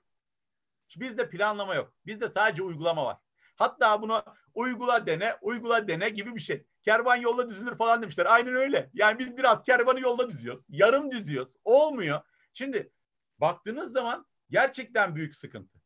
Bizde 0.96 1.30
planlama 1.30 1.74
yok. 1.74 1.92
Bizde 2.06 2.28
sadece 2.28 2.62
uygulama 2.62 3.04
var. 3.04 3.16
Hatta 3.56 4.02
bunu 4.02 4.24
uygula 4.54 5.06
dene, 5.06 5.34
uygula 5.40 5.88
dene 5.88 6.08
gibi 6.08 6.34
bir 6.34 6.40
şey. 6.40 6.66
Kervan 6.82 7.16
yolla 7.16 7.50
düzülür 7.50 7.78
falan 7.78 8.02
demişler. 8.02 8.26
Aynen 8.26 8.54
öyle. 8.54 8.90
Yani 8.94 9.18
biz 9.18 9.36
biraz 9.36 9.62
kervanı 9.62 10.00
yolla 10.00 10.30
düzüyoruz. 10.30 10.66
Yarım 10.68 11.10
düzüyoruz. 11.10 11.56
Olmuyor. 11.64 12.20
Şimdi 12.52 12.92
baktığınız 13.38 13.92
zaman 13.92 14.26
gerçekten 14.50 15.16
büyük 15.16 15.36
sıkıntı. 15.36 15.78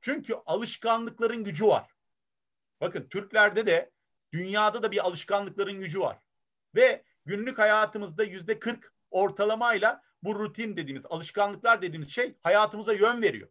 Çünkü 0.00 0.34
alışkanlıkların 0.46 1.44
gücü 1.44 1.66
var. 1.66 1.90
Bakın 2.80 3.08
Türklerde 3.08 3.66
de 3.66 3.90
dünyada 4.32 4.82
da 4.82 4.90
bir 4.90 5.06
alışkanlıkların 5.06 5.80
gücü 5.80 6.00
var. 6.00 6.18
Ve 6.76 7.04
günlük 7.24 7.58
hayatımızda 7.58 8.24
yüzde 8.24 8.58
40 8.58 8.94
ortalamayla 9.10 10.02
bu 10.22 10.34
rutin 10.34 10.76
dediğimiz 10.76 11.06
alışkanlıklar 11.06 11.82
dediğimiz 11.82 12.10
şey 12.10 12.38
hayatımıza 12.42 12.92
yön 12.92 13.22
veriyor. 13.22 13.48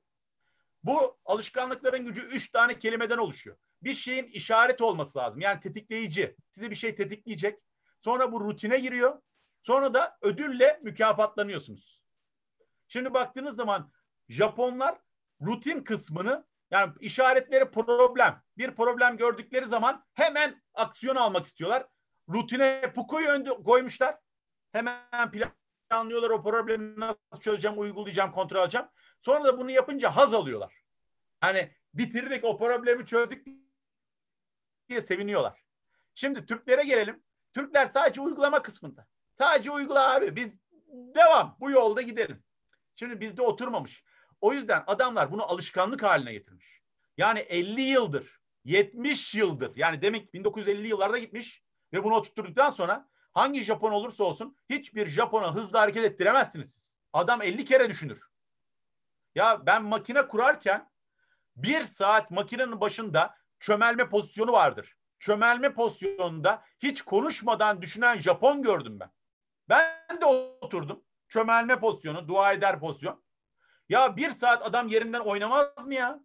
Bu 0.83 1.17
alışkanlıkların 1.25 2.05
gücü 2.05 2.21
üç 2.21 2.51
tane 2.51 2.79
kelimeden 2.79 3.17
oluşuyor. 3.17 3.57
Bir 3.83 3.93
şeyin 3.93 4.25
işaret 4.25 4.81
olması 4.81 5.17
lazım. 5.17 5.41
Yani 5.41 5.59
tetikleyici. 5.59 6.35
Size 6.51 6.69
bir 6.69 6.75
şey 6.75 6.95
tetikleyecek. 6.95 7.59
Sonra 8.01 8.31
bu 8.31 8.41
rutine 8.41 8.79
giriyor. 8.79 9.21
Sonra 9.63 9.93
da 9.93 10.17
ödülle 10.21 10.79
mükafatlanıyorsunuz. 10.83 12.03
Şimdi 12.87 13.13
baktığınız 13.13 13.55
zaman 13.55 13.91
Japonlar 14.29 14.97
rutin 15.41 15.83
kısmını 15.83 16.45
yani 16.71 16.93
işaretleri 16.99 17.71
problem. 17.71 18.43
Bir 18.57 18.75
problem 18.75 19.17
gördükleri 19.17 19.65
zaman 19.65 20.05
hemen 20.13 20.63
aksiyon 20.73 21.15
almak 21.15 21.45
istiyorlar. 21.45 21.87
Rutine 22.33 22.93
Puko'yu 22.95 23.27
önde 23.27 23.49
koymuşlar. 23.49 24.17
Hemen 24.71 25.31
planlıyorlar 25.89 26.29
o 26.29 26.43
problemi 26.43 26.99
nasıl 26.99 27.41
çözeceğim, 27.41 27.79
uygulayacağım, 27.79 28.31
kontrol 28.31 28.59
alacağım. 28.59 28.89
Sonra 29.21 29.43
da 29.43 29.57
bunu 29.57 29.71
yapınca 29.71 30.15
haz 30.15 30.33
alıyorlar. 30.33 30.83
Hani 31.41 31.75
bitirdik 31.93 32.43
o 32.43 32.57
problemi 32.57 33.05
çözdük 33.05 33.47
diye 34.89 35.01
seviniyorlar. 35.01 35.65
Şimdi 36.15 36.45
Türklere 36.45 36.83
gelelim. 36.83 37.23
Türkler 37.53 37.87
sadece 37.87 38.21
uygulama 38.21 38.61
kısmında. 38.61 39.07
Sadece 39.37 39.71
uygula 39.71 40.15
abi. 40.15 40.35
Biz 40.35 40.59
devam. 41.15 41.57
Bu 41.59 41.71
yolda 41.71 42.01
gidelim. 42.01 42.43
Şimdi 42.95 43.21
bizde 43.21 43.41
oturmamış. 43.41 44.03
O 44.41 44.53
yüzden 44.53 44.83
adamlar 44.87 45.31
bunu 45.31 45.43
alışkanlık 45.51 46.03
haline 46.03 46.33
getirmiş. 46.33 46.81
Yani 47.17 47.39
50 47.39 47.81
yıldır, 47.81 48.39
70 48.63 49.35
yıldır 49.35 49.75
yani 49.75 50.01
demek 50.01 50.33
1950 50.33 50.87
yıllarda 50.87 51.17
gitmiş 51.17 51.64
ve 51.95 52.03
bunu 52.03 52.15
oturtturduktan 52.15 52.69
sonra 52.69 53.09
hangi 53.33 53.63
Japon 53.63 53.91
olursa 53.91 54.23
olsun 54.23 54.57
hiçbir 54.69 55.07
Japon'a 55.07 55.55
hızlı 55.55 55.77
hareket 55.77 56.03
ettiremezsiniz 56.03 56.73
siz. 56.73 56.97
Adam 57.13 57.41
50 57.41 57.65
kere 57.65 57.89
düşünür. 57.89 58.21
Ya 59.35 59.65
ben 59.65 59.83
makine 59.83 60.27
kurarken 60.27 60.91
bir 61.55 61.83
saat 61.83 62.31
makinenin 62.31 62.81
başında 62.81 63.35
çömelme 63.59 64.09
pozisyonu 64.09 64.51
vardır. 64.51 64.95
Çömelme 65.19 65.73
pozisyonunda 65.73 66.63
hiç 66.79 67.01
konuşmadan 67.01 67.81
düşünen 67.81 68.17
Japon 68.17 68.61
gördüm 68.61 68.99
ben. 68.99 69.11
Ben 69.69 70.21
de 70.21 70.25
oturdum. 70.25 71.03
Çömelme 71.29 71.79
pozisyonu, 71.79 72.27
dua 72.27 72.53
eder 72.53 72.79
pozisyon. 72.79 73.25
Ya 73.89 74.17
bir 74.17 74.31
saat 74.31 74.65
adam 74.65 74.87
yerinden 74.87 75.19
oynamaz 75.19 75.85
mı 75.85 75.93
ya? 75.93 76.19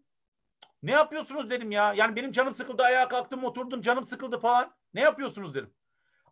Ne 0.83 0.91
yapıyorsunuz 0.91 1.51
dedim 1.51 1.71
ya. 1.71 1.93
Yani 1.95 2.17
benim 2.17 2.33
canım 2.33 2.55
sıkıldı 2.55 2.83
ayağa 2.83 3.09
kalktım 3.09 3.45
oturdum 3.45 3.81
canım 3.81 4.05
sıkıldı 4.05 4.41
falan. 4.41 4.75
Ne 4.95 5.01
yapıyorsunuz 5.01 5.55
dedim. 5.55 5.75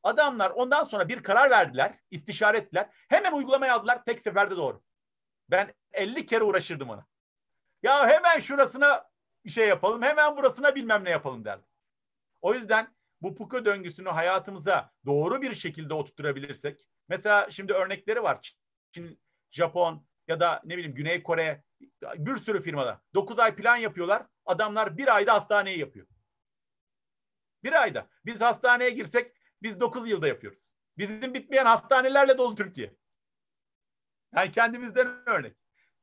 Adamlar 0.03 0.51
ondan 0.51 0.85
sonra 0.85 1.09
bir 1.09 1.23
karar 1.23 1.51
verdiler. 1.51 1.99
istişare 2.11 2.59
ettiler. 2.59 2.89
Hemen 3.09 3.33
uygulamaya 3.33 3.75
aldılar. 3.75 4.05
Tek 4.05 4.21
seferde 4.21 4.57
doğru. 4.57 4.83
Ben 5.51 5.75
50 5.93 6.27
kere 6.27 6.45
uğraşırdım 6.45 6.91
ona. 6.91 7.07
Ya 7.83 8.09
hemen 8.09 8.39
şurasına 8.39 9.11
bir 9.45 9.51
şey 9.51 9.69
yapalım. 9.69 10.03
Hemen 10.03 10.37
burasına 10.37 10.75
bilmem 10.75 11.05
ne 11.05 11.11
yapalım 11.11 11.45
derdim. 11.45 11.69
O 12.41 12.55
yüzden 12.55 12.97
bu 13.21 13.35
Puko 13.35 13.65
döngüsünü 13.65 14.09
hayatımıza 14.09 14.93
doğru 15.07 15.43
bir 15.43 15.55
şekilde 15.55 15.95
oturtturabilirsek. 15.95 16.89
Mesela 17.09 17.51
şimdi 17.51 17.73
örnekleri 17.73 18.23
var. 18.23 18.55
Çin, 18.93 19.21
Japon 19.51 20.07
ya 20.29 20.41
da 20.41 20.63
ne 20.65 20.77
bileyim 20.77 20.95
Güney 20.95 21.23
Kore 21.23 21.65
bir 22.17 22.37
sürü 22.37 22.63
firmada 22.63 23.01
9 23.15 23.39
ay 23.39 23.57
plan 23.57 23.77
yapıyorlar. 23.77 24.27
Adamlar 24.47 24.99
bir 24.99 25.17
ayda 25.17 25.35
hastaneyi 25.35 25.79
yapıyor. 25.79 26.07
Bir 27.65 27.83
ayda. 27.83 28.09
Biz 28.27 28.41
hastaneye 28.41 28.91
girsek 28.91 29.33
biz 29.63 29.81
9 29.81 30.11
yılda 30.11 30.29
yapıyoruz. 30.29 30.73
Bizim 30.99 31.35
bitmeyen 31.35 31.67
hastanelerle 31.67 32.39
dolu 32.39 32.55
Türkiye. 32.55 32.97
Yani 34.37 34.51
kendimizden 34.51 35.29
örnek. 35.29 35.57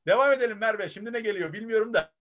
Devam 0.07 0.33
edelim 0.33 0.57
Merve. 0.57 0.89
Şimdi 0.89 1.13
ne 1.13 1.19
geliyor 1.19 1.53
bilmiyorum 1.53 1.93
da. 1.93 2.15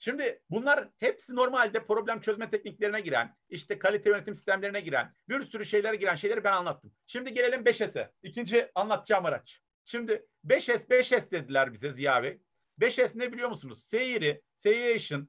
Şimdi 0.00 0.42
bunlar 0.50 0.88
hepsi 0.98 1.36
normalde 1.36 1.86
problem 1.86 2.20
çözme 2.20 2.50
tekniklerine 2.50 3.00
giren, 3.00 3.36
işte 3.48 3.78
kalite 3.78 4.10
yönetim 4.10 4.34
sistemlerine 4.34 4.80
giren, 4.80 5.14
bir 5.28 5.42
sürü 5.42 5.64
şeylere 5.64 5.96
giren 5.96 6.14
şeyleri 6.14 6.44
ben 6.44 6.52
anlattım. 6.52 6.94
Şimdi 7.06 7.34
gelelim 7.34 7.62
5S'e. 7.62 8.12
İkinci 8.22 8.70
anlatacağım 8.74 9.24
araç. 9.24 9.62
Şimdi 9.84 10.26
5S, 10.46 10.88
5S 10.88 11.30
dediler 11.30 11.72
bize 11.72 11.92
Ziya 11.92 12.22
Bey. 12.22 12.40
5S 12.78 13.18
ne 13.18 13.32
biliyor 13.32 13.48
musunuz? 13.48 13.84
Seyiri, 13.84 14.42
Seiation. 14.54 15.28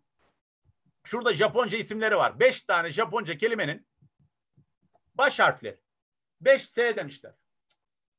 Şurada 1.03 1.33
Japonca 1.33 1.77
isimleri 1.77 2.17
var. 2.17 2.39
5 2.39 2.61
tane 2.61 2.89
Japonca 2.89 3.37
kelimenin 3.37 3.87
baş 5.15 5.39
harfleri. 5.39 5.81
5S 6.43 6.95
demişler. 6.95 7.33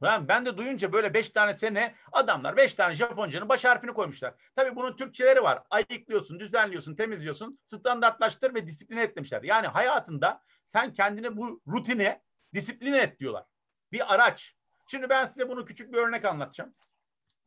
Ben, 0.03 0.29
ben 0.29 0.47
de 0.47 0.57
duyunca 0.57 0.93
böyle 0.93 1.15
beş 1.15 1.29
tane 1.31 1.55
sene 1.55 1.95
adamlar 2.13 2.57
beş 2.57 2.75
tane 2.75 2.95
Japonca'nın 2.95 3.49
baş 3.49 3.65
harfini 3.65 3.93
koymuşlar. 3.93 4.35
Tabii 4.57 4.77
bunun 4.77 4.97
Türkçeleri 4.97 5.43
var. 5.43 5.63
Ayıklıyorsun, 5.71 6.41
düzenliyorsun, 6.41 6.97
temizliyorsun, 6.97 7.61
standartlaştır 7.67 8.55
ve 8.55 8.67
disipline 8.67 9.03
et 9.03 9.17
demişler. 9.17 9.43
Yani 9.43 9.67
hayatında 9.67 10.43
sen 10.67 10.93
kendini 10.93 11.37
bu 11.37 11.63
rutine 11.67 12.23
disipline 12.55 12.99
et 12.99 13.21
diyorlar. 13.21 13.45
Bir 13.93 14.15
araç. 14.15 14.57
Şimdi 14.87 15.09
ben 15.09 15.27
size 15.27 15.49
bunu 15.49 15.65
küçük 15.65 15.93
bir 15.93 15.99
örnek 15.99 16.25
anlatacağım. 16.25 16.75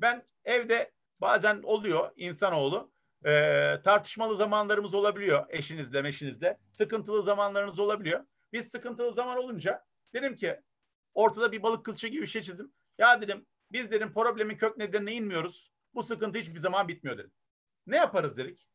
Ben 0.01 0.23
evde 0.45 0.91
bazen 1.23 1.61
oluyor 1.63 2.11
insanoğlu 2.15 2.91
e, 3.25 3.31
tartışmalı 3.83 4.35
zamanlarımız 4.35 4.93
olabiliyor 4.93 5.45
eşinizle 5.49 6.01
meşinizle. 6.01 6.57
Sıkıntılı 6.73 7.23
zamanlarınız 7.23 7.79
olabiliyor. 7.79 8.25
Biz 8.53 8.67
sıkıntılı 8.67 9.13
zaman 9.13 9.37
olunca 9.37 9.85
dedim 10.13 10.35
ki 10.35 10.61
ortada 11.13 11.51
bir 11.51 11.63
balık 11.63 11.85
kılçığı 11.85 12.07
gibi 12.07 12.21
bir 12.21 12.27
şey 12.27 12.41
çizdim. 12.41 12.73
Ya 12.97 13.21
dedim 13.21 13.45
biz 13.71 13.91
dedim 13.91 14.13
problemin 14.13 14.57
kök 14.57 14.77
nedenine 14.77 15.13
inmiyoruz. 15.13 15.71
Bu 15.93 16.03
sıkıntı 16.03 16.39
hiçbir 16.39 16.59
zaman 16.59 16.87
bitmiyor 16.87 17.17
dedim. 17.17 17.31
Ne 17.87 17.97
yaparız 17.97 18.37
dedik. 18.37 18.67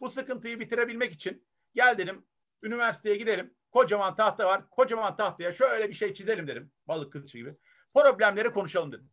Bu 0.00 0.10
sıkıntıyı 0.10 0.60
bitirebilmek 0.60 1.12
için 1.12 1.46
gel 1.74 1.98
dedim 1.98 2.26
üniversiteye 2.62 3.16
gidelim. 3.16 3.54
Kocaman 3.70 4.16
tahta 4.16 4.46
var. 4.46 4.70
Kocaman 4.70 5.16
tahtaya 5.16 5.52
şöyle 5.52 5.88
bir 5.88 5.94
şey 5.94 6.14
çizelim 6.14 6.46
dedim. 6.46 6.72
Balık 6.88 7.12
kılçığı 7.12 7.38
gibi. 7.38 7.54
Problemleri 7.94 8.52
konuşalım 8.52 8.92
dedim. 8.92 9.10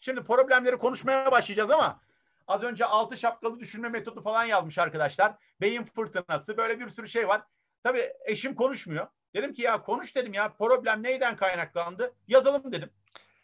Şimdi 0.00 0.22
problemleri 0.22 0.78
konuşmaya 0.78 1.32
başlayacağız 1.32 1.70
ama 1.70 2.00
az 2.46 2.62
önce 2.62 2.84
altı 2.84 3.16
şapkalı 3.16 3.60
düşünme 3.60 3.88
metodu 3.88 4.22
falan 4.22 4.44
yazmış 4.44 4.78
arkadaşlar. 4.78 5.34
Beyin 5.60 5.84
fırtınası 5.84 6.56
böyle 6.56 6.80
bir 6.80 6.88
sürü 6.88 7.08
şey 7.08 7.28
var. 7.28 7.42
Tabii 7.82 8.12
eşim 8.24 8.54
konuşmuyor. 8.54 9.06
Dedim 9.34 9.52
ki 9.52 9.62
ya 9.62 9.82
konuş 9.82 10.16
dedim 10.16 10.32
ya 10.32 10.52
problem 10.52 11.02
neyden 11.02 11.36
kaynaklandı? 11.36 12.14
Yazalım 12.28 12.72
dedim. 12.72 12.90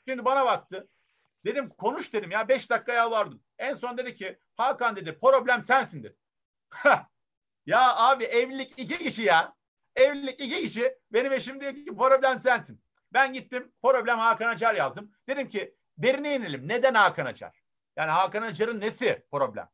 Şimdi 0.08 0.24
bana 0.24 0.46
baktı. 0.46 0.88
Dedim 1.44 1.68
konuş 1.68 2.12
dedim 2.12 2.30
ya 2.30 2.48
beş 2.48 2.70
dakika 2.70 2.92
yalvardım. 2.92 3.42
En 3.58 3.74
son 3.74 3.98
dedi 3.98 4.14
ki 4.14 4.38
Hakan 4.54 4.96
dedi 4.96 5.18
problem 5.18 5.62
sensin 5.62 6.02
dedi. 6.02 6.16
ya 7.66 7.96
abi 7.96 8.24
evlilik 8.24 8.78
iki 8.78 8.98
kişi 8.98 9.22
ya. 9.22 9.54
Evlilik 9.96 10.40
iki 10.40 10.62
kişi. 10.62 10.98
Benim 11.12 11.32
eşim 11.32 11.60
diyor 11.60 11.74
ki 11.74 11.96
problem 11.96 12.38
sensin. 12.38 12.82
Ben 13.12 13.32
gittim 13.32 13.72
problem 13.82 14.18
Hakan 14.18 14.48
Acar 14.48 14.74
yazdım. 14.74 15.12
Dedim 15.28 15.48
ki 15.48 15.76
derine 15.98 16.36
inelim. 16.36 16.68
Neden 16.68 16.94
Hakan 16.94 17.26
Acar? 17.26 17.62
Yani 17.96 18.10
Hakan 18.10 18.42
Acar'ın 18.42 18.80
nesi 18.80 19.26
problem? 19.30 19.68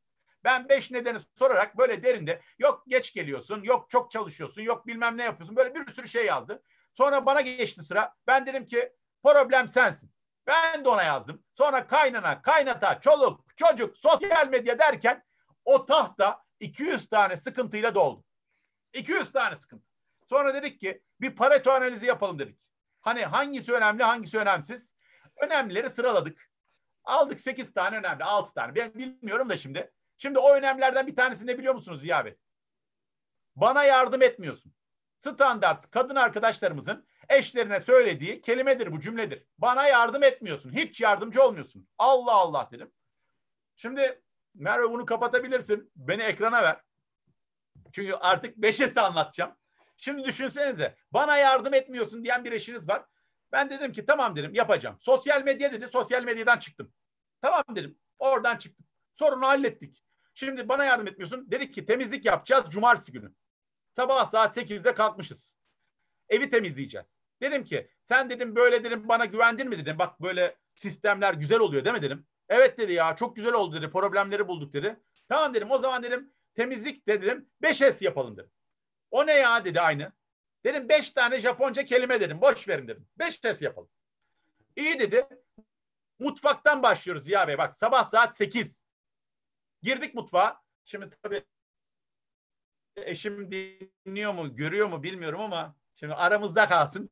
Ben 0.44 0.68
beş 0.68 0.90
nedeni 0.90 1.18
sorarak 1.38 1.78
böyle 1.78 2.02
derinde 2.04 2.42
yok 2.58 2.84
geç 2.88 3.14
geliyorsun, 3.14 3.62
yok 3.62 3.90
çok 3.90 4.10
çalışıyorsun, 4.10 4.62
yok 4.62 4.86
bilmem 4.86 5.16
ne 5.16 5.24
yapıyorsun. 5.24 5.56
Böyle 5.56 5.74
bir 5.74 5.92
sürü 5.92 6.08
şey 6.08 6.26
yazdı. 6.26 6.62
Sonra 6.94 7.26
bana 7.26 7.40
geçti 7.40 7.82
sıra. 7.82 8.14
Ben 8.26 8.46
dedim 8.46 8.66
ki 8.66 8.92
problem 9.22 9.68
sensin. 9.68 10.12
Ben 10.46 10.84
de 10.84 10.88
ona 10.88 11.02
yazdım. 11.02 11.44
Sonra 11.54 11.86
kaynana, 11.86 12.42
kaynata, 12.42 13.00
çoluk, 13.00 13.56
çocuk, 13.56 13.98
sosyal 13.98 14.48
medya 14.48 14.78
derken 14.78 15.24
o 15.64 15.86
tahta 15.86 16.42
200 16.60 17.08
tane 17.08 17.36
sıkıntıyla 17.36 17.94
doldu. 17.94 18.24
200 18.92 19.32
tane 19.32 19.56
sıkıntı. 19.56 19.84
Sonra 20.28 20.54
dedik 20.54 20.80
ki 20.80 21.02
bir 21.20 21.36
Pareto 21.36 21.70
analizi 21.70 22.06
yapalım 22.06 22.38
dedik. 22.38 22.58
Hani 23.00 23.24
hangisi 23.24 23.72
önemli, 23.72 24.02
hangisi 24.02 24.38
önemsiz? 24.38 24.94
Önemlileri 25.43 25.90
sıraladık. 25.90 26.51
Aldık 27.05 27.40
8 27.40 27.74
tane 27.74 27.99
önemli, 27.99 28.24
6 28.24 28.55
tane. 28.55 28.74
Ben 28.74 28.95
bilmiyorum 28.95 29.51
da 29.51 29.57
şimdi. 29.57 29.93
Şimdi 30.16 30.38
o 30.38 30.55
önemlerden 30.55 31.07
bir 31.07 31.16
tanesini 31.16 31.51
ne 31.51 31.59
biliyor 31.59 31.74
musunuz 31.74 32.01
Ziya 32.01 32.24
Bey? 32.24 32.36
Bana 33.57 33.84
yardım 33.84 34.22
etmiyorsun. 34.22 34.74
Standart 35.18 35.90
kadın 35.90 36.16
arkadaşlarımızın 36.16 37.07
eşlerine 37.28 37.80
söylediği 37.80 38.40
kelimedir 38.40 38.93
bu 38.93 39.01
cümledir. 39.01 39.47
Bana 39.59 39.86
yardım 39.86 40.22
etmiyorsun. 40.22 40.72
Hiç 40.72 41.01
yardımcı 41.01 41.43
olmuyorsun. 41.43 41.88
Allah 41.99 42.34
Allah 42.34 42.68
dedim. 42.72 42.93
Şimdi 43.76 44.22
Merve 44.55 44.90
bunu 44.90 45.07
kapatabilirsin. 45.07 45.93
Beni 45.97 46.22
ekrana 46.22 46.62
ver. 46.62 46.80
Çünkü 47.93 48.14
artık 48.14 48.57
beşesi 48.57 49.01
anlatacağım. 49.01 49.57
Şimdi 49.97 50.24
düşünsenize 50.24 50.97
bana 51.11 51.36
yardım 51.36 51.74
etmiyorsun 51.74 52.24
diyen 52.24 52.45
bir 52.45 52.53
eşiniz 52.53 52.88
var. 52.88 53.05
Ben 53.53 53.70
dedim 53.70 53.92
ki 53.92 54.07
tamam 54.07 54.36
dedim 54.36 54.55
yapacağım. 54.55 54.96
Sosyal 55.00 55.42
medya 55.42 55.72
dedi. 55.72 55.88
Sosyal 55.88 56.24
medyadan 56.24 56.59
çıktım. 56.59 56.92
Tamam 57.42 57.62
dedim. 57.70 57.98
Oradan 58.18 58.57
çıktım. 58.57 58.86
Sorunu 59.12 59.46
hallettik. 59.46 60.05
Şimdi 60.34 60.68
bana 60.68 60.84
yardım 60.84 61.07
etmiyorsun. 61.07 61.50
Dedik 61.50 61.74
ki 61.74 61.86
temizlik 61.86 62.24
yapacağız 62.24 62.70
cumartesi 62.70 63.12
günü. 63.12 63.32
Sabah 63.92 64.26
saat 64.30 64.57
8'de 64.57 64.94
kalkmışız. 64.94 65.57
Evi 66.28 66.50
temizleyeceğiz. 66.50 67.20
Dedim 67.40 67.64
ki 67.64 67.90
sen 68.05 68.30
dedim 68.30 68.57
böyle 68.57 68.84
dedim 68.84 69.09
bana 69.09 69.24
güvendin 69.24 69.68
mi 69.68 69.78
dedim. 69.78 69.98
Bak 69.98 70.20
böyle 70.20 70.57
sistemler 70.76 71.34
güzel 71.34 71.59
oluyor 71.59 71.84
değil 71.84 71.96
mi 71.96 72.03
dedim. 72.03 72.26
Evet 72.48 72.78
dedi 72.78 72.92
ya 72.92 73.16
çok 73.16 73.36
güzel 73.36 73.53
oldu 73.53 73.76
dedi. 73.76 73.90
Problemleri 73.90 74.48
bulduk 74.48 74.72
dedi. 74.72 75.00
Tamam 75.28 75.55
dedim 75.55 75.70
o 75.70 75.78
zaman 75.78 76.03
dedim 76.03 76.32
temizlik 76.55 77.09
de 77.09 77.22
dedim 77.22 77.50
5S 77.62 78.05
yapalım 78.05 78.36
dedim. 78.36 78.50
O 79.11 79.26
ne 79.26 79.32
ya 79.32 79.64
dedi 79.64 79.80
aynı. 79.80 80.12
Dedim 80.64 80.88
5 80.88 81.10
tane 81.10 81.40
Japonca 81.40 81.84
kelime 81.84 82.20
dedim. 82.20 82.40
Boş 82.40 82.68
verin 82.68 82.88
dedim. 82.88 83.06
5S 83.18 83.64
yapalım. 83.64 83.90
İyi 84.76 85.00
dedi. 85.00 85.28
Mutfaktan 86.18 86.82
başlıyoruz 86.82 87.24
Ziya 87.24 87.48
Bey. 87.48 87.58
Bak 87.58 87.76
sabah 87.76 88.10
saat 88.10 88.36
8. 88.36 88.86
Girdik 89.82 90.14
mutfağa. 90.14 90.62
Şimdi 90.84 91.10
tabii 91.22 91.44
eşim 92.96 93.50
dinliyor 93.50 94.32
mu, 94.32 94.56
görüyor 94.56 94.88
mu 94.88 95.02
bilmiyorum 95.02 95.40
ama 95.40 95.76
şimdi 95.94 96.14
aramızda 96.14 96.68
kalsın. 96.68 97.10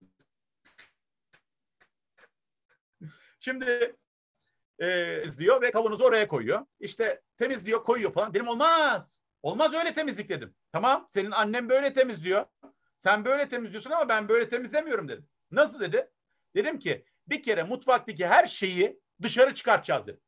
Şimdi 3.41 3.97
e, 4.79 5.23
izliyor 5.23 5.63
ve 5.63 5.71
kavanozu 5.71 6.05
oraya 6.05 6.29
koyuyor. 6.29 6.67
İşte 6.81 7.23
temizliyor, 7.37 7.85
koyuyor 7.85 8.13
falan. 8.13 8.35
Dedim 8.35 8.49
olmaz. 8.49 9.25
Olmaz 9.43 9.75
öyle 9.75 9.95
temizlik 9.95 10.29
dedim. 10.29 10.55
Tamam 10.73 11.07
senin 11.11 11.31
annen 11.31 11.69
böyle 11.69 11.93
temizliyor. 11.93 12.47
Sen 13.01 13.25
böyle 13.25 13.49
temizliyorsun 13.49 13.91
ama 13.91 14.09
ben 14.09 14.29
böyle 14.29 14.49
temizlemiyorum 14.49 15.09
dedim. 15.09 15.29
Nasıl 15.51 15.81
dedi? 15.81 16.11
Dedim 16.55 16.79
ki 16.79 17.05
bir 17.27 17.43
kere 17.43 17.63
mutfaktaki 17.63 18.27
her 18.27 18.47
şeyi 18.47 19.01
dışarı 19.23 19.55
çıkartacağız 19.55 20.07
dedim. 20.07 20.21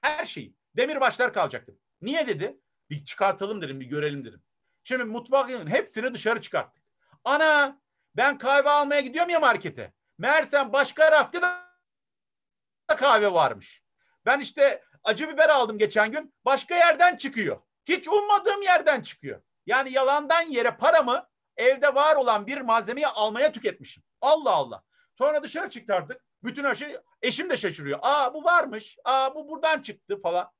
Her 0.00 0.24
şeyi. 0.24 0.56
Demir 0.76 1.00
başlar 1.00 1.32
kalacak 1.32 1.62
dedim. 1.66 1.80
Niye 2.00 2.26
dedi? 2.26 2.60
Bir 2.90 3.04
çıkartalım 3.04 3.62
dedim, 3.62 3.80
bir 3.80 3.86
görelim 3.86 4.24
dedim. 4.24 4.42
Şimdi 4.84 5.04
mutfağın 5.04 5.66
hepsini 5.66 6.14
dışarı 6.14 6.40
çıkarttık. 6.40 6.84
Ana 7.24 7.80
ben 8.16 8.38
kahve 8.38 8.70
almaya 8.70 9.00
gidiyorum 9.00 9.30
ya 9.30 9.40
markete. 9.40 9.92
Meğersem 10.18 10.72
başka 10.72 11.12
rafta 11.12 11.42
da 11.42 11.68
kahve 12.96 13.32
varmış. 13.32 13.82
Ben 14.26 14.40
işte 14.40 14.84
acı 15.04 15.28
biber 15.28 15.48
aldım 15.48 15.78
geçen 15.78 16.12
gün. 16.12 16.34
Başka 16.44 16.74
yerden 16.74 17.16
çıkıyor. 17.16 17.62
Hiç 17.84 18.08
ummadığım 18.08 18.62
yerden 18.62 19.00
çıkıyor. 19.00 19.42
Yani 19.66 19.92
yalandan 19.92 20.42
yere 20.42 20.76
paramı 20.76 21.28
evde 21.56 21.94
var 21.94 22.16
olan 22.16 22.46
bir 22.46 22.60
malzemeyi 22.60 23.06
almaya 23.06 23.52
tüketmişim. 23.52 24.02
Allah 24.20 24.50
Allah. 24.50 24.82
Sonra 25.14 25.42
dışarı 25.42 25.70
çıkarttık. 25.70 26.24
Bütün 26.44 26.64
her 26.64 26.74
şey 26.74 26.96
eşim 27.22 27.50
de 27.50 27.56
şaşırıyor. 27.56 27.98
Aa 28.02 28.34
bu 28.34 28.44
varmış. 28.44 28.96
Aa 29.04 29.34
bu 29.34 29.48
buradan 29.48 29.82
çıktı 29.82 30.20
falan. 30.22 30.50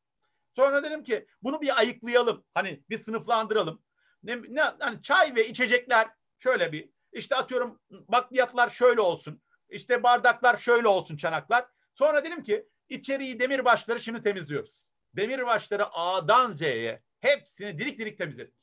Sonra 0.57 0.83
dedim 0.83 1.05
ki 1.05 1.27
bunu 1.43 1.61
bir 1.61 1.79
ayıklayalım. 1.79 2.45
Hani 2.55 2.83
bir 2.91 2.99
sınıflandıralım. 2.99 3.83
Ne, 4.23 4.43
ne 4.49 4.63
hani 4.79 5.03
çay 5.03 5.35
ve 5.35 5.49
içecekler 5.49 6.09
şöyle 6.39 6.73
bir 6.73 6.91
işte 7.13 7.37
atıyorum 7.37 7.81
bakliyatlar 7.91 8.71
şöyle 8.71 9.01
olsun. 9.01 9.43
İşte 9.69 10.03
bardaklar 10.03 10.57
şöyle 10.57 10.89
olsun 10.89 11.17
çanaklar. 11.17 11.67
Sonra 11.95 12.25
dedim 12.25 12.43
ki 12.43 12.69
içeriği 12.89 13.41
demir 13.41 13.65
başları 13.65 14.01
şimdi 14.01 14.23
temizliyoruz. 14.23 14.83
Demir 15.17 15.47
başları 15.47 15.87
A'dan 15.93 16.53
Z'ye 16.53 17.03
hepsini 17.21 17.79
dilik 17.79 17.99
dilik 17.99 18.19
temizledik. 18.19 18.55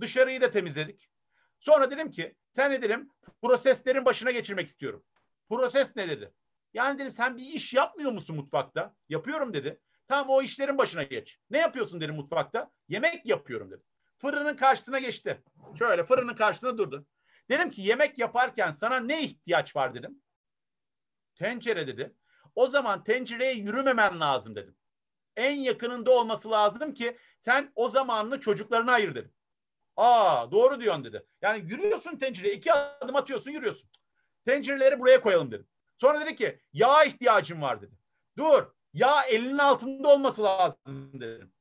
Dışarıyı 0.00 0.40
da 0.40 0.50
temizledik. 0.50 1.10
Sonra 1.60 1.90
dedim 1.90 2.10
ki 2.10 2.36
sen 2.52 2.70
ne 2.70 2.82
dedim 2.82 3.10
proseslerin 3.42 4.04
başına 4.04 4.30
geçirmek 4.30 4.68
istiyorum. 4.68 5.04
Proses 5.48 5.96
ne 5.96 6.08
dedi? 6.08 6.32
Yani 6.74 6.98
dedim 6.98 7.12
sen 7.12 7.36
bir 7.36 7.44
iş 7.46 7.74
yapmıyor 7.74 8.12
musun 8.12 8.36
mutfakta? 8.36 8.94
Yapıyorum 9.08 9.54
dedi. 9.54 9.80
Tamam 10.08 10.30
o 10.30 10.42
işlerin 10.42 10.78
başına 10.78 11.02
geç. 11.02 11.38
Ne 11.50 11.58
yapıyorsun 11.58 12.00
dedim 12.00 12.14
mutfakta? 12.14 12.70
Yemek 12.88 13.26
yapıyorum 13.26 13.70
dedim. 13.70 13.84
fırının 14.18 14.56
karşısına 14.56 14.98
geçti. 14.98 15.42
Şöyle 15.78 16.04
fırının 16.04 16.34
karşısına 16.34 16.78
durdu. 16.78 17.06
Dedim 17.50 17.70
ki 17.70 17.82
yemek 17.82 18.18
yaparken 18.18 18.72
sana 18.72 19.00
ne 19.00 19.22
ihtiyaç 19.22 19.76
var 19.76 19.94
dedim. 19.94 20.22
Tencere 21.34 21.86
dedi. 21.86 22.14
O 22.54 22.66
zaman 22.66 23.04
tencereye 23.04 23.54
yürümemen 23.54 24.20
lazım 24.20 24.56
dedim. 24.56 24.76
En 25.36 25.56
yakınında 25.56 26.10
olması 26.10 26.50
lazım 26.50 26.94
ki 26.94 27.18
sen 27.40 27.72
o 27.74 27.88
zamanını 27.88 28.40
çocuklarına 28.40 28.92
ayır 28.92 29.14
dedim. 29.14 29.32
Aa 29.96 30.50
doğru 30.50 30.80
diyorsun 30.80 31.04
dedi. 31.04 31.26
Yani 31.42 31.58
yürüyorsun 31.70 32.16
tencereye 32.18 32.54
iki 32.54 32.72
adım 32.72 33.16
atıyorsun 33.16 33.50
yürüyorsun. 33.50 33.90
Tencereleri 34.44 35.00
buraya 35.00 35.20
koyalım 35.20 35.50
dedim. 35.50 35.68
Sonra 35.96 36.20
dedi 36.20 36.36
ki 36.36 36.60
yağ 36.72 37.04
ihtiyacım 37.04 37.62
var 37.62 37.82
dedi. 37.82 37.94
Dur 38.38 38.66
yağ 38.92 39.22
elinin 39.22 39.58
altında 39.58 40.08
olması 40.08 40.42
lazım 40.42 41.20
dedim. 41.20 41.52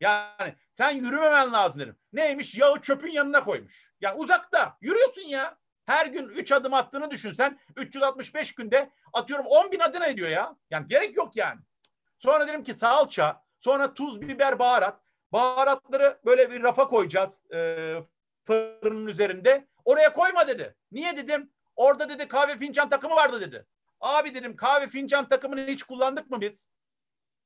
Yani 0.00 0.54
sen 0.72 0.90
yürümemen 0.90 1.52
lazım 1.52 1.80
dedim. 1.80 1.96
Neymiş? 2.12 2.54
Yağı 2.54 2.80
çöpün 2.80 3.12
yanına 3.12 3.44
koymuş. 3.44 3.92
Yani 4.00 4.18
uzakta. 4.20 4.76
Yürüyorsun 4.80 5.22
ya. 5.22 5.58
Her 5.86 6.06
gün 6.06 6.28
3 6.28 6.52
adım 6.52 6.74
attığını 6.74 7.10
düşünsen 7.10 7.60
365 7.76 8.54
günde 8.54 8.90
atıyorum 9.12 9.46
10 9.46 9.72
bin 9.72 9.80
adım 9.80 10.02
ediyor 10.02 10.28
ya. 10.28 10.56
Yani 10.70 10.88
gerek 10.88 11.16
yok 11.16 11.36
yani. 11.36 11.60
Sonra 12.18 12.48
dedim 12.48 12.62
ki 12.62 12.74
salça, 12.74 13.42
sonra 13.60 13.94
tuz, 13.94 14.20
biber, 14.20 14.58
baharat. 14.58 15.00
Baharatları 15.32 16.20
böyle 16.24 16.50
bir 16.50 16.62
rafa 16.62 16.86
koyacağız 16.86 17.52
e, 17.52 17.96
fırının 18.44 19.06
üzerinde. 19.06 19.68
Oraya 19.84 20.12
koyma 20.12 20.48
dedi. 20.48 20.76
Niye 20.92 21.16
dedim? 21.16 21.52
Orada 21.76 22.08
dedi 22.08 22.28
kahve 22.28 22.58
fincan 22.58 22.90
takımı 22.90 23.14
vardı 23.14 23.40
dedi. 23.40 23.66
Abi 24.00 24.34
dedim 24.34 24.56
kahve 24.56 24.88
fincan 24.88 25.28
takımını 25.28 25.66
hiç 25.66 25.82
kullandık 25.82 26.30
mı 26.30 26.40
biz? 26.40 26.70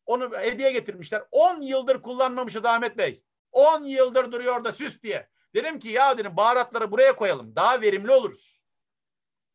Onu 0.07 0.39
hediye 0.39 0.73
getirmişler. 0.73 1.23
10 1.31 1.63
yıldır 1.63 2.03
kullanmamışız 2.03 2.65
Ahmet 2.65 2.99
Bey. 2.99 3.25
10 3.53 3.85
yıldır 3.85 4.33
duruyor 4.33 4.65
da 4.65 4.73
süs 4.73 5.03
diye. 5.03 5.29
Dedim 5.55 5.79
ki 5.79 5.89
ya 5.89 6.19
dedim 6.19 6.37
baharatları 6.37 6.91
buraya 6.91 7.17
koyalım. 7.17 7.57
Daha 7.57 7.81
verimli 7.81 8.13
oluruz. 8.13 8.61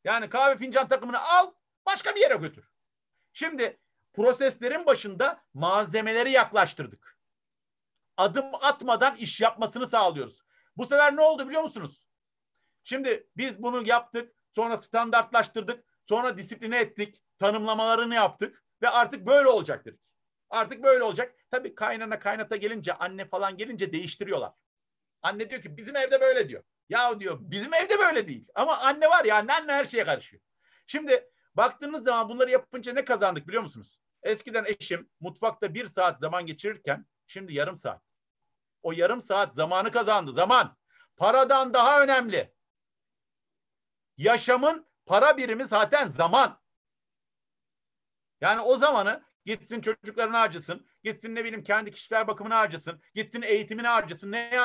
Yani 0.04 0.30
kahve 0.30 0.58
fincan 0.58 0.88
takımını 0.88 1.22
al 1.22 1.52
başka 1.86 2.16
bir 2.16 2.22
yere 2.22 2.36
götür. 2.36 2.72
Şimdi 3.34 3.80
proseslerin 4.14 4.86
başında 4.86 5.44
malzemeleri 5.54 6.32
yaklaştırdık. 6.32 7.19
Adım 8.20 8.46
atmadan 8.62 9.16
iş 9.16 9.42
yapmasını 9.42 9.88
sağlıyoruz. 9.88 10.44
Bu 10.78 10.86
sefer 10.86 11.16
ne 11.16 11.22
oldu 11.22 11.48
biliyor 11.48 11.64
musunuz? 11.64 12.08
Şimdi 12.84 13.30
biz 13.38 13.64
bunu 13.64 13.88
yaptık. 13.88 14.34
Sonra 14.56 14.78
standartlaştırdık. 14.78 15.86
Sonra 16.06 16.38
disipline 16.38 16.80
ettik. 16.80 17.22
Tanımlamalarını 17.38 18.16
yaptık. 18.16 18.64
Ve 18.82 18.90
artık 18.90 19.28
böyle 19.28 19.48
olacak 19.48 19.86
dedik. 19.86 20.12
Artık 20.50 20.84
böyle 20.84 21.04
olacak. 21.04 21.36
Tabii 21.52 21.76
kaynana 21.76 22.20
kaynata 22.20 22.56
gelince 22.56 22.94
anne 22.94 23.26
falan 23.26 23.58
gelince 23.58 23.94
değiştiriyorlar. 23.94 24.52
Anne 25.22 25.50
diyor 25.50 25.62
ki 25.62 25.78
bizim 25.78 25.96
evde 25.96 26.22
böyle 26.22 26.50
diyor. 26.50 26.64
Ya 26.90 27.20
diyor 27.20 27.38
bizim 27.42 27.74
evde 27.74 28.00
böyle 28.00 28.28
değil. 28.28 28.48
Ama 28.56 28.78
anne 28.78 29.08
var 29.10 29.26
ya 29.26 29.36
anne, 29.36 29.54
anne 29.54 29.72
her 29.72 29.86
şeye 29.86 30.06
karışıyor. 30.06 30.42
Şimdi 30.88 31.30
baktığınız 31.56 32.04
zaman 32.04 32.30
bunları 32.30 32.52
yapınca 32.52 32.94
ne 32.94 33.06
kazandık 33.06 33.48
biliyor 33.48 33.64
musunuz? 33.64 34.00
Eskiden 34.24 34.66
eşim 34.66 35.10
mutfakta 35.20 35.74
bir 35.74 35.88
saat 35.88 36.20
zaman 36.20 36.46
geçirirken 36.46 37.06
şimdi 37.28 37.54
yarım 37.54 37.76
saat. 37.76 38.09
O 38.84 38.92
yarım 38.92 39.22
saat 39.22 39.56
zamanı 39.56 39.92
kazandı. 39.92 40.32
Zaman. 40.32 40.78
Paradan 41.18 41.74
daha 41.74 42.04
önemli. 42.04 42.54
Yaşamın 44.18 44.88
para 45.06 45.38
birimi 45.38 45.64
zaten 45.64 46.10
zaman. 46.10 46.62
Yani 48.42 48.62
o 48.62 48.78
zamanı 48.78 49.24
gitsin 49.46 49.82
çocuklarını 49.82 50.38
harcasın, 50.38 50.88
gitsin 51.04 51.36
ne 51.36 51.44
bileyim 51.44 51.64
kendi 51.64 51.92
kişisel 51.92 52.28
bakımını 52.28 52.54
harcasın, 52.54 53.02
gitsin 53.16 53.42
eğitimini 53.42 53.88
harcasın, 53.88 54.32
ne 54.32 54.60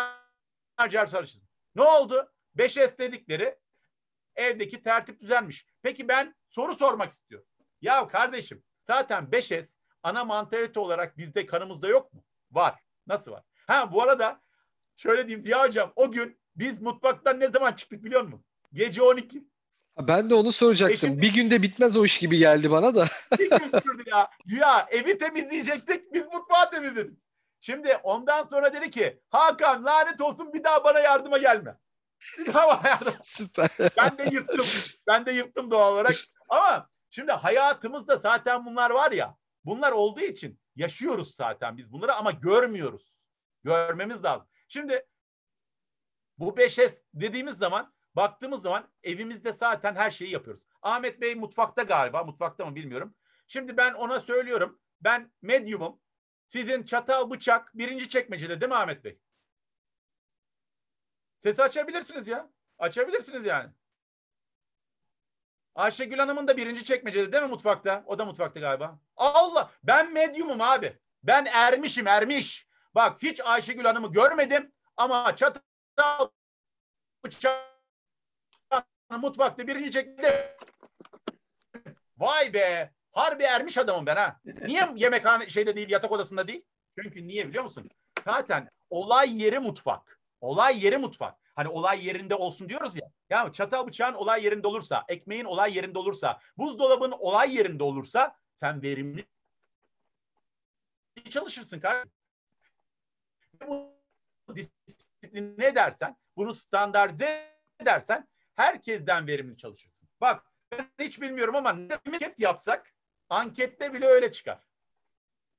harcarsa 0.76 1.18
harcasın. 1.18 1.42
Ne 1.74 1.82
oldu? 1.82 2.32
5S 2.56 2.98
dedikleri 2.98 3.58
evdeki 4.34 4.82
tertip 4.82 5.20
düzenmiş. 5.20 5.66
Peki 5.82 6.08
ben 6.08 6.34
soru 6.48 6.74
sormak 6.74 7.12
istiyorum. 7.12 7.48
Ya 7.80 8.08
kardeşim 8.08 8.64
zaten 8.82 9.24
5S 9.24 9.76
ana 10.02 10.24
mantalite 10.24 10.80
olarak 10.80 11.18
bizde 11.18 11.46
kanımızda 11.46 11.88
yok 11.88 12.12
mu? 12.12 12.24
Var. 12.50 12.80
Nasıl 13.06 13.32
var? 13.32 13.42
Ha 13.66 13.92
bu 13.92 14.02
arada 14.02 14.40
şöyle 14.96 15.28
diyeyim 15.28 15.40
Ziya 15.40 15.62
Hocam 15.68 15.92
o 15.96 16.12
gün 16.12 16.38
biz 16.56 16.80
mutfaktan 16.82 17.40
ne 17.40 17.48
zaman 17.50 17.72
çıktık 17.72 18.04
biliyor 18.04 18.22
musun? 18.22 18.44
Gece 18.72 19.02
12. 19.02 19.44
Ben 20.00 20.30
de 20.30 20.34
onu 20.34 20.52
soracaktım. 20.52 21.10
Eşim- 21.10 21.22
Bir 21.22 21.34
günde 21.34 21.62
bitmez 21.62 21.96
o 21.96 22.04
iş 22.04 22.18
gibi 22.18 22.38
geldi 22.38 22.70
bana 22.70 22.94
da. 22.94 23.06
Bir 23.38 23.50
gün 23.50 23.70
sürdü 23.82 24.02
ya. 24.06 24.30
Ya 24.46 24.86
evi 24.90 25.18
temizleyecektik 25.18 26.12
biz 26.12 26.26
mutfağı 26.26 26.70
temizledik. 26.70 27.18
Şimdi 27.60 27.96
ondan 28.02 28.44
sonra 28.48 28.72
dedi 28.74 28.90
ki 28.90 29.20
Hakan 29.30 29.84
lanet 29.84 30.20
olsun 30.20 30.52
bir 30.52 30.64
daha 30.64 30.84
bana 30.84 30.98
yardıma 30.98 31.38
gelme. 31.38 31.78
Bir 32.38 32.54
daha 32.54 32.68
bana 32.68 32.88
yardıma 32.88 33.10
Süper. 33.24 33.68
ben 33.96 34.18
de 34.18 34.28
yırttım. 34.32 34.66
Ben 35.06 35.26
de 35.26 35.32
yırttım 35.32 35.70
doğal 35.70 35.92
olarak. 35.92 36.14
Ama 36.48 36.90
şimdi 37.10 37.32
hayatımızda 37.32 38.16
zaten 38.16 38.66
bunlar 38.66 38.90
var 38.90 39.12
ya. 39.12 39.36
Bunlar 39.64 39.92
olduğu 39.92 40.20
için 40.20 40.60
yaşıyoruz 40.76 41.34
zaten 41.34 41.76
biz 41.76 41.92
bunları 41.92 42.14
ama 42.14 42.30
görmüyoruz. 42.30 43.20
Görmemiz 43.64 44.24
lazım. 44.24 44.48
Şimdi 44.68 45.06
bu 46.38 46.56
5S 46.56 47.02
dediğimiz 47.14 47.54
zaman 47.54 47.94
baktığımız 48.16 48.62
zaman 48.62 48.92
evimizde 49.02 49.52
zaten 49.52 49.94
her 49.94 50.10
şeyi 50.10 50.30
yapıyoruz. 50.30 50.62
Ahmet 50.82 51.20
Bey 51.20 51.34
mutfakta 51.34 51.82
galiba. 51.82 52.24
Mutfakta 52.24 52.66
mı 52.66 52.74
bilmiyorum. 52.74 53.14
Şimdi 53.46 53.76
ben 53.76 53.94
ona 53.94 54.20
söylüyorum. 54.20 54.80
Ben 55.00 55.32
medyumum. 55.42 56.00
Sizin 56.46 56.82
çatal 56.82 57.30
bıçak 57.30 57.74
birinci 57.74 58.08
çekmecede 58.08 58.60
değil 58.60 58.70
mi 58.70 58.76
Ahmet 58.76 59.04
Bey? 59.04 59.18
Sesi 61.38 61.62
açabilirsiniz 61.62 62.26
ya. 62.26 62.50
Açabilirsiniz 62.78 63.44
yani. 63.44 63.70
Ayşegül 65.74 66.18
Hanım'ın 66.18 66.48
da 66.48 66.56
birinci 66.56 66.84
çekmecede 66.84 67.32
değil 67.32 67.42
mi 67.42 67.48
mutfakta? 67.48 68.04
O 68.06 68.18
da 68.18 68.24
mutfakta 68.24 68.60
galiba. 68.60 69.00
Allah 69.16 69.70
ben 69.82 70.12
medyumum 70.12 70.60
abi. 70.60 70.98
Ben 71.22 71.44
ermişim 71.44 72.06
ermiş. 72.06 72.68
Bak 72.94 73.22
hiç 73.22 73.40
Ayşegül 73.40 73.84
Hanım'ı 73.84 74.12
görmedim 74.12 74.72
ama 74.96 75.36
çatal 75.36 76.28
bıçak 77.24 77.74
mutfakta 79.10 79.66
birinci 79.66 79.90
çekmecede. 79.90 80.56
Vay 82.18 82.54
be. 82.54 82.92
Harbi 83.12 83.42
ermiş 83.42 83.78
adamım 83.78 84.06
ben 84.06 84.16
ha. 84.16 84.40
Niye 84.44 84.88
yemekhane 84.96 85.48
şeyde 85.48 85.76
değil 85.76 85.90
yatak 85.90 86.12
odasında 86.12 86.48
değil? 86.48 86.64
Çünkü 87.02 87.26
niye 87.26 87.48
biliyor 87.48 87.64
musun? 87.64 87.90
Zaten 88.24 88.68
olay 88.90 89.42
yeri 89.42 89.58
mutfak. 89.58 90.20
Olay 90.40 90.84
yeri 90.84 90.98
mutfak. 90.98 91.38
Hani 91.54 91.68
olay 91.68 92.06
yerinde 92.06 92.34
olsun 92.34 92.68
diyoruz 92.68 92.96
ya. 92.96 93.10
Ya 93.30 93.52
çatal 93.52 93.86
bıçağın 93.86 94.14
olay 94.14 94.44
yerinde 94.44 94.68
olursa, 94.68 95.04
ekmeğin 95.08 95.44
olay 95.44 95.76
yerinde 95.76 95.98
olursa, 95.98 96.40
buzdolabının 96.58 97.14
olay 97.18 97.56
yerinde 97.56 97.82
olursa 97.82 98.36
sen 98.54 98.82
verimli 98.82 99.26
çalışırsın 101.30 101.80
kardeşim. 101.80 102.10
Bu 103.60 104.56
disipline 104.56 105.66
edersen, 105.66 106.16
bunu 106.36 106.54
standartize 106.54 107.58
edersen 107.80 108.28
herkesten 108.54 109.26
verimli 109.26 109.56
çalışırsın. 109.56 110.08
Bak 110.20 110.52
ben 110.72 110.90
hiç 111.00 111.20
bilmiyorum 111.20 111.56
ama 111.56 111.72
ne 111.72 111.98
anket 112.06 112.40
yapsak 112.40 112.94
ankette 113.28 113.92
bile 113.92 114.06
öyle 114.06 114.32
çıkar. 114.32 114.66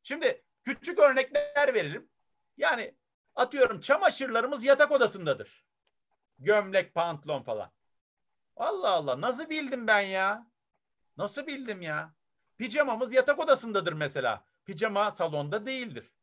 Şimdi 0.04 0.44
küçük 0.64 1.00
örnekler 1.00 1.74
veririm. 1.74 2.10
Yani 2.58 2.96
atıyorum 3.36 3.80
çamaşırlarımız 3.80 4.64
yatak 4.64 4.92
odasındadır. 4.92 5.66
Gömlek, 6.40 6.94
pantolon 6.94 7.44
falan. 7.44 7.72
Allah 8.56 8.90
Allah 8.90 9.22
nasıl 9.22 9.50
bildim 9.50 9.88
ben 9.88 10.00
ya? 10.02 10.48
Nasıl 11.18 11.48
bildim 11.48 11.82
ya? 11.82 12.16
Pijamamız 12.58 13.14
yatak 13.14 13.40
odasındadır 13.40 13.94
mesela. 13.94 14.46
Pijama 14.66 15.12
salonda 15.12 15.66
değildir. 15.66 16.15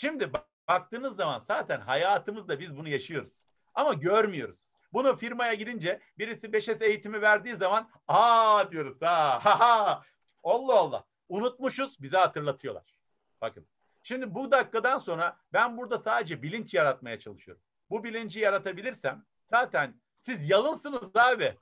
Şimdi 0.00 0.32
baktığınız 0.68 1.16
zaman 1.16 1.38
zaten 1.38 1.80
hayatımızda 1.80 2.60
biz 2.60 2.76
bunu 2.76 2.88
yaşıyoruz. 2.88 3.48
Ama 3.74 3.92
görmüyoruz. 3.92 4.74
Bunu 4.92 5.16
firmaya 5.16 5.54
gidince 5.54 6.00
birisi 6.18 6.46
5S 6.46 6.84
eğitimi 6.84 7.22
verdiği 7.22 7.54
zaman 7.54 7.90
aa 8.08 8.70
diyoruz 8.70 9.02
ha 9.02 9.44
ha 9.44 9.60
ha. 9.60 10.02
Allah 10.44 10.78
Allah. 10.78 11.04
Unutmuşuz 11.28 12.02
bize 12.02 12.18
hatırlatıyorlar. 12.18 12.94
Bakın. 13.40 13.66
Şimdi 14.02 14.34
bu 14.34 14.50
dakikadan 14.50 14.98
sonra 14.98 15.36
ben 15.52 15.76
burada 15.76 15.98
sadece 15.98 16.42
bilinç 16.42 16.74
yaratmaya 16.74 17.18
çalışıyorum. 17.18 17.62
Bu 17.90 18.04
bilinci 18.04 18.40
yaratabilirsem 18.40 19.24
zaten 19.46 20.00
siz 20.20 20.50
yalınsınız 20.50 21.16
abi. 21.16 21.58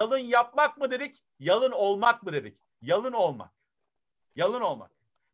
Yalın 0.00 0.18
yapmak 0.18 0.78
mı 0.78 0.90
dedik? 0.90 1.24
Yalın 1.38 1.72
olmak 1.72 2.22
mı 2.22 2.32
dedik? 2.32 2.58
Yalın 2.82 3.12
olmak. 3.12 3.52
Yalın 4.36 4.60
olmak. 4.60 4.90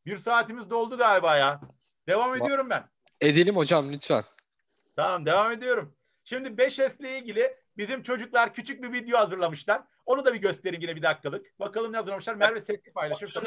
Bir 0.06 0.18
saatimiz 0.18 0.70
doldu 0.70 0.98
galiba 0.98 1.36
ya. 1.36 1.60
Devam 2.08 2.36
ediyorum 2.36 2.70
ben. 2.70 2.84
Edelim 3.20 3.56
hocam 3.56 3.92
lütfen. 3.92 4.24
Tamam 4.96 5.26
devam 5.26 5.52
ediyorum. 5.52 5.94
Şimdi 6.24 6.48
5S 6.48 7.00
ile 7.00 7.18
ilgili 7.18 7.56
bizim 7.76 8.02
çocuklar 8.02 8.54
küçük 8.54 8.82
bir 8.82 8.92
video 8.92 9.18
hazırlamışlar. 9.18 9.82
Onu 10.06 10.24
da 10.24 10.34
bir 10.34 10.40
gösterin 10.40 10.80
yine 10.80 10.96
bir 10.96 11.02
dakikalık. 11.02 11.60
Bakalım 11.60 11.92
ne 11.92 11.96
hazırlamışlar. 11.96 12.34
Merve 12.34 12.60
Setli 12.60 12.92
paylaşırsa. 12.92 13.42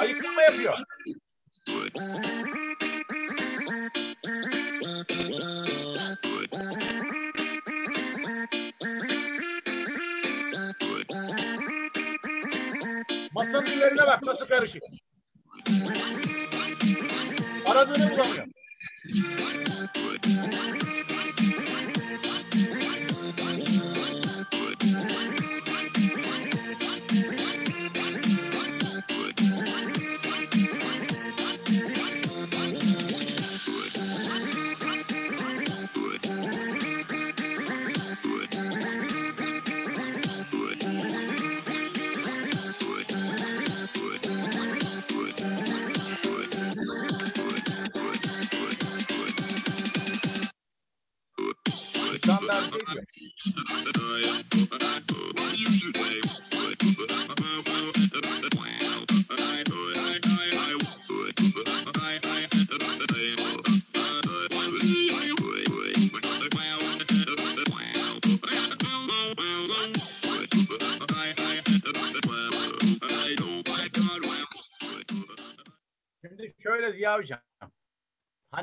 Ayıklama 0.00 0.42
yapıyor. 0.42 0.78
Üzerine 13.58 14.06
bak 14.06 14.22
nasıl 14.22 14.46
karışık. 14.46 14.82
Aradığını 17.66 18.10
bulamıyor. 18.10 18.46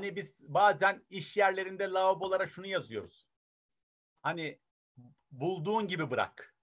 Hani 0.08 0.16
biz 0.16 0.44
bazen 0.48 1.06
iş 1.10 1.38
yerlerinde 1.38 1.84
lavabolara 1.84 2.48
şunu 2.48 2.68
yazıyoruz. 2.68 3.28
Hani 4.22 4.60
bulduğun 5.32 5.88
gibi 5.88 6.10
bırak. 6.10 6.56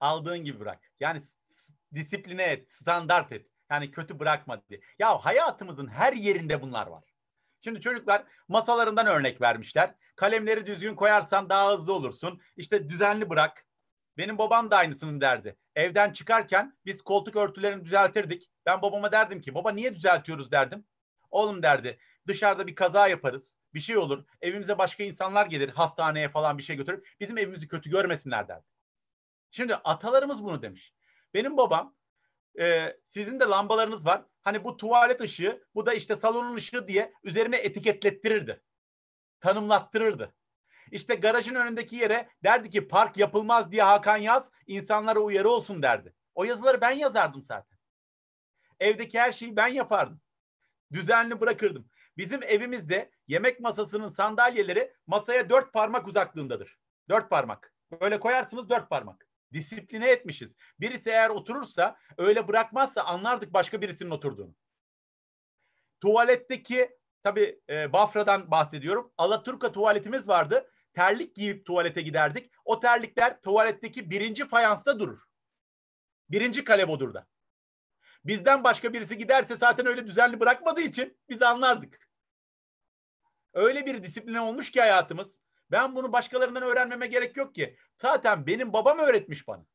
Aldığın 0.00 0.38
gibi 0.38 0.60
bırak. 0.60 0.92
Yani 1.00 1.22
disipline 1.94 2.42
et, 2.42 2.72
standart 2.72 3.32
et. 3.32 3.46
Yani 3.70 3.90
kötü 3.90 4.18
bırakma 4.18 4.62
diye. 4.68 4.80
Ya 4.98 5.18
hayatımızın 5.18 5.86
her 5.86 6.12
yerinde 6.12 6.62
bunlar 6.62 6.86
var. 6.86 7.04
Şimdi 7.60 7.80
çocuklar 7.80 8.24
masalarından 8.48 9.06
örnek 9.06 9.40
vermişler. 9.40 9.94
Kalemleri 10.16 10.66
düzgün 10.66 10.94
koyarsan 10.94 11.48
daha 11.48 11.72
hızlı 11.72 11.92
olursun. 11.92 12.40
İşte 12.56 12.88
düzenli 12.88 13.30
bırak. 13.30 13.66
Benim 14.16 14.38
babam 14.38 14.70
da 14.70 14.76
aynısını 14.76 15.20
derdi. 15.20 15.56
Evden 15.74 16.12
çıkarken 16.12 16.78
biz 16.86 17.02
koltuk 17.02 17.36
örtülerini 17.36 17.84
düzeltirdik. 17.84 18.50
Ben 18.66 18.82
babama 18.82 19.12
derdim 19.12 19.40
ki 19.40 19.54
baba 19.54 19.70
niye 19.70 19.94
düzeltiyoruz 19.94 20.52
derdim. 20.52 20.86
Oğlum 21.30 21.62
derdi 21.62 21.98
dışarıda 22.28 22.66
bir 22.66 22.74
kaza 22.74 23.08
yaparız. 23.08 23.56
Bir 23.74 23.80
şey 23.80 23.96
olur. 23.96 24.24
Evimize 24.40 24.78
başka 24.78 25.04
insanlar 25.04 25.46
gelir. 25.46 25.68
Hastaneye 25.68 26.28
falan 26.28 26.58
bir 26.58 26.62
şey 26.62 26.76
götürüp 26.76 27.08
bizim 27.20 27.38
evimizi 27.38 27.68
kötü 27.68 27.90
görmesinler 27.90 28.48
derdi. 28.48 28.66
Şimdi 29.50 29.74
atalarımız 29.74 30.44
bunu 30.44 30.62
demiş. 30.62 30.94
Benim 31.34 31.56
babam 31.56 31.96
e, 32.60 32.96
sizin 33.06 33.40
de 33.40 33.44
lambalarınız 33.44 34.06
var. 34.06 34.24
Hani 34.42 34.64
bu 34.64 34.76
tuvalet 34.76 35.20
ışığı, 35.20 35.64
bu 35.74 35.86
da 35.86 35.94
işte 35.94 36.16
salonun 36.16 36.56
ışığı 36.56 36.88
diye 36.88 37.12
üzerine 37.24 37.56
etiketlettirirdi. 37.56 38.62
Tanımlattırırdı. 39.40 40.34
İşte 40.90 41.14
garajın 41.14 41.54
önündeki 41.54 41.96
yere 41.96 42.28
derdi 42.44 42.70
ki 42.70 42.88
park 42.88 43.16
yapılmaz 43.16 43.72
diye 43.72 43.82
Hakan 43.82 44.16
yaz, 44.16 44.50
insanlara 44.66 45.18
uyarı 45.18 45.48
olsun 45.48 45.82
derdi. 45.82 46.14
O 46.34 46.44
yazıları 46.44 46.80
ben 46.80 46.90
yazardım 46.90 47.44
zaten. 47.44 47.78
Evdeki 48.80 49.18
her 49.18 49.32
şeyi 49.32 49.56
ben 49.56 49.68
yapardım. 49.68 50.20
Düzenli 50.92 51.40
bırakırdım. 51.40 51.90
Bizim 52.18 52.42
evimizde 52.42 53.10
yemek 53.26 53.60
masasının 53.60 54.08
sandalyeleri 54.08 54.94
masaya 55.06 55.50
dört 55.50 55.72
parmak 55.72 56.08
uzaklığındadır. 56.08 56.78
Dört 57.08 57.30
parmak. 57.30 57.74
Böyle 58.00 58.20
koyarsınız 58.20 58.70
dört 58.70 58.90
parmak. 58.90 59.26
Disipline 59.52 60.10
etmişiz. 60.10 60.56
Birisi 60.80 61.10
eğer 61.10 61.30
oturursa 61.30 61.96
öyle 62.16 62.48
bırakmazsa 62.48 63.02
anlardık 63.02 63.54
başka 63.54 63.82
birisinin 63.82 64.10
oturduğunu. 64.10 64.54
Tuvaletteki 66.00 66.98
tabii 67.22 67.60
e, 67.70 67.92
Bafra'dan 67.92 68.50
bahsediyorum. 68.50 69.12
Alaturka 69.18 69.72
tuvaletimiz 69.72 70.28
vardı. 70.28 70.70
Terlik 70.94 71.36
giyip 71.36 71.66
tuvalete 71.66 72.02
giderdik. 72.02 72.52
O 72.64 72.80
terlikler 72.80 73.40
tuvaletteki 73.40 74.10
birinci 74.10 74.48
fayansta 74.48 75.00
durur. 75.00 75.20
Birinci 76.30 76.64
kalebodurda. 76.64 77.26
Bizden 78.24 78.64
başka 78.64 78.92
birisi 78.92 79.18
giderse 79.18 79.56
zaten 79.56 79.86
öyle 79.86 80.06
düzenli 80.06 80.40
bırakmadığı 80.40 80.80
için 80.80 81.18
biz 81.28 81.42
anlardık. 81.42 82.07
Öyle 83.52 83.86
bir 83.86 84.02
disipline 84.02 84.40
olmuş 84.40 84.70
ki 84.70 84.80
hayatımız. 84.80 85.40
Ben 85.70 85.96
bunu 85.96 86.12
başkalarından 86.12 86.62
öğrenmeme 86.62 87.06
gerek 87.06 87.36
yok 87.36 87.54
ki. 87.54 87.76
Zaten 87.96 88.46
benim 88.46 88.72
babam 88.72 88.98
öğretmiş 88.98 89.48
bana. 89.48 89.66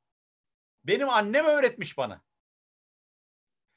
Benim 0.84 1.10
annem 1.10 1.46
öğretmiş 1.46 1.98
bana. 1.98 2.24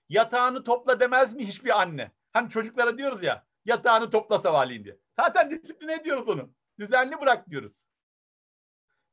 Yatağını 0.09 0.65
topla 0.65 1.01
demez 1.01 1.35
mi 1.35 1.47
hiçbir 1.47 1.81
anne? 1.81 2.13
Hani 2.33 2.51
çocuklara 2.51 2.99
diyoruz 2.99 3.23
ya 3.23 3.47
yatağını 3.67 4.11
topla 4.11 4.39
sabahleyin 4.39 4.85
diye. 4.85 4.99
Zaten 5.21 5.51
disipline 5.51 5.95
ediyoruz 5.95 6.29
onu. 6.29 6.55
Düzenli 6.79 7.21
bırak 7.21 7.51
diyoruz. 7.51 7.87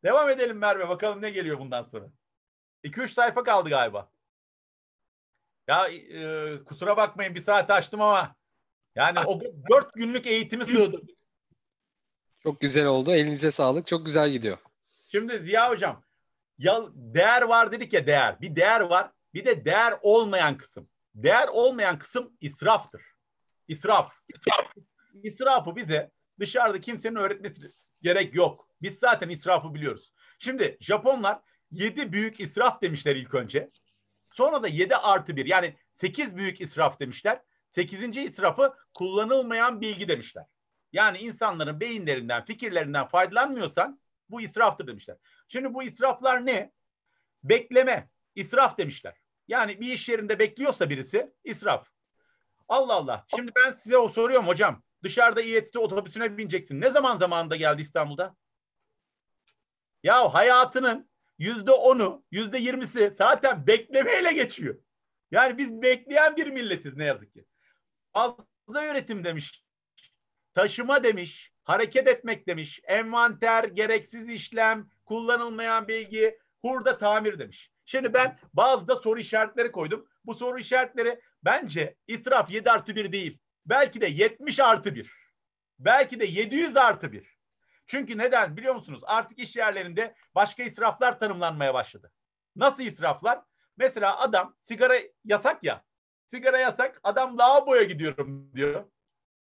Devam 0.03 0.29
edelim 0.29 0.57
Merve 0.57 0.89
bakalım 0.89 1.21
ne 1.21 1.29
geliyor 1.29 1.59
bundan 1.59 1.83
sonra. 1.83 2.05
2-3 2.83 3.07
sayfa 3.07 3.43
kaldı 3.43 3.69
galiba. 3.69 4.11
Ya 5.67 5.87
e, 5.87 6.63
kusura 6.63 6.97
bakmayın 6.97 7.35
bir 7.35 7.41
saat 7.41 7.69
açtım 7.71 8.01
ama 8.01 8.35
yani 8.95 9.19
o 9.19 9.41
dört 9.71 9.93
günlük 9.93 10.27
eğitimi 10.27 10.65
sığdırdık. 10.65 11.09
Çok 12.43 12.61
güzel 12.61 12.85
oldu. 12.85 13.11
Elinize 13.11 13.51
sağlık. 13.51 13.87
Çok 13.87 14.05
güzel 14.05 14.29
gidiyor. 14.29 14.57
Şimdi 15.11 15.39
Ziya 15.39 15.69
Hocam 15.69 16.03
ya 16.57 16.81
değer 16.93 17.41
var 17.41 17.71
dedik 17.71 17.93
ya 17.93 18.07
değer. 18.07 18.41
Bir 18.41 18.55
değer 18.55 18.79
var 18.79 19.11
bir 19.33 19.45
de 19.45 19.65
değer 19.65 19.93
olmayan 20.01 20.57
kısım. 20.57 20.89
Değer 21.15 21.47
olmayan 21.47 21.99
kısım 21.99 22.33
israftır. 22.41 23.01
İsraf. 23.67 24.13
İsrafı 25.23 25.75
bize 25.75 26.11
dışarıda 26.39 26.81
kimsenin 26.81 27.15
öğretmesi 27.15 27.71
gerek 28.01 28.35
yok. 28.35 28.67
Biz 28.81 28.99
zaten 28.99 29.29
israfı 29.29 29.73
biliyoruz. 29.73 30.13
Şimdi 30.39 30.77
Japonlar 30.79 31.39
7 31.71 32.13
büyük 32.13 32.39
israf 32.39 32.81
demişler 32.81 33.15
ilk 33.15 33.33
önce. 33.33 33.69
Sonra 34.31 34.63
da 34.63 34.67
7 34.67 34.95
artı 34.95 35.35
1 35.35 35.45
yani 35.45 35.75
8 35.93 36.37
büyük 36.37 36.61
israf 36.61 36.99
demişler. 36.99 37.41
8. 37.73 38.17
israfı 38.17 38.73
kullanılmayan 38.93 39.81
bilgi 39.81 40.07
demişler. 40.07 40.45
Yani 40.91 41.17
insanların 41.17 41.79
beyinlerinden, 41.79 42.45
fikirlerinden 42.45 43.07
faydalanmıyorsan 43.07 43.99
bu 44.29 44.41
israftır 44.41 44.87
demişler. 44.87 45.17
Şimdi 45.47 45.73
bu 45.73 45.83
israflar 45.83 46.45
ne? 46.45 46.71
Bekleme, 47.43 48.09
israf 48.35 48.77
demişler. 48.77 49.17
Yani 49.47 49.81
bir 49.81 49.93
iş 49.93 50.09
yerinde 50.09 50.39
bekliyorsa 50.39 50.89
birisi 50.89 51.33
israf. 51.43 51.87
Allah 52.69 52.93
Allah. 52.93 53.25
Şimdi 53.35 53.51
ben 53.55 53.71
size 53.71 53.97
o 53.97 54.09
soruyorum 54.09 54.47
hocam. 54.47 54.83
Dışarıda 55.03 55.41
İETT 55.41 55.75
otobüsüne 55.75 56.37
bineceksin. 56.37 56.81
Ne 56.81 56.89
zaman 56.89 57.17
zamanında 57.17 57.55
geldi 57.55 57.81
İstanbul'da? 57.81 58.35
Ya 60.03 60.33
hayatının 60.33 61.09
yüzde 61.37 61.71
onu, 61.71 62.23
yüzde 62.31 62.57
yirmisi 62.57 63.13
zaten 63.17 63.67
beklemeyle 63.67 64.33
geçiyor. 64.33 64.75
Yani 65.31 65.57
biz 65.57 65.81
bekleyen 65.81 66.37
bir 66.37 66.47
milletiz 66.47 66.95
ne 66.95 67.05
yazık 67.05 67.33
ki. 67.33 67.45
Fazla 68.13 68.91
üretim 68.91 69.23
demiş, 69.23 69.65
taşıma 70.53 71.03
demiş, 71.03 71.53
hareket 71.63 72.07
etmek 72.07 72.47
demiş, 72.47 72.79
envanter, 72.83 73.63
gereksiz 73.63 74.29
işlem, 74.29 74.89
kullanılmayan 75.05 75.87
bilgi, 75.87 76.39
hurda 76.61 76.97
tamir 76.97 77.39
demiş. 77.39 77.71
Şimdi 77.85 78.13
ben 78.13 78.39
bazı 78.53 78.87
da 78.87 78.95
soru 78.95 79.19
işaretleri 79.19 79.71
koydum. 79.71 80.07
Bu 80.25 80.35
soru 80.35 80.59
işaretleri 80.59 81.21
bence 81.43 81.95
israf 82.07 82.51
7 82.51 82.71
artı 82.71 82.95
1 82.95 83.11
değil. 83.11 83.39
Belki 83.65 84.01
de 84.01 84.07
70 84.07 84.59
artı 84.59 84.95
1. 84.95 85.11
Belki 85.79 86.19
de 86.19 86.25
700 86.25 86.77
artı 86.77 87.11
1. 87.11 87.37
Çünkü 87.87 88.17
neden 88.17 88.57
biliyor 88.57 88.75
musunuz? 88.75 89.01
Artık 89.05 89.39
iş 89.39 89.55
yerlerinde 89.55 90.15
başka 90.35 90.63
israflar 90.63 91.19
tanımlanmaya 91.19 91.73
başladı. 91.73 92.11
Nasıl 92.55 92.83
israflar? 92.83 93.41
Mesela 93.77 94.19
adam 94.21 94.55
sigara 94.61 94.95
yasak 95.25 95.63
ya. 95.63 95.83
Sigara 96.33 96.57
yasak. 96.59 96.99
Adam 97.03 97.37
lavaboya 97.37 97.83
gidiyorum 97.83 98.51
diyor. 98.55 98.83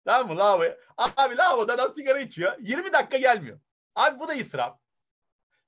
Tamam 0.05 0.27
mı 0.27 0.37
lavaboya? 0.37 0.77
Abi 0.97 1.37
lavaboda 1.37 1.73
adam 1.73 1.95
sigara 1.95 2.19
içiyor. 2.19 2.57
20 2.59 2.93
dakika 2.93 3.17
gelmiyor. 3.17 3.59
Abi 3.95 4.19
bu 4.19 4.27
da 4.27 4.33
israf. 4.33 4.79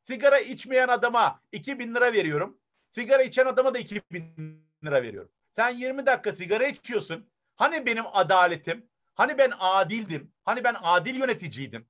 Sigara 0.01 0.39
içmeyen 0.39 0.87
adama 0.87 1.41
2000 1.51 1.95
lira 1.95 2.13
veriyorum. 2.13 2.59
Sigara 2.89 3.23
içen 3.23 3.45
adama 3.45 3.73
da 3.73 3.79
2000 3.79 4.67
lira 4.85 5.03
veriyorum. 5.03 5.31
Sen 5.51 5.69
20 5.69 6.05
dakika 6.05 6.33
sigara 6.33 6.67
içiyorsun. 6.67 7.29
Hani 7.55 7.85
benim 7.85 8.03
adaletim? 8.13 8.89
Hani 9.15 9.37
ben 9.37 9.51
adildim? 9.59 10.33
Hani 10.43 10.63
ben 10.63 10.75
adil 10.81 11.15
yöneticiydim? 11.15 11.89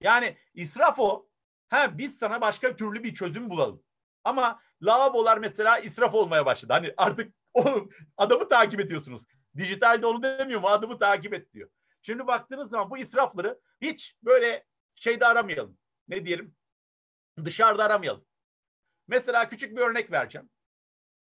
Yani 0.00 0.36
israf 0.54 0.98
o. 0.98 1.28
Ha 1.68 1.98
biz 1.98 2.18
sana 2.18 2.40
başka 2.40 2.76
türlü 2.76 3.04
bir 3.04 3.14
çözüm 3.14 3.50
bulalım. 3.50 3.82
Ama 4.24 4.62
lavabolar 4.82 5.38
mesela 5.38 5.78
israf 5.78 6.14
olmaya 6.14 6.46
başladı. 6.46 6.72
Hani 6.72 6.94
artık 6.96 7.39
o 7.54 7.88
adamı 8.16 8.48
takip 8.48 8.80
ediyorsunuz. 8.80 9.22
Dijitalde 9.56 10.06
onu 10.06 10.22
demiyor 10.22 10.60
mu? 10.60 10.68
Adamı 10.68 10.98
takip 10.98 11.34
et 11.34 11.52
diyor. 11.52 11.70
Şimdi 12.02 12.26
baktığınız 12.26 12.70
zaman 12.70 12.90
bu 12.90 12.98
israfları 12.98 13.60
hiç 13.80 14.16
böyle 14.22 14.66
şeyde 14.94 15.26
aramayalım. 15.26 15.78
Ne 16.08 16.26
diyelim? 16.26 16.54
Dışarıda 17.44 17.84
aramayalım. 17.84 18.24
Mesela 19.08 19.48
küçük 19.48 19.76
bir 19.76 19.82
örnek 19.82 20.12
vereceğim. 20.12 20.50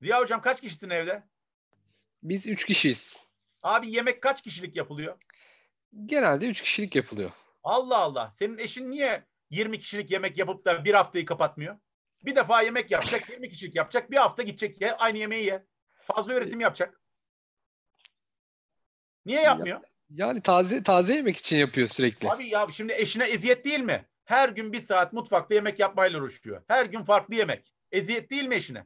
Ziya 0.01 0.21
Hocam 0.21 0.41
kaç 0.41 0.61
kişisin 0.61 0.89
evde? 0.89 1.23
Biz 2.23 2.47
üç 2.47 2.65
kişiyiz. 2.65 3.27
Abi 3.63 3.91
yemek 3.91 4.23
kaç 4.23 4.41
kişilik 4.41 4.75
yapılıyor? 4.75 5.17
Genelde 6.05 6.47
üç 6.47 6.61
kişilik 6.61 6.95
yapılıyor. 6.95 7.31
Allah 7.63 7.97
Allah. 7.97 8.31
Senin 8.33 8.57
eşin 8.57 8.91
niye 8.91 9.25
20 9.49 9.79
kişilik 9.79 10.11
yemek 10.11 10.37
yapıp 10.37 10.65
da 10.65 10.85
bir 10.85 10.93
haftayı 10.93 11.25
kapatmıyor? 11.25 11.79
Bir 12.25 12.35
defa 12.35 12.61
yemek 12.61 12.91
yapacak, 12.91 13.29
20 13.29 13.49
kişilik 13.49 13.75
yapacak, 13.75 14.11
bir 14.11 14.17
hafta 14.17 14.43
gidecek 14.43 14.81
ye, 14.81 14.93
aynı 14.93 15.17
yemeği 15.17 15.45
ye. 15.45 15.65
Fazla 16.05 16.33
üretim 16.33 16.59
yapacak. 16.59 17.01
Niye 19.25 19.41
yapmıyor? 19.41 19.81
Yani 20.09 20.41
taze 20.41 20.83
taze 20.83 21.13
yemek 21.13 21.37
için 21.37 21.57
yapıyor 21.57 21.87
sürekli. 21.87 22.31
Abi 22.31 22.47
ya 22.47 22.67
şimdi 22.71 22.93
eşine 22.93 23.23
eziyet 23.23 23.65
değil 23.65 23.79
mi? 23.79 24.05
Her 24.25 24.49
gün 24.49 24.73
bir 24.73 24.81
saat 24.81 25.13
mutfakta 25.13 25.55
yemek 25.55 25.79
yapmayla 25.79 26.21
uğraşıyor. 26.21 26.63
Her 26.67 26.85
gün 26.85 27.03
farklı 27.03 27.35
yemek. 27.35 27.73
Eziyet 27.91 28.31
değil 28.31 28.45
mi 28.45 28.55
eşine? 28.55 28.85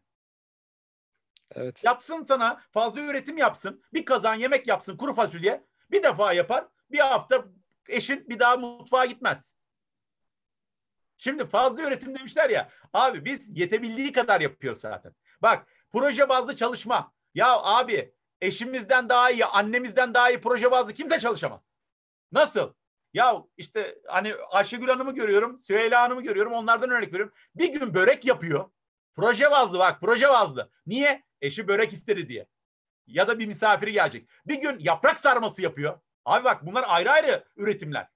Evet. 1.52 1.84
Yapsın 1.84 2.24
sana 2.24 2.58
fazla 2.72 3.02
üretim 3.02 3.38
yapsın. 3.38 3.84
Bir 3.94 4.06
kazan 4.06 4.36
yemek 4.36 4.68
yapsın 4.68 4.98
kuru 4.98 5.14
fasulye. 5.14 5.64
Bir 5.91 6.04
defa 6.04 6.34
yapar. 6.34 6.68
Bir 6.91 7.00
hafta 7.00 7.46
eşin 7.90 8.30
bir 8.30 8.40
daha 8.40 8.58
mutfağa 8.58 9.06
gitmez. 9.06 9.54
Şimdi 11.18 11.48
fazla 11.48 11.82
üretim 11.88 12.16
demişler 12.16 12.50
ya. 12.50 12.70
Abi 12.94 13.26
biz 13.26 13.58
yetebildiği 13.60 14.12
kadar 14.12 14.41
yapıyoruz 14.41 14.82
zaten. 14.82 15.16
Bak 15.41 15.68
proje 15.91 16.30
bazlı 16.30 16.56
çalışma. 16.56 17.14
Ya 17.34 17.60
abi 17.64 18.14
eşimizden 18.41 19.10
daha 19.10 19.32
iyi, 19.32 19.45
annemizden 19.45 20.14
daha 20.14 20.30
iyi 20.30 20.41
proje 20.41 20.72
bazlı 20.72 20.94
kimse 20.94 21.20
çalışamaz. 21.20 21.78
Nasıl? 22.32 22.74
Ya 23.14 23.44
işte 23.57 23.99
hani 24.07 24.34
Ayşegül 24.52 24.88
Hanım'ı 24.88 25.16
görüyorum, 25.16 25.61
Süheyla 25.61 26.02
Hanım'ı 26.02 26.24
görüyorum. 26.24 26.53
Onlardan 26.53 26.90
örnek 26.90 27.14
veriyorum. 27.14 27.34
Bir 27.56 27.74
gün 27.74 27.94
börek 27.94 28.26
yapıyor. 28.26 28.70
Proje 29.16 29.52
bazlı 29.52 29.80
bak, 29.80 30.02
proje 30.02 30.28
bazlı. 30.28 30.72
Niye? 30.86 31.24
Eşi 31.41 31.68
börek 31.68 31.94
istedi 31.94 32.30
diye. 32.30 32.48
Ya 33.07 33.28
da 33.28 33.40
bir 33.40 33.48
misafiri 33.48 33.91
gelecek. 33.91 34.30
Bir 34.45 34.61
gün 34.61 34.80
yaprak 34.80 35.20
sarması 35.20 35.61
yapıyor. 35.61 35.99
Abi 36.26 36.44
bak 36.44 36.66
bunlar 36.66 36.86
ayrı 36.88 37.11
ayrı 37.11 37.44
üretimler. 37.56 38.07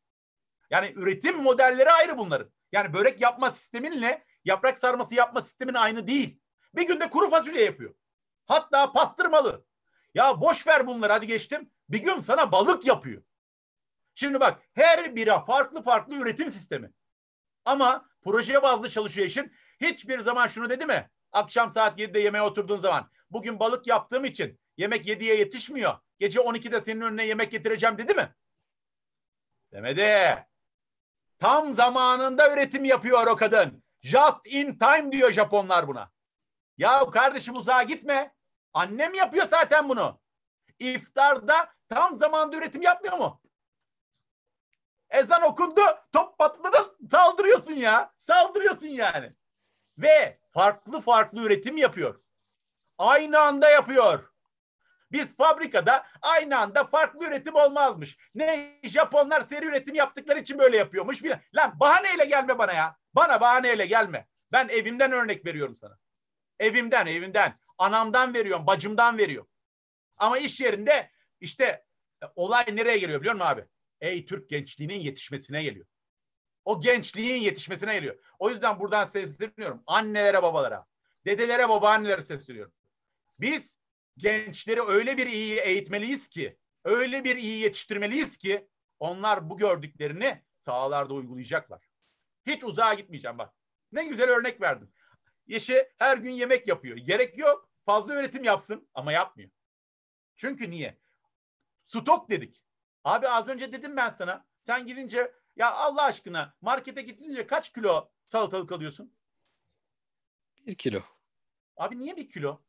Yani 0.70 0.94
üretim 0.96 1.44
modelleri 1.44 1.92
ayrı 1.92 2.18
bunların. 2.18 2.52
Yani 2.72 2.94
börek 2.94 3.22
yapma 3.22 3.52
sisteminle 3.52 4.26
yaprak 4.46 4.78
sarması 4.78 5.16
yapma 5.16 5.42
sistemin 5.42 5.74
aynı 5.74 6.08
değil. 6.08 6.40
Bir 6.76 6.88
günde 6.88 7.10
kuru 7.10 7.30
fasulye 7.30 7.64
yapıyor. 7.64 7.94
Hatta 8.46 8.92
pastırmalı. 8.92 9.66
Ya 10.14 10.42
boş 10.42 10.68
ver 10.68 10.88
bunları 10.88 11.14
hadi 11.14 11.28
geçtim. 11.28 11.72
Bir 11.90 12.04
gün 12.04 12.22
sana 12.22 12.52
balık 12.52 12.86
yapıyor. 12.86 13.24
Şimdi 14.16 14.40
bak 14.40 14.62
her 14.74 15.16
biri 15.16 15.32
farklı 15.48 15.84
farklı 15.84 16.16
üretim 16.16 16.50
sistemi. 16.50 16.92
Ama 17.66 18.10
projeye 18.24 18.64
bazlı 18.64 18.90
çalışıyor 18.90 19.28
işin. 19.28 19.54
Hiçbir 19.82 20.20
zaman 20.20 20.48
şunu 20.48 20.70
dedi 20.70 20.86
mi? 20.86 21.10
Akşam 21.32 21.70
saat 21.70 22.00
7'de 22.00 22.20
yemeğe 22.20 22.44
oturduğun 22.44 22.80
zaman 22.80 23.10
bugün 23.32 23.60
balık 23.60 23.88
yaptığım 23.88 24.26
için 24.26 24.60
yemek 24.78 25.08
7'ye 25.08 25.36
yetişmiyor. 25.36 25.94
Gece 26.20 26.40
12'de 26.40 26.82
senin 26.82 27.02
önüne 27.02 27.26
yemek 27.26 27.52
getireceğim 27.52 27.98
dedi 27.98 28.14
mi? 28.14 28.36
Demedi. 29.72 30.46
Tam 31.40 31.74
zamanında 31.74 32.54
üretim 32.54 32.86
yapıyor 32.86 33.28
o 33.28 33.36
kadın. 33.36 33.84
Just 34.02 34.48
in 34.48 34.78
time 34.78 35.12
diyor 35.12 35.32
Japonlar 35.32 35.88
buna. 35.88 36.13
Ya 36.78 37.10
kardeşim 37.12 37.58
uzağa 37.58 37.84
gitme. 37.84 38.36
Annem 38.74 39.14
yapıyor 39.14 39.48
zaten 39.50 39.90
bunu. 39.90 40.22
İftarda 40.80 41.74
tam 41.90 42.16
zamanda 42.16 42.58
üretim 42.58 42.82
yapmıyor 42.82 43.18
mu? 43.18 43.42
Ezan 45.10 45.42
okundu, 45.42 45.82
top 46.12 46.38
patladı, 46.38 46.98
saldırıyorsun 47.12 47.74
ya. 47.74 48.14
Saldırıyorsun 48.20 48.86
yani. 48.86 49.34
Ve 49.98 50.40
farklı 50.52 51.02
farklı 51.02 51.42
üretim 51.46 51.78
yapıyor. 51.78 52.22
Aynı 52.98 53.40
anda 53.40 53.70
yapıyor. 53.70 54.34
Biz 55.12 55.38
fabrikada 55.38 56.06
aynı 56.22 56.60
anda 56.60 56.84
farklı 56.84 57.26
üretim 57.28 57.56
olmazmış. 57.56 58.18
Ne 58.36 58.80
Japonlar 58.84 59.42
seri 59.42 59.66
üretim 59.66 59.96
yaptıkları 59.96 60.40
için 60.40 60.60
böyle 60.60 60.78
yapıyormuş. 60.78 61.24
Lan 61.56 61.80
bahaneyle 61.80 62.26
gelme 62.26 62.58
bana 62.58 62.74
ya. 62.74 62.98
Bana 63.14 63.42
bahaneyle 63.42 63.86
gelme. 63.86 64.28
Ben 64.52 64.68
evimden 64.68 65.12
örnek 65.12 65.46
veriyorum 65.46 65.76
sana. 65.76 65.98
Evimden, 66.64 67.06
evimden. 67.06 67.60
Anamdan 67.78 68.34
veriyorum, 68.34 68.68
bacımdan 68.68 69.18
veriyorum. 69.18 69.50
Ama 70.18 70.38
iş 70.38 70.62
yerinde 70.62 71.12
işte 71.40 71.86
olay 72.36 72.66
nereye 72.72 72.98
geliyor 72.98 73.20
biliyor 73.20 73.36
musun 73.36 73.48
abi? 73.48 73.66
Ey 74.02 74.26
Türk 74.26 74.50
gençliğinin 74.50 75.00
yetişmesine 75.00 75.64
geliyor. 75.64 75.86
O 76.66 76.82
gençliğin 76.82 77.42
yetişmesine 77.42 77.94
geliyor. 77.94 78.24
O 78.40 78.50
yüzden 78.50 78.80
buradan 78.80 79.06
sesleniyorum. 79.06 79.84
Annelere, 79.88 80.44
babalara, 80.44 80.86
dedelere, 81.26 81.70
babaannelere 81.70 82.22
sesleniyorum. 82.22 82.74
Biz 83.40 83.80
gençleri 84.18 84.82
öyle 84.82 85.18
bir 85.18 85.28
iyi 85.28 85.60
eğitmeliyiz 85.60 86.28
ki, 86.28 86.58
öyle 86.84 87.24
bir 87.24 87.36
iyi 87.36 87.60
yetiştirmeliyiz 87.60 88.38
ki 88.38 88.68
onlar 89.00 89.50
bu 89.50 89.58
gördüklerini 89.58 90.44
sahalarda 90.58 91.14
uygulayacaklar. 91.14 91.90
Hiç 92.46 92.64
uzağa 92.64 92.94
gitmeyeceğim 92.94 93.38
bak. 93.38 93.54
Ne 93.92 94.06
güzel 94.06 94.30
örnek 94.30 94.62
verdim. 94.62 94.92
Yeşe 95.48 95.94
her 95.98 96.18
gün 96.18 96.32
yemek 96.32 96.68
yapıyor. 96.68 96.98
Gerek 96.98 97.38
yok. 97.38 97.70
Fazla 97.86 98.16
üretim 98.16 98.44
yapsın 98.44 98.90
ama 98.94 99.12
yapmıyor. 99.12 99.50
Çünkü 100.36 100.72
niye? 100.72 101.00
Stok 101.88 102.30
dedik. 102.30 102.64
Abi 103.04 103.28
az 103.28 103.48
önce 103.48 103.74
dedim 103.74 103.98
ben 103.98 104.10
sana. 104.10 104.48
Sen 104.62 104.86
gidince 104.86 105.34
ya 105.56 105.74
Allah 105.74 106.04
aşkına 106.04 106.56
markete 106.62 107.02
gidince 107.02 107.48
kaç 107.48 107.74
kilo 107.74 108.12
salatalık 108.28 108.72
alıyorsun? 108.72 109.14
Bir 110.68 110.76
kilo. 110.76 111.02
Abi 111.78 112.00
niye 112.00 112.16
bir 112.18 112.30
kilo? 112.30 112.64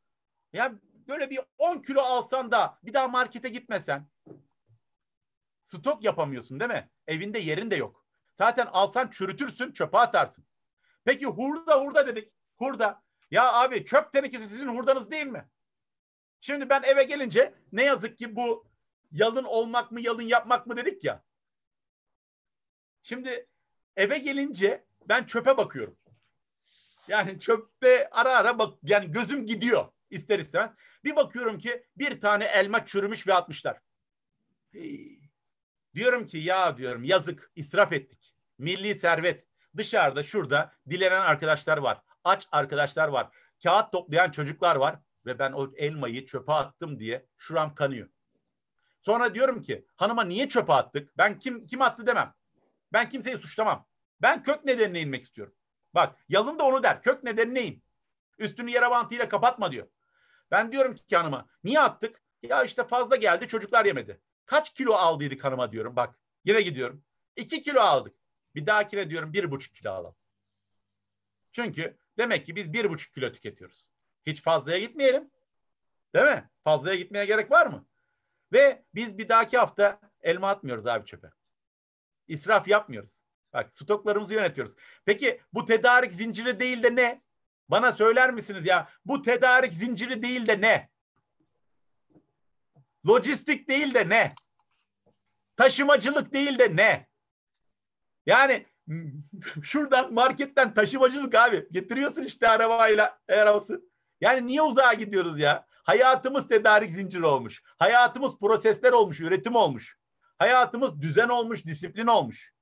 Ya 0.53 0.73
böyle 1.07 1.29
bir 1.29 1.39
10 1.57 1.81
kilo 1.81 2.01
alsan 2.01 2.51
da 2.51 2.79
bir 2.83 2.93
daha 2.93 3.07
markete 3.07 3.49
gitmesen 3.49 4.09
stok 5.61 6.03
yapamıyorsun 6.03 6.59
değil 6.59 6.71
mi? 6.71 6.89
Evinde 7.07 7.39
yerin 7.39 7.71
de 7.71 7.75
yok. 7.75 8.05
Zaten 8.33 8.65
alsan 8.65 9.09
çürütürsün 9.09 9.71
çöpe 9.71 9.97
atarsın. 9.97 10.45
Peki 11.03 11.25
hurda 11.25 11.81
hurda 11.81 12.07
dedik. 12.07 12.33
Hurda. 12.57 13.03
Ya 13.31 13.53
abi 13.53 13.85
çöp 13.85 14.13
tenekesi 14.13 14.47
sizin 14.47 14.67
hurdanız 14.67 15.11
değil 15.11 15.25
mi? 15.25 15.49
Şimdi 16.41 16.69
ben 16.69 16.83
eve 16.83 17.03
gelince 17.03 17.53
ne 17.71 17.83
yazık 17.83 18.17
ki 18.17 18.35
bu 18.35 18.67
yalın 19.11 19.43
olmak 19.43 19.91
mı 19.91 20.01
yalın 20.01 20.21
yapmak 20.23 20.67
mı 20.67 20.77
dedik 20.77 21.03
ya. 21.03 21.23
Şimdi 23.03 23.47
eve 23.95 24.17
gelince 24.17 24.85
ben 25.09 25.23
çöpe 25.23 25.57
bakıyorum. 25.57 25.97
Yani 27.07 27.39
çöpte 27.39 28.09
ara 28.11 28.35
ara 28.35 28.59
bak 28.59 28.77
yani 28.83 29.11
gözüm 29.11 29.45
gidiyor 29.45 29.91
ister 30.09 30.39
istemez. 30.39 30.71
Bir 31.03 31.15
bakıyorum 31.15 31.57
ki 31.57 31.85
bir 31.97 32.21
tane 32.21 32.45
elma 32.45 32.85
çürümüş 32.85 33.27
ve 33.27 33.33
atmışlar. 33.33 33.79
Diyorum 35.95 36.27
ki 36.27 36.37
ya 36.37 36.77
diyorum 36.77 37.03
yazık 37.03 37.51
israf 37.55 37.93
ettik. 37.93 38.35
Milli 38.57 38.95
servet. 38.95 39.45
Dışarıda 39.77 40.23
şurada 40.23 40.73
dilenen 40.89 41.21
arkadaşlar 41.21 41.77
var. 41.77 42.01
Aç 42.25 42.47
arkadaşlar 42.51 43.07
var. 43.07 43.29
Kağıt 43.63 43.91
toplayan 43.91 44.31
çocuklar 44.31 44.75
var. 44.75 44.99
Ve 45.25 45.39
ben 45.39 45.51
o 45.51 45.71
elmayı 45.75 46.25
çöpe 46.25 46.53
attım 46.53 46.99
diye 46.99 47.25
şuram 47.37 47.75
kanıyor. 47.75 48.09
Sonra 49.01 49.35
diyorum 49.35 49.61
ki 49.61 49.87
hanıma 49.95 50.23
niye 50.23 50.49
çöpe 50.49 50.73
attık? 50.73 51.17
Ben 51.17 51.39
kim 51.39 51.67
kim 51.67 51.81
attı 51.81 52.07
demem. 52.07 52.33
Ben 52.93 53.09
kimseyi 53.09 53.37
suçlamam. 53.37 53.87
Ben 54.21 54.43
kök 54.43 54.65
nedenine 54.65 55.01
inmek 55.01 55.23
istiyorum. 55.23 55.55
Bak 55.93 56.19
yalın 56.29 56.59
da 56.59 56.63
onu 56.63 56.83
der. 56.83 57.01
Kök 57.01 57.23
nedenine 57.23 57.63
in. 57.63 57.83
Üstünü 58.37 58.71
yara 58.71 58.91
bantıyla 58.91 59.29
kapatma 59.29 59.71
diyor. 59.71 59.87
Ben 60.51 60.71
diyorum 60.71 60.95
ki 60.95 61.17
hanıma 61.17 61.47
niye 61.63 61.79
attık? 61.79 62.21
Ya 62.43 62.63
işte 62.63 62.87
fazla 62.87 63.15
geldi 63.15 63.47
çocuklar 63.47 63.85
yemedi. 63.85 64.21
Kaç 64.45 64.73
kilo 64.73 64.93
aldıydık 64.93 65.43
hanıma 65.43 65.71
diyorum 65.71 65.95
bak. 65.95 66.19
Yine 66.45 66.61
gidiyorum. 66.61 67.03
İki 67.35 67.61
kilo 67.61 67.79
aldık. 67.79 68.15
Bir 68.55 68.65
dahakine 68.65 69.09
diyorum 69.09 69.33
bir 69.33 69.51
buçuk 69.51 69.75
kilo 69.75 69.91
alalım. 69.91 70.15
Çünkü 71.51 71.97
demek 72.17 72.45
ki 72.45 72.55
biz 72.55 72.73
bir 72.73 72.89
buçuk 72.89 73.13
kilo 73.13 73.31
tüketiyoruz. 73.31 73.91
Hiç 74.25 74.41
fazlaya 74.41 74.79
gitmeyelim. 74.79 75.31
Değil 76.15 76.25
mi? 76.25 76.49
Fazlaya 76.63 76.95
gitmeye 76.95 77.25
gerek 77.25 77.51
var 77.51 77.67
mı? 77.67 77.87
Ve 78.51 78.85
biz 78.95 79.17
bir 79.17 79.29
dahaki 79.29 79.57
hafta 79.57 79.99
elma 80.21 80.49
atmıyoruz 80.49 80.87
abi 80.87 81.05
çöpe. 81.05 81.27
İsraf 82.27 82.67
yapmıyoruz. 82.67 83.23
Bak 83.53 83.75
stoklarımızı 83.75 84.33
yönetiyoruz. 84.33 84.75
Peki 85.05 85.41
bu 85.53 85.65
tedarik 85.65 86.13
zinciri 86.13 86.59
değil 86.59 86.83
de 86.83 86.95
ne? 86.95 87.21
Bana 87.69 87.91
söyler 87.91 88.33
misiniz 88.33 88.65
ya 88.65 88.89
bu 89.05 89.21
tedarik 89.21 89.73
zinciri 89.73 90.21
değil 90.23 90.47
de 90.47 90.61
ne? 90.61 90.89
Lojistik 93.07 93.69
değil 93.69 93.93
de 93.93 94.09
ne? 94.09 94.33
Taşımacılık 95.55 96.33
değil 96.33 96.59
de 96.59 96.75
ne? 96.75 97.07
Yani 98.25 98.65
şuradan 99.63 100.13
marketten 100.13 100.73
taşımacılık 100.73 101.35
abi. 101.35 101.67
Getiriyorsun 101.71 102.23
işte 102.23 102.49
arabayla 102.49 103.19
olsun. 103.55 103.91
Yani 104.21 104.47
niye 104.47 104.61
uzağa 104.61 104.93
gidiyoruz 104.93 105.39
ya? 105.39 105.65
Hayatımız 105.69 106.47
tedarik 106.47 106.89
zinciri 106.89 107.25
olmuş. 107.25 107.63
Hayatımız 107.65 108.39
prosesler 108.39 108.91
olmuş, 108.91 109.19
üretim 109.19 109.55
olmuş. 109.55 109.97
Hayatımız 110.37 111.01
düzen 111.01 111.29
olmuş, 111.29 111.65
disiplin 111.65 112.07
olmuş. 112.07 112.53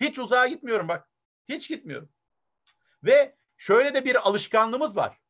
Hiç 0.00 0.18
uzağa 0.18 0.46
gitmiyorum 0.46 0.88
bak. 0.88 1.08
Hiç 1.48 1.68
gitmiyorum. 1.68 2.08
Ve 3.04 3.36
şöyle 3.56 3.94
de 3.94 4.04
bir 4.04 4.28
alışkanlığımız 4.28 4.96
var. 4.96 5.20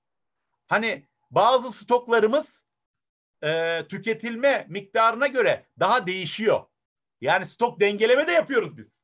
Hani 0.66 1.08
bazı 1.30 1.72
stoklarımız 1.72 2.64
e, 3.42 3.82
tüketilme 3.88 4.66
miktarına 4.68 5.26
göre 5.26 5.66
daha 5.78 6.06
değişiyor. 6.06 6.64
Yani 7.20 7.46
stok 7.46 7.80
dengeleme 7.80 8.26
de 8.26 8.32
yapıyoruz 8.32 8.76
biz. 8.76 9.01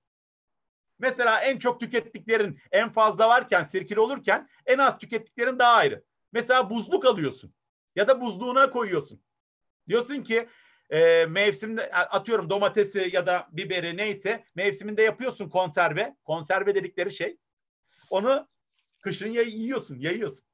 Mesela 0.99 1.41
en 1.41 1.59
çok 1.59 1.81
tükettiklerin 1.81 2.61
en 2.73 2.93
fazla 2.93 3.29
varken, 3.29 3.65
sirkil 3.65 3.97
olurken 3.97 4.49
en 4.67 4.79
az 4.79 4.99
tükettiklerin 4.99 5.59
daha 5.59 5.73
ayrı. 5.73 6.05
Mesela 6.33 6.71
buzluk 6.71 7.07
alıyorsun 7.07 7.55
ya 7.97 8.09
da 8.09 8.21
buzluğuna 8.21 8.71
koyuyorsun. 8.71 9.23
Diyorsun 9.89 10.23
ki 10.23 10.49
e, 10.91 11.27
mevsimde 11.27 11.91
atıyorum 11.91 12.51
domatesi 12.51 13.11
ya 13.13 13.27
da 13.27 13.49
biberi 13.53 13.97
neyse 13.97 14.45
mevsiminde 14.55 15.03
yapıyorsun 15.03 15.49
konserve. 15.49 16.17
Konserve 16.25 16.75
dedikleri 16.75 17.13
şey. 17.13 17.39
Onu 18.11 18.49
kışın 19.03 19.29
yiyorsun, 19.29 19.99
yayıyorsun. 19.99 20.45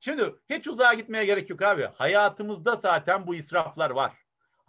Şimdi 0.00 0.34
hiç 0.50 0.68
uzağa 0.68 0.94
gitmeye 0.94 1.24
gerek 1.24 1.50
yok 1.50 1.62
abi. 1.62 1.82
Hayatımızda 1.94 2.76
zaten 2.76 3.26
bu 3.26 3.34
israflar 3.34 3.90
var. 3.90 4.12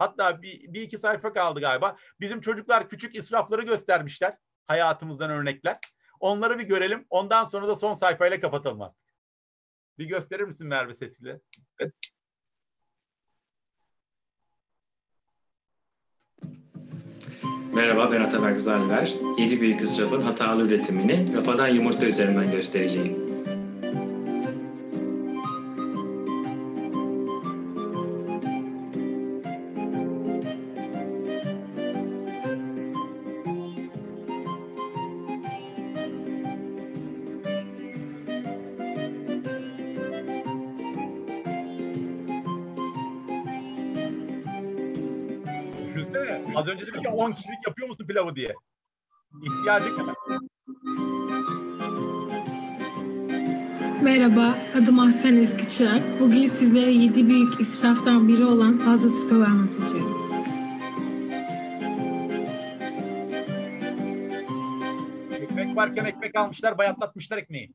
Hatta 0.02 0.42
bir, 0.42 0.72
bir 0.72 0.82
iki 0.82 0.98
sayfa 0.98 1.32
kaldı 1.32 1.60
galiba. 1.60 1.96
Bizim 2.20 2.40
çocuklar 2.40 2.88
küçük 2.88 3.16
israfları 3.16 3.62
göstermişler. 3.62 4.36
Hayatımızdan 4.66 5.30
örnekler. 5.30 5.78
Onları 6.20 6.58
bir 6.58 6.64
görelim. 6.64 7.06
Ondan 7.10 7.44
sonra 7.44 7.68
da 7.68 7.76
son 7.76 7.94
sayfayla 7.94 8.40
kapatalım 8.40 8.82
artık. 8.82 9.02
Bir 9.98 10.04
gösterir 10.04 10.44
misin 10.44 10.66
Merve 10.66 10.94
sesiyle? 10.94 11.40
Evet. 11.78 11.94
Merhaba 17.74 18.12
ben 18.12 18.20
Ataberk 18.20 18.60
Zalver. 18.60 19.14
7 19.38 19.60
büyük 19.60 19.80
israfın 19.80 20.22
hatalı 20.22 20.66
üretimini 20.66 21.36
rafadan 21.36 21.68
yumurta 21.68 22.06
üzerinden 22.06 22.50
göstereceğim. 22.50 23.31
10 47.22 47.32
kişilik 47.32 47.66
yapıyor 47.66 47.88
musun 47.88 48.06
pilavı 48.06 48.36
diye. 48.36 48.54
İhtiyacı 49.42 49.96
kadar. 49.96 50.14
Merhaba, 54.02 54.54
adım 54.76 54.98
Ahsen 54.98 55.36
Eskiçırak. 55.36 56.02
Bugün 56.20 56.46
sizlere 56.46 56.90
7 56.90 57.28
büyük 57.28 57.60
israftan 57.60 58.28
biri 58.28 58.44
olan 58.44 58.78
fazla 58.78 59.10
stoğu 59.10 59.44
anlatacağım. 59.44 60.22
Ekmek 65.32 65.76
varken 65.76 66.04
ekmek 66.04 66.36
almışlar, 66.36 66.78
bayatlatmışlar 66.78 67.38
ekmeği. 67.38 67.74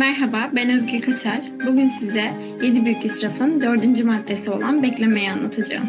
Merhaba, 0.00 0.50
ben 0.56 0.70
Özge 0.70 1.00
Kaçar. 1.00 1.40
Bugün 1.66 1.88
size 1.88 2.34
7 2.62 2.84
büyük 2.84 3.04
israfın 3.04 3.60
dördüncü 3.60 4.04
maddesi 4.04 4.50
olan 4.50 4.82
beklemeyi 4.82 5.30
anlatacağım. 5.30 5.88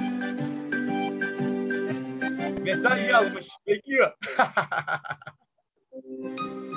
Mesaj 2.64 3.10
yazmış, 3.10 3.48
bekliyor. 3.68 4.12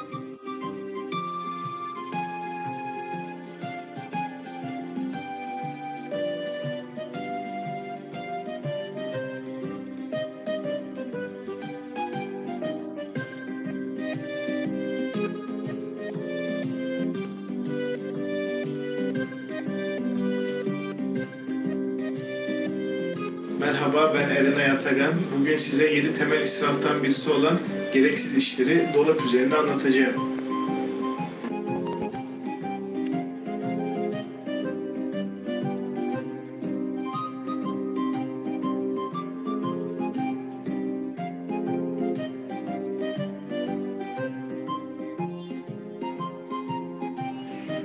Merhaba 23.94 24.14
ben 24.14 24.30
Eren 24.30 24.76
Atagan. 24.76 25.12
Bugün 25.38 25.56
size 25.56 25.86
7 25.86 26.14
temel 26.14 26.42
israftan 26.42 27.02
birisi 27.02 27.30
olan 27.30 27.58
gereksiz 27.92 28.36
işleri 28.36 28.88
dolap 28.94 29.20
üzerinde 29.24 29.56
anlatacağım. 29.56 30.14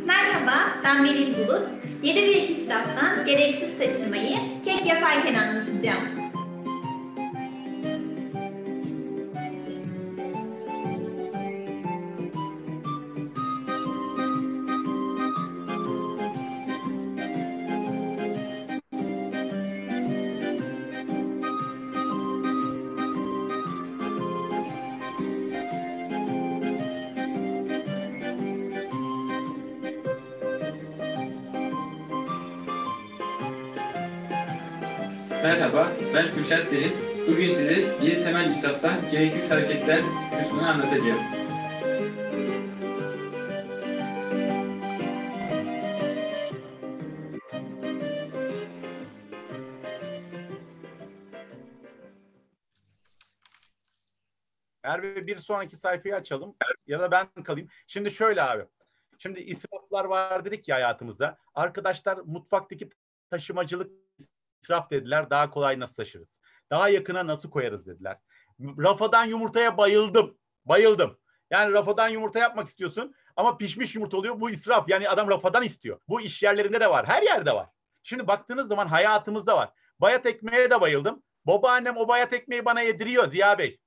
Merhaba, 0.05 0.81
ben 0.83 1.03
Melih 1.03 1.37
Bulut. 1.37 1.69
7 2.03 2.21
büyük 2.21 2.49
israftan 2.49 3.25
gereksiz 3.25 3.77
taşımayı 3.77 4.37
kek 4.65 4.85
yaparken 4.85 5.33
anlatacağım. 5.79 6.03
Merhaba, 6.03 6.18
Kürşat 36.49 36.71
Deniz. 36.71 36.93
Bugün 37.27 37.49
size 37.49 37.73
7 37.73 38.23
temel 38.23 38.49
israftan 38.49 39.11
gereksiz 39.11 39.51
hareketler 39.51 40.01
kısmını 40.39 40.69
anlatacağım. 40.69 41.19
Merve 54.83 55.27
bir 55.27 55.37
sonraki 55.37 55.77
sayfayı 55.77 56.15
açalım 56.15 56.55
ya 56.87 56.99
da 56.99 57.11
ben 57.11 57.43
kalayım. 57.43 57.69
Şimdi 57.87 58.11
şöyle 58.11 58.41
abi. 58.43 58.65
Şimdi 59.17 59.39
israflar 59.39 60.05
var 60.05 60.45
dedik 60.45 60.67
ya 60.67 60.75
hayatımızda. 60.75 61.37
Arkadaşlar 61.55 62.17
mutfaktaki 62.17 62.89
taşımacılık 63.29 64.08
israf 64.61 64.91
dediler. 64.91 65.29
Daha 65.29 65.49
kolay 65.49 65.79
nasıl 65.79 65.95
taşırız? 65.95 66.41
Daha 66.69 66.89
yakına 66.89 67.27
nasıl 67.27 67.49
koyarız 67.49 67.87
dediler. 67.87 68.17
Rafadan 68.59 69.25
yumurtaya 69.25 69.77
bayıldım. 69.77 70.37
Bayıldım. 70.65 71.19
Yani 71.51 71.73
rafadan 71.73 72.09
yumurta 72.09 72.39
yapmak 72.39 72.67
istiyorsun 72.67 73.15
ama 73.35 73.57
pişmiş 73.57 73.95
yumurta 73.95 74.17
oluyor. 74.17 74.39
Bu 74.39 74.49
israf. 74.49 74.89
Yani 74.89 75.09
adam 75.09 75.29
rafadan 75.29 75.63
istiyor. 75.63 75.99
Bu 76.07 76.21
iş 76.21 76.43
yerlerinde 76.43 76.79
de 76.79 76.89
var. 76.89 77.07
Her 77.07 77.23
yerde 77.23 77.51
var. 77.51 77.69
Şimdi 78.03 78.27
baktığınız 78.27 78.67
zaman 78.67 78.87
hayatımızda 78.87 79.57
var. 79.57 79.71
Bayat 79.99 80.25
ekmeğe 80.25 80.71
de 80.71 80.81
bayıldım. 80.81 81.23
Babaannem 81.45 81.97
o 81.97 82.07
bayat 82.07 82.33
ekmeği 82.33 82.65
bana 82.65 82.81
yediriyor 82.81 83.27
Ziya 83.29 83.57
Bey. 83.57 83.79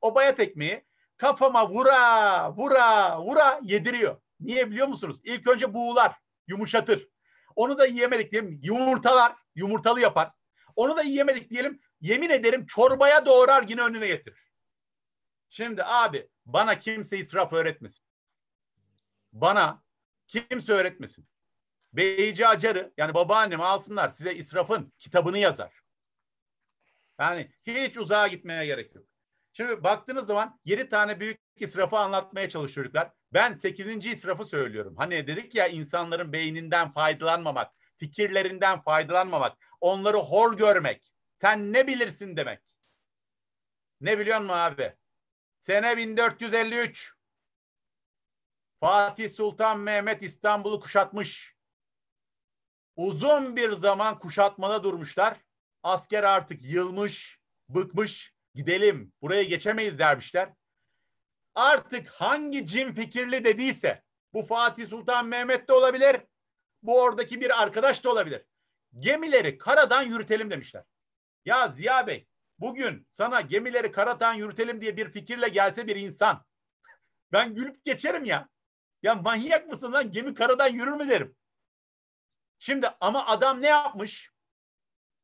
O 0.00 0.14
bayat 0.14 0.40
ekmeği 0.40 0.84
kafama 1.16 1.70
vura 1.70 2.52
vura 2.52 3.20
vura 3.20 3.60
yediriyor. 3.62 4.16
Niye 4.40 4.70
biliyor 4.70 4.88
musunuz? 4.88 5.20
İlk 5.24 5.46
önce 5.48 5.74
buğular, 5.74 6.12
yumuşatır. 6.46 7.08
Onu 7.56 7.78
da 7.78 7.86
yiyemedik 7.86 8.32
diyelim. 8.32 8.60
Yumurtalar, 8.62 9.36
yumurtalı 9.54 10.00
yapar. 10.00 10.32
Onu 10.76 10.96
da 10.96 11.02
yiyemedik 11.02 11.50
diyelim. 11.50 11.80
Yemin 12.00 12.30
ederim 12.30 12.66
çorbaya 12.66 13.26
doğrar 13.26 13.64
yine 13.68 13.82
önüne 13.82 14.06
getirir. 14.06 14.52
Şimdi 15.48 15.84
abi 15.84 16.28
bana 16.46 16.78
kimse 16.78 17.18
israf 17.18 17.52
öğretmesin. 17.52 18.04
Bana 19.32 19.82
kimse 20.26 20.72
öğretmesin. 20.72 21.28
Beyci 21.92 22.46
Acar'ı 22.46 22.92
yani 22.96 23.14
babaannemi 23.14 23.64
alsınlar 23.64 24.10
size 24.10 24.34
israfın 24.34 24.92
kitabını 24.98 25.38
yazar. 25.38 25.82
Yani 27.20 27.52
hiç 27.66 27.96
uzağa 27.98 28.28
gitmeye 28.28 28.66
gerek 28.66 28.94
yok. 28.94 29.06
Şimdi 29.56 29.84
baktığınız 29.84 30.26
zaman 30.26 30.60
7 30.64 30.88
tane 30.88 31.20
büyük 31.20 31.40
israfı 31.56 31.96
anlatmaya 31.96 32.48
çalışıyor 32.48 32.84
çocuklar. 32.84 33.12
Ben 33.32 33.54
8. 33.54 34.06
israfı 34.06 34.44
söylüyorum. 34.44 34.96
Hani 34.96 35.26
dedik 35.26 35.54
ya 35.54 35.66
insanların 35.68 36.32
beyninden 36.32 36.92
faydalanmamak, 36.92 37.72
fikirlerinden 37.98 38.82
faydalanmamak, 38.82 39.58
onları 39.80 40.16
hor 40.16 40.56
görmek. 40.56 41.12
Sen 41.36 41.72
ne 41.72 41.86
bilirsin 41.86 42.36
demek. 42.36 42.60
Ne 44.00 44.18
biliyor 44.18 44.40
musun 44.40 44.54
abi? 44.54 44.96
Sene 45.60 45.96
1453. 45.96 47.14
Fatih 48.80 49.30
Sultan 49.30 49.78
Mehmet 49.80 50.22
İstanbul'u 50.22 50.80
kuşatmış. 50.80 51.56
Uzun 52.96 53.56
bir 53.56 53.72
zaman 53.72 54.18
kuşatmada 54.18 54.84
durmuşlar. 54.84 55.36
Asker 55.82 56.24
artık 56.24 56.64
yılmış, 56.64 57.40
bıkmış. 57.68 58.35
Gidelim, 58.56 59.12
buraya 59.22 59.42
geçemeyiz 59.42 59.98
dermişler. 59.98 60.52
Artık 61.54 62.08
hangi 62.08 62.66
cin 62.66 62.92
fikirli 62.92 63.44
dediyse, 63.44 64.02
bu 64.32 64.42
Fatih 64.42 64.86
Sultan 64.86 65.26
Mehmet 65.26 65.68
de 65.68 65.72
olabilir, 65.72 66.16
bu 66.82 67.02
oradaki 67.02 67.40
bir 67.40 67.62
arkadaş 67.62 68.04
da 68.04 68.10
olabilir. 68.10 68.44
Gemileri 68.98 69.58
karadan 69.58 70.02
yürütelim 70.02 70.50
demişler. 70.50 70.84
Ya 71.44 71.68
Ziya 71.68 72.06
Bey, 72.06 72.26
bugün 72.58 73.06
sana 73.10 73.40
gemileri 73.40 73.92
karadan 73.92 74.34
yürütelim 74.34 74.80
diye 74.80 74.96
bir 74.96 75.12
fikirle 75.12 75.48
gelse 75.48 75.88
bir 75.88 75.96
insan, 75.96 76.44
ben 77.32 77.54
gülüp 77.54 77.84
geçerim 77.84 78.24
ya. 78.24 78.48
Ya 79.02 79.14
manyak 79.14 79.66
mısın 79.66 79.92
lan 79.92 80.12
gemi 80.12 80.34
karadan 80.34 80.68
yürür 80.68 80.92
mü 80.92 81.08
derim. 81.08 81.36
Şimdi 82.58 82.88
ama 83.00 83.26
adam 83.26 83.62
ne 83.62 83.68
yapmış? 83.68 84.30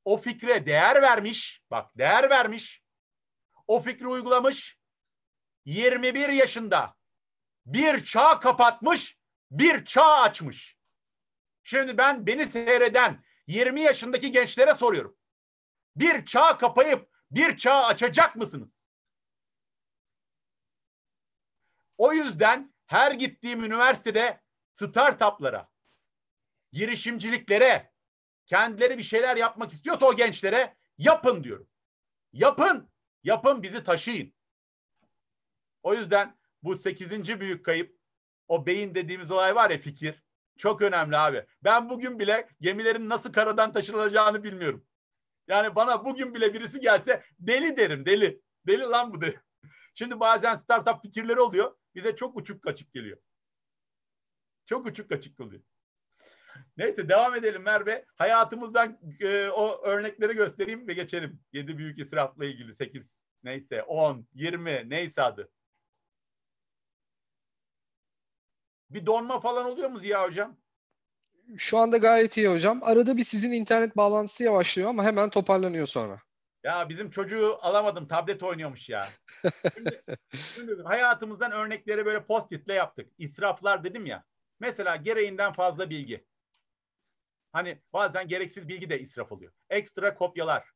O 0.04 0.16
fikre 0.16 0.66
değer 0.66 1.02
vermiş. 1.02 1.62
Bak 1.70 1.98
değer 1.98 2.30
vermiş. 2.30 2.81
O 3.72 3.80
fikri 3.80 4.06
uygulamış. 4.06 4.78
21 5.64 6.28
yaşında 6.28 6.96
bir 7.66 8.04
çağ 8.04 8.40
kapatmış, 8.40 9.18
bir 9.50 9.84
çağ 9.84 10.20
açmış. 10.20 10.78
Şimdi 11.62 11.98
ben 11.98 12.26
beni 12.26 12.46
seyreden 12.46 13.24
20 13.46 13.80
yaşındaki 13.80 14.32
gençlere 14.32 14.74
soruyorum. 14.74 15.16
Bir 15.96 16.26
çağ 16.26 16.58
kapayıp 16.58 17.10
bir 17.30 17.56
çağ 17.56 17.84
açacak 17.86 18.36
mısınız? 18.36 18.86
O 21.98 22.12
yüzden 22.12 22.74
her 22.86 23.12
gittiğim 23.12 23.64
üniversitede 23.64 24.42
startuplara, 24.72 25.70
girişimciliklere, 26.72 27.92
kendileri 28.46 28.98
bir 28.98 29.02
şeyler 29.02 29.36
yapmak 29.36 29.72
istiyorsa 29.72 30.06
o 30.06 30.16
gençlere 30.16 30.76
yapın 30.98 31.44
diyorum. 31.44 31.68
Yapın. 32.32 32.91
Yapın 33.24 33.62
bizi 33.62 33.84
taşıyın. 33.84 34.34
O 35.82 35.94
yüzden 35.94 36.38
bu 36.62 36.76
sekizinci 36.76 37.40
büyük 37.40 37.64
kayıp 37.64 37.98
o 38.48 38.66
beyin 38.66 38.94
dediğimiz 38.94 39.30
olay 39.30 39.54
var 39.54 39.70
ya 39.70 39.78
fikir. 39.80 40.22
Çok 40.58 40.82
önemli 40.82 41.16
abi. 41.16 41.46
Ben 41.64 41.90
bugün 41.90 42.18
bile 42.18 42.48
gemilerin 42.60 43.08
nasıl 43.08 43.32
karadan 43.32 43.72
taşınacağını 43.72 44.44
bilmiyorum. 44.44 44.86
Yani 45.48 45.74
bana 45.74 46.04
bugün 46.04 46.34
bile 46.34 46.54
birisi 46.54 46.80
gelse 46.80 47.24
deli 47.38 47.76
derim 47.76 48.06
deli. 48.06 48.42
Deli 48.66 48.82
lan 48.82 49.14
bu 49.14 49.20
derim. 49.20 49.40
Şimdi 49.94 50.20
bazen 50.20 50.56
startup 50.56 51.02
fikirleri 51.02 51.40
oluyor. 51.40 51.76
Bize 51.94 52.16
çok 52.16 52.36
uçuk 52.36 52.62
kaçık 52.62 52.92
geliyor. 52.92 53.18
Çok 54.66 54.86
uçuk 54.86 55.08
kaçık 55.08 55.40
oluyor. 55.40 55.62
Neyse 56.76 57.08
devam 57.08 57.34
edelim 57.34 57.62
Merve. 57.62 58.04
Hayatımızdan 58.14 58.98
e, 59.20 59.48
o 59.48 59.82
örnekleri 59.82 60.34
göstereyim 60.34 60.88
ve 60.88 60.92
geçelim. 60.92 61.40
Yedi 61.52 61.78
büyük 61.78 61.98
israfla 61.98 62.44
ilgili 62.44 62.74
sekiz 62.74 63.16
neyse 63.44 63.82
on 63.82 64.26
yirmi 64.34 64.84
neyse 64.86 65.22
adı. 65.22 65.50
Bir 68.90 69.06
donma 69.06 69.40
falan 69.40 69.66
oluyor 69.66 69.90
mu 69.90 69.98
Ziya 69.98 70.26
Hocam? 70.26 70.56
Şu 71.56 71.78
anda 71.78 71.96
gayet 71.96 72.36
iyi 72.36 72.48
hocam. 72.48 72.82
Arada 72.82 73.16
bir 73.16 73.24
sizin 73.24 73.52
internet 73.52 73.96
bağlantısı 73.96 74.44
yavaşlıyor 74.44 74.88
ama 74.88 75.04
hemen 75.04 75.30
toparlanıyor 75.30 75.86
sonra. 75.86 76.18
Ya 76.64 76.88
bizim 76.88 77.10
çocuğu 77.10 77.58
alamadım. 77.60 78.08
Tablet 78.08 78.42
oynuyormuş 78.42 78.88
ya. 78.88 79.08
Şimdi, 79.74 80.02
şimdi 80.54 80.82
hayatımızdan 80.82 81.52
örnekleri 81.52 82.06
böyle 82.06 82.24
post-it'le 82.24 82.72
yaptık. 82.74 83.12
İsraflar 83.18 83.84
dedim 83.84 84.06
ya. 84.06 84.24
Mesela 84.60 84.96
gereğinden 84.96 85.52
fazla 85.52 85.90
bilgi. 85.90 86.24
Hani 87.52 87.82
bazen 87.92 88.28
gereksiz 88.28 88.68
bilgi 88.68 88.90
de 88.90 89.00
israf 89.00 89.32
oluyor. 89.32 89.52
Ekstra 89.70 90.14
kopyalar, 90.14 90.70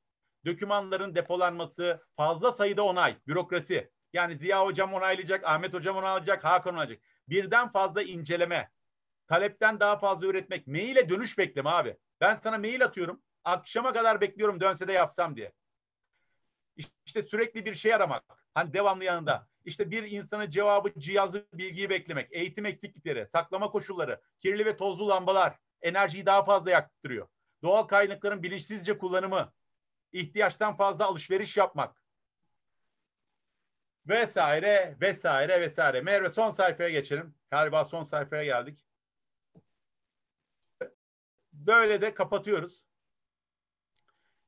dokümanların 0.45 1.15
depolanması, 1.15 2.05
fazla 2.17 2.53
sayıda 2.53 2.85
onay, 2.85 3.17
bürokrasi. 3.27 3.91
Yani 4.13 4.39
Ziya 4.39 4.65
Hocam 4.65 4.95
onaylayacak, 4.95 5.45
Ahmet 5.45 5.75
Hocam 5.75 5.97
onaylayacak, 5.97 6.45
Hakan 6.45 6.75
onaylayacak. 6.75 7.05
Birden 7.29 7.69
fazla 7.69 8.03
inceleme, 8.03 8.71
talepten 9.27 9.81
daha 9.81 9.99
fazla 9.99 10.27
üretmek, 10.27 10.67
maile 10.67 11.09
dönüş 11.09 11.39
bekleme 11.39 11.71
abi. 11.71 11.97
Ben 12.21 12.35
sana 12.35 12.59
mail 12.59 12.85
atıyorum, 12.85 13.23
akşama 13.45 13.93
kadar 13.93 14.21
bekliyorum 14.21 14.61
dönse 14.61 14.89
de 14.89 14.93
yapsam 14.93 15.37
diye. 15.37 15.53
İşte 17.07 17.23
sürekli 17.23 17.65
bir 17.65 17.75
şey 17.75 17.95
aramak, 17.95 18.25
hani 18.55 18.73
devamlı 18.73 19.05
yanında. 19.05 19.49
İşte 19.65 19.91
bir 19.91 20.11
insanın 20.11 20.51
cevabı, 20.51 20.93
cihazı, 20.99 21.47
bilgiyi 21.53 21.91
beklemek, 21.91 22.29
eğitim 22.33 22.67
eksiklikleri, 22.67 23.29
saklama 23.29 23.71
koşulları, 23.71 24.21
kirli 24.41 24.67
ve 24.67 24.77
tozlu 24.77 25.09
lambalar, 25.09 25.57
enerjiyi 25.87 26.27
daha 26.27 26.45
fazla 26.45 26.71
yaktırıyor. 26.71 27.29
Doğal 27.63 27.83
kaynakların 27.83 28.43
bilinçsizce 28.43 28.99
kullanımı, 28.99 29.53
ihtiyaçtan 30.13 30.77
fazla 30.77 31.07
alışveriş 31.07 31.57
yapmak 31.57 32.03
vesaire 34.07 34.97
vesaire 35.01 35.61
vesaire. 35.61 36.01
Merve 36.01 36.31
son 36.31 36.51
sayfaya 36.51 36.89
geçelim. 36.89 37.35
Galiba 37.51 37.85
son 37.85 38.03
sayfaya 38.03 38.45
geldik. 38.45 38.87
Böyle 41.53 42.01
de 42.01 42.15
kapatıyoruz. 42.15 42.85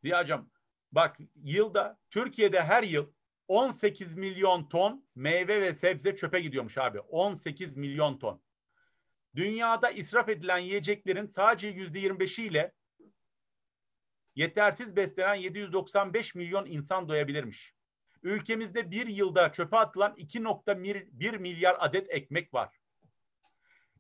Ziyacım 0.03 0.51
bak 0.93 1.17
yılda 1.35 1.99
Türkiye'de 2.11 2.63
her 2.63 2.83
yıl 2.83 3.13
18 3.49 4.15
milyon 4.15 4.69
ton 4.69 5.07
meyve 5.15 5.61
ve 5.61 5.75
sebze 5.75 6.17
çöpe 6.17 6.41
gidiyormuş 6.41 6.79
abi. 6.79 7.01
18 7.01 7.77
milyon 7.77 8.19
ton. 8.19 8.43
Dünyada 9.39 9.91
israf 9.91 10.29
edilen 10.29 10.59
yiyeceklerin 10.59 11.27
sadece 11.27 11.69
yüzde 11.69 12.01
25'i 12.01 12.45
ile 12.45 12.73
yetersiz 14.35 14.97
beslenen 14.97 15.35
795 15.35 16.35
milyon 16.35 16.67
insan 16.67 17.09
doyabilirmiş. 17.09 17.75
Ülkemizde 18.23 18.91
bir 18.91 19.07
yılda 19.07 19.53
çöpe 19.53 19.77
atılan 19.77 20.13
2.1 20.13 21.39
milyar 21.39 21.77
adet 21.79 22.11
ekmek 22.11 22.55
var. 22.55 22.77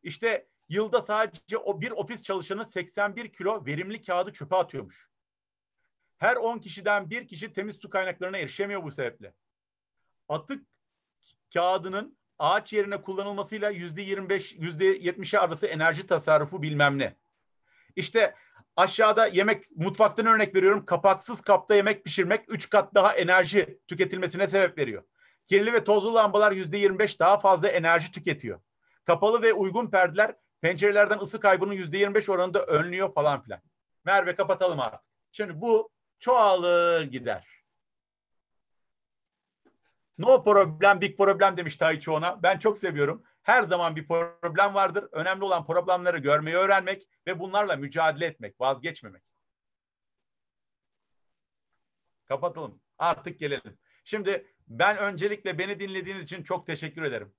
İşte 0.02 0.48
yılda 0.68 1.02
sadece 1.02 1.58
o 1.58 1.80
bir 1.80 1.90
ofis 1.90 2.22
çalışanı 2.22 2.66
81 2.66 3.32
kilo 3.32 3.66
verimli 3.66 4.02
kağıdı 4.02 4.32
çöpe 4.32 4.56
atıyormuş. 4.56 5.10
Her 6.16 6.36
10 6.36 6.58
kişiden 6.58 7.10
bir 7.10 7.26
kişi 7.28 7.52
temiz 7.52 7.76
su 7.76 7.90
kaynaklarına 7.90 8.38
erişemiyor 8.38 8.82
bu 8.82 8.92
sebeple. 8.92 9.34
Atık 10.28 10.66
kağıdının 11.54 12.17
ağaç 12.38 12.72
yerine 12.72 13.02
kullanılmasıyla 13.02 13.70
yüzde 13.70 14.02
25, 14.02 14.54
yüzde 14.58 14.98
70'e 14.98 15.38
arası 15.38 15.66
enerji 15.66 16.06
tasarrufu 16.06 16.62
bilmem 16.62 16.98
ne. 16.98 17.16
İşte 17.96 18.34
aşağıda 18.76 19.26
yemek 19.26 19.64
mutfaktan 19.76 20.26
örnek 20.26 20.54
veriyorum. 20.54 20.84
Kapaksız 20.86 21.40
kapta 21.40 21.74
yemek 21.74 22.04
pişirmek 22.04 22.44
3 22.48 22.70
kat 22.70 22.94
daha 22.94 23.14
enerji 23.14 23.78
tüketilmesine 23.88 24.46
sebep 24.48 24.78
veriyor. 24.78 25.02
Kirli 25.46 25.72
ve 25.72 25.84
tozlu 25.84 26.14
lambalar 26.14 26.52
yüzde 26.52 26.78
25 26.78 27.20
daha 27.20 27.38
fazla 27.38 27.68
enerji 27.68 28.12
tüketiyor. 28.12 28.60
Kapalı 29.04 29.42
ve 29.42 29.52
uygun 29.52 29.90
perdeler 29.90 30.34
pencerelerden 30.60 31.18
ısı 31.18 31.40
kaybının 31.40 31.72
yüzde 31.72 31.98
25 31.98 32.28
oranında 32.28 32.66
önlüyor 32.66 33.14
falan 33.14 33.42
filan. 33.42 33.60
Merve 34.04 34.34
kapatalım 34.34 34.80
artık. 34.80 35.00
Şimdi 35.32 35.60
bu 35.60 35.90
çoğalır 36.18 37.02
gider. 37.02 37.57
No 40.18 40.44
problem, 40.44 41.00
big 41.00 41.16
problem 41.16 41.56
demiş 41.56 41.76
Taichi 41.76 42.10
ona. 42.10 42.42
Ben 42.42 42.58
çok 42.58 42.78
seviyorum. 42.78 43.24
Her 43.42 43.62
zaman 43.62 43.96
bir 43.96 44.08
problem 44.08 44.74
vardır. 44.74 45.08
Önemli 45.12 45.44
olan 45.44 45.66
problemleri 45.66 46.22
görmeyi 46.22 46.56
öğrenmek 46.56 47.08
ve 47.26 47.40
bunlarla 47.40 47.76
mücadele 47.76 48.26
etmek, 48.26 48.60
vazgeçmemek. 48.60 49.22
Kapatalım. 52.24 52.80
Artık 52.98 53.38
gelelim. 53.38 53.78
Şimdi 54.04 54.46
ben 54.68 54.96
öncelikle 54.96 55.58
beni 55.58 55.80
dinlediğiniz 55.80 56.22
için 56.22 56.42
çok 56.42 56.66
teşekkür 56.66 57.02
ederim. 57.02 57.34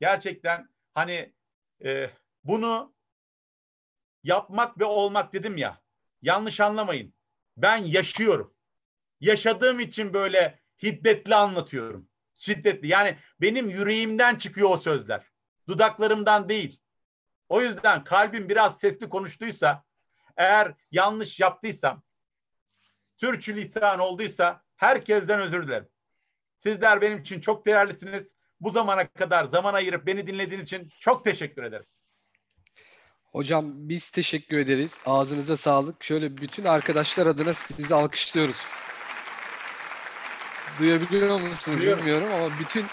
Gerçekten 0.00 0.68
hani 0.94 1.34
e, 1.84 2.10
bunu 2.44 2.94
yapmak 4.22 4.78
ve 4.80 4.84
olmak 4.84 5.32
dedim 5.32 5.56
ya. 5.56 5.82
Yanlış 6.22 6.60
anlamayın. 6.60 7.14
Ben 7.56 7.76
yaşıyorum. 7.76 8.54
Yaşadığım 9.20 9.80
için 9.80 10.12
böyle 10.12 10.60
hiddetli 10.82 11.34
anlatıyorum. 11.34 12.08
Şiddetli. 12.38 12.88
Yani 12.88 13.18
benim 13.40 13.70
yüreğimden 13.70 14.36
çıkıyor 14.36 14.70
o 14.70 14.76
sözler. 14.76 15.26
Dudaklarımdan 15.68 16.48
değil. 16.48 16.80
O 17.48 17.62
yüzden 17.62 18.04
kalbim 18.04 18.48
biraz 18.48 18.78
sesli 18.78 19.08
konuştuysa, 19.08 19.84
eğer 20.36 20.74
yanlış 20.90 21.40
yaptıysam, 21.40 22.02
sürçülisan 23.16 23.98
olduysa 23.98 24.62
herkesten 24.76 25.40
özür 25.40 25.66
dilerim. 25.66 25.88
Sizler 26.58 27.00
benim 27.00 27.18
için 27.18 27.40
çok 27.40 27.66
değerlisiniz. 27.66 28.34
Bu 28.60 28.70
zamana 28.70 29.08
kadar 29.08 29.44
zaman 29.44 29.74
ayırıp 29.74 30.06
beni 30.06 30.26
dinlediğin 30.26 30.62
için 30.62 30.88
çok 31.00 31.24
teşekkür 31.24 31.62
ederim. 31.62 31.86
Hocam 33.32 33.88
biz 33.88 34.10
teşekkür 34.10 34.56
ederiz. 34.58 35.00
Ağzınıza 35.06 35.56
sağlık. 35.56 36.04
Şöyle 36.04 36.36
bütün 36.36 36.64
arkadaşlar 36.64 37.26
adına 37.26 37.52
sizi 37.52 37.94
alkışlıyoruz. 37.94 38.72
Duyabiliyor 40.78 41.40
musunuz 41.40 41.78
Duyuyorum. 41.78 42.00
bilmiyorum 42.00 42.28
ama 42.34 42.58
bütün 42.58 42.86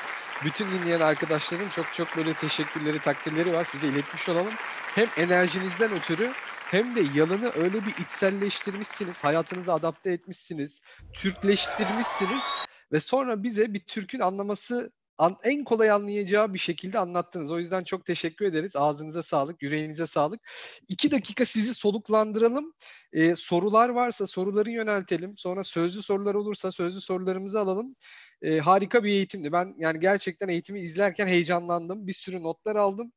bütün 0.43 0.71
dinleyen 0.71 0.99
arkadaşların 0.99 1.69
çok 1.69 1.93
çok 1.93 2.17
böyle 2.17 2.33
teşekkürleri, 2.33 2.99
takdirleri 2.99 3.53
var. 3.53 3.63
Size 3.63 3.87
iletmiş 3.87 4.29
olalım. 4.29 4.53
Hem 4.95 5.07
enerjinizden 5.17 5.91
ötürü 5.91 6.31
hem 6.71 6.95
de 6.95 7.01
yalını 7.15 7.51
öyle 7.55 7.85
bir 7.85 7.95
içselleştirmişsiniz, 7.97 9.23
hayatınıza 9.23 9.73
adapte 9.73 10.11
etmişsiniz, 10.11 10.81
Türkleştirmişsiniz 11.13 12.63
ve 12.91 12.99
sonra 12.99 13.43
bize 13.43 13.73
bir 13.73 13.79
Türk'ün 13.79 14.19
anlaması 14.19 14.91
an- 15.17 15.37
en 15.43 15.63
kolay 15.63 15.91
anlayacağı 15.91 16.53
bir 16.53 16.59
şekilde 16.59 16.99
anlattınız. 16.99 17.51
O 17.51 17.59
yüzden 17.59 17.83
çok 17.83 18.05
teşekkür 18.05 18.45
ederiz. 18.45 18.75
Ağzınıza 18.75 19.23
sağlık, 19.23 19.61
yüreğinize 19.63 20.07
sağlık. 20.07 20.41
İki 20.89 21.11
dakika 21.11 21.45
sizi 21.45 21.73
soluklandıralım. 21.75 22.73
Ee, 23.13 23.35
sorular 23.35 23.89
varsa 23.89 24.27
soruları 24.27 24.71
yöneltelim. 24.71 25.37
Sonra 25.37 25.63
sözlü 25.63 26.01
sorular 26.01 26.35
olursa 26.35 26.71
sözlü 26.71 27.01
sorularımızı 27.01 27.59
alalım. 27.59 27.95
Ee, 28.41 28.59
harika 28.59 29.03
bir 29.03 29.09
eğitimdi. 29.09 29.51
Ben 29.51 29.75
yani 29.77 29.99
gerçekten 29.99 30.47
eğitimi 30.47 30.79
izlerken 30.81 31.27
heyecanlandım. 31.27 32.07
Bir 32.07 32.13
sürü 32.13 32.43
notlar 32.43 32.75
aldım 32.75 33.11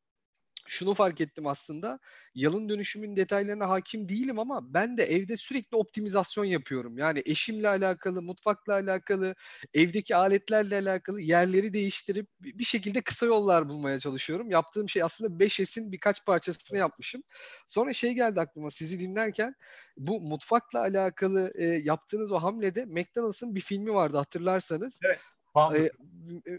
şunu 0.66 0.94
fark 0.94 1.20
ettim 1.20 1.46
aslında. 1.46 1.98
Yalın 2.34 2.68
dönüşümün 2.68 3.16
detaylarına 3.16 3.68
hakim 3.68 4.08
değilim 4.08 4.38
ama 4.38 4.74
ben 4.74 4.96
de 4.96 5.04
evde 5.04 5.36
sürekli 5.36 5.76
optimizasyon 5.76 6.44
yapıyorum. 6.44 6.98
Yani 6.98 7.22
eşimle 7.24 7.68
alakalı, 7.68 8.22
mutfakla 8.22 8.72
alakalı, 8.72 9.34
evdeki 9.74 10.16
aletlerle 10.16 10.78
alakalı 10.78 11.20
yerleri 11.20 11.72
değiştirip 11.72 12.28
bir 12.40 12.64
şekilde 12.64 13.00
kısa 13.00 13.26
yollar 13.26 13.68
bulmaya 13.68 13.98
çalışıyorum. 13.98 14.50
Yaptığım 14.50 14.88
şey 14.88 15.02
aslında 15.02 15.44
5S'in 15.44 15.92
birkaç 15.92 16.24
parçasını 16.24 16.78
yapmışım. 16.78 17.22
Sonra 17.66 17.92
şey 17.92 18.12
geldi 18.12 18.40
aklıma 18.40 18.70
sizi 18.70 19.00
dinlerken 19.00 19.54
bu 19.96 20.20
mutfakla 20.20 20.80
alakalı 20.80 21.52
e, 21.54 21.64
yaptığınız 21.64 22.32
o 22.32 22.38
hamlede 22.38 22.84
McDonald's'ın 22.84 23.54
bir 23.54 23.60
filmi 23.60 23.94
vardı 23.94 24.16
hatırlarsanız. 24.16 24.98
Pamuk. 24.98 25.35
Ee, 25.74 25.90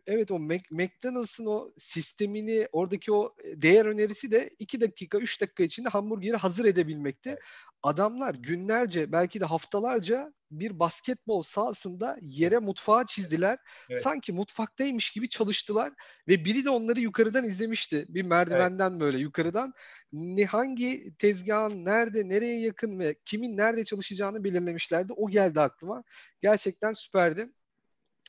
Evet 0.08 0.32
o 0.32 0.36
Mac- 0.36 0.72
McDonald's'ın 0.72 1.46
o 1.46 1.72
sistemini 1.78 2.68
oradaki 2.72 3.12
o 3.14 3.36
değer 3.56 3.86
önerisi 3.86 4.32
de 4.32 4.50
2 4.60 4.82
dakika 4.82 5.18
3 5.18 5.42
dakika 5.42 5.64
içinde 5.64 5.90
hamburgeri 5.90 6.38
hazır 6.38 6.66
edebilmekte. 6.66 7.40
Adamlar 7.84 8.36
günlerce 8.36 9.12
belki 9.12 9.40
de 9.40 9.46
haftalarca 9.46 10.34
bir 10.52 10.80
basketbol 10.80 11.42
sahasında 11.42 12.18
yere 12.22 12.58
mutfağı 12.58 13.06
çizdiler. 13.06 13.60
Evet. 13.90 14.02
Sanki 14.02 14.34
mutfaktaymış 14.34 15.12
gibi 15.12 15.30
çalıştılar 15.30 15.94
ve 16.28 16.46
biri 16.46 16.66
de 16.66 16.70
onları 16.70 17.00
yukarıdan 17.00 17.44
izlemişti. 17.46 18.06
Bir 18.10 18.24
merdivenden 18.24 19.00
böyle 19.00 19.18
yukarıdan. 19.18 19.74
Ne 20.12 20.46
hangi 20.46 21.14
tezgahın 21.20 21.86
nerede, 21.86 22.30
nereye 22.30 22.60
yakın 22.62 23.00
ve 23.00 23.16
kimin 23.26 23.58
nerede 23.58 23.86
çalışacağını 23.86 24.44
belirlemişlerdi. 24.44 25.14
O 25.14 25.30
geldi 25.30 25.62
aklıma. 25.62 26.04
Gerçekten 26.42 26.92
süperdi. 26.94 27.48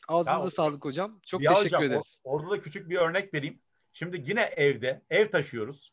Ağzınıza 0.09 0.45
Ya, 0.45 0.51
sağlık 0.51 0.85
hocam. 0.85 1.21
Çok 1.27 1.43
Ya 1.43 1.51
teşekkür 1.55 1.67
hocam, 1.77 1.83
ederiz. 1.85 2.21
orada 2.25 2.51
da 2.51 2.61
küçük 2.61 2.91
bir 2.91 2.97
örnek 2.97 3.35
vereyim. 3.35 3.61
Şimdi 3.93 4.23
yine 4.27 4.43
evde 4.43 5.03
ev 5.11 5.31
taşıyoruz. 5.31 5.93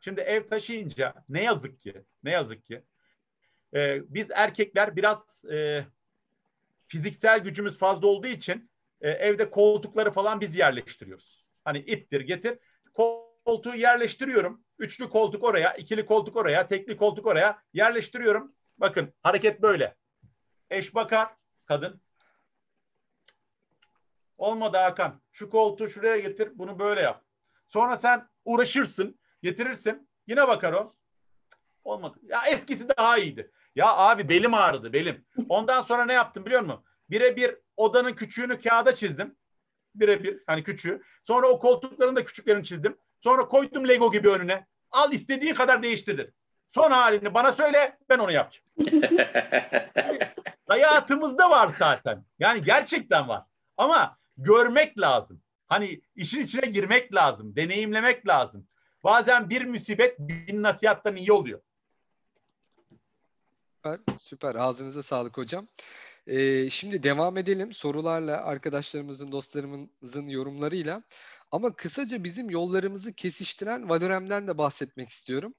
Şimdi 0.00 0.20
ev 0.20 0.46
taşıyınca 0.46 1.14
ne 1.28 1.42
yazık 1.42 1.82
ki 1.82 2.04
ne 2.24 2.30
yazık 2.30 2.64
ki 2.66 2.82
e, 3.74 4.02
biz 4.14 4.30
erkekler 4.30 4.96
biraz 4.96 5.44
e, 5.52 5.84
fiziksel 6.88 7.38
gücümüz 7.38 7.78
fazla 7.78 8.06
olduğu 8.06 8.26
için 8.26 8.70
e, 9.00 9.10
evde 9.10 9.50
koltukları 9.50 10.10
falan 10.12 10.40
biz 10.40 10.58
yerleştiriyoruz. 10.58 11.50
Hani 11.64 11.78
ittir 11.78 12.20
getir 12.20 12.58
koltuğu 12.94 13.74
yerleştiriyorum. 13.74 14.64
Üçlü 14.78 15.08
koltuk 15.08 15.44
oraya, 15.44 15.72
ikili 15.74 16.06
koltuk 16.06 16.36
oraya, 16.36 16.68
tekli 16.68 16.96
koltuk 16.96 17.26
oraya 17.26 17.62
yerleştiriyorum. 17.72 18.54
Bakın 18.78 19.12
hareket 19.22 19.62
böyle. 19.62 19.94
Eş 20.70 20.94
bakar, 20.94 21.28
kadın 21.66 22.00
Olmadı 24.38 24.76
Hakan. 24.76 25.20
Şu 25.32 25.50
koltuğu 25.50 25.88
şuraya 25.88 26.18
getir. 26.18 26.50
Bunu 26.54 26.78
böyle 26.78 27.00
yap. 27.00 27.24
Sonra 27.68 27.96
sen 27.96 28.28
uğraşırsın. 28.44 29.18
Getirirsin. 29.42 30.08
Yine 30.26 30.48
bakar 30.48 30.72
o. 30.72 30.92
Olmadı. 31.84 32.18
Ya 32.22 32.42
eskisi 32.48 32.88
daha 32.88 33.18
iyiydi. 33.18 33.50
Ya 33.74 33.96
abi 33.96 34.28
belim 34.28 34.54
ağrıdı 34.54 34.92
belim. 34.92 35.26
Ondan 35.48 35.82
sonra 35.82 36.04
ne 36.04 36.12
yaptım 36.12 36.46
biliyor 36.46 36.60
musun? 36.62 36.84
Birebir 37.10 37.56
odanın 37.76 38.12
küçüğünü 38.12 38.60
kağıda 38.60 38.94
çizdim. 38.94 39.36
Birebir 39.94 40.42
hani 40.46 40.62
küçüğü. 40.62 41.02
Sonra 41.24 41.48
o 41.48 41.58
koltukların 41.58 42.16
da 42.16 42.24
küçüklerini 42.24 42.64
çizdim. 42.64 42.96
Sonra 43.20 43.48
koydum 43.48 43.88
Lego 43.88 44.12
gibi 44.12 44.28
önüne. 44.28 44.66
Al 44.90 45.12
istediği 45.12 45.54
kadar 45.54 45.82
değiştirdir. 45.82 46.30
Son 46.70 46.90
halini 46.90 47.34
bana 47.34 47.52
söyle 47.52 47.98
ben 48.08 48.18
onu 48.18 48.32
yapacağım. 48.32 48.66
Hayatımızda 50.68 51.50
var 51.50 51.74
zaten. 51.78 52.24
Yani 52.38 52.62
gerçekten 52.62 53.28
var. 53.28 53.42
Ama 53.76 54.18
görmek 54.36 54.98
lazım. 54.98 55.42
Hani 55.66 56.00
işin 56.16 56.42
içine 56.42 56.70
girmek 56.70 57.14
lazım. 57.14 57.56
Deneyimlemek 57.56 58.28
lazım. 58.28 58.68
Bazen 59.04 59.50
bir 59.50 59.64
musibet 59.64 60.18
bin 60.18 60.62
nasihattan 60.62 61.16
iyi 61.16 61.32
oluyor. 61.32 61.60
Süper, 63.76 64.00
süper. 64.16 64.54
Ağzınıza 64.54 65.02
sağlık 65.02 65.36
hocam. 65.36 65.68
Ee, 66.26 66.70
şimdi 66.70 67.02
devam 67.02 67.36
edelim 67.36 67.72
sorularla, 67.72 68.44
arkadaşlarımızın, 68.44 69.32
dostlarımızın 69.32 70.28
yorumlarıyla. 70.28 71.02
Ama 71.50 71.76
kısaca 71.76 72.24
bizim 72.24 72.50
yollarımızı 72.50 73.12
kesiştiren 73.12 73.88
Valorem'den 73.88 74.48
de 74.48 74.58
bahsetmek 74.58 75.08
istiyorum. 75.08 75.54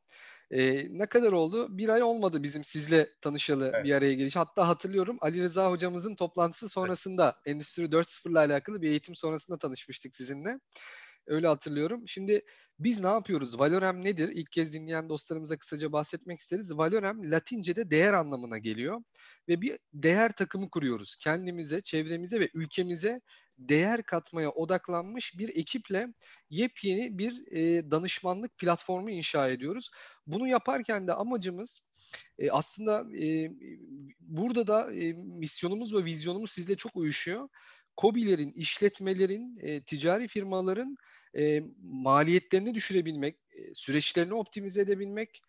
Ee, 0.52 0.88
ne 0.90 1.06
kadar 1.06 1.32
oldu? 1.32 1.78
Bir 1.78 1.90
ay 1.90 2.04
olmadı 2.04 2.44
bizim 2.44 2.64
sizle 2.64 3.10
tanışalı 3.22 3.72
Evet. 3.74 3.86
bir 3.86 3.92
araya 3.94 4.14
geliş. 4.14 4.36
Hatta 4.36 4.68
hatırlıyorum 4.68 5.18
Ali 5.22 5.44
Rıza 5.44 5.72
hocamızın 5.72 6.16
toplantısı 6.16 6.70
sonrasında 6.70 7.36
Endüstri 7.46 7.92
4.0 7.92 8.32
ile 8.32 8.40
alakalı 8.40 8.82
bir 8.82 8.90
eğitim 8.90 9.16
sonrasında 9.16 9.58
tanışmıştık 9.58 10.16
sizinle. 10.16 10.60
Öyle 11.28 11.48
hatırlıyorum. 11.48 12.08
Şimdi 12.08 12.42
biz 12.80 13.00
ne 13.00 13.08
yapıyoruz? 13.08 13.60
Valorem 13.60 14.04
nedir? 14.04 14.30
İlk 14.30 14.52
kez 14.52 14.74
dinleyen 14.74 15.10
dostlarımıza 15.10 15.58
kısaca 15.58 15.92
bahsetmek 15.92 16.40
isteriz. 16.40 16.78
Valorem 16.78 17.32
Latince'de 17.32 17.92
değer 17.92 18.14
anlamına 18.14 18.58
geliyor 18.58 19.04
ve 19.48 19.62
bir 19.62 19.80
değer 19.94 20.32
takımı 20.32 20.70
kuruyoruz. 20.70 21.16
Kendimize, 21.16 21.82
çevremize 21.82 22.40
ve 22.40 22.50
ülkemize 22.54 23.22
değer 23.58 24.04
katmaya 24.04 24.50
odaklanmış 24.50 25.38
bir 25.38 25.50
ekiple 25.50 26.08
yepyeni 26.50 27.18
bir 27.18 27.52
e, 27.52 27.92
danışmanlık 27.92 28.58
platformu 28.58 29.10
inşa 29.12 29.50
ediyoruz. 29.50 29.92
Bunu 30.28 30.48
yaparken 30.48 31.08
de 31.08 31.14
amacımız 31.14 31.82
e, 32.40 32.52
aslında 32.52 33.18
e, 33.18 33.52
burada 34.20 34.68
da 34.68 34.94
e, 34.94 35.14
misyonumuz 35.14 35.94
ve 35.94 36.06
vizyonumuz 36.06 36.52
sizle 36.52 36.76
çok 36.76 36.96
uyuşuyor. 36.96 37.50
KOBİ'lerin, 37.96 38.52
işletmelerin, 38.52 39.58
e, 39.62 39.82
ticari 39.82 40.28
firmaların 40.28 40.98
e, 41.38 41.64
maliyetlerini 41.84 42.76
düşürebilmek, 42.76 43.40
süreçlerini 43.74 44.34
optimize 44.34 44.82
edebilmek, 44.82 45.42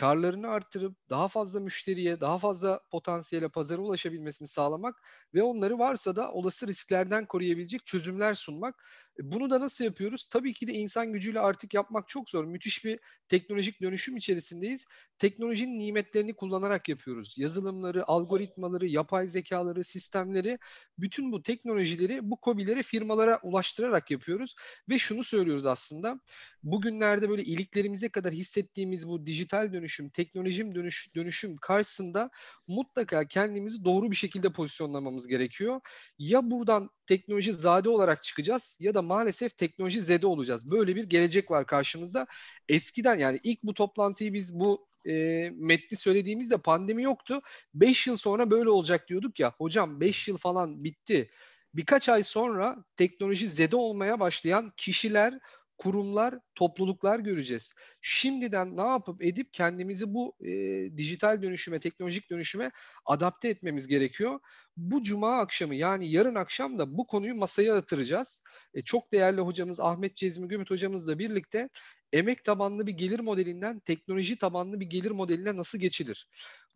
karlarını 0.00 0.48
arttırıp 0.48 0.96
daha 1.10 1.28
fazla 1.28 1.60
müşteriye, 1.60 2.20
daha 2.20 2.38
fazla 2.38 2.80
potansiyele 2.90 3.48
pazara 3.48 3.80
ulaşabilmesini 3.82 4.48
sağlamak 4.48 5.02
ve 5.34 5.42
onları 5.42 5.78
varsa 5.78 6.16
da 6.16 6.32
olası 6.32 6.66
risklerden 6.66 7.26
koruyabilecek 7.26 7.86
çözümler 7.86 8.34
sunmak. 8.34 8.84
Bunu 9.20 9.50
da 9.50 9.60
nasıl 9.60 9.84
yapıyoruz? 9.84 10.26
Tabii 10.26 10.52
ki 10.52 10.66
de 10.66 10.72
insan 10.72 11.12
gücüyle 11.12 11.40
artık 11.40 11.74
yapmak 11.74 12.08
çok 12.08 12.30
zor. 12.30 12.44
Müthiş 12.44 12.84
bir 12.84 12.98
teknolojik 13.28 13.80
dönüşüm 13.82 14.16
içerisindeyiz. 14.16 14.84
Teknolojinin 15.18 15.78
nimetlerini 15.78 16.34
kullanarak 16.34 16.88
yapıyoruz. 16.88 17.38
Yazılımları, 17.38 18.08
algoritmaları, 18.08 18.86
yapay 18.86 19.28
zekaları, 19.28 19.84
sistemleri, 19.84 20.58
bütün 20.98 21.32
bu 21.32 21.42
teknolojileri 21.42 22.30
bu 22.30 22.36
kobilere, 22.36 22.82
firmalara 22.82 23.38
ulaştırarak 23.42 24.10
yapıyoruz. 24.10 24.54
Ve 24.88 24.98
şunu 24.98 25.24
söylüyoruz 25.24 25.66
aslında. 25.66 26.20
Bugünlerde 26.62 27.28
böyle 27.28 27.42
iliklerimize 27.42 28.08
kadar 28.08 28.32
hissettiğimiz 28.32 29.08
bu 29.08 29.26
dijital 29.26 29.72
dönüşüm, 29.72 30.10
teknolojim 30.10 30.74
dönüş, 30.74 31.14
dönüşüm 31.14 31.56
karşısında 31.56 32.30
mutlaka 32.66 33.28
kendimizi 33.28 33.84
doğru 33.84 34.10
bir 34.10 34.16
şekilde 34.16 34.52
pozisyonlamamız 34.52 35.28
gerekiyor. 35.28 35.80
Ya 36.18 36.50
buradan 36.50 36.90
teknoloji 37.06 37.52
zade 37.52 37.88
olarak 37.88 38.22
çıkacağız 38.22 38.76
ya 38.80 38.94
da 38.94 39.02
maalesef 39.02 39.56
teknoloji 39.56 40.00
zede 40.00 40.26
olacağız. 40.26 40.70
Böyle 40.70 40.96
bir 40.96 41.04
gelecek 41.04 41.50
var 41.50 41.66
karşımızda. 41.66 42.26
Eskiden 42.68 43.16
yani 43.18 43.40
ilk 43.42 43.62
bu 43.62 43.74
toplantıyı 43.74 44.32
biz 44.34 44.54
bu 44.54 44.86
e, 45.08 45.50
metni 45.54 45.96
söylediğimizde 45.96 46.58
pandemi 46.58 47.02
yoktu. 47.02 47.40
5 47.74 48.06
yıl 48.06 48.16
sonra 48.16 48.50
böyle 48.50 48.70
olacak 48.70 49.08
diyorduk 49.08 49.40
ya. 49.40 49.52
Hocam 49.58 50.00
5 50.00 50.28
yıl 50.28 50.36
falan 50.36 50.84
bitti. 50.84 51.30
birkaç 51.74 52.08
ay 52.08 52.22
sonra 52.22 52.84
teknoloji 52.96 53.48
zede 53.48 53.76
olmaya 53.76 54.20
başlayan 54.20 54.72
kişiler, 54.76 55.38
kurumlar, 55.84 56.34
topluluklar 56.54 57.18
göreceğiz. 57.18 57.74
Şimdiden 58.00 58.76
ne 58.76 58.82
yapıp 58.82 59.24
edip 59.24 59.54
kendimizi 59.54 60.14
bu 60.14 60.36
e, 60.40 60.50
dijital 60.96 61.42
dönüşüme, 61.42 61.80
teknolojik 61.80 62.30
dönüşüme 62.30 62.70
adapte 63.06 63.48
etmemiz 63.48 63.88
gerekiyor. 63.88 64.40
Bu 64.76 65.02
cuma 65.02 65.38
akşamı 65.38 65.74
yani 65.74 66.10
yarın 66.10 66.34
akşam 66.34 66.78
da 66.78 66.98
bu 66.98 67.06
konuyu 67.06 67.34
masaya 67.34 67.74
yatıracağız. 67.74 68.42
E, 68.74 68.82
çok 68.82 69.12
değerli 69.12 69.40
hocamız 69.40 69.80
Ahmet 69.80 70.16
Cezmi 70.16 70.48
Gümüt 70.48 70.70
hocamızla 70.70 71.18
birlikte 71.18 71.68
emek 72.12 72.44
tabanlı 72.44 72.86
bir 72.86 72.92
gelir 72.92 73.20
modelinden 73.20 73.80
teknoloji 73.80 74.38
tabanlı 74.38 74.80
bir 74.80 74.86
gelir 74.86 75.10
modeline 75.10 75.56
nasıl 75.56 75.78
geçilir? 75.78 76.28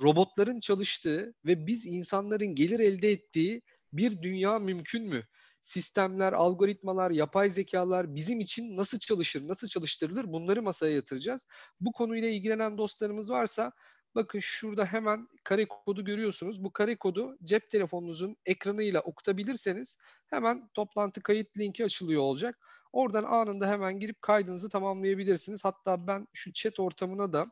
Robotların 0.03 0.61
çalıştığı 0.61 1.35
ve 1.47 1.67
biz 1.67 1.87
insanların 1.87 2.55
gelir 2.55 2.81
elde 2.81 3.11
ettiği 3.11 3.63
bir 3.93 4.23
dünya 4.23 4.59
mümkün 4.59 5.05
mü? 5.09 5.25
Sistemler, 5.63 6.33
algoritmalar, 6.33 7.11
yapay 7.11 7.51
zekalar 7.51 8.15
bizim 8.15 8.41
için 8.41 8.77
nasıl 8.77 8.99
çalışır, 8.99 9.49
nasıl 9.49 9.69
çalıştırılır 9.69 10.33
bunları 10.33 10.63
masaya 10.63 10.95
yatıracağız. 10.95 11.47
Bu 11.81 11.93
konuyla 11.93 12.29
ilgilenen 12.29 12.79
dostlarımız 12.79 13.31
varsa 13.31 13.73
bakın 14.15 14.39
şurada 14.39 14.85
hemen 14.85 15.29
kare 15.45 15.69
kodu 15.69 16.05
görüyorsunuz. 16.05 16.65
Bu 16.65 16.73
kare 16.73 16.97
kodu 16.97 17.37
cep 17.45 17.71
telefonunuzun 17.71 18.37
ekranıyla 18.47 19.01
okutabilirseniz 19.01 19.99
hemen 20.27 20.69
toplantı 20.75 21.23
kayıt 21.23 21.59
linki 21.59 21.85
açılıyor 21.85 22.23
olacak. 22.23 22.59
Oradan 22.93 23.25
anında 23.25 23.69
hemen 23.69 24.01
girip 24.01 24.23
kaydınızı 24.23 24.69
tamamlayabilirsiniz. 24.69 25.65
Hatta 25.65 26.07
ben 26.07 26.27
şu 26.33 26.53
chat 26.53 26.81
ortamına 26.81 27.33
da 27.33 27.47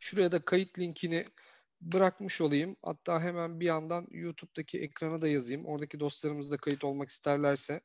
şuraya 0.00 0.32
da 0.32 0.44
kayıt 0.44 0.78
linkini 0.78 1.26
bırakmış 1.82 2.40
olayım. 2.40 2.76
Hatta 2.82 3.22
hemen 3.22 3.60
bir 3.60 3.66
yandan 3.66 4.06
YouTube'daki 4.10 4.80
ekrana 4.80 5.22
da 5.22 5.28
yazayım. 5.28 5.66
Oradaki 5.66 6.00
dostlarımız 6.00 6.50
da 6.50 6.56
kayıt 6.56 6.84
olmak 6.84 7.08
isterlerse 7.08 7.80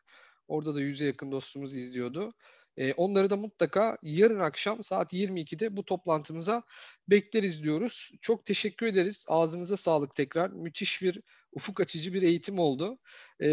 orada 0.48 0.76
da 0.76 0.82
yüze 0.82 1.06
yakın 1.06 1.32
dostumuz 1.32 1.76
izliyordu. 1.76 2.34
E, 2.78 2.94
onları 2.94 3.30
da 3.30 3.36
mutlaka 3.36 3.98
yarın 4.04 4.40
akşam 4.40 4.84
saat 4.84 5.14
22'de 5.14 5.78
bu 5.78 5.86
toplantımıza 5.86 6.64
bekleriz 7.08 7.64
diyoruz. 7.64 8.12
Çok 8.22 8.46
teşekkür 8.46 8.88
ederiz. 8.88 9.26
Ağzınıza 9.28 9.78
sağlık 9.78 10.16
tekrar. 10.16 10.50
Müthiş 10.50 11.02
bir 11.02 11.22
ufuk 11.52 11.80
açıcı 11.80 12.14
bir 12.14 12.22
eğitim 12.22 12.60
oldu. 12.60 12.98
E, 13.42 13.50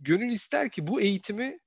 gönül 0.00 0.32
ister 0.32 0.70
ki 0.70 0.86
bu 0.86 1.00
eğitimi 1.00 1.58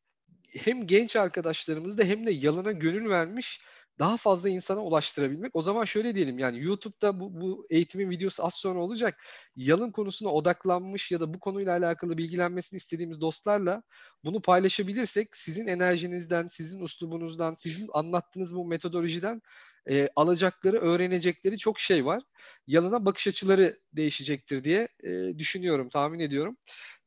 hem 0.50 0.88
genç 0.88 1.16
arkadaşlarımız 1.16 1.98
da 1.98 2.04
hem 2.04 2.26
de 2.26 2.32
yalına 2.32 2.72
gönül 2.72 3.10
vermiş 3.10 3.62
daha 4.00 4.18
fazla 4.18 4.50
insana 4.50 4.84
ulaştırabilmek. 4.84 5.56
O 5.56 5.62
zaman 5.62 5.86
şöyle 5.86 6.16
diyelim 6.16 6.40
yani 6.40 6.64
YouTube'da 6.64 7.20
bu, 7.20 7.42
bu 7.42 7.68
eğitimin 7.70 8.10
videosu 8.10 8.46
az 8.46 8.54
sonra 8.54 8.80
olacak. 8.80 9.24
Yalın 9.56 9.92
konusuna 9.92 10.30
odaklanmış 10.30 11.12
ya 11.12 11.20
da 11.20 11.34
bu 11.34 11.40
konuyla 11.40 11.72
alakalı 11.78 12.18
bilgilenmesini 12.18 12.78
istediğimiz 12.78 13.22
dostlarla 13.22 13.84
bunu 14.24 14.42
paylaşabilirsek 14.42 15.36
sizin 15.36 15.68
enerjinizden, 15.68 16.48
sizin 16.48 16.82
uslubunuzdan, 16.82 17.54
sizin 17.54 17.90
anlattığınız 17.94 18.56
bu 18.56 18.66
metodolojiden 18.66 19.42
e, 19.90 20.10
alacakları, 20.16 20.78
öğrenecekleri 20.78 21.58
çok 21.58 21.80
şey 21.80 22.06
var. 22.06 22.24
Yalına 22.68 23.06
bakış 23.06 23.28
açıları 23.28 23.80
değişecektir 23.94 24.64
diye 24.64 24.88
e, 25.04 25.38
düşünüyorum, 25.38 25.90
tahmin 25.90 26.20
ediyorum. 26.20 26.58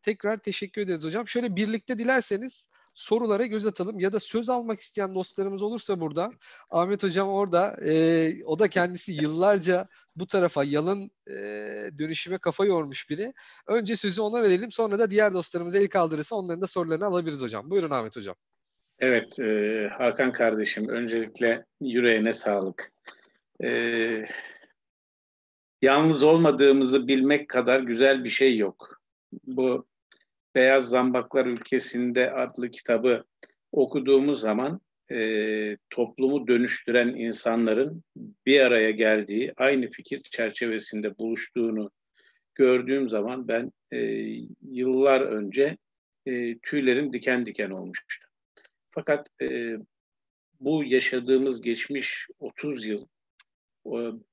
Tekrar 0.03 0.39
teşekkür 0.39 0.83
ederiz 0.83 1.05
hocam. 1.05 1.29
Şöyle 1.29 1.57
birlikte 1.57 1.99
dilerseniz 1.99 2.69
sorulara 2.99 3.47
göz 3.47 3.67
atalım 3.67 4.01
ya 4.01 4.13
da 4.13 4.21
söz 4.21 4.51
almak 4.51 4.81
isteyen 4.81 5.15
dostlarımız 5.15 5.63
olursa 5.63 6.01
burada 6.01 6.33
Ahmet 6.71 7.03
Hocam 7.03 7.29
orada 7.29 7.77
e, 7.87 8.45
o 8.45 8.59
da 8.59 8.69
kendisi 8.69 9.13
yıllarca 9.13 9.89
bu 10.17 10.27
tarafa 10.27 10.65
yalın 10.65 11.11
e, 11.27 11.35
dönüşüme 11.99 12.39
kafa 12.39 12.65
yormuş 12.65 13.11
biri. 13.11 13.33
Önce 13.67 13.97
sözü 13.97 14.23
ona 14.23 14.43
verelim 14.43 14.71
sonra 14.71 14.99
da 14.99 15.11
diğer 15.11 15.35
dostlarımız 15.35 15.75
el 15.75 15.89
kaldırırsa 15.89 16.37
onların 16.37 16.63
da 16.63 16.67
sorularını 16.67 17.07
alabiliriz 17.07 17.43
hocam. 17.43 17.71
Buyurun 17.71 17.91
Ahmet 17.91 18.17
Hocam. 18.17 18.35
Evet 19.01 19.39
e, 19.39 19.91
Hakan 19.99 20.33
kardeşim 20.33 20.89
öncelikle 20.89 21.65
yüreğine 21.81 22.33
sağlık. 22.33 22.93
E, 23.65 23.71
yalnız 25.83 26.23
olmadığımızı 26.23 27.09
bilmek 27.09 27.49
kadar 27.49 27.81
güzel 27.81 28.25
bir 28.25 28.31
şey 28.31 28.57
yok. 28.57 29.01
Bu 29.47 29.88
Beyaz 30.59 30.89
Zambaklar 30.89 31.47
Ülkesinde 31.47 32.33
adlı 32.33 32.71
kitabı 32.71 33.25
okuduğumuz 33.73 34.41
zaman 34.41 34.81
e, 35.11 35.77
toplumu 35.91 36.49
dönüştüren 36.49 37.09
insanların 37.09 38.05
bir 38.47 38.61
araya 38.61 38.91
geldiği, 38.91 39.53
aynı 39.57 39.91
fikir 39.91 40.23
çerçevesinde 40.23 41.19
buluştuğunu 41.19 41.91
gördüğüm 42.55 43.09
zaman 43.09 43.49
ben 43.49 43.73
e, 43.93 43.99
yıllar 44.63 45.21
önce 45.21 45.77
e, 46.27 46.59
tüylerim 46.59 47.13
diken 47.13 47.47
diken 47.47 47.71
olmuştu. 47.71 48.27
Fakat 48.91 49.29
e, 49.43 49.77
bu 50.61 50.85
yaşadığımız 50.85 51.63
geçmiş 51.63 52.27
30 52.39 52.87
yıl 52.87 53.07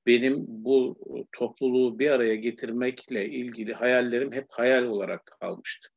benim 0.06 0.44
bu 0.48 0.98
topluluğu 1.32 1.98
bir 1.98 2.10
araya 2.10 2.34
getirmekle 2.34 3.28
ilgili 3.28 3.74
hayallerim 3.74 4.32
hep 4.32 4.46
hayal 4.50 4.84
olarak 4.84 5.26
kalmıştı 5.40 5.88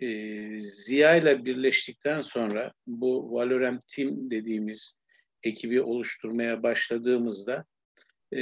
e, 0.00 0.58
Ziya 0.58 1.16
ile 1.16 1.44
birleştikten 1.44 2.20
sonra 2.20 2.72
bu 2.86 3.32
Valorem 3.32 3.80
Team 3.88 4.30
dediğimiz 4.30 4.94
ekibi 5.42 5.82
oluşturmaya 5.82 6.62
başladığımızda 6.62 7.64
e, 8.32 8.40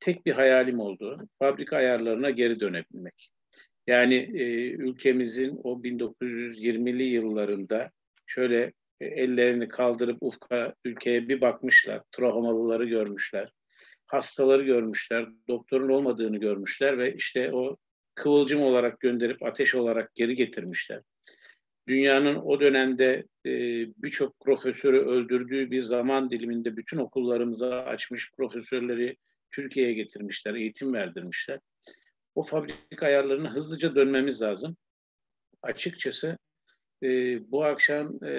tek 0.00 0.26
bir 0.26 0.32
hayalim 0.32 0.80
oldu. 0.80 1.28
Fabrika 1.38 1.76
ayarlarına 1.76 2.30
geri 2.30 2.60
dönebilmek. 2.60 3.30
Yani 3.86 4.14
e, 4.14 4.70
ülkemizin 4.70 5.60
o 5.64 5.82
1920'li 5.82 7.02
yıllarında 7.02 7.90
şöyle 8.26 8.72
e, 9.00 9.06
ellerini 9.06 9.68
kaldırıp 9.68 10.18
ufka 10.20 10.74
ülkeye 10.84 11.28
bir 11.28 11.40
bakmışlar. 11.40 12.02
Travmalıları 12.12 12.84
görmüşler. 12.84 13.52
Hastaları 14.06 14.62
görmüşler. 14.62 15.28
Doktorun 15.48 15.88
olmadığını 15.88 16.36
görmüşler 16.36 16.98
ve 16.98 17.14
işte 17.14 17.52
o 17.52 17.76
kıvılcım 18.14 18.62
olarak 18.62 19.00
gönderip 19.00 19.42
ateş 19.42 19.74
olarak 19.74 20.14
geri 20.14 20.34
getirmişler. 20.34 21.02
Dünyanın 21.88 22.36
o 22.36 22.60
dönemde 22.60 23.26
e, 23.46 23.50
birçok 24.02 24.40
profesörü 24.40 24.98
öldürdüğü 24.98 25.70
bir 25.70 25.80
zaman 25.80 26.30
diliminde 26.30 26.76
bütün 26.76 26.98
okullarımıza 26.98 27.84
açmış 27.84 28.32
profesörleri 28.36 29.16
Türkiye'ye 29.50 29.92
getirmişler, 29.92 30.54
eğitim 30.54 30.92
verdirmişler. 30.92 31.60
O 32.34 32.42
fabrika 32.42 33.06
ayarlarına 33.06 33.54
hızlıca 33.54 33.94
dönmemiz 33.94 34.42
lazım. 34.42 34.76
Açıkçası 35.62 36.38
e, 37.02 37.08
bu 37.50 37.64
akşam 37.64 38.24
e, 38.24 38.34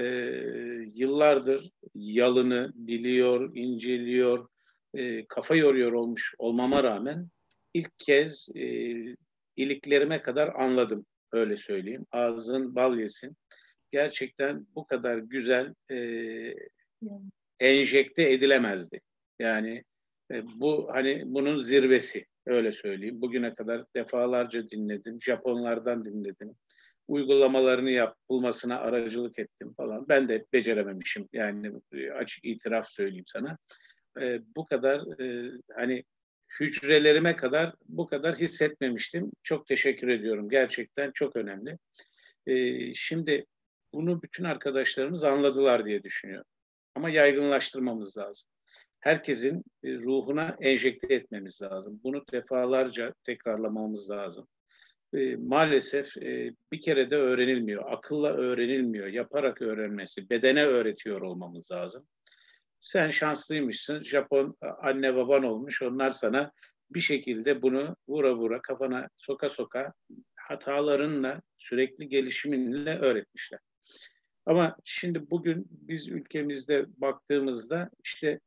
yıllardır 0.93 1.71
yalını 1.95 2.71
biliyor, 2.75 3.55
inceliyor, 3.55 4.47
e, 4.93 5.25
kafa 5.25 5.55
yoruyor 5.55 5.91
olmuş 5.91 6.35
olmama 6.37 6.83
rağmen 6.83 7.29
ilk 7.73 7.99
kez 7.99 8.49
e, 8.55 8.65
iliklerime 9.55 10.21
kadar 10.21 10.51
anladım. 10.55 11.05
Öyle 11.31 11.57
söyleyeyim. 11.57 12.05
Ağzın 12.11 12.75
bal 12.75 12.99
yesin. 12.99 13.37
Gerçekten 13.91 14.67
bu 14.75 14.87
kadar 14.87 15.17
güzel 15.17 15.73
e, 15.91 15.97
enjekte 17.59 18.31
edilemezdi. 18.31 19.01
Yani 19.39 19.83
e, 20.31 20.43
bu 20.59 20.89
hani 20.91 21.23
bunun 21.25 21.59
zirvesi 21.59 22.25
öyle 22.45 22.71
söyleyeyim. 22.71 23.21
Bugüne 23.21 23.55
kadar 23.55 23.85
defalarca 23.95 24.69
dinledim. 24.69 25.21
Japonlardan 25.21 26.05
dinledim. 26.05 26.55
Uygulamalarını 27.07 27.91
yapılmasına 27.91 28.79
aracılık 28.79 29.39
ettim 29.39 29.73
falan. 29.77 30.05
Ben 30.09 30.29
de 30.29 30.45
becerememişim. 30.53 31.29
Yani 31.33 31.71
e, 31.93 32.11
açık 32.11 32.45
itiraf 32.45 32.89
söyleyeyim 32.89 33.25
sana. 33.27 33.57
E, 34.21 34.41
bu 34.55 34.65
kadar 34.65 35.21
e, 35.21 35.51
hani 35.75 36.03
hücrelerime 36.59 37.35
kadar 37.35 37.73
bu 37.87 38.07
kadar 38.07 38.35
hissetmemiştim. 38.35 39.31
Çok 39.43 39.67
teşekkür 39.67 40.07
ediyorum. 40.07 40.49
Gerçekten 40.49 41.11
çok 41.11 41.35
önemli. 41.35 41.77
Ee, 42.47 42.93
şimdi 42.93 43.45
bunu 43.93 44.21
bütün 44.21 44.43
arkadaşlarımız 44.43 45.23
anladılar 45.23 45.85
diye 45.85 46.03
düşünüyorum. 46.03 46.47
Ama 46.95 47.09
yaygınlaştırmamız 47.09 48.17
lazım. 48.17 48.49
Herkesin 48.99 49.63
e, 49.83 49.93
ruhuna 49.93 50.57
enjekte 50.61 51.13
etmemiz 51.13 51.61
lazım. 51.61 51.99
Bunu 52.03 52.23
defalarca 52.31 53.13
tekrarlamamız 53.23 54.09
lazım. 54.09 54.47
E, 55.13 55.35
maalesef 55.35 56.17
e, 56.17 56.53
bir 56.71 56.81
kere 56.81 57.11
de 57.11 57.15
öğrenilmiyor. 57.15 57.91
Akılla 57.91 58.33
öğrenilmiyor. 58.33 59.07
Yaparak 59.07 59.61
öğrenmesi, 59.61 60.29
bedene 60.29 60.65
öğretiyor 60.65 61.21
olmamız 61.21 61.71
lazım. 61.71 62.07
Sen 62.85 63.09
şanslıymışsın. 63.09 64.03
Japon 64.03 64.57
anne 64.61 65.15
baban 65.15 65.43
olmuş. 65.43 65.81
Onlar 65.81 66.11
sana 66.11 66.51
bir 66.89 66.99
şekilde 66.99 67.61
bunu 67.61 67.95
vura 68.07 68.35
vura 68.35 68.61
kafana 68.61 69.09
soka 69.17 69.49
soka 69.49 69.93
hatalarınla 70.35 71.41
sürekli 71.57 72.09
gelişiminle 72.09 72.97
öğretmişler. 72.99 73.59
Ama 74.45 74.77
şimdi 74.83 75.29
bugün 75.31 75.67
biz 75.69 76.07
ülkemizde 76.07 76.85
baktığımızda 76.87 77.89
işte 78.03 78.39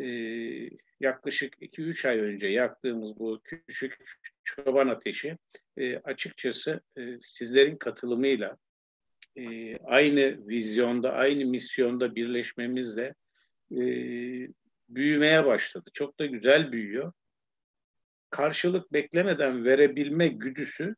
e, 0.00 0.06
yaklaşık 1.00 1.62
2-3 1.62 2.08
ay 2.08 2.18
önce 2.20 2.46
yaktığımız 2.46 3.18
bu 3.18 3.40
küçük 3.44 4.04
çoban 4.44 4.88
ateşi 4.88 5.38
e, 5.76 5.96
açıkçası 5.96 6.80
e, 6.96 7.20
sizlerin 7.20 7.76
katılımıyla 7.76 8.56
e, 9.36 9.76
aynı 9.76 10.48
vizyonda, 10.48 11.12
aynı 11.12 11.44
misyonda 11.44 12.14
birleşmemizle 12.14 13.14
e, 13.72 13.78
büyümeye 14.88 15.46
başladı. 15.46 15.90
Çok 15.94 16.18
da 16.18 16.26
güzel 16.26 16.72
büyüyor. 16.72 17.12
Karşılık 18.30 18.92
beklemeden 18.92 19.64
verebilme 19.64 20.28
güdüsü, 20.28 20.96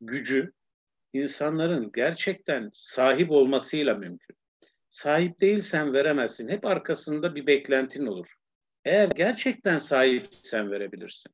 gücü 0.00 0.52
insanların 1.12 1.92
gerçekten 1.94 2.70
sahip 2.72 3.30
olmasıyla 3.30 3.94
mümkün. 3.94 4.36
Sahip 4.88 5.40
değilsen 5.40 5.92
veremezsin. 5.92 6.48
Hep 6.48 6.66
arkasında 6.66 7.34
bir 7.34 7.46
beklentin 7.46 8.06
olur. 8.06 8.34
Eğer 8.84 9.08
gerçekten 9.08 9.78
sahipsen 9.78 10.70
verebilirsin. 10.70 11.32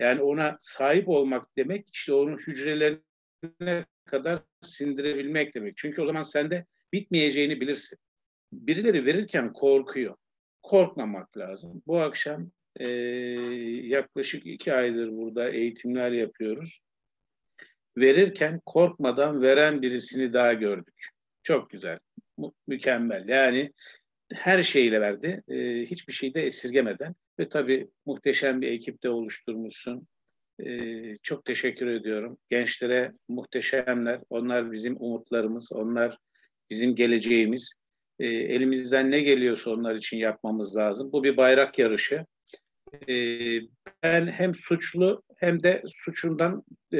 Yani 0.00 0.22
ona 0.22 0.56
sahip 0.60 1.08
olmak 1.08 1.56
demek 1.56 1.88
işte 1.92 2.12
onun 2.12 2.38
hücrelerine 2.38 3.86
kadar 4.04 4.42
sindirebilmek 4.62 5.54
demek. 5.54 5.76
Çünkü 5.76 6.02
o 6.02 6.06
zaman 6.06 6.22
sende 6.22 6.66
bitmeyeceğini 6.92 7.60
bilirsin. 7.60 7.98
Birileri 8.54 9.06
verirken 9.06 9.52
korkuyor. 9.52 10.16
Korkmamak 10.62 11.38
lazım. 11.38 11.82
Bu 11.86 12.00
akşam 12.00 12.50
e, 12.76 12.88
yaklaşık 13.86 14.46
iki 14.46 14.74
aydır 14.74 15.12
burada 15.12 15.50
eğitimler 15.50 16.12
yapıyoruz. 16.12 16.80
Verirken 17.96 18.60
korkmadan 18.66 19.42
veren 19.42 19.82
birisini 19.82 20.32
daha 20.32 20.52
gördük. 20.52 21.08
Çok 21.42 21.70
güzel, 21.70 21.98
mü- 22.38 22.52
mükemmel. 22.66 23.28
Yani 23.28 23.72
her 24.32 24.62
şeyle 24.62 25.00
verdi, 25.00 25.42
e, 25.48 25.80
hiçbir 25.80 26.12
şeyde 26.12 26.42
esirgemeden 26.42 27.14
ve 27.38 27.48
tabii 27.48 27.88
muhteşem 28.06 28.60
bir 28.60 28.70
ekip 28.70 29.02
de 29.02 29.10
oluşturmuşsun. 29.10 30.06
E, 30.64 31.16
çok 31.22 31.44
teşekkür 31.44 31.86
ediyorum. 31.86 32.38
Gençlere 32.50 33.12
muhteşemler. 33.28 34.20
Onlar 34.30 34.72
bizim 34.72 34.96
umutlarımız, 35.00 35.72
onlar 35.72 36.18
bizim 36.70 36.94
geleceğimiz. 36.94 37.74
E, 38.18 38.26
elimizden 38.26 39.10
ne 39.10 39.20
geliyorsa 39.20 39.70
onlar 39.70 39.94
için 39.94 40.16
yapmamız 40.16 40.76
lazım. 40.76 41.12
Bu 41.12 41.24
bir 41.24 41.36
bayrak 41.36 41.78
yarışı. 41.78 42.26
E, 43.08 43.14
ben 44.02 44.26
hem 44.26 44.54
suçlu 44.54 45.22
hem 45.36 45.62
de 45.62 45.82
suçundan 45.94 46.62
e, 46.92 46.98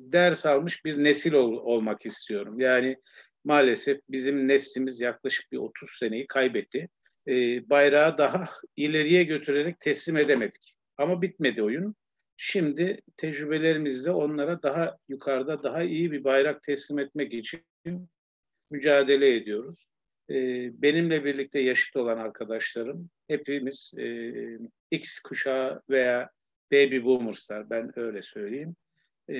ders 0.00 0.46
almış 0.46 0.84
bir 0.84 1.04
nesil 1.04 1.32
ol, 1.32 1.52
olmak 1.52 2.06
istiyorum. 2.06 2.60
Yani 2.60 2.96
maalesef 3.44 4.00
bizim 4.10 4.48
neslimiz 4.48 5.00
yaklaşık 5.00 5.52
bir 5.52 5.58
30 5.58 5.90
seneyi 5.90 6.26
kaybetti. 6.26 6.88
E, 7.28 7.32
bayrağı 7.70 8.18
daha 8.18 8.48
ileriye 8.76 9.24
götürerek 9.24 9.80
teslim 9.80 10.16
edemedik. 10.16 10.74
Ama 10.96 11.22
bitmedi 11.22 11.62
oyun. 11.62 11.94
Şimdi 12.36 13.00
tecrübelerimizle 13.16 14.10
onlara 14.10 14.62
daha 14.62 14.96
yukarıda 15.08 15.62
daha 15.62 15.82
iyi 15.82 16.12
bir 16.12 16.24
bayrak 16.24 16.62
teslim 16.62 16.98
etmek 16.98 17.34
için 17.34 17.62
mücadele 18.70 19.36
ediyoruz. 19.36 19.88
E, 20.30 20.34
benimle 20.82 21.24
birlikte 21.24 21.60
yaşıt 21.60 21.96
olan 21.96 22.18
arkadaşlarım 22.18 23.10
hepimiz 23.28 23.92
e, 23.98 24.32
X 24.90 25.18
kuşağı 25.18 25.82
veya 25.90 26.30
baby 26.72 27.04
boomerslar 27.04 27.70
ben 27.70 27.98
öyle 27.98 28.22
söyleyeyim. 28.22 28.76
E, 29.30 29.36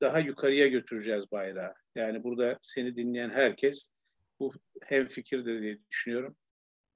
daha 0.00 0.18
yukarıya 0.18 0.66
götüreceğiz 0.66 1.24
bayrağı. 1.32 1.74
Yani 1.94 2.24
burada 2.24 2.58
seni 2.62 2.96
dinleyen 2.96 3.30
herkes 3.30 3.90
bu 4.40 4.52
hem 4.82 5.08
fikirdir 5.08 5.62
diye 5.62 5.78
düşünüyorum. 5.90 6.36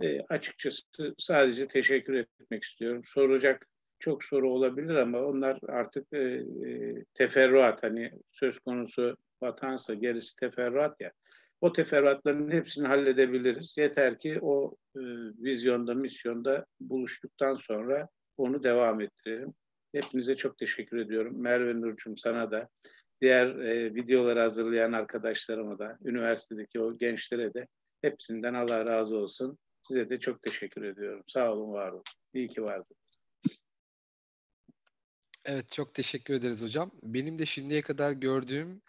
E, 0.02 0.20
açıkçası 0.20 0.82
sadece 1.18 1.68
teşekkür 1.68 2.14
etmek 2.14 2.64
istiyorum. 2.64 3.02
Soracak 3.04 3.66
çok 3.98 4.24
soru 4.24 4.50
olabilir 4.50 4.94
ama 4.94 5.18
onlar 5.18 5.58
artık 5.68 6.12
e, 6.12 6.18
e, 6.18 7.04
teferruat 7.14 7.82
hani 7.82 8.12
söz 8.30 8.58
konusu 8.58 9.16
vatansa 9.42 9.94
gerisi 9.94 10.36
teferruat 10.36 11.00
ya. 11.00 11.12
O 11.60 11.72
teferruatların 11.72 12.50
hepsini 12.50 12.86
halledebiliriz. 12.86 13.74
Yeter 13.78 14.18
ki 14.18 14.38
o 14.42 14.76
e, 14.96 15.00
vizyonda, 15.38 15.94
misyonda 15.94 16.66
buluştuktan 16.80 17.54
sonra 17.54 18.08
onu 18.36 18.62
devam 18.62 19.00
ettirelim. 19.00 19.54
Hepinize 19.94 20.36
çok 20.36 20.58
teşekkür 20.58 20.96
ediyorum. 20.96 21.42
Merve 21.42 21.80
Nurcuğum 21.80 22.16
sana 22.16 22.50
da, 22.50 22.68
diğer 23.20 23.46
e, 23.46 23.94
videoları 23.94 24.40
hazırlayan 24.40 24.92
arkadaşlarıma 24.92 25.78
da, 25.78 25.98
üniversitedeki 26.04 26.80
o 26.80 26.98
gençlere 26.98 27.54
de 27.54 27.66
hepsinden 28.02 28.54
Allah 28.54 28.86
razı 28.86 29.16
olsun. 29.16 29.58
Size 29.82 30.10
de 30.10 30.20
çok 30.20 30.42
teşekkür 30.42 30.82
ediyorum. 30.82 31.24
Sağ 31.26 31.52
olun, 31.52 31.72
var 31.72 31.92
olun. 31.92 32.02
İyi 32.34 32.48
ki 32.48 32.62
vardınız. 32.62 33.20
Evet 35.44 35.72
çok 35.72 35.94
teşekkür 35.94 36.34
ederiz 36.34 36.62
hocam. 36.62 36.90
Benim 37.02 37.38
de 37.38 37.46
şimdiye 37.46 37.82
kadar 37.82 38.12
gördüğüm 38.12 38.82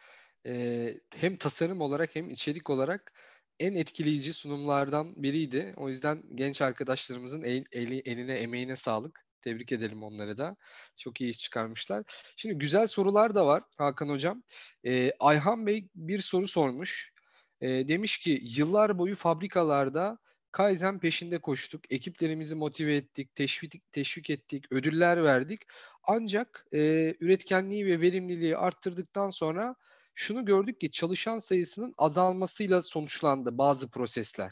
e, 0.45 0.93
hem 1.15 1.37
tasarım 1.37 1.81
olarak 1.81 2.15
hem 2.15 2.29
içerik 2.29 2.69
olarak 2.69 3.13
en 3.59 3.75
etkileyici 3.75 4.33
sunumlardan 4.33 5.23
biriydi. 5.23 5.73
O 5.77 5.89
yüzden 5.89 6.23
genç 6.35 6.61
arkadaşlarımızın 6.61 7.41
el, 7.41 7.65
eli, 7.71 7.99
eline 8.05 8.33
emeğine 8.33 8.75
sağlık. 8.75 9.25
Tebrik 9.41 9.71
edelim 9.71 10.03
onları 10.03 10.37
da. 10.37 10.55
Çok 10.97 11.21
iyi 11.21 11.29
iş 11.29 11.39
çıkarmışlar. 11.39 12.03
Şimdi 12.35 12.55
güzel 12.55 12.87
sorular 12.87 13.35
da 13.35 13.45
var 13.45 13.63
Hakan 13.77 14.09
Hocam. 14.09 14.43
E, 14.85 15.11
Ayhan 15.19 15.67
Bey 15.67 15.87
bir 15.95 16.19
soru 16.19 16.47
sormuş. 16.47 17.11
E, 17.61 17.87
demiş 17.87 18.17
ki 18.17 18.41
yıllar 18.43 18.99
boyu 18.99 19.15
fabrikalarda 19.15 20.17
Kaizen 20.51 20.99
peşinde 20.99 21.37
koştuk. 21.41 21.91
Ekiplerimizi 21.93 22.55
motive 22.55 22.95
ettik, 22.95 23.35
teşvik, 23.35 23.91
teşvik 23.91 24.29
ettik, 24.29 24.71
ödüller 24.71 25.23
verdik. 25.23 25.61
Ancak 26.03 26.65
e, 26.73 27.13
üretkenliği 27.19 27.85
ve 27.85 28.01
verimliliği 28.01 28.57
arttırdıktan 28.57 29.29
sonra 29.29 29.75
şunu 30.13 30.45
gördük 30.45 30.81
ki 30.81 30.91
çalışan 30.91 31.39
sayısının 31.39 31.93
azalmasıyla 31.97 32.81
sonuçlandı 32.81 33.57
bazı 33.57 33.89
prosesler. 33.89 34.51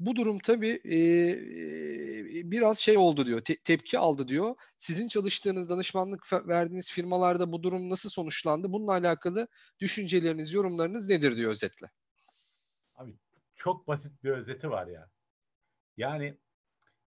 Bu 0.00 0.16
durum 0.16 0.38
tabii 0.38 0.80
e, 0.84 2.50
biraz 2.50 2.78
şey 2.78 2.98
oldu 2.98 3.26
diyor, 3.26 3.40
te- 3.40 3.56
tepki 3.56 3.98
aldı 3.98 4.28
diyor. 4.28 4.54
Sizin 4.78 5.08
çalıştığınız, 5.08 5.70
danışmanlık 5.70 6.32
verdiğiniz 6.32 6.90
firmalarda 6.90 7.52
bu 7.52 7.62
durum 7.62 7.90
nasıl 7.90 8.08
sonuçlandı? 8.08 8.72
Bununla 8.72 8.92
alakalı 8.92 9.48
düşünceleriniz, 9.80 10.52
yorumlarınız 10.52 11.10
nedir 11.10 11.36
diyor 11.36 11.50
özetle. 11.50 11.90
Abi 12.94 13.14
çok 13.56 13.88
basit 13.88 14.24
bir 14.24 14.30
özeti 14.30 14.70
var 14.70 14.86
ya. 14.86 15.10
Yani 15.96 16.38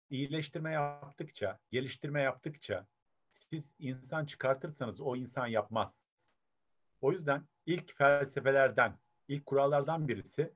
iyileştirme 0.09 0.71
yaptıkça, 0.71 1.59
geliştirme 1.71 2.21
yaptıkça 2.21 2.87
siz 3.31 3.75
insan 3.79 4.25
çıkartırsanız 4.25 5.01
o 5.01 5.15
insan 5.15 5.47
yapmaz. 5.47 6.07
O 7.01 7.11
yüzden 7.11 7.41
ilk 7.65 7.97
felsefelerden, 7.97 8.93
ilk 9.27 9.45
kurallardan 9.45 10.07
birisi 10.07 10.53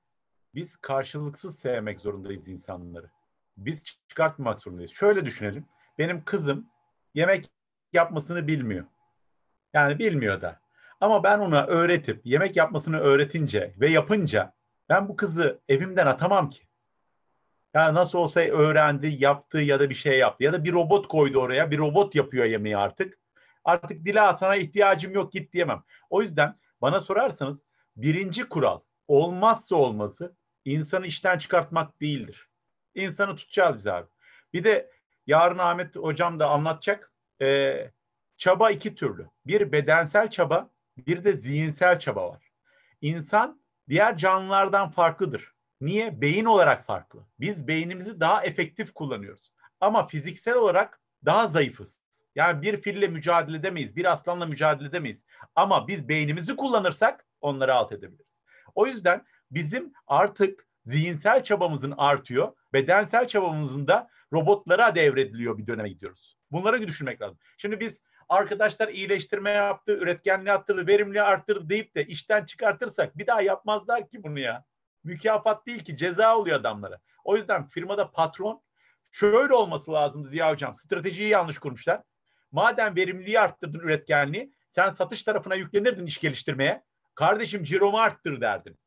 biz 0.55 0.77
karşılıksız 0.77 1.59
sevmek 1.59 2.01
zorundayız 2.01 2.47
insanları. 2.47 3.09
Biz 3.57 3.83
çıkartmamak 3.83 4.59
zorundayız. 4.59 4.91
Şöyle 4.91 5.25
düşünelim. 5.25 5.65
Benim 5.97 6.23
kızım 6.23 6.69
yemek 7.13 7.51
yapmasını 7.93 8.47
bilmiyor. 8.47 8.85
Yani 9.73 9.99
bilmiyor 9.99 10.41
da. 10.41 10.59
Ama 11.01 11.23
ben 11.23 11.39
ona 11.39 11.65
öğretip 11.65 12.25
yemek 12.25 12.55
yapmasını 12.55 12.99
öğretince 12.99 13.73
ve 13.79 13.89
yapınca 13.89 14.53
ben 14.89 15.09
bu 15.09 15.15
kızı 15.15 15.59
evimden 15.69 16.07
atamam 16.07 16.49
ki. 16.49 16.63
Ya 17.73 17.93
nasıl 17.93 18.19
olsa 18.19 18.39
öğrendi, 18.39 19.07
yaptı 19.07 19.57
ya 19.57 19.79
da 19.79 19.89
bir 19.89 19.95
şey 19.95 20.19
yaptı. 20.19 20.43
Ya 20.43 20.53
da 20.53 20.63
bir 20.63 20.73
robot 20.73 21.07
koydu 21.07 21.39
oraya. 21.39 21.71
Bir 21.71 21.77
robot 21.77 22.15
yapıyor 22.15 22.45
yemeği 22.45 22.77
artık. 22.77 23.19
Artık 23.63 24.05
Dila 24.05 24.35
sana 24.35 24.55
ihtiyacım 24.55 25.13
yok 25.13 25.33
git 25.33 25.53
diyemem. 25.53 25.83
O 26.09 26.21
yüzden 26.21 26.55
bana 26.81 27.01
sorarsanız 27.01 27.65
birinci 27.95 28.43
kural 28.49 28.79
olmazsa 29.07 29.75
olması 29.75 30.35
insanı 30.65 31.07
işten 31.07 31.37
çıkartmak 31.37 32.01
değildir. 32.01 32.49
İnsanı 32.95 33.35
tutacağız 33.35 33.77
biz 33.77 33.87
abi. 33.87 34.07
Bir 34.53 34.63
de 34.63 34.91
yarın 35.27 35.57
Ahmet 35.57 35.95
hocam 35.95 36.39
da 36.39 36.49
anlatacak. 36.49 37.13
Ee, 37.41 37.91
çaba 38.37 38.71
iki 38.71 38.95
türlü. 38.95 39.29
Bir 39.45 39.71
bedensel 39.71 40.29
çaba, 40.29 40.69
bir 40.97 41.23
de 41.23 41.33
zihinsel 41.33 41.99
çaba 41.99 42.29
var. 42.29 42.51
İnsan 43.01 43.61
diğer 43.89 44.17
canlılardan 44.17 44.91
farklıdır. 44.91 45.53
Niye? 45.81 46.21
Beyin 46.21 46.45
olarak 46.45 46.85
farklı. 46.85 47.27
Biz 47.39 47.67
beynimizi 47.67 48.19
daha 48.19 48.43
efektif 48.43 48.93
kullanıyoruz. 48.93 49.53
Ama 49.79 50.07
fiziksel 50.07 50.55
olarak 50.55 50.98
daha 51.25 51.47
zayıfız. 51.47 52.01
Yani 52.35 52.61
bir 52.61 52.81
fille 52.81 53.07
mücadele 53.07 53.57
edemeyiz, 53.57 53.95
bir 53.95 54.11
aslanla 54.11 54.45
mücadele 54.45 54.87
edemeyiz. 54.87 55.25
Ama 55.55 55.87
biz 55.87 56.09
beynimizi 56.09 56.55
kullanırsak 56.55 57.25
onları 57.41 57.73
alt 57.73 57.91
edebiliriz. 57.91 58.41
O 58.75 58.87
yüzden 58.87 59.25
bizim 59.51 59.93
artık 60.07 60.67
zihinsel 60.83 61.43
çabamızın 61.43 61.93
artıyor, 61.97 62.53
bedensel 62.73 63.27
çabamızın 63.27 63.87
da 63.87 64.09
robotlara 64.33 64.95
devrediliyor 64.95 65.57
bir 65.57 65.67
döneme 65.67 65.89
gidiyoruz. 65.89 66.37
Bunları 66.51 66.87
düşünmek 66.87 67.21
lazım. 67.21 67.37
Şimdi 67.57 67.79
biz 67.79 68.01
arkadaşlar 68.29 68.87
iyileştirme 68.87 69.51
yaptı, 69.51 69.93
üretkenliği 69.93 70.51
arttırdı, 70.51 70.87
verimliliği 70.87 71.23
arttırdı 71.23 71.69
deyip 71.69 71.95
de 71.95 72.05
işten 72.05 72.45
çıkartırsak 72.45 73.17
bir 73.17 73.27
daha 73.27 73.41
yapmazlar 73.41 74.09
ki 74.09 74.23
bunu 74.23 74.39
ya. 74.39 74.65
Mükafat 75.03 75.67
değil 75.67 75.83
ki 75.83 75.97
ceza 75.97 76.37
oluyor 76.37 76.59
adamlara. 76.59 76.99
O 77.23 77.35
yüzden 77.35 77.69
firmada 77.69 78.11
patron 78.11 78.61
şöyle 79.11 79.53
olması 79.53 79.91
lazım 79.91 80.23
Ziya 80.23 80.51
Hocam. 80.51 80.75
Stratejiyi 80.75 81.29
yanlış 81.29 81.59
kurmuşlar. 81.59 82.01
Madem 82.51 82.95
verimliliği 82.95 83.39
arttırdın 83.39 83.79
üretkenliği, 83.79 84.53
sen 84.69 84.89
satış 84.89 85.23
tarafına 85.23 85.55
yüklenirdin 85.55 86.05
iş 86.05 86.17
geliştirmeye. 86.17 86.83
Kardeşim 87.15 87.63
ciromu 87.63 87.97
arttır 87.97 88.41
derdin. 88.41 88.79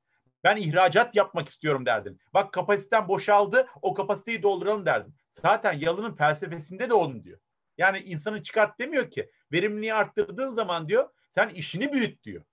Ben 0.44 0.56
ihracat 0.56 1.16
yapmak 1.16 1.48
istiyorum 1.48 1.86
derdin. 1.86 2.20
Bak 2.34 2.52
kapasiten 2.52 3.08
boşaldı, 3.08 3.66
o 3.82 3.94
kapasiteyi 3.94 4.42
dolduralım 4.42 4.86
derdin. 4.86 5.14
Zaten 5.30 5.72
yalının 5.72 6.14
felsefesinde 6.14 6.90
de 6.90 6.94
onun 6.94 7.24
diyor. 7.24 7.38
Yani 7.78 7.98
insanı 7.98 8.42
çıkart 8.42 8.78
demiyor 8.80 9.10
ki. 9.10 9.30
Verimliliği 9.52 9.94
arttırdığın 9.94 10.50
zaman 10.50 10.88
diyor, 10.88 11.08
sen 11.30 11.48
işini 11.48 11.92
büyüt 11.92 12.24
diyor. 12.24 12.44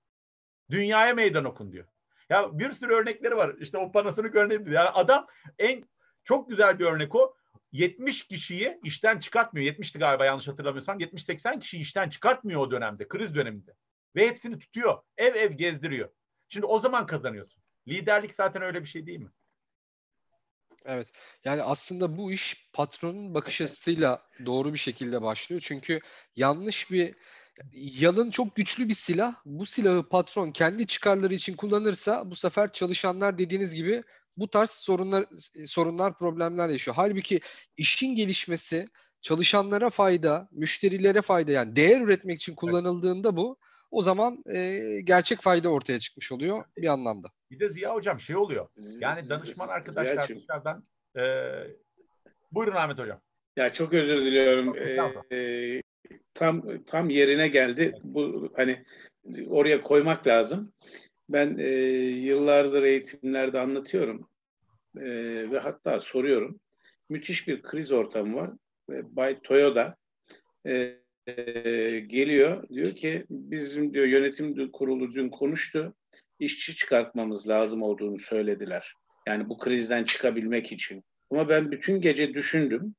Dünyaya 0.69 1.13
meydan 1.13 1.45
okun 1.45 1.71
diyor. 1.71 1.85
Ya 2.29 2.59
bir 2.59 2.71
sürü 2.71 2.93
örnekleri 2.93 3.37
var. 3.37 3.55
İşte 3.59 3.77
o 3.77 3.91
Panasonic 3.91 4.39
örneği. 4.39 4.59
Yani 4.67 4.89
adam 4.89 5.27
en 5.59 5.83
çok 6.23 6.49
güzel 6.49 6.79
bir 6.79 6.85
örnek 6.85 7.15
o. 7.15 7.35
70 7.71 8.27
kişiyi 8.27 8.79
işten 8.83 9.19
çıkartmıyor. 9.19 9.73
70'ti 9.73 9.99
galiba 9.99 10.25
yanlış 10.25 10.47
hatırlamıyorsam. 10.47 10.99
70-80 10.99 11.59
kişiyi 11.59 11.81
işten 11.81 12.09
çıkartmıyor 12.09 12.61
o 12.61 12.71
dönemde, 12.71 13.07
kriz 13.07 13.35
döneminde. 13.35 13.75
Ve 14.15 14.27
hepsini 14.27 14.59
tutuyor. 14.59 15.01
Ev 15.17 15.35
ev 15.35 15.51
gezdiriyor. 15.51 16.09
Şimdi 16.49 16.65
o 16.65 16.79
zaman 16.79 17.05
kazanıyorsun. 17.05 17.63
Liderlik 17.87 18.31
zaten 18.31 18.61
öyle 18.61 18.81
bir 18.81 18.87
şey 18.87 19.05
değil 19.05 19.19
mi? 19.19 19.31
Evet. 20.85 21.11
Yani 21.45 21.63
aslında 21.63 22.17
bu 22.17 22.31
iş 22.31 22.69
patronun 22.73 23.33
bakış 23.33 23.61
açısıyla 23.61 24.21
doğru 24.45 24.73
bir 24.73 24.79
şekilde 24.79 25.21
başlıyor. 25.21 25.61
Çünkü 25.65 25.99
yanlış 26.35 26.91
bir 26.91 27.15
yalın 27.73 28.31
çok 28.31 28.55
güçlü 28.55 28.89
bir 28.89 28.93
silah. 28.93 29.35
Bu 29.45 29.65
silahı 29.65 30.09
patron 30.09 30.51
kendi 30.51 30.87
çıkarları 30.87 31.33
için 31.33 31.55
kullanırsa 31.55 32.31
bu 32.31 32.35
sefer 32.35 32.73
çalışanlar 32.73 33.37
dediğiniz 33.37 33.75
gibi 33.75 34.03
bu 34.39 34.49
tarz 34.49 34.69
sorunlar 34.69 35.25
sorunlar 35.65 36.17
problemler 36.17 36.69
yaşıyor. 36.69 36.95
Halbuki 36.95 37.39
işin 37.77 38.15
gelişmesi 38.15 38.87
çalışanlara 39.21 39.89
fayda, 39.89 40.47
müşterilere 40.51 41.21
fayda 41.21 41.51
yani 41.51 41.75
değer 41.75 42.01
üretmek 42.01 42.35
için 42.35 42.55
kullanıldığında 42.55 43.37
bu 43.37 43.57
o 43.91 44.01
zaman 44.01 44.43
e, 44.53 44.81
gerçek 45.03 45.41
fayda 45.41 45.69
ortaya 45.69 45.99
çıkmış 45.99 46.31
oluyor 46.31 46.65
bir 46.77 46.87
anlamda. 46.87 47.27
Bir 47.51 47.59
de 47.59 47.69
Ziya 47.69 47.93
Hocam 47.95 48.19
şey 48.19 48.35
oluyor. 48.35 48.67
Yani 48.99 49.29
danışman 49.29 49.67
arkadaşlar 49.67 50.13
Ziyacığım. 50.13 50.41
dışarıdan 50.41 50.83
e, 51.17 51.23
buyurun 52.51 52.75
Ahmet 52.75 52.97
Hocam. 52.97 53.21
Ya 53.57 53.73
çok 53.73 53.93
özür 53.93 54.25
diliyorum. 54.25 54.77
Ee, 55.31 55.81
tam 56.33 56.83
tam 56.85 57.09
yerine 57.09 57.47
geldi. 57.47 57.93
Bu 58.03 58.51
hani 58.55 58.85
oraya 59.47 59.81
koymak 59.81 60.27
lazım. 60.27 60.73
Ben 61.29 61.57
e, 61.57 61.69
yıllardır 62.09 62.83
eğitimlerde 62.83 63.59
anlatıyorum 63.59 64.29
E, 64.97 65.05
ve 65.51 65.59
hatta 65.59 65.99
soruyorum. 65.99 66.59
Müthiş 67.09 67.47
bir 67.47 67.61
kriz 67.61 67.91
ortamı 67.91 68.35
var. 68.35 68.51
E, 68.91 69.15
Bay 69.15 69.39
Toyoda 69.43 69.95
e, 70.65 70.95
e, 71.27 71.99
geliyor 71.99 72.69
diyor 72.69 72.95
ki 72.95 73.25
bizim 73.29 73.93
diyor 73.93 74.05
yönetim 74.05 74.71
kurulu 74.71 75.13
dün 75.15 75.29
konuştu. 75.29 75.95
İşçi 76.39 76.75
çıkartmamız 76.75 77.47
lazım 77.47 77.83
olduğunu 77.83 78.19
söylediler. 78.19 78.93
Yani 79.27 79.49
bu 79.49 79.57
krizden 79.57 80.03
çıkabilmek 80.03 80.71
için. 80.71 81.03
Ama 81.31 81.49
ben 81.49 81.71
bütün 81.71 82.01
gece 82.01 82.33
düşündüm 82.33 82.95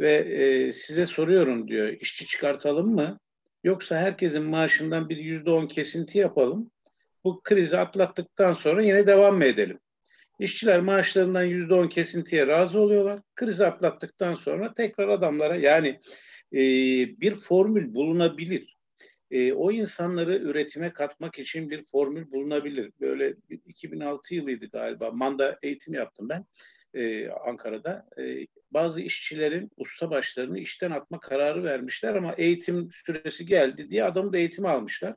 ve 0.00 0.12
e, 0.12 0.72
size 0.72 1.06
soruyorum 1.06 1.68
diyor 1.68 1.88
işçi 1.88 2.26
çıkartalım 2.26 2.94
mı 2.94 3.18
yoksa 3.64 3.96
herkesin 3.96 4.42
maaşından 4.42 5.08
bir 5.08 5.16
yüzde 5.16 5.50
on 5.50 5.66
kesinti 5.66 6.18
yapalım 6.18 6.70
bu 7.24 7.40
krizi 7.42 7.78
atlattıktan 7.78 8.52
sonra 8.52 8.82
yine 8.82 9.06
devam 9.06 9.36
mı 9.36 9.44
edelim? 9.44 9.78
İşçiler 10.38 10.80
maaşlarından 10.80 11.42
yüzde 11.42 11.74
on 11.74 11.88
kesintiye 11.88 12.46
razı 12.46 12.80
oluyorlar. 12.80 13.20
Krizi 13.34 13.66
atlattıktan 13.66 14.34
sonra 14.34 14.74
tekrar 14.74 15.08
adamlara 15.08 15.56
yani 15.56 16.00
e, 16.52 16.60
bir 17.20 17.34
formül 17.34 17.94
bulunabilir. 17.94 18.76
E, 19.30 19.52
o 19.52 19.72
insanları 19.72 20.38
üretime 20.38 20.92
katmak 20.92 21.38
için 21.38 21.70
bir 21.70 21.84
formül 21.92 22.30
bulunabilir. 22.30 22.92
Böyle 23.00 23.34
2006 23.66 24.34
yılıydı 24.34 24.66
galiba. 24.66 25.10
Manda 25.10 25.58
eğitim 25.62 25.94
yaptım 25.94 26.28
ben 26.28 26.44
e, 26.94 27.28
Ankara'da. 27.28 28.06
E, 28.18 28.46
bazı 28.70 29.00
işçilerin 29.00 29.70
ustabaşlarını 29.76 30.58
işten 30.58 30.90
atma 30.90 31.20
kararı 31.20 31.64
vermişler 31.64 32.14
ama 32.14 32.34
eğitim 32.38 32.88
süresi 32.90 33.46
geldi 33.46 33.88
diye 33.88 34.04
adamı 34.04 34.32
da 34.32 34.38
eğitime 34.38 34.68
almışlar. 34.68 35.14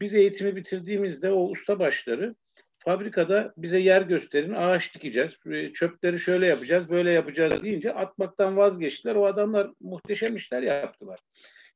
Biz 0.00 0.14
eğitimi 0.14 0.56
bitirdiğimizde 0.56 1.32
o 1.32 1.48
ustabaşları 1.48 2.34
fabrikada 2.78 3.54
bize 3.56 3.78
yer 3.80 4.02
gösterin, 4.02 4.52
ağaç 4.52 4.94
dikeceğiz, 4.94 5.36
e, 5.46 5.72
çöpleri 5.72 6.18
şöyle 6.18 6.46
yapacağız, 6.46 6.90
böyle 6.90 7.10
yapacağız 7.10 7.62
deyince 7.62 7.94
atmaktan 7.94 8.56
vazgeçtiler. 8.56 9.14
O 9.14 9.26
adamlar 9.26 9.70
muhteşem 9.80 10.36
işler 10.36 10.62
yaptılar. 10.62 11.20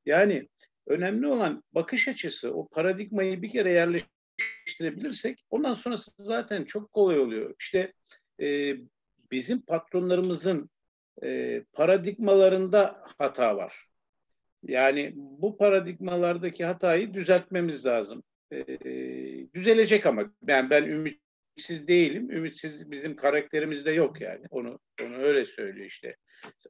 Yani 0.07 0.49
önemli 0.87 1.27
olan 1.27 1.65
bakış 1.73 2.09
açısı, 2.09 2.55
o 2.55 2.69
paradigmayı 2.69 3.43
bir 3.43 3.51
kere 3.51 3.71
yerleştirebilirsek 3.71 5.45
ondan 5.51 5.75
sonrası 5.75 6.11
zaten 6.19 6.65
çok 6.65 6.93
kolay 6.93 7.19
oluyor. 7.19 7.55
İşte 7.61 7.93
e, 8.41 8.75
bizim 9.31 9.63
patronlarımızın 9.63 10.71
e, 11.23 11.61
paradigmalarında 11.73 13.03
hata 13.19 13.57
var. 13.57 13.90
Yani 14.63 15.13
bu 15.17 15.57
paradigmalardaki 15.57 16.65
hatayı 16.65 17.15
düzeltmemiz 17.15 17.87
lazım. 17.87 18.23
E, 18.53 18.65
düzelecek 19.55 20.07
ama 20.07 20.33
yani 20.47 20.71
ben 20.71 20.83
ümitsiz 20.83 21.89
değilim. 21.89 22.31
Ümitsiz 22.31 22.91
bizim 22.91 23.17
karakterimizde 23.17 23.91
yok 23.91 24.21
yani. 24.21 24.47
Onu 24.51 24.79
onu 25.05 25.17
öyle 25.17 25.45
söylüyor 25.45 25.87
işte. 25.87 26.17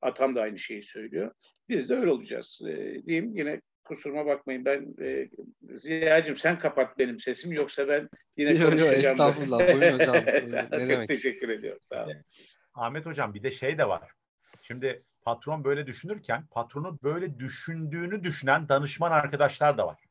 Atam 0.03 0.37
da 0.37 0.41
aynı 0.41 0.59
şeyi 0.59 0.83
söylüyor. 0.83 1.33
Biz 1.69 1.91
de 1.91 1.95
öyle 1.95 2.11
olacağız. 2.11 2.61
E, 2.69 3.03
diyeyim 3.07 3.37
yine 3.37 3.61
kusuruma 3.85 4.27
bakmayın. 4.27 4.65
Ben 4.65 4.95
e, 5.03 5.29
Ziya'cığım 5.77 6.37
sen 6.37 6.59
kapat 6.59 6.99
benim 6.99 7.19
sesim 7.19 7.53
yoksa 7.53 7.89
ben 7.89 8.09
yine 8.37 8.51
Yok 8.51 8.61
yok 8.61 8.71
konuşacağım. 8.71 9.13
estağfurullah. 9.13 9.59
Buyurun 9.59 9.99
hocam. 9.99 10.15
Çok 10.71 10.89
demek? 10.89 11.09
teşekkür 11.09 11.49
ediyorum. 11.49 11.81
Sağ 11.83 12.05
olun. 12.05 12.15
Ahmet 12.75 13.07
Hocam 13.07 13.35
bir 13.35 13.43
de 13.43 13.51
şey 13.51 13.79
de 13.79 13.89
var. 13.89 14.11
Şimdi 14.63 15.03
patron 15.23 15.65
böyle 15.65 15.87
düşünürken 15.87 16.47
patronu 16.47 16.99
böyle 17.03 17.39
düşündüğünü 17.39 18.25
düşünen 18.25 18.69
danışman 18.69 19.11
arkadaşlar 19.11 19.79
da 19.79 19.87
var. 19.87 20.05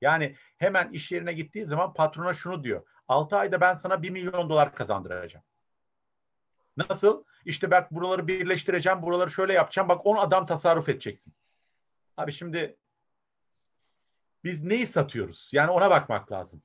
Yani 0.00 0.36
hemen 0.56 0.90
iş 0.92 1.12
yerine 1.12 1.32
gittiği 1.32 1.64
zaman 1.64 1.94
patrona 1.94 2.32
şunu 2.32 2.64
diyor. 2.64 2.86
6 3.08 3.36
ayda 3.36 3.60
ben 3.60 3.74
sana 3.74 4.02
1 4.02 4.10
milyon 4.10 4.48
dolar 4.48 4.74
kazandıracağım. 4.74 5.44
Nasıl? 6.76 7.24
İşte 7.44 7.70
bak 7.70 7.90
buraları 7.90 8.26
birleştireceğim, 8.26 9.02
buraları 9.02 9.30
şöyle 9.30 9.52
yapacağım. 9.52 9.88
Bak 9.88 10.06
10 10.06 10.16
adam 10.16 10.46
tasarruf 10.46 10.88
edeceksin. 10.88 11.34
Abi 12.16 12.32
şimdi 12.32 12.76
biz 14.44 14.62
neyi 14.62 14.86
satıyoruz? 14.86 15.50
Yani 15.52 15.70
ona 15.70 15.90
bakmak 15.90 16.32
lazım. 16.32 16.62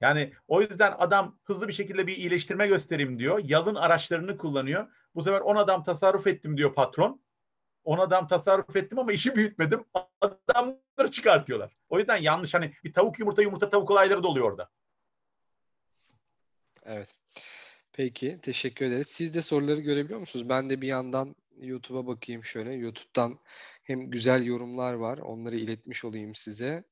Yani 0.00 0.32
o 0.48 0.60
yüzden 0.60 0.94
adam 0.98 1.38
hızlı 1.44 1.68
bir 1.68 1.72
şekilde 1.72 2.06
bir 2.06 2.16
iyileştirme 2.16 2.66
göstereyim 2.66 3.18
diyor. 3.18 3.40
Yalın 3.44 3.74
araçlarını 3.74 4.36
kullanıyor. 4.36 4.86
Bu 5.14 5.22
sefer 5.22 5.40
10 5.40 5.56
adam 5.56 5.82
tasarruf 5.82 6.26
ettim 6.26 6.56
diyor 6.56 6.74
patron. 6.74 7.20
10 7.84 7.98
adam 7.98 8.26
tasarruf 8.26 8.76
ettim 8.76 8.98
ama 8.98 9.12
işi 9.12 9.34
büyütmedim. 9.34 9.84
Adamları 10.20 11.10
çıkartıyorlar. 11.10 11.76
O 11.88 11.98
yüzden 11.98 12.16
yanlış 12.16 12.54
hani 12.54 12.74
bir 12.84 12.92
tavuk 12.92 13.18
yumurta 13.18 13.42
yumurta 13.42 13.70
tavuk 13.70 13.90
olayları 13.90 14.22
da 14.22 14.28
oluyor 14.28 14.50
orada. 14.50 14.70
Evet. 16.84 17.14
Peki, 17.92 18.38
teşekkür 18.42 18.86
ederiz. 18.86 19.08
Siz 19.08 19.34
de 19.34 19.42
soruları 19.42 19.80
görebiliyor 19.80 20.20
musunuz? 20.20 20.48
Ben 20.48 20.70
de 20.70 20.80
bir 20.80 20.86
yandan 20.88 21.36
YouTube'a 21.56 22.06
bakayım 22.06 22.44
şöyle. 22.44 22.72
YouTube'dan 22.72 23.38
hem 23.82 24.10
güzel 24.10 24.44
yorumlar 24.44 24.92
var, 24.92 25.18
onları 25.18 25.56
iletmiş 25.56 26.04
olayım 26.04 26.34
size. 26.34 26.84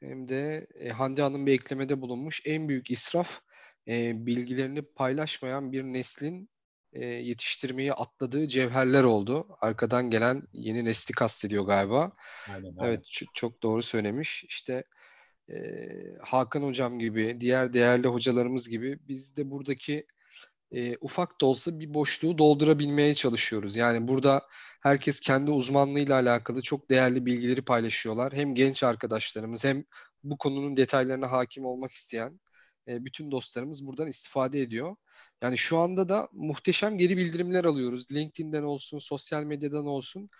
Hem 0.00 0.28
de 0.28 0.66
e, 0.74 0.88
Hande 0.88 1.22
Hanım 1.22 1.46
bir 1.46 1.52
eklemede 1.52 2.00
bulunmuş. 2.00 2.42
En 2.44 2.68
büyük 2.68 2.90
israf 2.90 3.40
e, 3.88 4.26
bilgilerini 4.26 4.82
paylaşmayan 4.82 5.72
bir 5.72 5.84
neslin 5.84 6.50
e, 6.92 7.04
yetiştirmeyi 7.06 7.92
atladığı 7.92 8.48
cevherler 8.48 9.02
oldu. 9.02 9.48
Arkadan 9.60 10.10
gelen 10.10 10.42
yeni 10.52 10.84
nesli 10.84 11.12
kastediyor 11.14 11.64
galiba. 11.64 12.12
Aynen, 12.46 12.76
Evet, 12.80 13.04
ç- 13.04 13.26
çok 13.34 13.62
doğru 13.62 13.82
söylemiş. 13.82 14.44
İşte 14.44 14.84
e, 15.50 15.56
Hakan 16.22 16.62
hocam 16.62 16.98
gibi, 16.98 17.36
diğer 17.40 17.72
değerli 17.72 18.08
hocalarımız 18.08 18.68
gibi 18.68 18.98
biz 19.08 19.36
de 19.36 19.50
buradaki 19.50 20.06
e, 20.72 20.96
ufak 21.00 21.40
da 21.40 21.46
olsa 21.46 21.80
bir 21.80 21.94
boşluğu 21.94 22.38
doldurabilmeye 22.38 23.14
çalışıyoruz. 23.14 23.76
Yani 23.76 24.08
burada 24.08 24.42
herkes 24.82 25.20
kendi 25.20 25.50
uzmanlığıyla 25.50 26.14
alakalı 26.16 26.62
çok 26.62 26.90
değerli 26.90 27.26
bilgileri 27.26 27.62
paylaşıyorlar. 27.62 28.32
Hem 28.32 28.54
genç 28.54 28.82
arkadaşlarımız 28.84 29.64
hem 29.64 29.84
bu 30.24 30.38
konunun 30.38 30.76
detaylarına 30.76 31.32
hakim 31.32 31.64
olmak 31.64 31.92
isteyen 31.92 32.40
e, 32.88 33.04
bütün 33.04 33.30
dostlarımız 33.30 33.86
buradan 33.86 34.06
istifade 34.08 34.60
ediyor. 34.60 34.96
Yani 35.42 35.58
şu 35.58 35.78
anda 35.78 36.08
da 36.08 36.28
muhteşem 36.32 36.98
geri 36.98 37.16
bildirimler 37.16 37.64
alıyoruz. 37.64 38.12
LinkedIn'den 38.12 38.62
olsun, 38.62 38.98
sosyal 38.98 39.44
medyadan 39.44 39.86
olsun. 39.86 40.30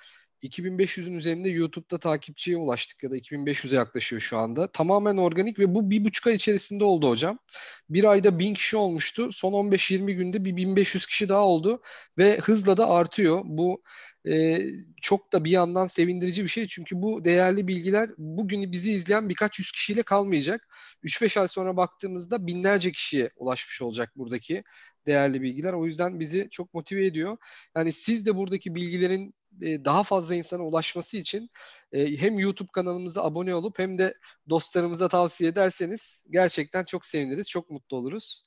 2500'ün 0.43 1.15
üzerinde 1.15 1.49
YouTube'da 1.49 1.99
takipçiye 1.99 2.57
ulaştık 2.57 3.03
ya 3.03 3.11
da 3.11 3.17
2500'e 3.17 3.77
yaklaşıyor 3.77 4.23
şu 4.23 4.39
anda. 4.39 4.73
Tamamen 4.73 5.17
organik 5.17 5.59
ve 5.59 5.75
bu 5.75 5.91
bir 5.91 6.05
buçuk 6.05 6.27
ay 6.27 6.35
içerisinde 6.35 6.85
oldu 6.85 7.11
hocam. 7.11 7.39
Bir 7.91 8.05
ayda 8.05 8.39
1000 8.39 8.55
kişi 8.55 8.77
olmuştu. 8.77 9.33
Son 9.33 9.53
15-20 9.53 10.13
günde 10.13 10.45
bir 10.45 10.57
1500 10.57 11.07
kişi 11.07 11.29
daha 11.29 11.41
oldu 11.41 11.83
ve 12.19 12.39
hızla 12.39 12.77
da 12.77 12.91
artıyor. 12.91 13.41
Bu 13.45 13.83
e, 14.29 14.67
çok 15.03 15.33
da 15.33 15.45
bir 15.45 15.51
yandan 15.51 15.87
sevindirici 15.87 16.43
bir 16.45 16.49
şey. 16.49 16.67
Çünkü 16.67 17.03
bu 17.03 17.25
değerli 17.25 17.69
bilgiler 17.69 18.11
bugün 18.19 18.73
bizi 18.73 18.93
izleyen 18.93 19.29
birkaç 19.29 19.59
yüz 19.59 19.73
kişiyle 19.73 20.03
kalmayacak. 20.03 20.69
3-5 21.03 21.41
ay 21.41 21.49
sonra 21.49 21.77
baktığımızda 21.77 22.47
binlerce 22.47 22.93
kişiye 22.93 23.31
ulaşmış 23.37 23.83
olacak 23.83 24.13
buradaki 24.17 24.65
değerli 25.07 25.43
bilgiler. 25.43 25.73
O 25.73 25.87
yüzden 25.87 26.21
bizi 26.21 26.49
çok 26.51 26.75
motive 26.75 27.07
ediyor. 27.07 27.37
Yani 27.77 27.93
siz 27.93 28.27
de 28.27 28.37
buradaki 28.37 28.75
bilgilerin 28.75 29.35
e, 29.63 29.85
daha 29.85 30.03
fazla 30.03 30.35
insana 30.35 30.63
ulaşması 30.63 31.17
için 31.17 31.51
e, 31.93 32.17
hem 32.17 32.39
YouTube 32.39 32.71
kanalımıza 32.73 33.25
abone 33.25 33.55
olup 33.55 33.79
hem 33.79 33.99
de 33.99 34.15
dostlarımıza 34.49 35.09
tavsiye 35.09 35.51
ederseniz 35.51 36.25
gerçekten 36.31 36.85
çok 36.85 37.07
seviniriz, 37.07 37.51
çok 37.51 37.71
mutlu 37.71 37.97
oluruz 37.97 38.43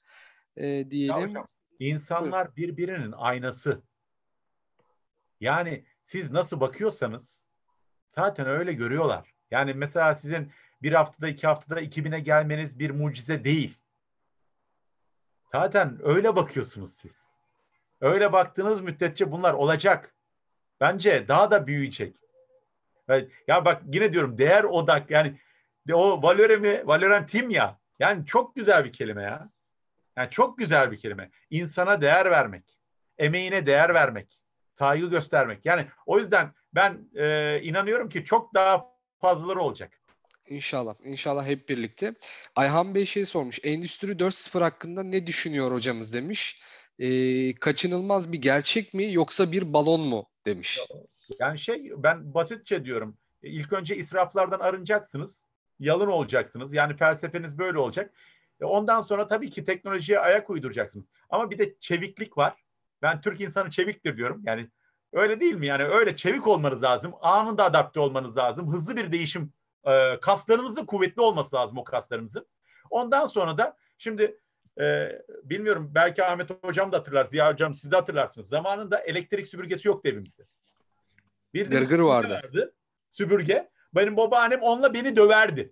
e, 0.57 0.91
diyelim. 0.91 1.19
Ya 1.19 1.27
hocam, 1.27 1.45
insanlar 1.79 2.55
birbirinin 2.55 3.11
aynası. 3.11 3.90
Yani 5.41 5.85
siz 6.03 6.31
nasıl 6.31 6.59
bakıyorsanız 6.59 7.43
zaten 8.09 8.47
öyle 8.47 8.73
görüyorlar. 8.73 9.33
Yani 9.51 9.73
mesela 9.73 10.15
sizin 10.15 10.51
bir 10.81 10.93
haftada 10.93 11.27
iki 11.27 11.47
haftada 11.47 11.81
2000'e 11.81 12.19
gelmeniz 12.19 12.79
bir 12.79 12.89
mucize 12.89 13.43
değil. 13.43 13.77
Zaten 15.51 15.99
öyle 16.03 16.35
bakıyorsunuz 16.35 16.93
siz. 16.93 17.27
Öyle 18.01 18.33
baktığınız 18.33 18.81
müddetçe 18.81 19.31
bunlar 19.31 19.53
olacak. 19.53 20.15
Bence 20.79 21.27
daha 21.27 21.51
da 21.51 21.67
büyüyecek. 21.67 22.15
Ya 23.47 23.65
bak 23.65 23.81
yine 23.93 24.13
diyorum 24.13 24.37
değer 24.37 24.63
odak 24.63 25.11
yani 25.11 25.39
o 25.93 26.23
valöre 26.23 26.57
mi 26.57 26.87
valorem 26.87 27.25
tim 27.25 27.49
ya. 27.49 27.79
Yani 27.99 28.25
çok 28.25 28.55
güzel 28.55 28.85
bir 28.85 28.91
kelime 28.91 29.23
ya. 29.23 29.49
Yani 30.17 30.29
çok 30.29 30.57
güzel 30.57 30.91
bir 30.91 30.97
kelime. 30.97 31.31
İnsana 31.49 32.01
değer 32.01 32.31
vermek, 32.31 32.79
emeğine 33.17 33.65
değer 33.65 33.93
vermek, 33.93 34.40
saygı 34.81 35.09
göstermek. 35.09 35.65
Yani 35.65 35.87
o 36.05 36.19
yüzden 36.19 36.53
ben 36.75 37.09
e, 37.15 37.59
inanıyorum 37.61 38.09
ki 38.09 38.25
çok 38.25 38.53
daha 38.53 38.85
fazlaları 39.19 39.59
olacak. 39.61 39.91
İnşallah. 40.47 40.95
İnşallah 41.03 41.45
hep 41.45 41.69
birlikte. 41.69 42.13
Ayhan 42.55 42.95
Bey 42.95 43.05
şey 43.05 43.25
sormuş. 43.25 43.59
Endüstri 43.63 44.11
4.0 44.11 44.61
hakkında 44.61 45.03
ne 45.03 45.27
düşünüyor 45.27 45.71
hocamız 45.71 46.13
demiş. 46.13 46.61
Ee, 46.99 47.53
kaçınılmaz 47.53 48.31
bir 48.31 48.41
gerçek 48.41 48.93
mi 48.93 49.13
yoksa 49.13 49.51
bir 49.51 49.73
balon 49.73 50.01
mu 50.01 50.25
demiş. 50.45 50.79
Yani 51.39 51.59
şey 51.59 51.91
ben 51.97 52.33
basitçe 52.33 52.85
diyorum. 52.85 53.17
İlk 53.43 53.73
önce 53.73 53.95
israflardan 53.95 54.59
arınacaksınız. 54.59 55.49
Yalın 55.79 56.07
olacaksınız. 56.07 56.73
Yani 56.73 56.97
felsefeniz 56.97 57.57
böyle 57.57 57.77
olacak. 57.77 58.13
E, 58.61 58.65
ondan 58.65 59.01
sonra 59.01 59.27
tabii 59.27 59.49
ki 59.49 59.65
teknolojiye 59.65 60.19
ayak 60.19 60.49
uyduracaksınız. 60.49 61.05
Ama 61.29 61.51
bir 61.51 61.57
de 61.57 61.75
çeviklik 61.79 62.37
var. 62.37 62.55
Ben 63.01 63.21
Türk 63.21 63.41
insanı 63.41 63.69
çeviktir 63.69 64.17
diyorum. 64.17 64.41
Yani 64.45 64.69
öyle 65.13 65.39
değil 65.39 65.55
mi? 65.55 65.65
Yani 65.65 65.83
öyle 65.83 66.15
çevik 66.15 66.47
olmanız 66.47 66.83
lazım. 66.83 67.13
Anında 67.21 67.63
adapte 67.63 67.99
olmanız 67.99 68.37
lazım. 68.37 68.73
Hızlı 68.73 68.95
bir 68.95 69.11
değişim. 69.11 69.53
E, 69.83 70.19
kaslarınızın 70.19 70.85
kuvvetli 70.85 71.21
olması 71.21 71.55
lazım 71.55 71.77
o 71.77 71.83
kaslarınızın. 71.83 72.47
Ondan 72.89 73.25
sonra 73.25 73.57
da 73.57 73.77
şimdi 73.97 74.39
e, 74.79 75.11
bilmiyorum 75.43 75.91
belki 75.95 76.25
Ahmet 76.25 76.63
Hocam 76.63 76.91
da 76.91 76.97
hatırlar. 76.97 77.25
Ziya 77.25 77.51
Hocam 77.51 77.75
siz 77.75 77.91
de 77.91 77.95
hatırlarsınız. 77.95 78.47
Zamanında 78.47 78.99
elektrik 78.99 79.47
süpürgesi 79.47 79.87
yoktu 79.87 80.09
evimizde. 80.09 80.43
Bir 81.53 81.69
Gırgır 81.69 81.99
vardı. 81.99 82.33
vardı. 82.33 82.73
Süpürge. 83.09 83.69
Benim 83.95 84.17
babaannem 84.17 84.61
onunla 84.61 84.93
beni 84.93 85.15
döverdi. 85.15 85.71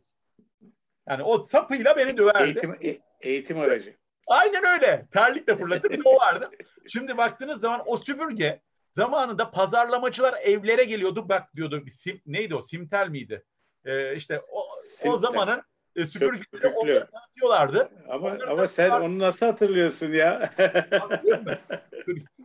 Yani 1.07 1.23
o 1.23 1.39
sapıyla 1.41 1.97
beni 1.97 2.17
döverdi. 2.17 2.43
Eğitim, 2.43 2.77
e, 2.81 2.99
eğitim 3.21 3.59
aracı. 3.59 3.95
Aynen 4.29 4.65
öyle. 4.65 5.05
Terlikle 5.11 5.57
fırlatır 5.57 5.89
bir 5.89 5.97
de 5.97 6.09
o 6.09 6.15
vardı. 6.15 6.49
Şimdi 6.87 7.17
baktığınız 7.17 7.61
zaman 7.61 7.81
o 7.85 7.97
süpürge 7.97 8.61
zamanında 8.91 9.51
pazarlamacılar 9.51 10.33
evlere 10.43 10.83
geliyordu. 10.83 11.29
Bak 11.29 11.55
diyordu 11.55 11.83
sim, 11.91 12.21
neydi 12.25 12.55
o? 12.55 12.61
Simtel 12.61 13.09
miydi? 13.09 13.45
Ee, 13.85 14.15
işte 14.15 14.41
o, 14.51 14.63
o 15.05 15.17
zamanın 15.17 15.61
e, 15.95 16.05
süpürgeleri 16.05 16.67
onları 16.75 17.07
tanıtıyorlardı. 17.11 17.91
Ama, 18.09 18.27
onları 18.27 18.49
ama 18.49 18.67
sen 18.67 18.89
onu 18.89 19.19
nasıl 19.19 19.45
hatırlıyorsun 19.45 20.13
ya? 20.13 20.53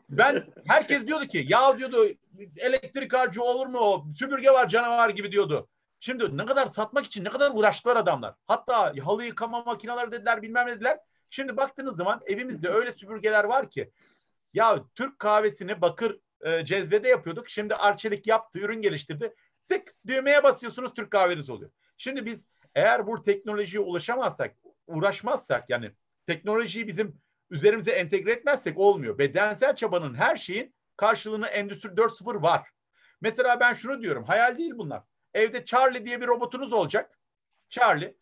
ben 0.08 0.44
herkes 0.68 1.06
diyordu 1.06 1.26
ki 1.26 1.44
ya 1.48 1.78
diyordu 1.78 2.08
elektrik 2.56 3.14
harcı 3.14 3.42
olur 3.42 3.66
mu 3.66 3.78
o 3.78 4.04
süpürge 4.14 4.50
var 4.50 4.68
canavar 4.68 5.08
gibi 5.08 5.32
diyordu. 5.32 5.68
Şimdi 6.00 6.36
ne 6.36 6.46
kadar 6.46 6.66
satmak 6.66 7.04
için 7.04 7.24
ne 7.24 7.28
kadar 7.28 7.50
uğraştılar 7.54 7.96
adamlar. 7.96 8.34
Hatta 8.46 8.92
halı 9.04 9.24
yıkama 9.24 9.62
makineleri 9.62 10.12
dediler 10.12 10.42
bilmem 10.42 10.66
ne 10.66 10.70
dediler. 10.70 10.98
Şimdi 11.34 11.56
baktığınız 11.56 11.96
zaman 11.96 12.20
evimizde 12.26 12.68
öyle 12.68 12.92
süpürgeler 12.92 13.44
var 13.44 13.70
ki 13.70 13.90
ya 14.52 14.84
Türk 14.94 15.18
kahvesini 15.18 15.80
bakır 15.80 16.20
e, 16.40 16.64
cezvede 16.64 17.08
yapıyorduk. 17.08 17.48
Şimdi 17.48 17.74
Arçelik 17.74 18.26
yaptı, 18.26 18.58
ürün 18.58 18.82
geliştirdi. 18.82 19.34
Tık 19.68 19.94
düğmeye 20.06 20.42
basıyorsunuz 20.42 20.94
Türk 20.94 21.10
kahveniz 21.10 21.50
oluyor. 21.50 21.70
Şimdi 21.96 22.26
biz 22.26 22.48
eğer 22.74 23.06
bu 23.06 23.22
teknolojiye 23.22 23.82
ulaşamazsak, 23.82 24.56
uğraşmazsak 24.86 25.70
yani 25.70 25.92
teknolojiyi 26.26 26.86
bizim 26.86 27.20
üzerimize 27.50 27.90
entegre 27.90 28.32
etmezsek 28.32 28.78
olmuyor. 28.78 29.18
Bedensel 29.18 29.76
çabanın 29.76 30.14
her 30.14 30.36
şeyin 30.36 30.74
karşılığını 30.96 31.46
Endüstri 31.46 31.88
4.0 31.88 32.42
var. 32.42 32.68
Mesela 33.20 33.60
ben 33.60 33.72
şunu 33.72 34.02
diyorum, 34.02 34.24
hayal 34.24 34.58
değil 34.58 34.72
bunlar. 34.74 35.02
Evde 35.34 35.64
Charlie 35.64 36.06
diye 36.06 36.20
bir 36.20 36.26
robotunuz 36.26 36.72
olacak. 36.72 37.18
Charlie. 37.68 38.16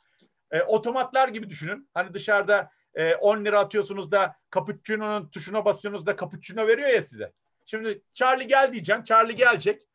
E, 0.51 0.63
otomatlar 0.63 1.29
gibi 1.29 1.51
düşünün. 1.51 1.91
Hani 1.95 2.15
dışarıda 2.15 2.71
e, 2.95 3.15
10 3.15 3.45
lira 3.45 3.61
atıyorsunuz 3.61 4.13
da 4.13 4.37
cappuccino'nun 4.55 5.29
tuşuna 5.29 5.65
basıyorsunuz 5.65 6.07
da 6.07 6.17
cappuccino 6.17 6.67
veriyor 6.67 6.89
ya 6.89 7.03
size. 7.03 7.33
Şimdi 7.67 8.03
Charlie 8.15 8.47
gel 8.47 8.73
diyeceğim. 8.73 9.05
Charlie 9.05 9.37
gelecek. 9.37 9.87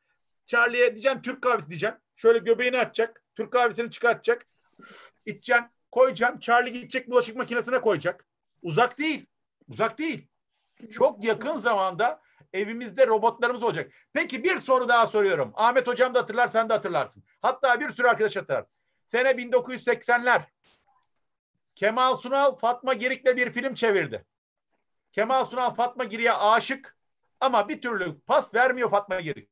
Charlie'ye 0.45 0.91
diyeceğim 0.91 1.21
Türk 1.21 1.41
kahvesi 1.41 1.69
diyeceğim. 1.69 1.95
Şöyle 2.15 2.39
göbeğini 2.39 2.79
açacak. 2.79 3.23
Türk 3.35 3.51
kahvesini 3.51 3.91
çıkartacak. 3.91 4.45
İçeceksin. 5.25 5.65
Koyacaksın. 5.91 6.39
Charlie 6.39 6.71
gidecek 6.71 7.09
bulaşık 7.09 7.35
makinesine 7.35 7.81
koyacak. 7.81 8.25
Uzak 8.61 8.99
değil. 8.99 9.25
Uzak 9.67 9.99
değil. 9.99 10.27
Çok 10.91 11.23
yakın 11.23 11.57
zamanda 11.57 12.21
evimizde 12.53 13.07
robotlarımız 13.07 13.63
olacak. 13.63 13.91
Peki 14.13 14.43
bir 14.43 14.57
soru 14.57 14.89
daha 14.89 15.07
soruyorum. 15.07 15.51
Ahmet 15.55 15.87
hocam 15.87 16.15
da 16.15 16.19
hatırlar 16.19 16.47
sen 16.47 16.69
de 16.69 16.73
hatırlarsın. 16.73 17.23
Hatta 17.41 17.79
bir 17.79 17.89
sürü 17.89 18.07
arkadaş 18.07 18.35
hatırlar. 18.35 18.65
Sene 19.05 19.29
1980'ler. 19.29 20.41
Kemal 21.77 22.17
Sunal 22.17 22.55
Fatma 22.55 22.93
Girik'le 22.93 23.37
bir 23.37 23.51
film 23.51 23.73
çevirdi. 23.73 24.25
Kemal 25.11 25.45
Sunal 25.45 25.73
Fatma 25.73 26.03
Girik'e 26.03 26.33
aşık 26.33 26.97
ama 27.39 27.69
bir 27.69 27.81
türlü 27.81 28.19
pas 28.19 28.55
vermiyor 28.55 28.89
Fatma 28.89 29.21
Girik. 29.21 29.49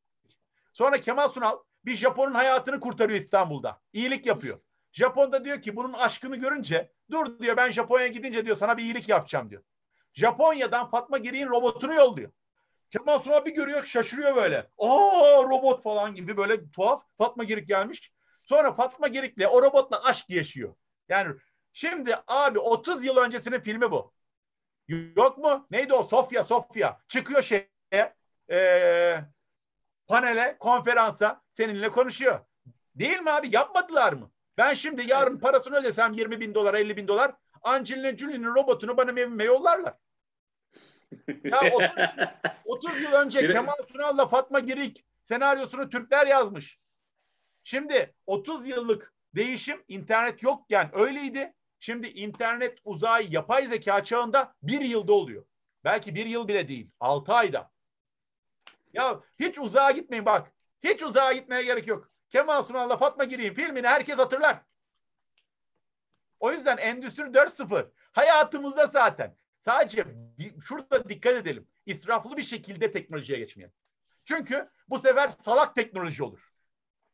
Sonra 0.74 1.02
Kemal 1.02 1.30
Sunal 1.30 1.58
bir 1.86 1.96
Japon'un 1.96 2.34
hayatını 2.34 2.80
kurtarıyor 2.80 3.20
İstanbul'da. 3.20 3.82
İyilik 3.94 4.26
yapıyor. 4.26 4.60
Japon 4.92 5.32
da 5.32 5.46
diyor 5.46 5.62
ki 5.62 5.76
bunun 5.76 5.94
aşkını 5.94 6.36
görünce 6.36 6.92
dur 7.12 7.40
diyor 7.40 7.58
ben 7.58 7.72
Japonya'ya 7.72 8.08
gidince 8.08 8.46
diyor 8.46 8.56
sana 8.56 8.78
bir 8.78 8.84
iyilik 8.84 9.10
yapacağım 9.10 9.50
diyor. 9.50 9.64
Japonya'dan 10.14 10.90
Fatma 10.90 11.18
Girik'in 11.18 11.48
robotunu 11.48 11.94
yolluyor. 11.94 12.32
Kemal 12.92 13.20
Sunal 13.20 13.46
bir 13.46 13.56
görüyor 13.56 13.86
şaşırıyor 13.86 14.36
böyle. 14.36 14.70
Aa 14.78 15.44
robot 15.44 15.84
falan 15.84 16.16
gibi 16.16 16.38
böyle 16.38 16.72
tuhaf. 16.72 17.04
Fatma 17.18 17.44
Girik 17.44 17.68
gelmiş. 17.68 18.14
Sonra 18.44 18.74
Fatma 18.74 19.08
Girik'le 19.08 19.48
o 19.52 19.62
robotla 19.62 20.04
aşk 20.04 20.30
yaşıyor. 20.30 20.76
Yani 21.10 21.36
şimdi 21.76 22.16
abi 22.28 22.60
30 22.60 23.06
yıl 23.06 23.18
öncesinin 23.18 23.60
filmi 23.60 23.92
bu. 23.92 24.14
Yok 24.88 25.38
mu? 25.38 25.68
Neydi 25.72 25.94
o? 25.94 26.04
Sofya 26.04 26.44
Sofya. 26.44 27.02
Çıkıyor 27.08 27.42
şeye 27.42 28.16
ee, 28.52 29.20
panele, 30.08 30.58
konferansa 30.60 31.42
seninle 31.50 31.90
konuşuyor. 31.90 32.40
Değil 32.96 33.20
mi 33.20 33.32
abi? 33.32 33.56
Yapmadılar 33.56 34.14
mı? 34.14 34.32
Ben 34.58 34.74
şimdi 34.74 35.10
yarın 35.10 35.40
parasını 35.40 35.76
ödesem 35.76 36.14
20 36.14 36.40
bin 36.40 36.54
dolar, 36.54 36.74
50 36.74 36.98
bin 36.98 37.08
dolar 37.08 37.36
Angelina 37.64 38.18
Jolie'nin 38.18 38.56
robotunu 38.56 38.98
bana 38.98 39.12
evime 39.12 39.44
yollarlar. 39.44 39.94
Ya 41.44 41.60
30, 41.74 41.90
30 42.66 43.02
yıl 43.02 43.12
önce 43.12 43.48
Kemal 43.48 43.76
Sunal'la 43.92 44.28
Fatma 44.28 44.60
Girik 44.60 45.06
senaryosunu 45.24 45.90
Türkler 45.90 46.28
yazmış. 46.28 46.80
Şimdi 47.64 48.16
30 48.26 48.68
yıllık 48.68 49.14
değişim 49.36 49.84
internet 49.88 50.44
yokken 50.44 51.00
öyleydi. 51.00 51.54
Şimdi 51.80 52.08
internet 52.08 52.80
uzay 52.84 53.28
yapay 53.34 53.68
zeka 53.68 54.04
çağında 54.04 54.56
bir 54.64 54.82
yılda 54.82 55.14
oluyor. 55.14 55.46
Belki 55.84 56.16
bir 56.16 56.26
yıl 56.26 56.48
bile 56.48 56.68
değil. 56.68 56.92
Altı 57.00 57.34
ayda. 57.34 57.72
Ya 58.94 59.20
hiç 59.40 59.58
uzağa 59.58 59.92
gitmeyin 59.92 60.26
bak. 60.26 60.52
Hiç 60.84 61.04
uzağa 61.04 61.34
gitmeye 61.34 61.64
gerek 61.64 61.88
yok. 61.88 62.12
Kemal 62.30 62.64
Sunal'la 62.64 62.98
Fatma 62.98 63.24
Girik'in 63.24 63.54
filmini 63.54 63.88
herkes 63.88 64.18
hatırlar. 64.18 64.62
O 66.40 66.52
yüzden 66.52 66.78
Endüstri 66.78 67.24
4.0 67.24 67.92
hayatımızda 68.12 68.88
zaten. 68.88 69.38
Sadece 69.60 70.06
bir, 70.38 70.62
şurada 70.62 71.10
dikkat 71.10 71.34
edelim. 71.34 71.68
İsraflı 71.86 72.38
bir 72.38 72.44
şekilde 72.44 72.92
teknolojiye 72.92 73.40
geçmeyelim. 73.40 73.76
Çünkü 74.24 74.70
bu 74.90 75.00
sefer 75.00 75.32
salak 75.40 75.76
teknoloji 75.76 76.24
olur. 76.24 76.52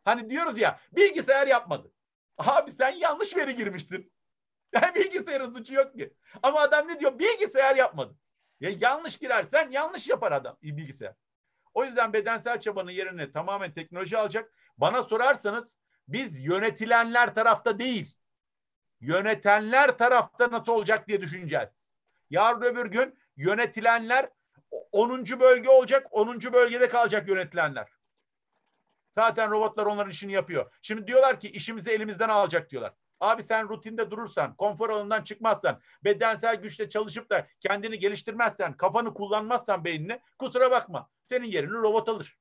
Hani 0.03 0.29
diyoruz 0.29 0.57
ya 0.57 0.79
bilgisayar 0.91 1.47
yapmadı. 1.47 1.91
Abi 2.37 2.71
sen 2.71 2.91
yanlış 2.91 3.35
veri 3.35 3.55
girmişsin. 3.55 4.11
Yani 4.81 4.95
bilgisayarın 4.95 5.53
suçu 5.53 5.73
yok 5.73 5.95
ki. 5.95 6.13
Ama 6.43 6.59
adam 6.59 6.87
ne 6.87 6.99
diyor? 6.99 7.19
Bilgisayar 7.19 7.75
yapmadı. 7.75 8.15
Ya 8.59 8.71
yanlış 8.79 9.17
girersen 9.17 9.71
yanlış 9.71 10.09
yapar 10.09 10.31
adam 10.31 10.57
bilgisayar. 10.61 11.15
O 11.73 11.85
yüzden 11.85 12.13
bedensel 12.13 12.59
çabanın 12.59 12.91
yerine 12.91 13.31
tamamen 13.31 13.73
teknoloji 13.73 14.17
alacak. 14.17 14.53
Bana 14.77 15.03
sorarsanız 15.03 15.77
biz 16.07 16.45
yönetilenler 16.45 17.35
tarafta 17.35 17.79
değil, 17.79 18.15
yönetenler 18.99 19.97
tarafta 19.97 20.51
nasıl 20.51 20.71
olacak 20.71 21.07
diye 21.07 21.21
düşüneceğiz. 21.21 21.89
Yarın 22.29 22.61
öbür 22.61 22.85
gün 22.85 23.19
yönetilenler 23.35 24.29
10. 24.91 25.25
bölge 25.39 25.69
olacak, 25.69 26.07
10. 26.11 26.53
bölgede 26.53 26.87
kalacak 26.87 27.27
yönetilenler. 27.27 27.87
Zaten 29.15 29.51
robotlar 29.51 29.85
onların 29.85 30.11
işini 30.11 30.31
yapıyor. 30.33 30.73
Şimdi 30.81 31.07
diyorlar 31.07 31.39
ki 31.39 31.49
işimizi 31.49 31.91
elimizden 31.91 32.29
alacak 32.29 32.69
diyorlar. 32.69 32.93
Abi 33.21 33.43
sen 33.43 33.69
rutinde 33.69 34.11
durursan, 34.11 34.55
konfor 34.55 34.89
alanından 34.89 35.23
çıkmazsan, 35.23 35.81
bedensel 36.03 36.55
güçle 36.55 36.89
çalışıp 36.89 37.29
da 37.29 37.47
kendini 37.59 37.99
geliştirmezsen, 37.99 38.77
kafanı 38.77 39.13
kullanmazsan 39.13 39.85
beynini 39.85 40.19
kusura 40.37 40.71
bakma. 40.71 41.09
Senin 41.25 41.47
yerini 41.47 41.73
robot 41.73 42.09
alır. 42.09 42.37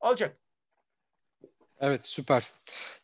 Alacak. 0.00 0.38
Evet 1.80 2.04
süper. 2.04 2.52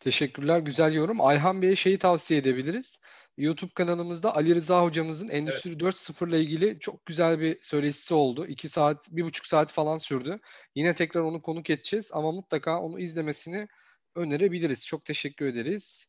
Teşekkürler. 0.00 0.58
Güzel 0.58 0.94
yorum. 0.94 1.20
Ayhan 1.20 1.62
Bey'e 1.62 1.76
şeyi 1.76 1.98
tavsiye 1.98 2.40
edebiliriz. 2.40 3.00
YouTube 3.36 3.70
kanalımızda 3.74 4.36
Ali 4.36 4.54
Rıza 4.54 4.82
hocamızın 4.82 5.28
Endüstri 5.28 5.70
evet. 5.70 5.80
4.0 5.80 6.28
ile 6.28 6.40
ilgili 6.40 6.78
çok 6.80 7.06
güzel 7.06 7.40
bir 7.40 7.58
söyleşisi 7.62 8.14
oldu. 8.14 8.46
2 8.46 8.68
saat, 8.68 9.08
bir 9.10 9.24
buçuk 9.24 9.46
saat 9.46 9.72
falan 9.72 9.98
sürdü. 9.98 10.40
Yine 10.74 10.94
tekrar 10.94 11.20
onu 11.20 11.42
konuk 11.42 11.70
edeceğiz 11.70 12.10
ama 12.14 12.32
mutlaka 12.32 12.80
onu 12.80 12.98
izlemesini 12.98 13.68
önerebiliriz. 14.14 14.86
Çok 14.86 15.04
teşekkür 15.04 15.46
ederiz. 15.46 16.08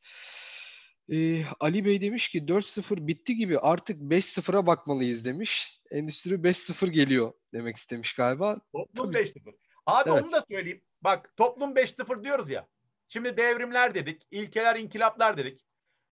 Ee, 1.09 1.43
Ali 1.59 1.85
Bey 1.85 2.01
demiş 2.01 2.29
ki 2.29 2.39
4.0 2.39 3.07
bitti 3.07 3.35
gibi 3.35 3.59
artık 3.59 3.99
5.0'a 3.99 4.65
bakmalıyız 4.65 5.25
demiş. 5.25 5.81
Endüstri 5.91 6.35
5.0 6.35 6.89
geliyor 6.89 7.33
demek 7.53 7.75
istemiş 7.75 8.13
galiba. 8.13 8.57
Toplum 8.73 9.11
5.0. 9.11 9.55
Abi 9.85 10.09
evet. 10.09 10.23
onu 10.23 10.31
da 10.31 10.45
söyleyeyim. 10.51 10.81
Bak 11.01 11.33
toplum 11.37 11.75
5.0 11.75 12.23
diyoruz 12.23 12.49
ya. 12.49 12.67
Şimdi 13.07 13.37
devrimler 13.37 13.95
dedik, 13.95 14.27
ilkeler, 14.31 14.75
inkılaplar 14.75 15.37
dedik. 15.37 15.65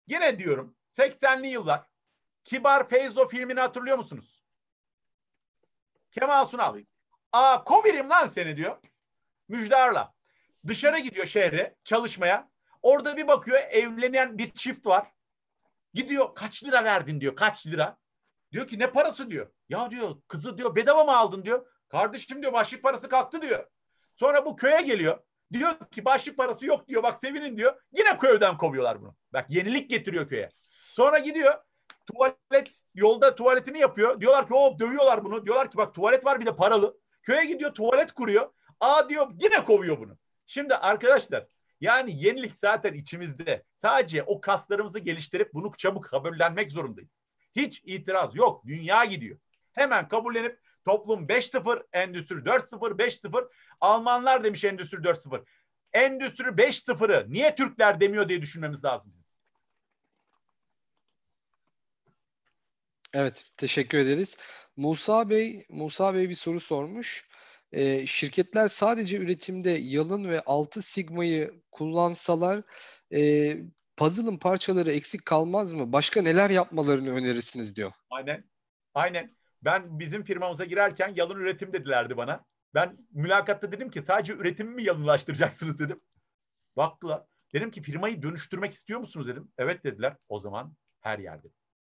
Yine 0.08 0.38
diyorum 0.38 0.76
80'li 0.92 1.46
yıllar 1.48 1.86
Kibar 2.44 2.88
Feyzo 2.88 3.28
filmini 3.28 3.60
hatırlıyor 3.60 3.98
musunuz? 3.98 4.40
Kemal 6.10 6.44
Sunal. 6.44 6.80
Aa 7.32 7.64
kovirim 7.64 8.10
lan 8.10 8.26
seni 8.26 8.56
diyor. 8.56 8.78
Müjdarla. 9.48 10.14
Dışarı 10.66 10.98
gidiyor 10.98 11.26
şehre 11.26 11.76
çalışmaya. 11.84 12.50
Orada 12.82 13.16
bir 13.16 13.28
bakıyor 13.28 13.58
evlenen 13.70 14.38
bir 14.38 14.50
çift 14.50 14.86
var. 14.86 15.06
Gidiyor 15.94 16.34
kaç 16.34 16.64
lira 16.64 16.84
verdin 16.84 17.20
diyor 17.20 17.36
kaç 17.36 17.66
lira. 17.66 17.98
Diyor 18.52 18.66
ki 18.66 18.78
ne 18.78 18.90
parası 18.90 19.30
diyor. 19.30 19.52
Ya 19.68 19.90
diyor 19.90 20.16
kızı 20.28 20.58
diyor 20.58 20.76
bedava 20.76 21.04
mı 21.04 21.16
aldın 21.16 21.44
diyor. 21.44 21.66
Kardeşim 21.88 22.42
diyor 22.42 22.52
başlık 22.52 22.82
parası 22.82 23.08
kalktı 23.08 23.42
diyor. 23.42 23.66
Sonra 24.16 24.46
bu 24.46 24.56
köye 24.56 24.82
geliyor. 24.82 25.18
Diyor 25.52 25.72
ki 25.90 26.04
başlık 26.04 26.36
parası 26.36 26.66
yok 26.66 26.88
diyor. 26.88 27.02
Bak 27.02 27.18
sevinin 27.18 27.56
diyor. 27.56 27.80
Yine 27.92 28.18
köyden 28.18 28.56
kovuyorlar 28.56 29.00
bunu. 29.00 29.16
Bak 29.32 29.46
yenilik 29.48 29.90
getiriyor 29.90 30.28
köye. 30.28 30.50
Sonra 30.96 31.18
gidiyor. 31.18 31.54
Tuvalet 32.06 32.68
yolda 32.94 33.34
tuvaletini 33.34 33.78
yapıyor. 33.78 34.20
Diyorlar 34.20 34.48
ki 34.48 34.54
o 34.54 34.78
dövüyorlar 34.78 35.24
bunu. 35.24 35.46
Diyorlar 35.46 35.70
ki 35.70 35.76
bak 35.76 35.94
tuvalet 35.94 36.24
var 36.24 36.40
bir 36.40 36.46
de 36.46 36.56
paralı. 36.56 36.98
Köye 37.22 37.44
gidiyor 37.44 37.74
tuvalet 37.74 38.12
kuruyor. 38.12 38.52
Aa 38.80 39.08
diyor 39.08 39.30
yine 39.40 39.64
kovuyor 39.64 39.98
bunu. 39.98 40.18
Şimdi 40.46 40.74
arkadaşlar 40.74 41.46
yani 41.80 42.24
yenilik 42.24 42.52
zaten 42.60 42.94
içimizde. 42.94 43.64
Sadece 43.82 44.22
o 44.22 44.40
kaslarımızı 44.40 44.98
geliştirip 44.98 45.54
bunu 45.54 45.72
çabuk 45.76 46.04
kabullenmek 46.04 46.72
zorundayız. 46.72 47.24
Hiç 47.56 47.82
itiraz 47.84 48.36
yok. 48.36 48.66
Dünya 48.66 49.04
gidiyor. 49.04 49.38
Hemen 49.72 50.08
kabullenip 50.08 50.60
toplum 50.84 51.26
5.0, 51.26 51.82
endüstri 51.92 52.36
4.0, 52.36 52.98
5.0. 52.98 53.50
Almanlar 53.80 54.44
demiş 54.44 54.64
endüstri 54.64 54.98
4.0. 54.98 55.44
Endüstri 55.92 56.44
5.0'ı 56.44 57.32
niye 57.32 57.54
Türkler 57.54 58.00
demiyor 58.00 58.28
diye 58.28 58.42
düşünmemiz 58.42 58.84
lazım. 58.84 59.12
Evet, 63.12 63.50
teşekkür 63.56 63.98
ederiz. 63.98 64.36
Musa 64.76 65.30
Bey, 65.30 65.66
Musa 65.68 66.14
Bey 66.14 66.28
bir 66.28 66.34
soru 66.34 66.60
sormuş. 66.60 67.28
Ee, 67.76 68.06
şirketler 68.06 68.68
sadece 68.68 69.16
üretimde 69.16 69.70
yalın 69.70 70.28
ve 70.28 70.40
altı 70.40 70.82
sigmayı 70.82 71.62
kullansalar 71.70 72.62
e, 73.14 73.56
puzzle'ın 73.96 74.38
parçaları 74.38 74.90
eksik 74.90 75.26
kalmaz 75.26 75.72
mı? 75.72 75.92
Başka 75.92 76.22
neler 76.22 76.50
yapmalarını 76.50 77.10
önerirsiniz 77.10 77.76
diyor. 77.76 77.92
Aynen. 78.10 78.44
Aynen. 78.94 79.36
Ben 79.62 79.98
bizim 79.98 80.24
firmamıza 80.24 80.64
girerken 80.64 81.12
yalın 81.16 81.40
üretim 81.40 81.72
dedilerdi 81.72 82.16
bana. 82.16 82.44
Ben 82.74 82.96
mülakatta 83.12 83.72
dedim 83.72 83.90
ki 83.90 84.02
sadece 84.02 84.32
üretimi 84.32 84.74
mi 84.74 84.82
yalınlaştıracaksınız 84.82 85.78
dedim. 85.78 86.00
Baktılar. 86.76 87.24
Dedim 87.54 87.70
ki 87.70 87.82
firmayı 87.82 88.22
dönüştürmek 88.22 88.74
istiyor 88.74 89.00
musunuz 89.00 89.28
dedim. 89.28 89.52
Evet 89.58 89.84
dediler. 89.84 90.16
O 90.28 90.40
zaman 90.40 90.76
her 91.00 91.18
yerde. 91.18 91.48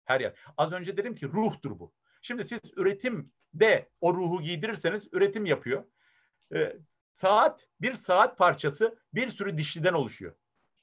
Her 0.05 0.21
yer. 0.21 0.35
Az 0.57 0.73
önce 0.73 0.97
dedim 0.97 1.15
ki 1.15 1.27
ruhtur 1.27 1.79
bu. 1.79 1.95
Şimdi 2.23 2.45
siz 2.45 2.61
üretimde 3.55 3.89
o 4.01 4.15
ruhu 4.15 4.43
giydirirseniz 4.43 5.09
üretim 5.13 5.45
yapıyor. 5.45 5.85
Ee, 6.55 6.77
saat, 7.13 7.69
bir 7.81 7.95
saat 7.95 8.39
parçası 8.39 8.99
bir 9.15 9.31
sürü 9.31 9.59
dişliden 9.59 9.95
oluşuyor. 9.95 10.35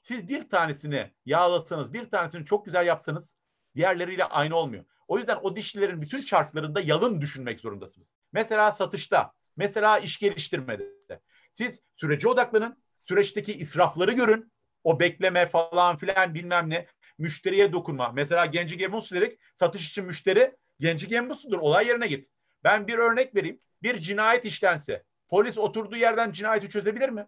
Siz 0.02 0.28
bir 0.28 0.50
tanesini 0.50 1.12
yağlasanız, 1.26 1.94
bir 1.94 2.10
tanesini 2.10 2.46
çok 2.46 2.66
güzel 2.66 2.88
yapsanız 2.88 3.38
diğerleriyle 3.76 4.24
aynı 4.24 4.56
olmuyor. 4.56 4.86
O 5.08 5.18
yüzden 5.18 5.38
o 5.42 5.56
dişlilerin 5.56 6.02
bütün 6.02 6.22
çarklarında 6.22 6.82
yalın 6.82 7.22
düşünmek 7.22 7.60
zorundasınız. 7.60 8.14
Mesela 8.32 8.72
satışta, 8.72 9.34
mesela 9.58 10.00
iş 10.00 10.20
geliştirmede. 10.20 11.22
Siz 11.54 11.82
sürece 11.96 12.28
odaklanın, 12.28 12.78
süreçteki 13.04 13.54
israfları 13.54 14.12
görün. 14.12 14.52
O 14.84 15.00
bekleme 15.00 15.50
falan 15.50 15.98
filan 15.98 16.34
bilmem 16.34 16.70
ne. 16.70 16.88
Müşteriye 17.18 17.74
dokunma. 17.74 18.12
Mesela 18.12 18.46
genci 18.46 18.78
gemus 18.78 19.12
dedik. 19.12 19.40
Satış 19.56 19.90
için 19.90 20.06
müşteri 20.06 20.56
genci 20.80 21.08
gemusudur. 21.08 21.60
Olay 21.60 21.88
yerine 21.88 22.08
git. 22.08 22.37
Ben 22.68 22.88
bir 22.88 22.98
örnek 22.98 23.36
vereyim. 23.36 23.62
Bir 23.84 23.98
cinayet 23.98 24.46
işlense 24.46 25.04
polis 25.28 25.58
oturduğu 25.58 25.96
yerden 25.96 26.32
cinayeti 26.32 26.70
çözebilir 26.70 27.10
mi? 27.10 27.28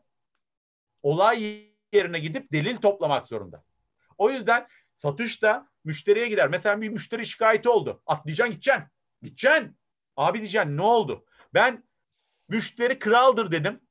Olay 1.03 1.69
yerine 1.93 2.19
gidip 2.19 2.51
delil 2.51 2.77
toplamak 2.77 3.27
zorunda. 3.27 3.63
O 4.17 4.29
yüzden 4.29 4.67
satışta 4.93 5.69
müşteriye 5.83 6.27
gider. 6.27 6.47
Mesela 6.47 6.81
bir 6.81 6.89
müşteri 6.89 7.25
şikayeti 7.25 7.69
oldu. 7.69 8.01
Atlayacaksın 8.05 8.51
gideceksin. 8.51 8.83
Gideceksin. 9.21 9.77
Abi 10.17 10.37
diyeceksin 10.37 10.77
ne 10.77 10.81
oldu? 10.81 11.25
Ben 11.53 11.83
müşteri 12.49 12.99
kraldır 12.99 13.51
dedim. 13.51 13.81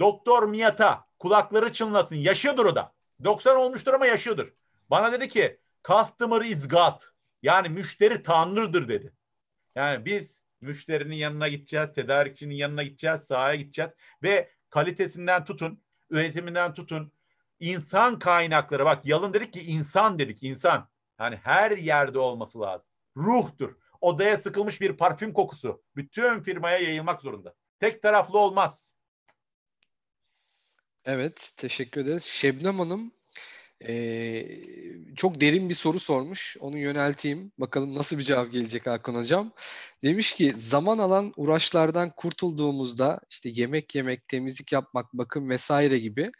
Doktor 0.00 0.48
Miyata 0.48 1.04
kulakları 1.18 1.72
çınlasın. 1.72 2.16
Yaşıyordur 2.16 2.66
o 2.66 2.74
da. 2.76 2.92
90 3.24 3.56
olmuştur 3.56 3.94
ama 3.94 4.06
yaşıyordur. 4.06 4.52
Bana 4.90 5.12
dedi 5.12 5.28
ki 5.28 5.60
customer 5.84 6.40
is 6.40 6.68
God. 6.68 7.00
Yani 7.42 7.68
müşteri 7.68 8.22
tanrıdır 8.22 8.88
dedi. 8.88 9.12
Yani 9.74 10.04
biz 10.04 10.39
müşterinin 10.60 11.16
yanına 11.16 11.48
gideceğiz, 11.48 11.92
tedarikçinin 11.92 12.54
yanına 12.54 12.82
gideceğiz, 12.82 13.20
sahaya 13.20 13.54
gideceğiz 13.54 13.92
ve 14.22 14.50
kalitesinden 14.70 15.44
tutun, 15.44 15.82
üretiminden 16.10 16.74
tutun, 16.74 17.12
insan 17.60 18.18
kaynakları 18.18 18.84
bak 18.84 19.06
yalın 19.06 19.34
dedik 19.34 19.52
ki 19.52 19.62
insan 19.62 20.18
dedik 20.18 20.42
insan. 20.42 20.88
Yani 21.20 21.36
her 21.36 21.70
yerde 21.70 22.18
olması 22.18 22.60
lazım. 22.60 22.90
Ruhtur. 23.16 23.76
Odaya 24.00 24.38
sıkılmış 24.38 24.80
bir 24.80 24.96
parfüm 24.96 25.32
kokusu 25.32 25.82
bütün 25.96 26.42
firmaya 26.42 26.78
yayılmak 26.78 27.22
zorunda. 27.22 27.54
Tek 27.80 28.02
taraflı 28.02 28.38
olmaz. 28.38 28.94
Evet, 31.04 31.52
teşekkür 31.56 32.00
ederiz. 32.00 32.24
Şebnem 32.24 32.78
Hanım 32.78 33.12
ee, 33.88 34.62
çok 35.16 35.40
derin 35.40 35.68
bir 35.68 35.74
soru 35.74 36.00
sormuş. 36.00 36.56
Onu 36.60 36.78
yönelteyim. 36.78 37.52
Bakalım 37.58 37.94
nasıl 37.94 38.18
bir 38.18 38.22
cevap 38.22 38.52
gelecek 38.52 38.86
Hakan 38.86 39.14
Hocam. 39.14 39.52
Demiş 40.02 40.32
ki 40.32 40.52
zaman 40.56 40.98
alan 40.98 41.32
uğraşlardan 41.36 42.10
kurtulduğumuzda 42.16 43.20
işte 43.30 43.48
yemek 43.48 43.94
yemek, 43.94 44.28
temizlik 44.28 44.72
yapmak, 44.72 45.12
bakım 45.12 45.50
vesaire 45.50 45.98
gibi 45.98 46.32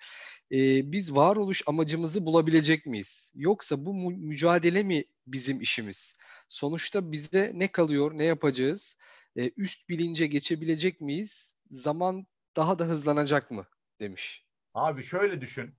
e, 0.52 0.92
biz 0.92 1.14
varoluş 1.14 1.62
amacımızı 1.66 2.26
bulabilecek 2.26 2.86
miyiz? 2.86 3.32
Yoksa 3.34 3.84
bu 3.86 3.94
mu- 3.94 4.10
mücadele 4.10 4.82
mi 4.82 5.04
bizim 5.26 5.60
işimiz? 5.60 6.14
Sonuçta 6.48 7.12
bize 7.12 7.52
ne 7.54 7.68
kalıyor, 7.68 8.12
ne 8.14 8.24
yapacağız? 8.24 8.96
E, 9.36 9.50
üst 9.56 9.88
bilince 9.88 10.26
geçebilecek 10.26 11.00
miyiz? 11.00 11.56
Zaman 11.70 12.26
daha 12.56 12.78
da 12.78 12.84
hızlanacak 12.84 13.50
mı? 13.50 13.66
Demiş. 14.00 14.44
Abi 14.74 15.04
şöyle 15.04 15.40
düşün. 15.40 15.74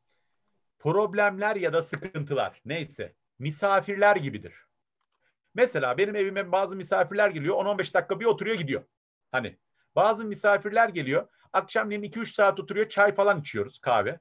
Problemler 0.81 1.55
ya 1.55 1.73
da 1.73 1.83
sıkıntılar 1.83 2.61
neyse 2.65 3.15
misafirler 3.39 4.15
gibidir. 4.15 4.53
Mesela 5.53 5.97
benim 5.97 6.15
evime 6.15 6.51
bazı 6.51 6.75
misafirler 6.75 7.29
geliyor 7.29 7.55
10-15 7.55 7.93
dakika 7.93 8.19
bir 8.19 8.25
oturuyor 8.25 8.57
gidiyor. 8.57 8.83
Hani 9.31 9.57
bazı 9.95 10.25
misafirler 10.25 10.89
geliyor 10.89 11.27
akşamleyin 11.53 12.03
2-3 12.03 12.25
saat 12.25 12.59
oturuyor 12.59 12.89
çay 12.89 13.15
falan 13.15 13.39
içiyoruz 13.39 13.79
kahve. 13.79 14.19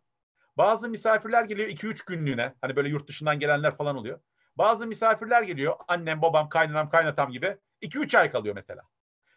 Bazı 0.56 0.88
misafirler 0.88 1.44
geliyor 1.44 1.68
2-3 1.68 2.06
günlüğüne. 2.06 2.54
Hani 2.60 2.76
böyle 2.76 2.88
yurt 2.88 3.08
dışından 3.08 3.38
gelenler 3.38 3.76
falan 3.76 3.96
oluyor. 3.96 4.20
Bazı 4.56 4.86
misafirler 4.86 5.42
geliyor. 5.42 5.76
Annem, 5.88 6.22
babam, 6.22 6.48
kaynanam, 6.48 6.90
kaynatam 6.90 7.30
gibi 7.30 7.56
2-3 7.82 8.18
ay 8.18 8.30
kalıyor 8.30 8.54
mesela. 8.54 8.82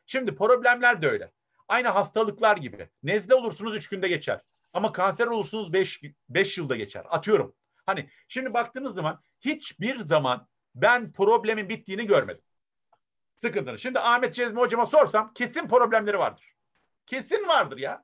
Şimdi 0.05 0.35
problemler 0.35 1.01
de 1.01 1.09
öyle. 1.09 1.31
Aynı 1.67 1.87
hastalıklar 1.87 2.57
gibi. 2.57 2.89
Nezle 3.03 3.35
olursunuz 3.35 3.75
3 3.75 3.89
günde 3.89 4.07
geçer. 4.07 4.41
Ama 4.73 4.91
kanser 4.91 5.27
olursunuz 5.27 5.73
5 5.73 6.01
5 6.29 6.57
yılda 6.57 6.75
geçer. 6.75 7.05
Atıyorum. 7.09 7.55
Hani 7.85 8.09
şimdi 8.27 8.53
baktığınız 8.53 8.95
zaman 8.95 9.21
hiçbir 9.41 9.99
zaman 9.99 10.47
ben 10.75 11.11
problemin 11.11 11.69
bittiğini 11.69 12.05
görmedim. 12.05 12.43
Sıkıntını. 13.37 13.79
Şimdi 13.79 13.99
Ahmet 13.99 14.35
Cezmi 14.35 14.59
hocama 14.59 14.85
sorsam 14.85 15.33
kesin 15.33 15.67
problemleri 15.67 16.19
vardır. 16.19 16.53
Kesin 17.05 17.47
vardır 17.47 17.77
ya. 17.77 18.03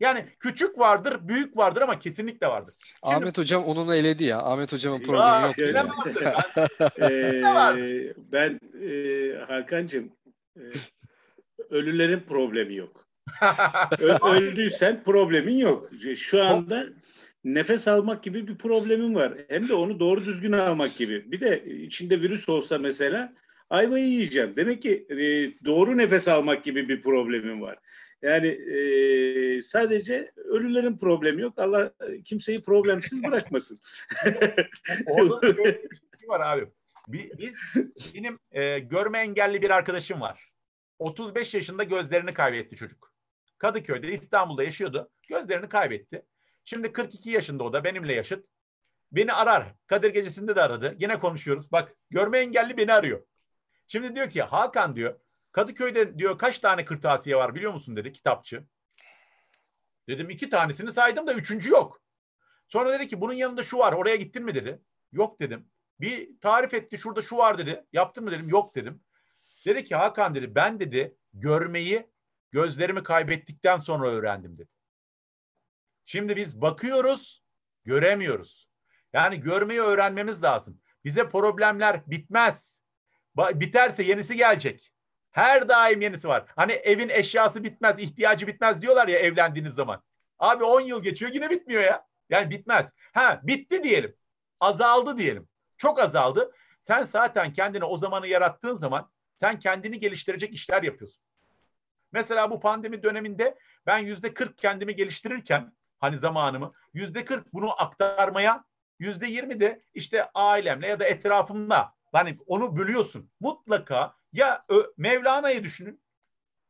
Yani 0.00 0.26
küçük 0.40 0.78
vardır, 0.78 1.28
büyük 1.28 1.56
vardır 1.56 1.82
ama 1.82 1.98
kesinlikle 1.98 2.46
vardır. 2.46 2.74
Şimdi, 2.78 3.14
Ahmet 3.14 3.38
hocam 3.38 3.64
onununu 3.64 3.94
eledi 3.94 4.24
ya. 4.24 4.38
Ahmet 4.38 4.72
hocamın 4.72 5.02
problemi 5.02 5.42
yok. 5.42 5.54
Şöyle, 5.54 5.74
ben, 5.74 5.88
e, 7.78 8.14
ben 8.16 8.60
e, 8.82 9.38
Hakan'cığım 9.38 10.12
e, 10.56 10.62
ölülerin 11.70 12.20
problemi 12.20 12.74
yok. 12.74 13.07
Öldüysen 14.22 15.02
problemin 15.04 15.56
yok. 15.56 15.90
Şu 16.16 16.42
anda 16.42 16.86
nefes 17.44 17.88
almak 17.88 18.22
gibi 18.22 18.48
bir 18.48 18.58
problemin 18.58 19.14
var. 19.14 19.32
Hem 19.48 19.68
de 19.68 19.74
onu 19.74 20.00
doğru 20.00 20.24
düzgün 20.24 20.52
almak 20.52 20.96
gibi. 20.96 21.32
Bir 21.32 21.40
de 21.40 21.64
içinde 21.64 22.20
virüs 22.20 22.48
olsa 22.48 22.78
mesela 22.78 23.32
ayvayı 23.70 24.06
yiyeceğim. 24.06 24.52
Demek 24.56 24.82
ki 24.82 25.06
e, 25.10 25.16
doğru 25.64 25.96
nefes 25.96 26.28
almak 26.28 26.64
gibi 26.64 26.88
bir 26.88 27.02
problemin 27.02 27.60
var. 27.60 27.78
Yani 28.22 28.48
e, 28.48 29.62
sadece 29.62 30.32
ölülerin 30.36 30.98
problemi 30.98 31.42
yok. 31.42 31.58
Allah 31.58 31.92
kimseyi 32.24 32.62
problemsiz 32.62 33.24
bırakmasın. 33.24 33.80
Orada 35.06 35.42
bir 35.56 35.64
şey 36.20 36.28
var 36.28 36.40
abi. 36.40 36.66
Biz, 37.08 37.54
benim 38.14 38.38
e, 38.50 38.78
görme 38.78 39.18
engelli 39.18 39.62
bir 39.62 39.70
arkadaşım 39.70 40.20
var. 40.20 40.52
35 40.98 41.54
yaşında 41.54 41.84
gözlerini 41.84 42.34
kaybetti 42.34 42.76
çocuk. 42.76 43.12
Kadıköy'de 43.58 44.12
İstanbul'da 44.12 44.64
yaşıyordu. 44.64 45.10
Gözlerini 45.28 45.68
kaybetti. 45.68 46.26
Şimdi 46.64 46.92
42 46.92 47.30
yaşında 47.30 47.64
o 47.64 47.72
da 47.72 47.84
benimle 47.84 48.14
yaşıt. 48.14 48.46
Beni 49.12 49.32
arar. 49.32 49.74
Kadir 49.86 50.10
gecesinde 50.10 50.56
de 50.56 50.62
aradı. 50.62 50.96
Yine 50.98 51.18
konuşuyoruz. 51.18 51.72
Bak 51.72 51.96
görme 52.10 52.38
engelli 52.38 52.76
beni 52.76 52.92
arıyor. 52.92 53.26
Şimdi 53.86 54.14
diyor 54.14 54.30
ki 54.30 54.42
Hakan 54.42 54.96
diyor 54.96 55.20
Kadıköy'de 55.52 56.18
diyor 56.18 56.38
kaç 56.38 56.58
tane 56.58 56.84
kırtasiye 56.84 57.36
var 57.36 57.54
biliyor 57.54 57.72
musun 57.72 57.96
dedi 57.96 58.12
kitapçı. 58.12 58.64
Dedim 60.08 60.30
iki 60.30 60.50
tanesini 60.50 60.92
saydım 60.92 61.26
da 61.26 61.34
üçüncü 61.34 61.70
yok. 61.70 62.02
Sonra 62.68 62.92
dedi 62.92 63.08
ki 63.08 63.20
bunun 63.20 63.32
yanında 63.32 63.62
şu 63.62 63.78
var 63.78 63.92
oraya 63.92 64.16
gittin 64.16 64.44
mi 64.44 64.54
dedi. 64.54 64.82
Yok 65.12 65.40
dedim. 65.40 65.70
Bir 66.00 66.40
tarif 66.40 66.74
etti 66.74 66.98
şurada 66.98 67.22
şu 67.22 67.36
var 67.36 67.58
dedi. 67.58 67.84
Yaptın 67.92 68.24
mı 68.24 68.30
dedim 68.30 68.48
yok 68.48 68.74
dedim. 68.74 69.02
Dedi 69.66 69.84
ki 69.84 69.94
Hakan 69.94 70.34
dedi 70.34 70.54
ben 70.54 70.80
dedi 70.80 71.16
görmeyi 71.32 72.10
gözlerimi 72.50 73.02
kaybettikten 73.02 73.76
sonra 73.76 74.08
öğrendim 74.08 74.58
dedi. 74.58 74.68
Şimdi 76.06 76.36
biz 76.36 76.60
bakıyoruz 76.60 77.42
göremiyoruz. 77.84 78.68
Yani 79.12 79.40
görmeyi 79.40 79.80
öğrenmemiz 79.80 80.42
lazım. 80.42 80.80
Bize 81.04 81.28
problemler 81.28 82.02
bitmez. 82.06 82.82
Biterse 83.36 84.02
yenisi 84.02 84.36
gelecek. 84.36 84.92
Her 85.30 85.68
daim 85.68 86.00
yenisi 86.00 86.28
var. 86.28 86.44
Hani 86.56 86.72
evin 86.72 87.08
eşyası 87.08 87.64
bitmez, 87.64 87.98
ihtiyacı 87.98 88.46
bitmez 88.46 88.82
diyorlar 88.82 89.08
ya 89.08 89.18
evlendiğiniz 89.18 89.74
zaman. 89.74 90.02
Abi 90.38 90.64
10 90.64 90.80
yıl 90.80 91.02
geçiyor 91.02 91.30
yine 91.34 91.50
bitmiyor 91.50 91.82
ya. 91.82 92.06
Yani 92.30 92.50
bitmez. 92.50 92.92
Ha 93.12 93.40
bitti 93.42 93.82
diyelim. 93.82 94.16
Azaldı 94.60 95.18
diyelim. 95.18 95.48
Çok 95.76 96.00
azaldı. 96.00 96.52
Sen 96.80 97.02
zaten 97.02 97.52
kendini 97.52 97.84
o 97.84 97.96
zamanı 97.96 98.26
yarattığın 98.26 98.74
zaman 98.74 99.10
sen 99.36 99.58
kendini 99.58 99.98
geliştirecek 99.98 100.54
işler 100.54 100.82
yapıyorsun. 100.82 101.22
Mesela 102.12 102.50
bu 102.50 102.60
pandemi 102.60 103.02
döneminde 103.02 103.58
ben 103.86 103.98
yüzde 103.98 104.34
40 104.34 104.58
kendimi 104.58 104.96
geliştirirken 104.96 105.72
hani 105.98 106.18
zamanımı 106.18 106.72
yüzde 106.94 107.24
40 107.24 107.54
bunu 107.54 107.82
aktarmaya 107.82 108.64
yüzde 108.98 109.26
20 109.26 109.60
de 109.60 109.82
işte 109.94 110.30
ailemle 110.34 110.86
ya 110.86 111.00
da 111.00 111.04
etrafımla 111.04 111.94
hani 112.12 112.38
onu 112.46 112.76
bölüyorsun. 112.76 113.30
Mutlaka 113.40 114.14
ya 114.32 114.64
Mevlana'yı 114.96 115.64
düşünün. 115.64 116.02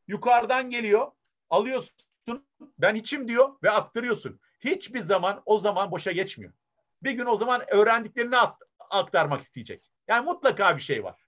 Yukarıdan 0.08 0.70
geliyor, 0.70 1.12
alıyorsun, 1.50 2.46
ben 2.78 2.94
içim 2.94 3.28
diyor 3.28 3.56
ve 3.62 3.70
aktarıyorsun. 3.70 4.40
Hiçbir 4.60 5.00
zaman 5.00 5.42
o 5.46 5.58
zaman 5.58 5.90
boşa 5.90 6.12
geçmiyor. 6.12 6.52
Bir 7.02 7.12
gün 7.12 7.26
o 7.26 7.36
zaman 7.36 7.62
öğrendiklerini 7.68 8.36
aktarmak 8.90 9.42
isteyecek. 9.42 9.92
Yani 10.08 10.24
mutlaka 10.24 10.76
bir 10.76 10.82
şey 10.82 11.04
var. 11.04 11.27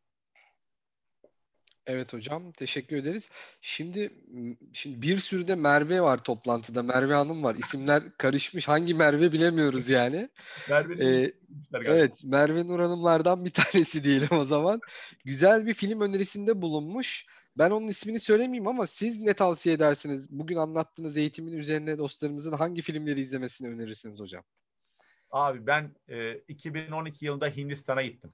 Evet 1.87 2.13
hocam 2.13 2.53
teşekkür 2.53 2.97
ederiz. 2.97 3.31
Şimdi 3.61 4.13
şimdi 4.73 5.03
bir 5.03 5.19
sürü 5.19 5.49
de 5.49 5.55
Merve 5.55 6.01
var 6.01 6.25
toplantıda. 6.25 6.83
Merve 6.83 7.15
Hanım 7.15 7.45
var. 7.45 7.55
İsimler 7.55 8.03
karışmış. 8.19 8.69
Hangi 8.69 8.95
Merve 8.95 9.33
bilemiyoruz 9.33 9.89
yani. 9.89 10.29
Merve'nin 10.69 11.25
ee, 11.25 11.33
evet 11.75 12.25
Merve 12.25 12.67
Nur 12.67 12.81
Hanımlardan 12.81 13.45
bir 13.45 13.51
tanesi 13.51 14.05
diyelim 14.05 14.29
o 14.31 14.45
zaman. 14.45 14.81
Güzel 15.25 15.67
bir 15.67 15.75
film 15.75 16.01
önerisinde 16.01 16.63
bulunmuş. 16.63 17.27
Ben 17.59 17.71
onun 17.71 17.89
ismini 17.89 18.21
söylemeyeyim 18.21 18.67
ama 18.67 18.87
siz 18.87 19.21
ne 19.21 19.35
tavsiye 19.35 19.75
edersiniz? 19.75 20.31
Bugün 20.31 20.57
anlattığınız 20.57 21.17
eğitimin 21.17 21.53
üzerine 21.53 21.99
dostlarımızın 21.99 22.53
hangi 22.53 22.83
filmleri 22.83 23.21
izlemesini 23.21 23.69
önerirsiniz 23.69 24.21
hocam? 24.21 24.45
Abi 25.31 25.67
ben 25.67 25.95
e, 26.09 26.35
2012 26.35 27.25
yılında 27.25 27.49
Hindistan'a 27.49 28.03
gittim. 28.03 28.33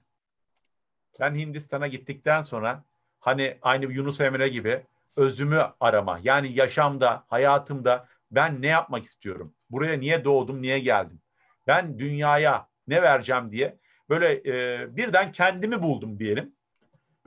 Ben 1.19 1.35
Hindistan'a 1.35 1.87
gittikten 1.87 2.41
sonra 2.41 2.85
hani 3.19 3.57
aynı 3.61 3.85
Yunus 3.85 4.21
Emre 4.21 4.47
gibi 4.47 4.85
özümü 5.17 5.65
arama. 5.79 6.19
Yani 6.23 6.51
yaşamda, 6.53 7.25
hayatımda 7.27 8.07
ben 8.31 8.61
ne 8.61 8.67
yapmak 8.67 9.03
istiyorum? 9.03 9.53
Buraya 9.69 9.99
niye 9.99 10.25
doğdum, 10.25 10.61
niye 10.61 10.79
geldim? 10.79 11.21
Ben 11.67 11.99
dünyaya 11.99 12.67
ne 12.87 13.01
vereceğim 13.01 13.51
diye 13.51 13.77
böyle 14.09 14.33
e, 14.33 14.87
birden 14.97 15.31
kendimi 15.31 15.81
buldum 15.81 16.19
diyelim. 16.19 16.55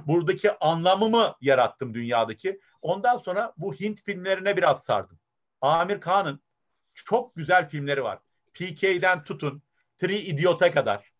Buradaki 0.06 0.58
anlamımı 0.58 1.34
yarattım 1.40 1.94
dünyadaki. 1.94 2.60
Ondan 2.82 3.16
sonra 3.16 3.52
bu 3.56 3.74
Hint 3.74 4.02
filmlerine 4.04 4.56
biraz 4.56 4.84
sardım. 4.84 5.18
Amir 5.60 6.00
Khan'ın 6.00 6.40
çok 6.94 7.36
güzel 7.36 7.68
filmleri 7.68 8.04
var. 8.04 8.18
PK'den 8.54 9.24
tutun, 9.24 9.62
Three 9.98 10.18
Idiot'a 10.18 10.72
kadar. 10.72 11.12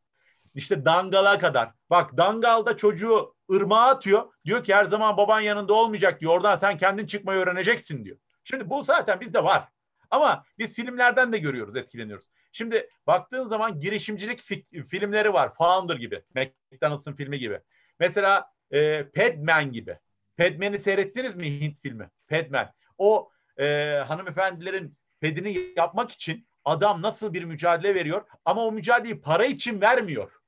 İşte 0.55 0.85
Dangal'a 0.85 1.39
kadar. 1.39 1.71
Bak 1.91 2.17
Dangal'da 2.17 2.77
çocuğu 2.77 3.35
ırmağa 3.53 3.87
atıyor. 3.87 4.33
Diyor 4.45 4.65
ki 4.65 4.75
her 4.75 4.85
zaman 4.85 5.17
baban 5.17 5.41
yanında 5.41 5.75
olmayacak 5.75 6.21
diyor. 6.21 6.33
Oradan 6.33 6.57
sen 6.57 6.77
kendin 6.77 7.07
çıkmayı 7.07 7.41
öğreneceksin 7.41 8.05
diyor. 8.05 8.17
Şimdi 8.45 8.71
bu 8.71 8.85
zaten 8.85 9.21
bizde 9.21 9.45
var. 9.45 9.69
Ama 10.11 10.45
biz 10.59 10.75
filmlerden 10.75 11.33
de 11.33 11.39
görüyoruz, 11.39 11.77
etkileniyoruz. 11.77 12.27
Şimdi 12.53 12.91
baktığın 13.07 13.45
zaman 13.45 13.79
girişimcilik 13.79 14.41
filmleri 14.89 15.33
var. 15.33 15.55
Founder 15.55 15.97
gibi. 15.97 16.23
McDonald's'ın 16.35 17.13
filmi 17.13 17.39
gibi. 17.39 17.61
Mesela 18.01 18.51
e, 18.71 19.09
Padman 19.09 19.73
gibi. 19.73 19.99
Padman'i 20.37 20.81
seyrettiniz 20.81 21.37
mi 21.37 21.61
Hint 21.61 21.81
filmi? 21.83 22.11
Padman. 22.29 22.73
O 22.99 23.31
e, 23.59 23.95
hanımefendilerin 24.07 24.99
pedini 25.21 25.59
yapmak 25.77 26.11
için 26.11 26.47
adam 26.65 27.03
nasıl 27.03 27.33
bir 27.33 27.45
mücadele 27.45 27.95
veriyor 27.95 28.27
ama 28.45 28.65
o 28.65 28.73
mücadeleyi 28.73 29.21
para 29.21 29.45
için 29.45 29.81
vermiyor 29.81 30.40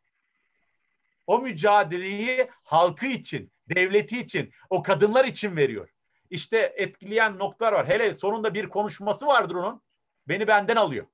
o 1.27 1.39
mücadeleyi 1.39 2.49
halkı 2.65 3.07
için, 3.07 3.53
devleti 3.69 4.21
için, 4.21 4.53
o 4.71 4.83
kadınlar 4.83 5.25
için 5.25 5.57
veriyor. 5.57 5.89
İşte 6.31 6.73
etkileyen 6.77 7.39
noktalar 7.39 7.73
var. 7.73 7.89
Hele 7.89 8.15
sonunda 8.15 8.55
bir 8.55 8.69
konuşması 8.69 9.27
vardır 9.27 9.55
onun. 9.55 9.83
Beni 10.29 10.47
benden 10.47 10.77
alıyor. 10.77 11.07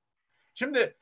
Şimdi 0.53 0.97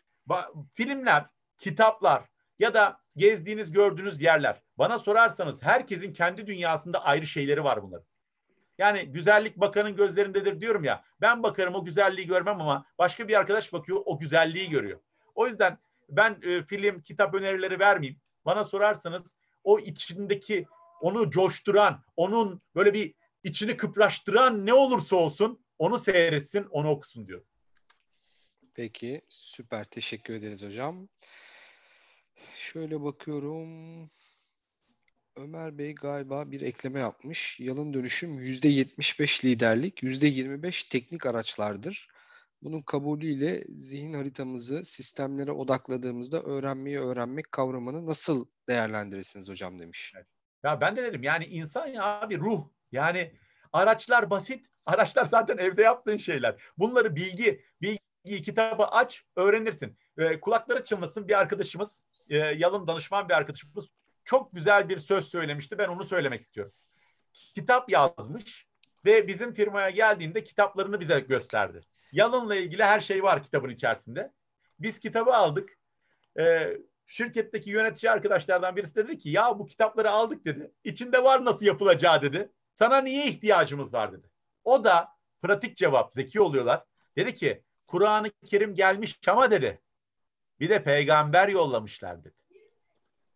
filmler, 0.74 1.26
kitaplar 1.58 2.24
ya 2.60 2.74
da 2.74 3.00
gezdiğiniz, 3.16 3.72
gördüğünüz 3.72 4.22
yerler. 4.22 4.62
Bana 4.78 5.00
sorarsanız 5.00 5.64
herkesin 5.64 6.14
kendi 6.14 6.48
dünyasında 6.48 7.06
ayrı 7.06 7.28
şeyleri 7.28 7.64
var 7.64 7.84
bunların. 7.84 8.08
Yani 8.78 9.06
güzellik 9.06 9.58
bakanın 9.58 9.96
gözlerindedir 9.96 10.60
diyorum 10.60 10.84
ya. 10.84 11.04
Ben 11.22 11.44
bakarım 11.44 11.76
o 11.76 11.86
güzelliği 11.86 12.28
görmem 12.28 12.62
ama 12.62 12.86
başka 12.98 13.28
bir 13.28 13.40
arkadaş 13.40 13.74
bakıyor 13.74 14.02
o 14.06 14.20
güzelliği 14.20 14.70
görüyor. 14.70 15.00
O 15.36 15.48
yüzden 15.48 15.78
ben 16.10 16.38
e, 16.42 16.64
film, 16.64 17.02
kitap 17.02 17.34
önerileri 17.34 17.80
vermeyeyim. 17.80 18.22
Bana 18.48 18.64
sorarsanız 18.64 19.36
o 19.64 19.80
içindeki 19.80 20.66
onu 21.02 21.30
coşturan, 21.30 22.04
onun 22.16 22.62
böyle 22.76 22.94
bir 22.94 23.14
içini 23.44 23.78
kıpraştıran 23.78 24.66
ne 24.66 24.74
olursa 24.74 25.16
olsun 25.16 25.66
onu 25.80 26.00
seyretsin, 26.00 26.64
onu 26.64 26.90
okusun 26.90 27.28
diyor. 27.28 27.46
Peki, 28.74 29.22
süper. 29.30 29.86
Teşekkür 29.86 30.34
ederiz 30.34 30.64
hocam. 30.64 31.08
Şöyle 32.58 33.04
bakıyorum. 33.04 33.70
Ömer 35.36 35.78
Bey 35.78 35.96
galiba 35.96 36.52
bir 36.52 36.62
ekleme 36.62 37.00
yapmış. 37.00 37.60
Yalın 37.60 37.94
dönüşüm 37.94 38.40
%75 38.40 39.46
liderlik, 39.46 40.04
%25 40.04 40.90
teknik 40.90 41.26
araçlardır. 41.26 42.08
Bunun 42.62 42.82
kabulüyle 42.82 43.64
zihin 43.76 44.14
haritamızı 44.14 44.84
sistemlere 44.84 45.52
odakladığımızda 45.52 46.42
öğrenmeyi 46.42 47.00
öğrenmek 47.00 47.52
kavramını 47.52 48.06
nasıl 48.06 48.46
değerlendirirsiniz 48.70 49.50
hocam 49.50 49.80
demiş. 49.80 50.14
Ya 50.64 50.82
ben 50.82 50.96
de 50.96 51.04
dedim 51.04 51.24
yani 51.24 51.46
insan 51.46 51.88
ya 51.88 52.04
abi 52.04 52.38
ruh. 52.40 52.68
Yani 52.92 53.32
Araçlar 53.74 54.30
basit. 54.30 54.66
Araçlar 54.86 55.26
zaten 55.26 55.58
evde 55.58 55.82
yaptığın 55.82 56.18
şeyler. 56.18 56.56
Bunları 56.78 57.16
bilgi, 57.16 57.66
bilgi 57.82 58.42
kitabı 58.42 58.86
aç, 58.86 59.24
öğrenirsin. 59.36 59.98
E, 60.18 60.40
kulakları 60.40 60.84
çınlasın 60.84 61.28
bir 61.28 61.40
arkadaşımız, 61.40 62.04
e, 62.30 62.38
yalın 62.38 62.88
danışman 62.88 63.30
bir 63.30 63.34
arkadaşımız 63.34 63.88
çok 64.24 64.54
güzel 64.54 64.90
bir 64.90 65.00
söz 65.00 65.28
söylemişti. 65.28 65.78
Ben 65.78 65.88
onu 65.88 66.06
söylemek 66.06 66.42
istiyorum. 66.42 66.74
Kitap 67.34 67.92
yazmış 67.92 68.68
ve 69.06 69.28
bizim 69.28 69.54
firmaya 69.54 69.90
geldiğinde 69.90 70.44
kitaplarını 70.44 71.00
bize 71.00 71.20
gösterdi. 71.20 71.82
Yalınla 72.12 72.56
ilgili 72.56 72.84
her 72.84 73.02
şey 73.02 73.24
var 73.24 73.44
kitabın 73.44 73.70
içerisinde. 73.70 74.32
Biz 74.80 75.00
kitabı 75.00 75.34
aldık. 75.34 75.78
Ee, 76.40 76.78
şirketteki 77.06 77.70
yönetici 77.70 78.12
arkadaşlardan 78.12 78.76
birisi 78.76 78.96
dedi 78.96 79.20
ki 79.20 79.30
ya 79.30 79.60
bu 79.60 79.66
kitapları 79.66 80.12
aldık 80.12 80.46
dedi. 80.46 80.72
İçinde 80.84 81.24
var 81.24 81.46
nasıl 81.46 81.66
yapılacağı 81.66 82.22
dedi. 82.22 82.52
Sana 82.76 83.02
niye 83.02 83.28
ihtiyacımız 83.28 83.94
var 83.94 84.12
dedi. 84.14 84.30
O 84.64 84.84
da 84.84 85.10
pratik 85.42 85.78
cevap 85.78 86.14
zeki 86.14 86.42
oluyorlar. 86.42 86.84
Dedi 87.18 87.36
ki 87.36 87.64
Kur'an-ı 87.88 88.30
Kerim 88.46 88.76
gelmiş 88.76 89.20
ama 89.28 89.52
dedi 89.52 89.82
bir 90.60 90.70
de 90.70 90.84
peygamber 90.84 91.48
yollamışlar 91.48 92.24
dedi. 92.24 92.36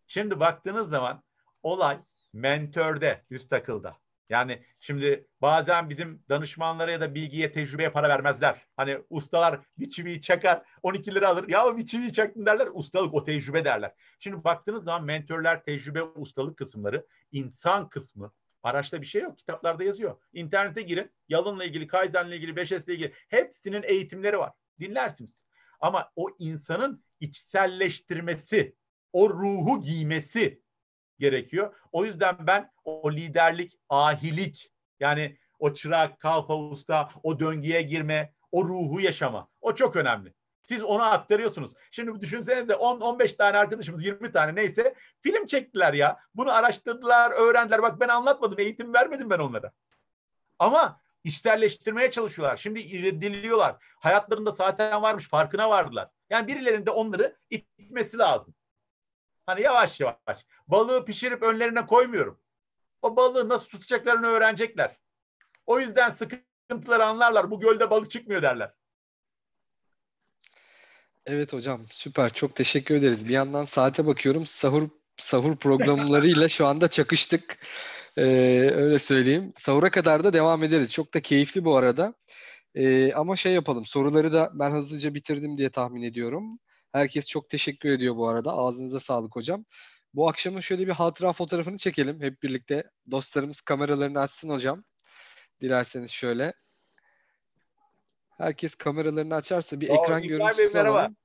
Şimdi 0.06 0.40
baktığınız 0.40 0.90
zaman 0.90 1.22
olay 1.62 1.98
mentörde, 2.32 3.24
üst 3.30 3.52
akılda. 3.52 3.96
Yani 4.32 4.58
şimdi 4.80 5.26
bazen 5.42 5.90
bizim 5.90 6.24
danışmanlara 6.28 6.92
ya 6.92 7.00
da 7.00 7.14
bilgiye, 7.14 7.52
tecrübeye 7.52 7.90
para 7.90 8.08
vermezler. 8.08 8.66
Hani 8.76 8.98
ustalar 9.10 9.60
bir 9.78 9.90
çiviyi 9.90 10.20
çakar, 10.20 10.62
12 10.82 11.14
lira 11.14 11.28
alır. 11.28 11.48
Ya 11.48 11.76
bir 11.76 11.86
çiviyi 11.86 12.12
çaktın 12.12 12.46
derler, 12.46 12.68
ustalık 12.72 13.14
o 13.14 13.24
tecrübe 13.24 13.64
derler. 13.64 13.94
Şimdi 14.18 14.44
baktığınız 14.44 14.84
zaman 14.84 15.04
mentörler, 15.04 15.64
tecrübe, 15.64 16.02
ustalık 16.02 16.56
kısımları, 16.56 17.06
insan 17.32 17.88
kısmı, 17.88 18.32
araçta 18.62 19.00
bir 19.00 19.06
şey 19.06 19.22
yok. 19.22 19.38
Kitaplarda 19.38 19.84
yazıyor. 19.84 20.16
İnternete 20.32 20.82
girin. 20.82 21.10
Yalınla 21.28 21.64
ilgili, 21.64 21.86
Kaizen'le 21.86 22.32
ilgili, 22.32 22.52
5S'le 22.52 22.92
ilgili 22.92 23.12
hepsinin 23.28 23.82
eğitimleri 23.82 24.38
var. 24.38 24.52
Dinlersiniz. 24.80 25.44
Ama 25.80 26.12
o 26.16 26.26
insanın 26.38 27.04
içselleştirmesi, 27.20 28.76
o 29.12 29.30
ruhu 29.30 29.80
giymesi 29.80 30.61
gerekiyor. 31.22 31.74
O 31.92 32.04
yüzden 32.04 32.36
ben 32.40 32.70
o 32.84 33.12
liderlik, 33.12 33.78
ahilik 33.88 34.72
yani 35.00 35.36
o 35.58 35.74
çırak, 35.74 36.20
kalfa 36.20 36.56
usta, 36.56 37.08
o 37.22 37.40
döngüye 37.40 37.82
girme, 37.82 38.32
o 38.52 38.64
ruhu 38.64 39.00
yaşama. 39.00 39.48
O 39.60 39.74
çok 39.74 39.96
önemli. 39.96 40.34
Siz 40.64 40.82
onu 40.82 41.02
aktarıyorsunuz. 41.02 41.72
Şimdi 41.90 42.20
düşünsenize 42.20 42.72
10-15 42.72 43.36
tane 43.36 43.58
arkadaşımız 43.58 44.04
20 44.04 44.32
tane 44.32 44.54
neyse 44.54 44.94
film 45.20 45.46
çektiler 45.46 45.94
ya. 45.94 46.20
Bunu 46.34 46.52
araştırdılar, 46.52 47.30
öğrendiler. 47.30 47.82
Bak 47.82 48.00
ben 48.00 48.08
anlatmadım, 48.08 48.60
eğitim 48.60 48.94
vermedim 48.94 49.30
ben 49.30 49.38
onlara. 49.38 49.72
Ama 50.58 51.00
içselleştirmeye 51.24 52.10
çalışıyorlar. 52.10 52.56
Şimdi 52.56 52.80
irdiliyorlar. 52.80 53.76
Hayatlarında 54.00 54.50
zaten 54.50 55.02
varmış, 55.02 55.28
farkına 55.28 55.70
vardılar. 55.70 56.08
Yani 56.30 56.48
birilerinde 56.48 56.90
onları 56.90 57.36
itmesi 57.50 58.18
lazım. 58.18 58.54
Hani 59.46 59.62
yavaş 59.62 60.00
yavaş. 60.00 60.46
Balığı 60.72 61.04
pişirip 61.04 61.42
önlerine 61.42 61.86
koymuyorum. 61.86 62.38
O 63.02 63.16
balığı 63.16 63.48
nasıl 63.48 63.68
tutacaklarını 63.68 64.26
öğrenecekler. 64.26 64.96
O 65.66 65.80
yüzden 65.80 66.10
sıkıntıları 66.10 67.04
anlarlar. 67.04 67.50
Bu 67.50 67.60
gölde 67.60 67.90
balık 67.90 68.10
çıkmıyor 68.10 68.42
derler. 68.42 68.74
Evet 71.26 71.52
hocam 71.52 71.80
süper 71.90 72.32
çok 72.32 72.56
teşekkür 72.56 72.94
ederiz. 72.94 73.28
Bir 73.28 73.32
yandan 73.32 73.64
saate 73.64 74.06
bakıyorum 74.06 74.46
sahur 74.46 74.88
sahur 75.16 75.56
programlarıyla 75.56 76.48
şu 76.48 76.66
anda 76.66 76.88
çakıştık. 76.88 77.58
Ee, 78.16 78.22
öyle 78.74 78.98
söyleyeyim. 78.98 79.52
Sahura 79.56 79.90
kadar 79.90 80.24
da 80.24 80.32
devam 80.32 80.62
ederiz. 80.62 80.92
Çok 80.92 81.14
da 81.14 81.20
keyifli 81.20 81.64
bu 81.64 81.76
arada. 81.76 82.14
Ee, 82.74 83.12
ama 83.12 83.36
şey 83.36 83.52
yapalım 83.52 83.84
soruları 83.84 84.32
da 84.32 84.50
ben 84.54 84.70
hızlıca 84.70 85.14
bitirdim 85.14 85.58
diye 85.58 85.70
tahmin 85.70 86.02
ediyorum. 86.02 86.58
Herkes 86.92 87.26
çok 87.26 87.48
teşekkür 87.48 87.90
ediyor 87.90 88.16
bu 88.16 88.28
arada. 88.28 88.52
Ağzınıza 88.52 89.00
sağlık 89.00 89.36
hocam. 89.36 89.64
Bu 90.14 90.28
akşamın 90.28 90.60
şöyle 90.60 90.86
bir 90.86 90.92
hatıra 90.92 91.32
fotoğrafını 91.32 91.76
çekelim 91.76 92.22
hep 92.22 92.42
birlikte. 92.42 92.90
Dostlarımız 93.10 93.60
kameralarını 93.60 94.20
açsın 94.20 94.48
hocam. 94.48 94.84
Dilerseniz 95.60 96.10
şöyle. 96.10 96.54
Herkes 98.38 98.74
kameralarını 98.74 99.34
açarsa 99.34 99.80
bir 99.80 99.88
Oo, 99.88 99.92
ekran 99.92 100.22
İbrahim 100.22 100.28
görüntüsü 100.28 100.74
Bey, 100.74 100.80
alalım. 100.80 101.16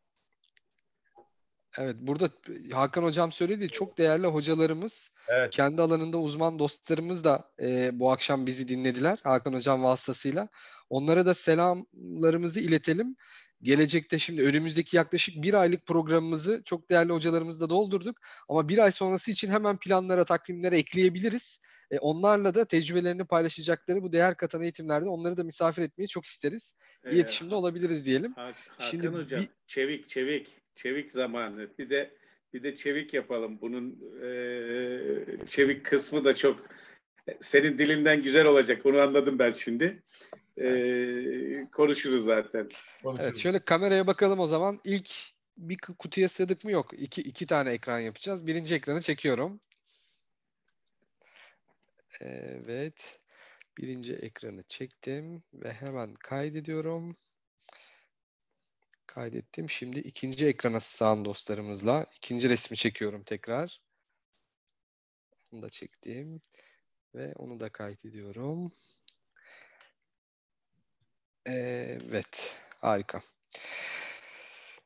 Evet 1.77 1.95
burada 1.99 2.29
Hakan 2.71 3.03
hocam 3.03 3.31
söyledi 3.31 3.69
çok 3.69 3.97
değerli 3.97 4.27
hocalarımız 4.27 5.13
Evet. 5.27 5.53
kendi 5.53 5.81
alanında 5.81 6.17
uzman 6.17 6.59
dostlarımız 6.59 7.23
da 7.23 7.51
e, 7.61 7.99
bu 7.99 8.11
akşam 8.11 8.45
bizi 8.45 8.67
dinlediler 8.67 9.19
Hakan 9.23 9.53
hocam 9.53 9.83
vasıtasıyla. 9.83 10.47
Onlara 10.89 11.25
da 11.25 11.33
selamlarımızı 11.33 12.59
iletelim. 12.59 13.15
Gelecekte 13.61 14.19
şimdi 14.19 14.43
önümüzdeki 14.43 14.97
yaklaşık 14.97 15.43
bir 15.43 15.53
aylık 15.53 15.85
programımızı 15.85 16.61
çok 16.65 16.89
değerli 16.89 17.11
hocalarımızla 17.13 17.69
doldurduk. 17.69 18.17
Ama 18.49 18.69
bir 18.69 18.77
ay 18.77 18.91
sonrası 18.91 19.31
için 19.31 19.49
hemen 19.49 19.77
planlara, 19.77 20.25
takvimlere 20.25 20.77
ekleyebiliriz. 20.77 21.61
E, 21.91 21.99
onlarla 21.99 22.55
da 22.55 22.65
tecrübelerini 22.65 23.25
paylaşacakları 23.25 24.03
bu 24.03 24.13
değer 24.13 24.37
katan 24.37 24.61
eğitimlerde 24.61 25.09
onları 25.09 25.37
da 25.37 25.43
misafir 25.43 25.81
etmeyi 25.81 26.07
çok 26.07 26.25
isteriz. 26.25 26.73
Ee, 27.05 27.11
İletişimde 27.15 27.55
olabiliriz 27.55 28.05
diyelim. 28.05 28.33
Hakan 28.33 28.53
Şimdi 28.89 29.07
hocam 29.07 29.41
bir- 29.41 29.49
çevik 29.67 30.09
çevik 30.09 30.47
çevik 30.75 31.11
zamanı. 31.11 31.69
Bir 31.79 31.89
de 31.89 32.13
bir 32.53 32.63
de 32.63 32.75
çevik 32.75 33.13
yapalım. 33.13 33.61
Bunun 33.61 33.99
eee, 34.21 35.37
çevik 35.47 35.85
kısmı 35.85 36.25
da 36.25 36.35
çok 36.35 36.59
senin 37.41 37.77
dilinden 37.77 38.21
güzel 38.21 38.45
olacak. 38.45 38.85
Onu 38.85 39.01
anladım 39.01 39.39
ben 39.39 39.51
şimdi. 39.51 40.03
Eee, 40.57 41.67
konuşuruz 41.71 42.23
zaten. 42.23 42.69
Evet 43.19 43.37
şöyle 43.37 43.59
kameraya 43.59 44.07
bakalım 44.07 44.39
o 44.39 44.47
zaman. 44.47 44.79
İlk 44.83 45.09
bir 45.57 45.77
kutuya 45.77 46.29
sığdık 46.29 46.63
mı? 46.63 46.71
Yok. 46.71 46.93
İki, 46.93 47.21
iki 47.21 47.45
tane 47.45 47.69
ekran 47.69 47.99
yapacağız. 47.99 48.47
Birinci 48.47 48.75
ekranı 48.75 49.01
çekiyorum. 49.01 49.59
Evet. 52.21 53.19
Birinci 53.77 54.13
ekranı 54.15 54.63
çektim 54.63 55.43
ve 55.53 55.73
hemen 55.73 56.13
kaydediyorum. 56.13 57.15
Kaydettim. 59.05 59.69
Şimdi 59.69 59.99
ikinci 59.99 60.47
ekrana 60.47 60.79
sığan 60.79 61.25
dostlarımızla 61.25 62.05
ikinci 62.15 62.49
resmi 62.49 62.77
çekiyorum 62.77 63.23
tekrar. 63.23 63.81
Onu 65.51 65.61
da 65.61 65.69
çektim 65.69 66.41
ve 67.15 67.33
onu 67.35 67.59
da 67.59 67.69
kaydediyorum. 67.69 68.71
Evet, 71.47 72.61
harika. 72.81 73.21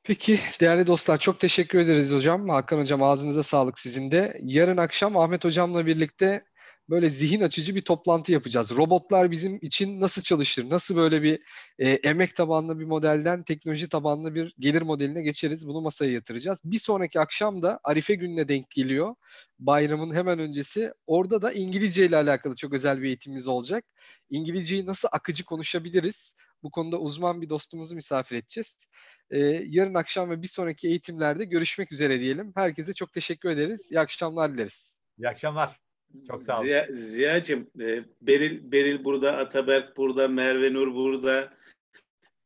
Peki 0.04 0.40
değerli 0.60 0.88
dostlar 0.88 1.18
çok 1.18 1.40
teşekkür 1.40 1.80
ederiz 1.80 2.14
hocam. 2.14 2.50
Hakan 2.50 2.80
hocam 2.80 3.04
ağzınıza 3.04 3.44
sağlık 3.44 3.80
sizin 3.80 4.12
de. 4.12 4.40
Yarın 4.44 4.78
akşam 4.78 5.18
Ahmet 5.18 5.44
hocamla 5.46 5.86
birlikte 5.86 6.44
böyle 6.90 7.10
zihin 7.10 7.42
açıcı 7.42 7.76
bir 7.76 7.82
toplantı 7.82 8.32
yapacağız. 8.32 8.72
Robotlar 8.78 9.32
bizim 9.32 9.60
için 9.62 10.02
nasıl 10.02 10.22
çalışır? 10.22 10.70
Nasıl 10.70 10.96
böyle 10.96 11.24
bir 11.24 11.40
e, 11.80 11.90
emek 11.90 12.36
tabanlı 12.36 12.80
bir 12.80 12.86
modelden 12.86 13.44
teknoloji 13.44 13.90
tabanlı 13.90 14.36
bir 14.36 14.56
gelir 14.60 14.82
modeline 14.82 15.22
geçeriz? 15.22 15.68
Bunu 15.68 15.82
masaya 15.82 16.12
yatıracağız. 16.12 16.62
Bir 16.64 16.80
sonraki 16.80 17.20
akşam 17.20 17.64
da 17.64 17.80
Arife 17.84 18.16
gününe 18.16 18.48
denk 18.48 18.70
geliyor. 18.70 19.16
Bayramın 19.60 20.16
hemen 20.16 20.40
öncesi. 20.40 20.94
Orada 21.08 21.42
da 21.42 21.52
İngilizce 21.52 22.06
ile 22.06 22.18
alakalı 22.18 22.56
çok 22.56 22.74
özel 22.74 23.02
bir 23.02 23.08
eğitimimiz 23.08 23.48
olacak. 23.48 23.86
İngilizceyi 24.30 24.86
nasıl 24.86 25.08
akıcı 25.12 25.46
konuşabiliriz? 25.46 26.36
Bu 26.64 26.72
konuda 26.72 27.00
uzman 27.00 27.42
bir 27.42 27.50
dostumuzu 27.50 27.96
misafir 27.96 28.36
edeceğiz. 28.36 28.88
Ee, 29.32 29.40
yarın 29.68 29.94
akşam 29.94 30.30
ve 30.30 30.42
bir 30.42 30.48
sonraki 30.48 30.88
eğitimlerde 30.88 31.46
görüşmek 31.46 31.92
üzere 31.92 32.20
diyelim. 32.20 32.52
Herkese 32.56 32.94
çok 32.94 33.14
teşekkür 33.14 33.50
ederiz. 33.50 33.92
İyi 33.92 34.00
akşamlar 34.00 34.54
dileriz. 34.54 34.98
İyi 35.20 35.30
akşamlar. 35.30 35.80
Çok 36.28 36.44
sağ 36.44 36.56
olun. 36.56 36.64
Ziya, 36.64 36.88
Ziya'cığım, 36.92 37.70
e, 37.80 38.04
Beril, 38.22 38.72
Beril 38.72 39.04
burada, 39.04 39.38
Ataberk 39.38 39.98
burada, 39.98 40.28
Merve 40.28 40.74
Nur 40.74 40.94
burada, 40.96 41.54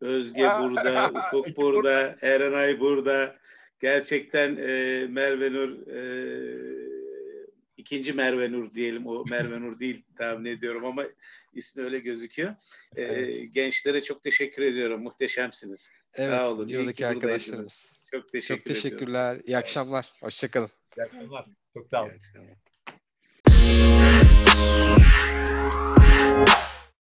Özge 0.02 0.50
burada, 0.60 1.12
Ufuk 1.16 1.58
burada, 1.58 2.16
Erenay 2.22 2.80
burada. 2.80 3.36
Gerçekten 3.80 4.56
e, 4.56 5.06
Merve 5.08 5.54
Nur, 5.54 5.88
e, 5.88 7.05
ikinci 7.78 8.14
Merve 8.14 8.52
Nur 8.52 8.74
diyelim, 8.74 9.08
o 9.08 9.26
Merve 9.30 9.62
Nur 9.62 9.80
değil 9.80 10.04
tahmin 10.18 10.46
ediyorum 10.52 10.86
ama 10.86 11.04
ismi 11.54 11.84
öyle 11.84 12.00
gözüküyor. 12.00 12.50
E, 12.96 13.02
Evet. 13.02 13.54
Gençlere 13.54 14.04
çok 14.04 14.24
teşekkür 14.24 14.64
ediyorum, 14.64 15.04
muhteşemsiniz. 15.04 15.90
Evet, 16.14 16.38
Sağ 16.40 16.50
olun, 16.52 16.68
iyi 16.68 16.68
ki 16.68 16.74
videodaki 16.74 17.04
buradaydınız. 17.04 17.24
arkadaşlarımız. 17.26 17.94
Çok 18.12 18.32
teşekkür 18.32 18.56
Çok 18.58 18.66
teşekkürler. 18.66 19.42
İyi 19.46 19.58
akşamlar. 19.58 20.12
Hoşçakalın. 20.22 20.70
İyi 20.98 21.04
akşamlar. 21.04 21.46
Çok 21.74 21.88
sağ 21.88 22.04
olun. 22.04 22.12
ediyorum. 22.12 22.56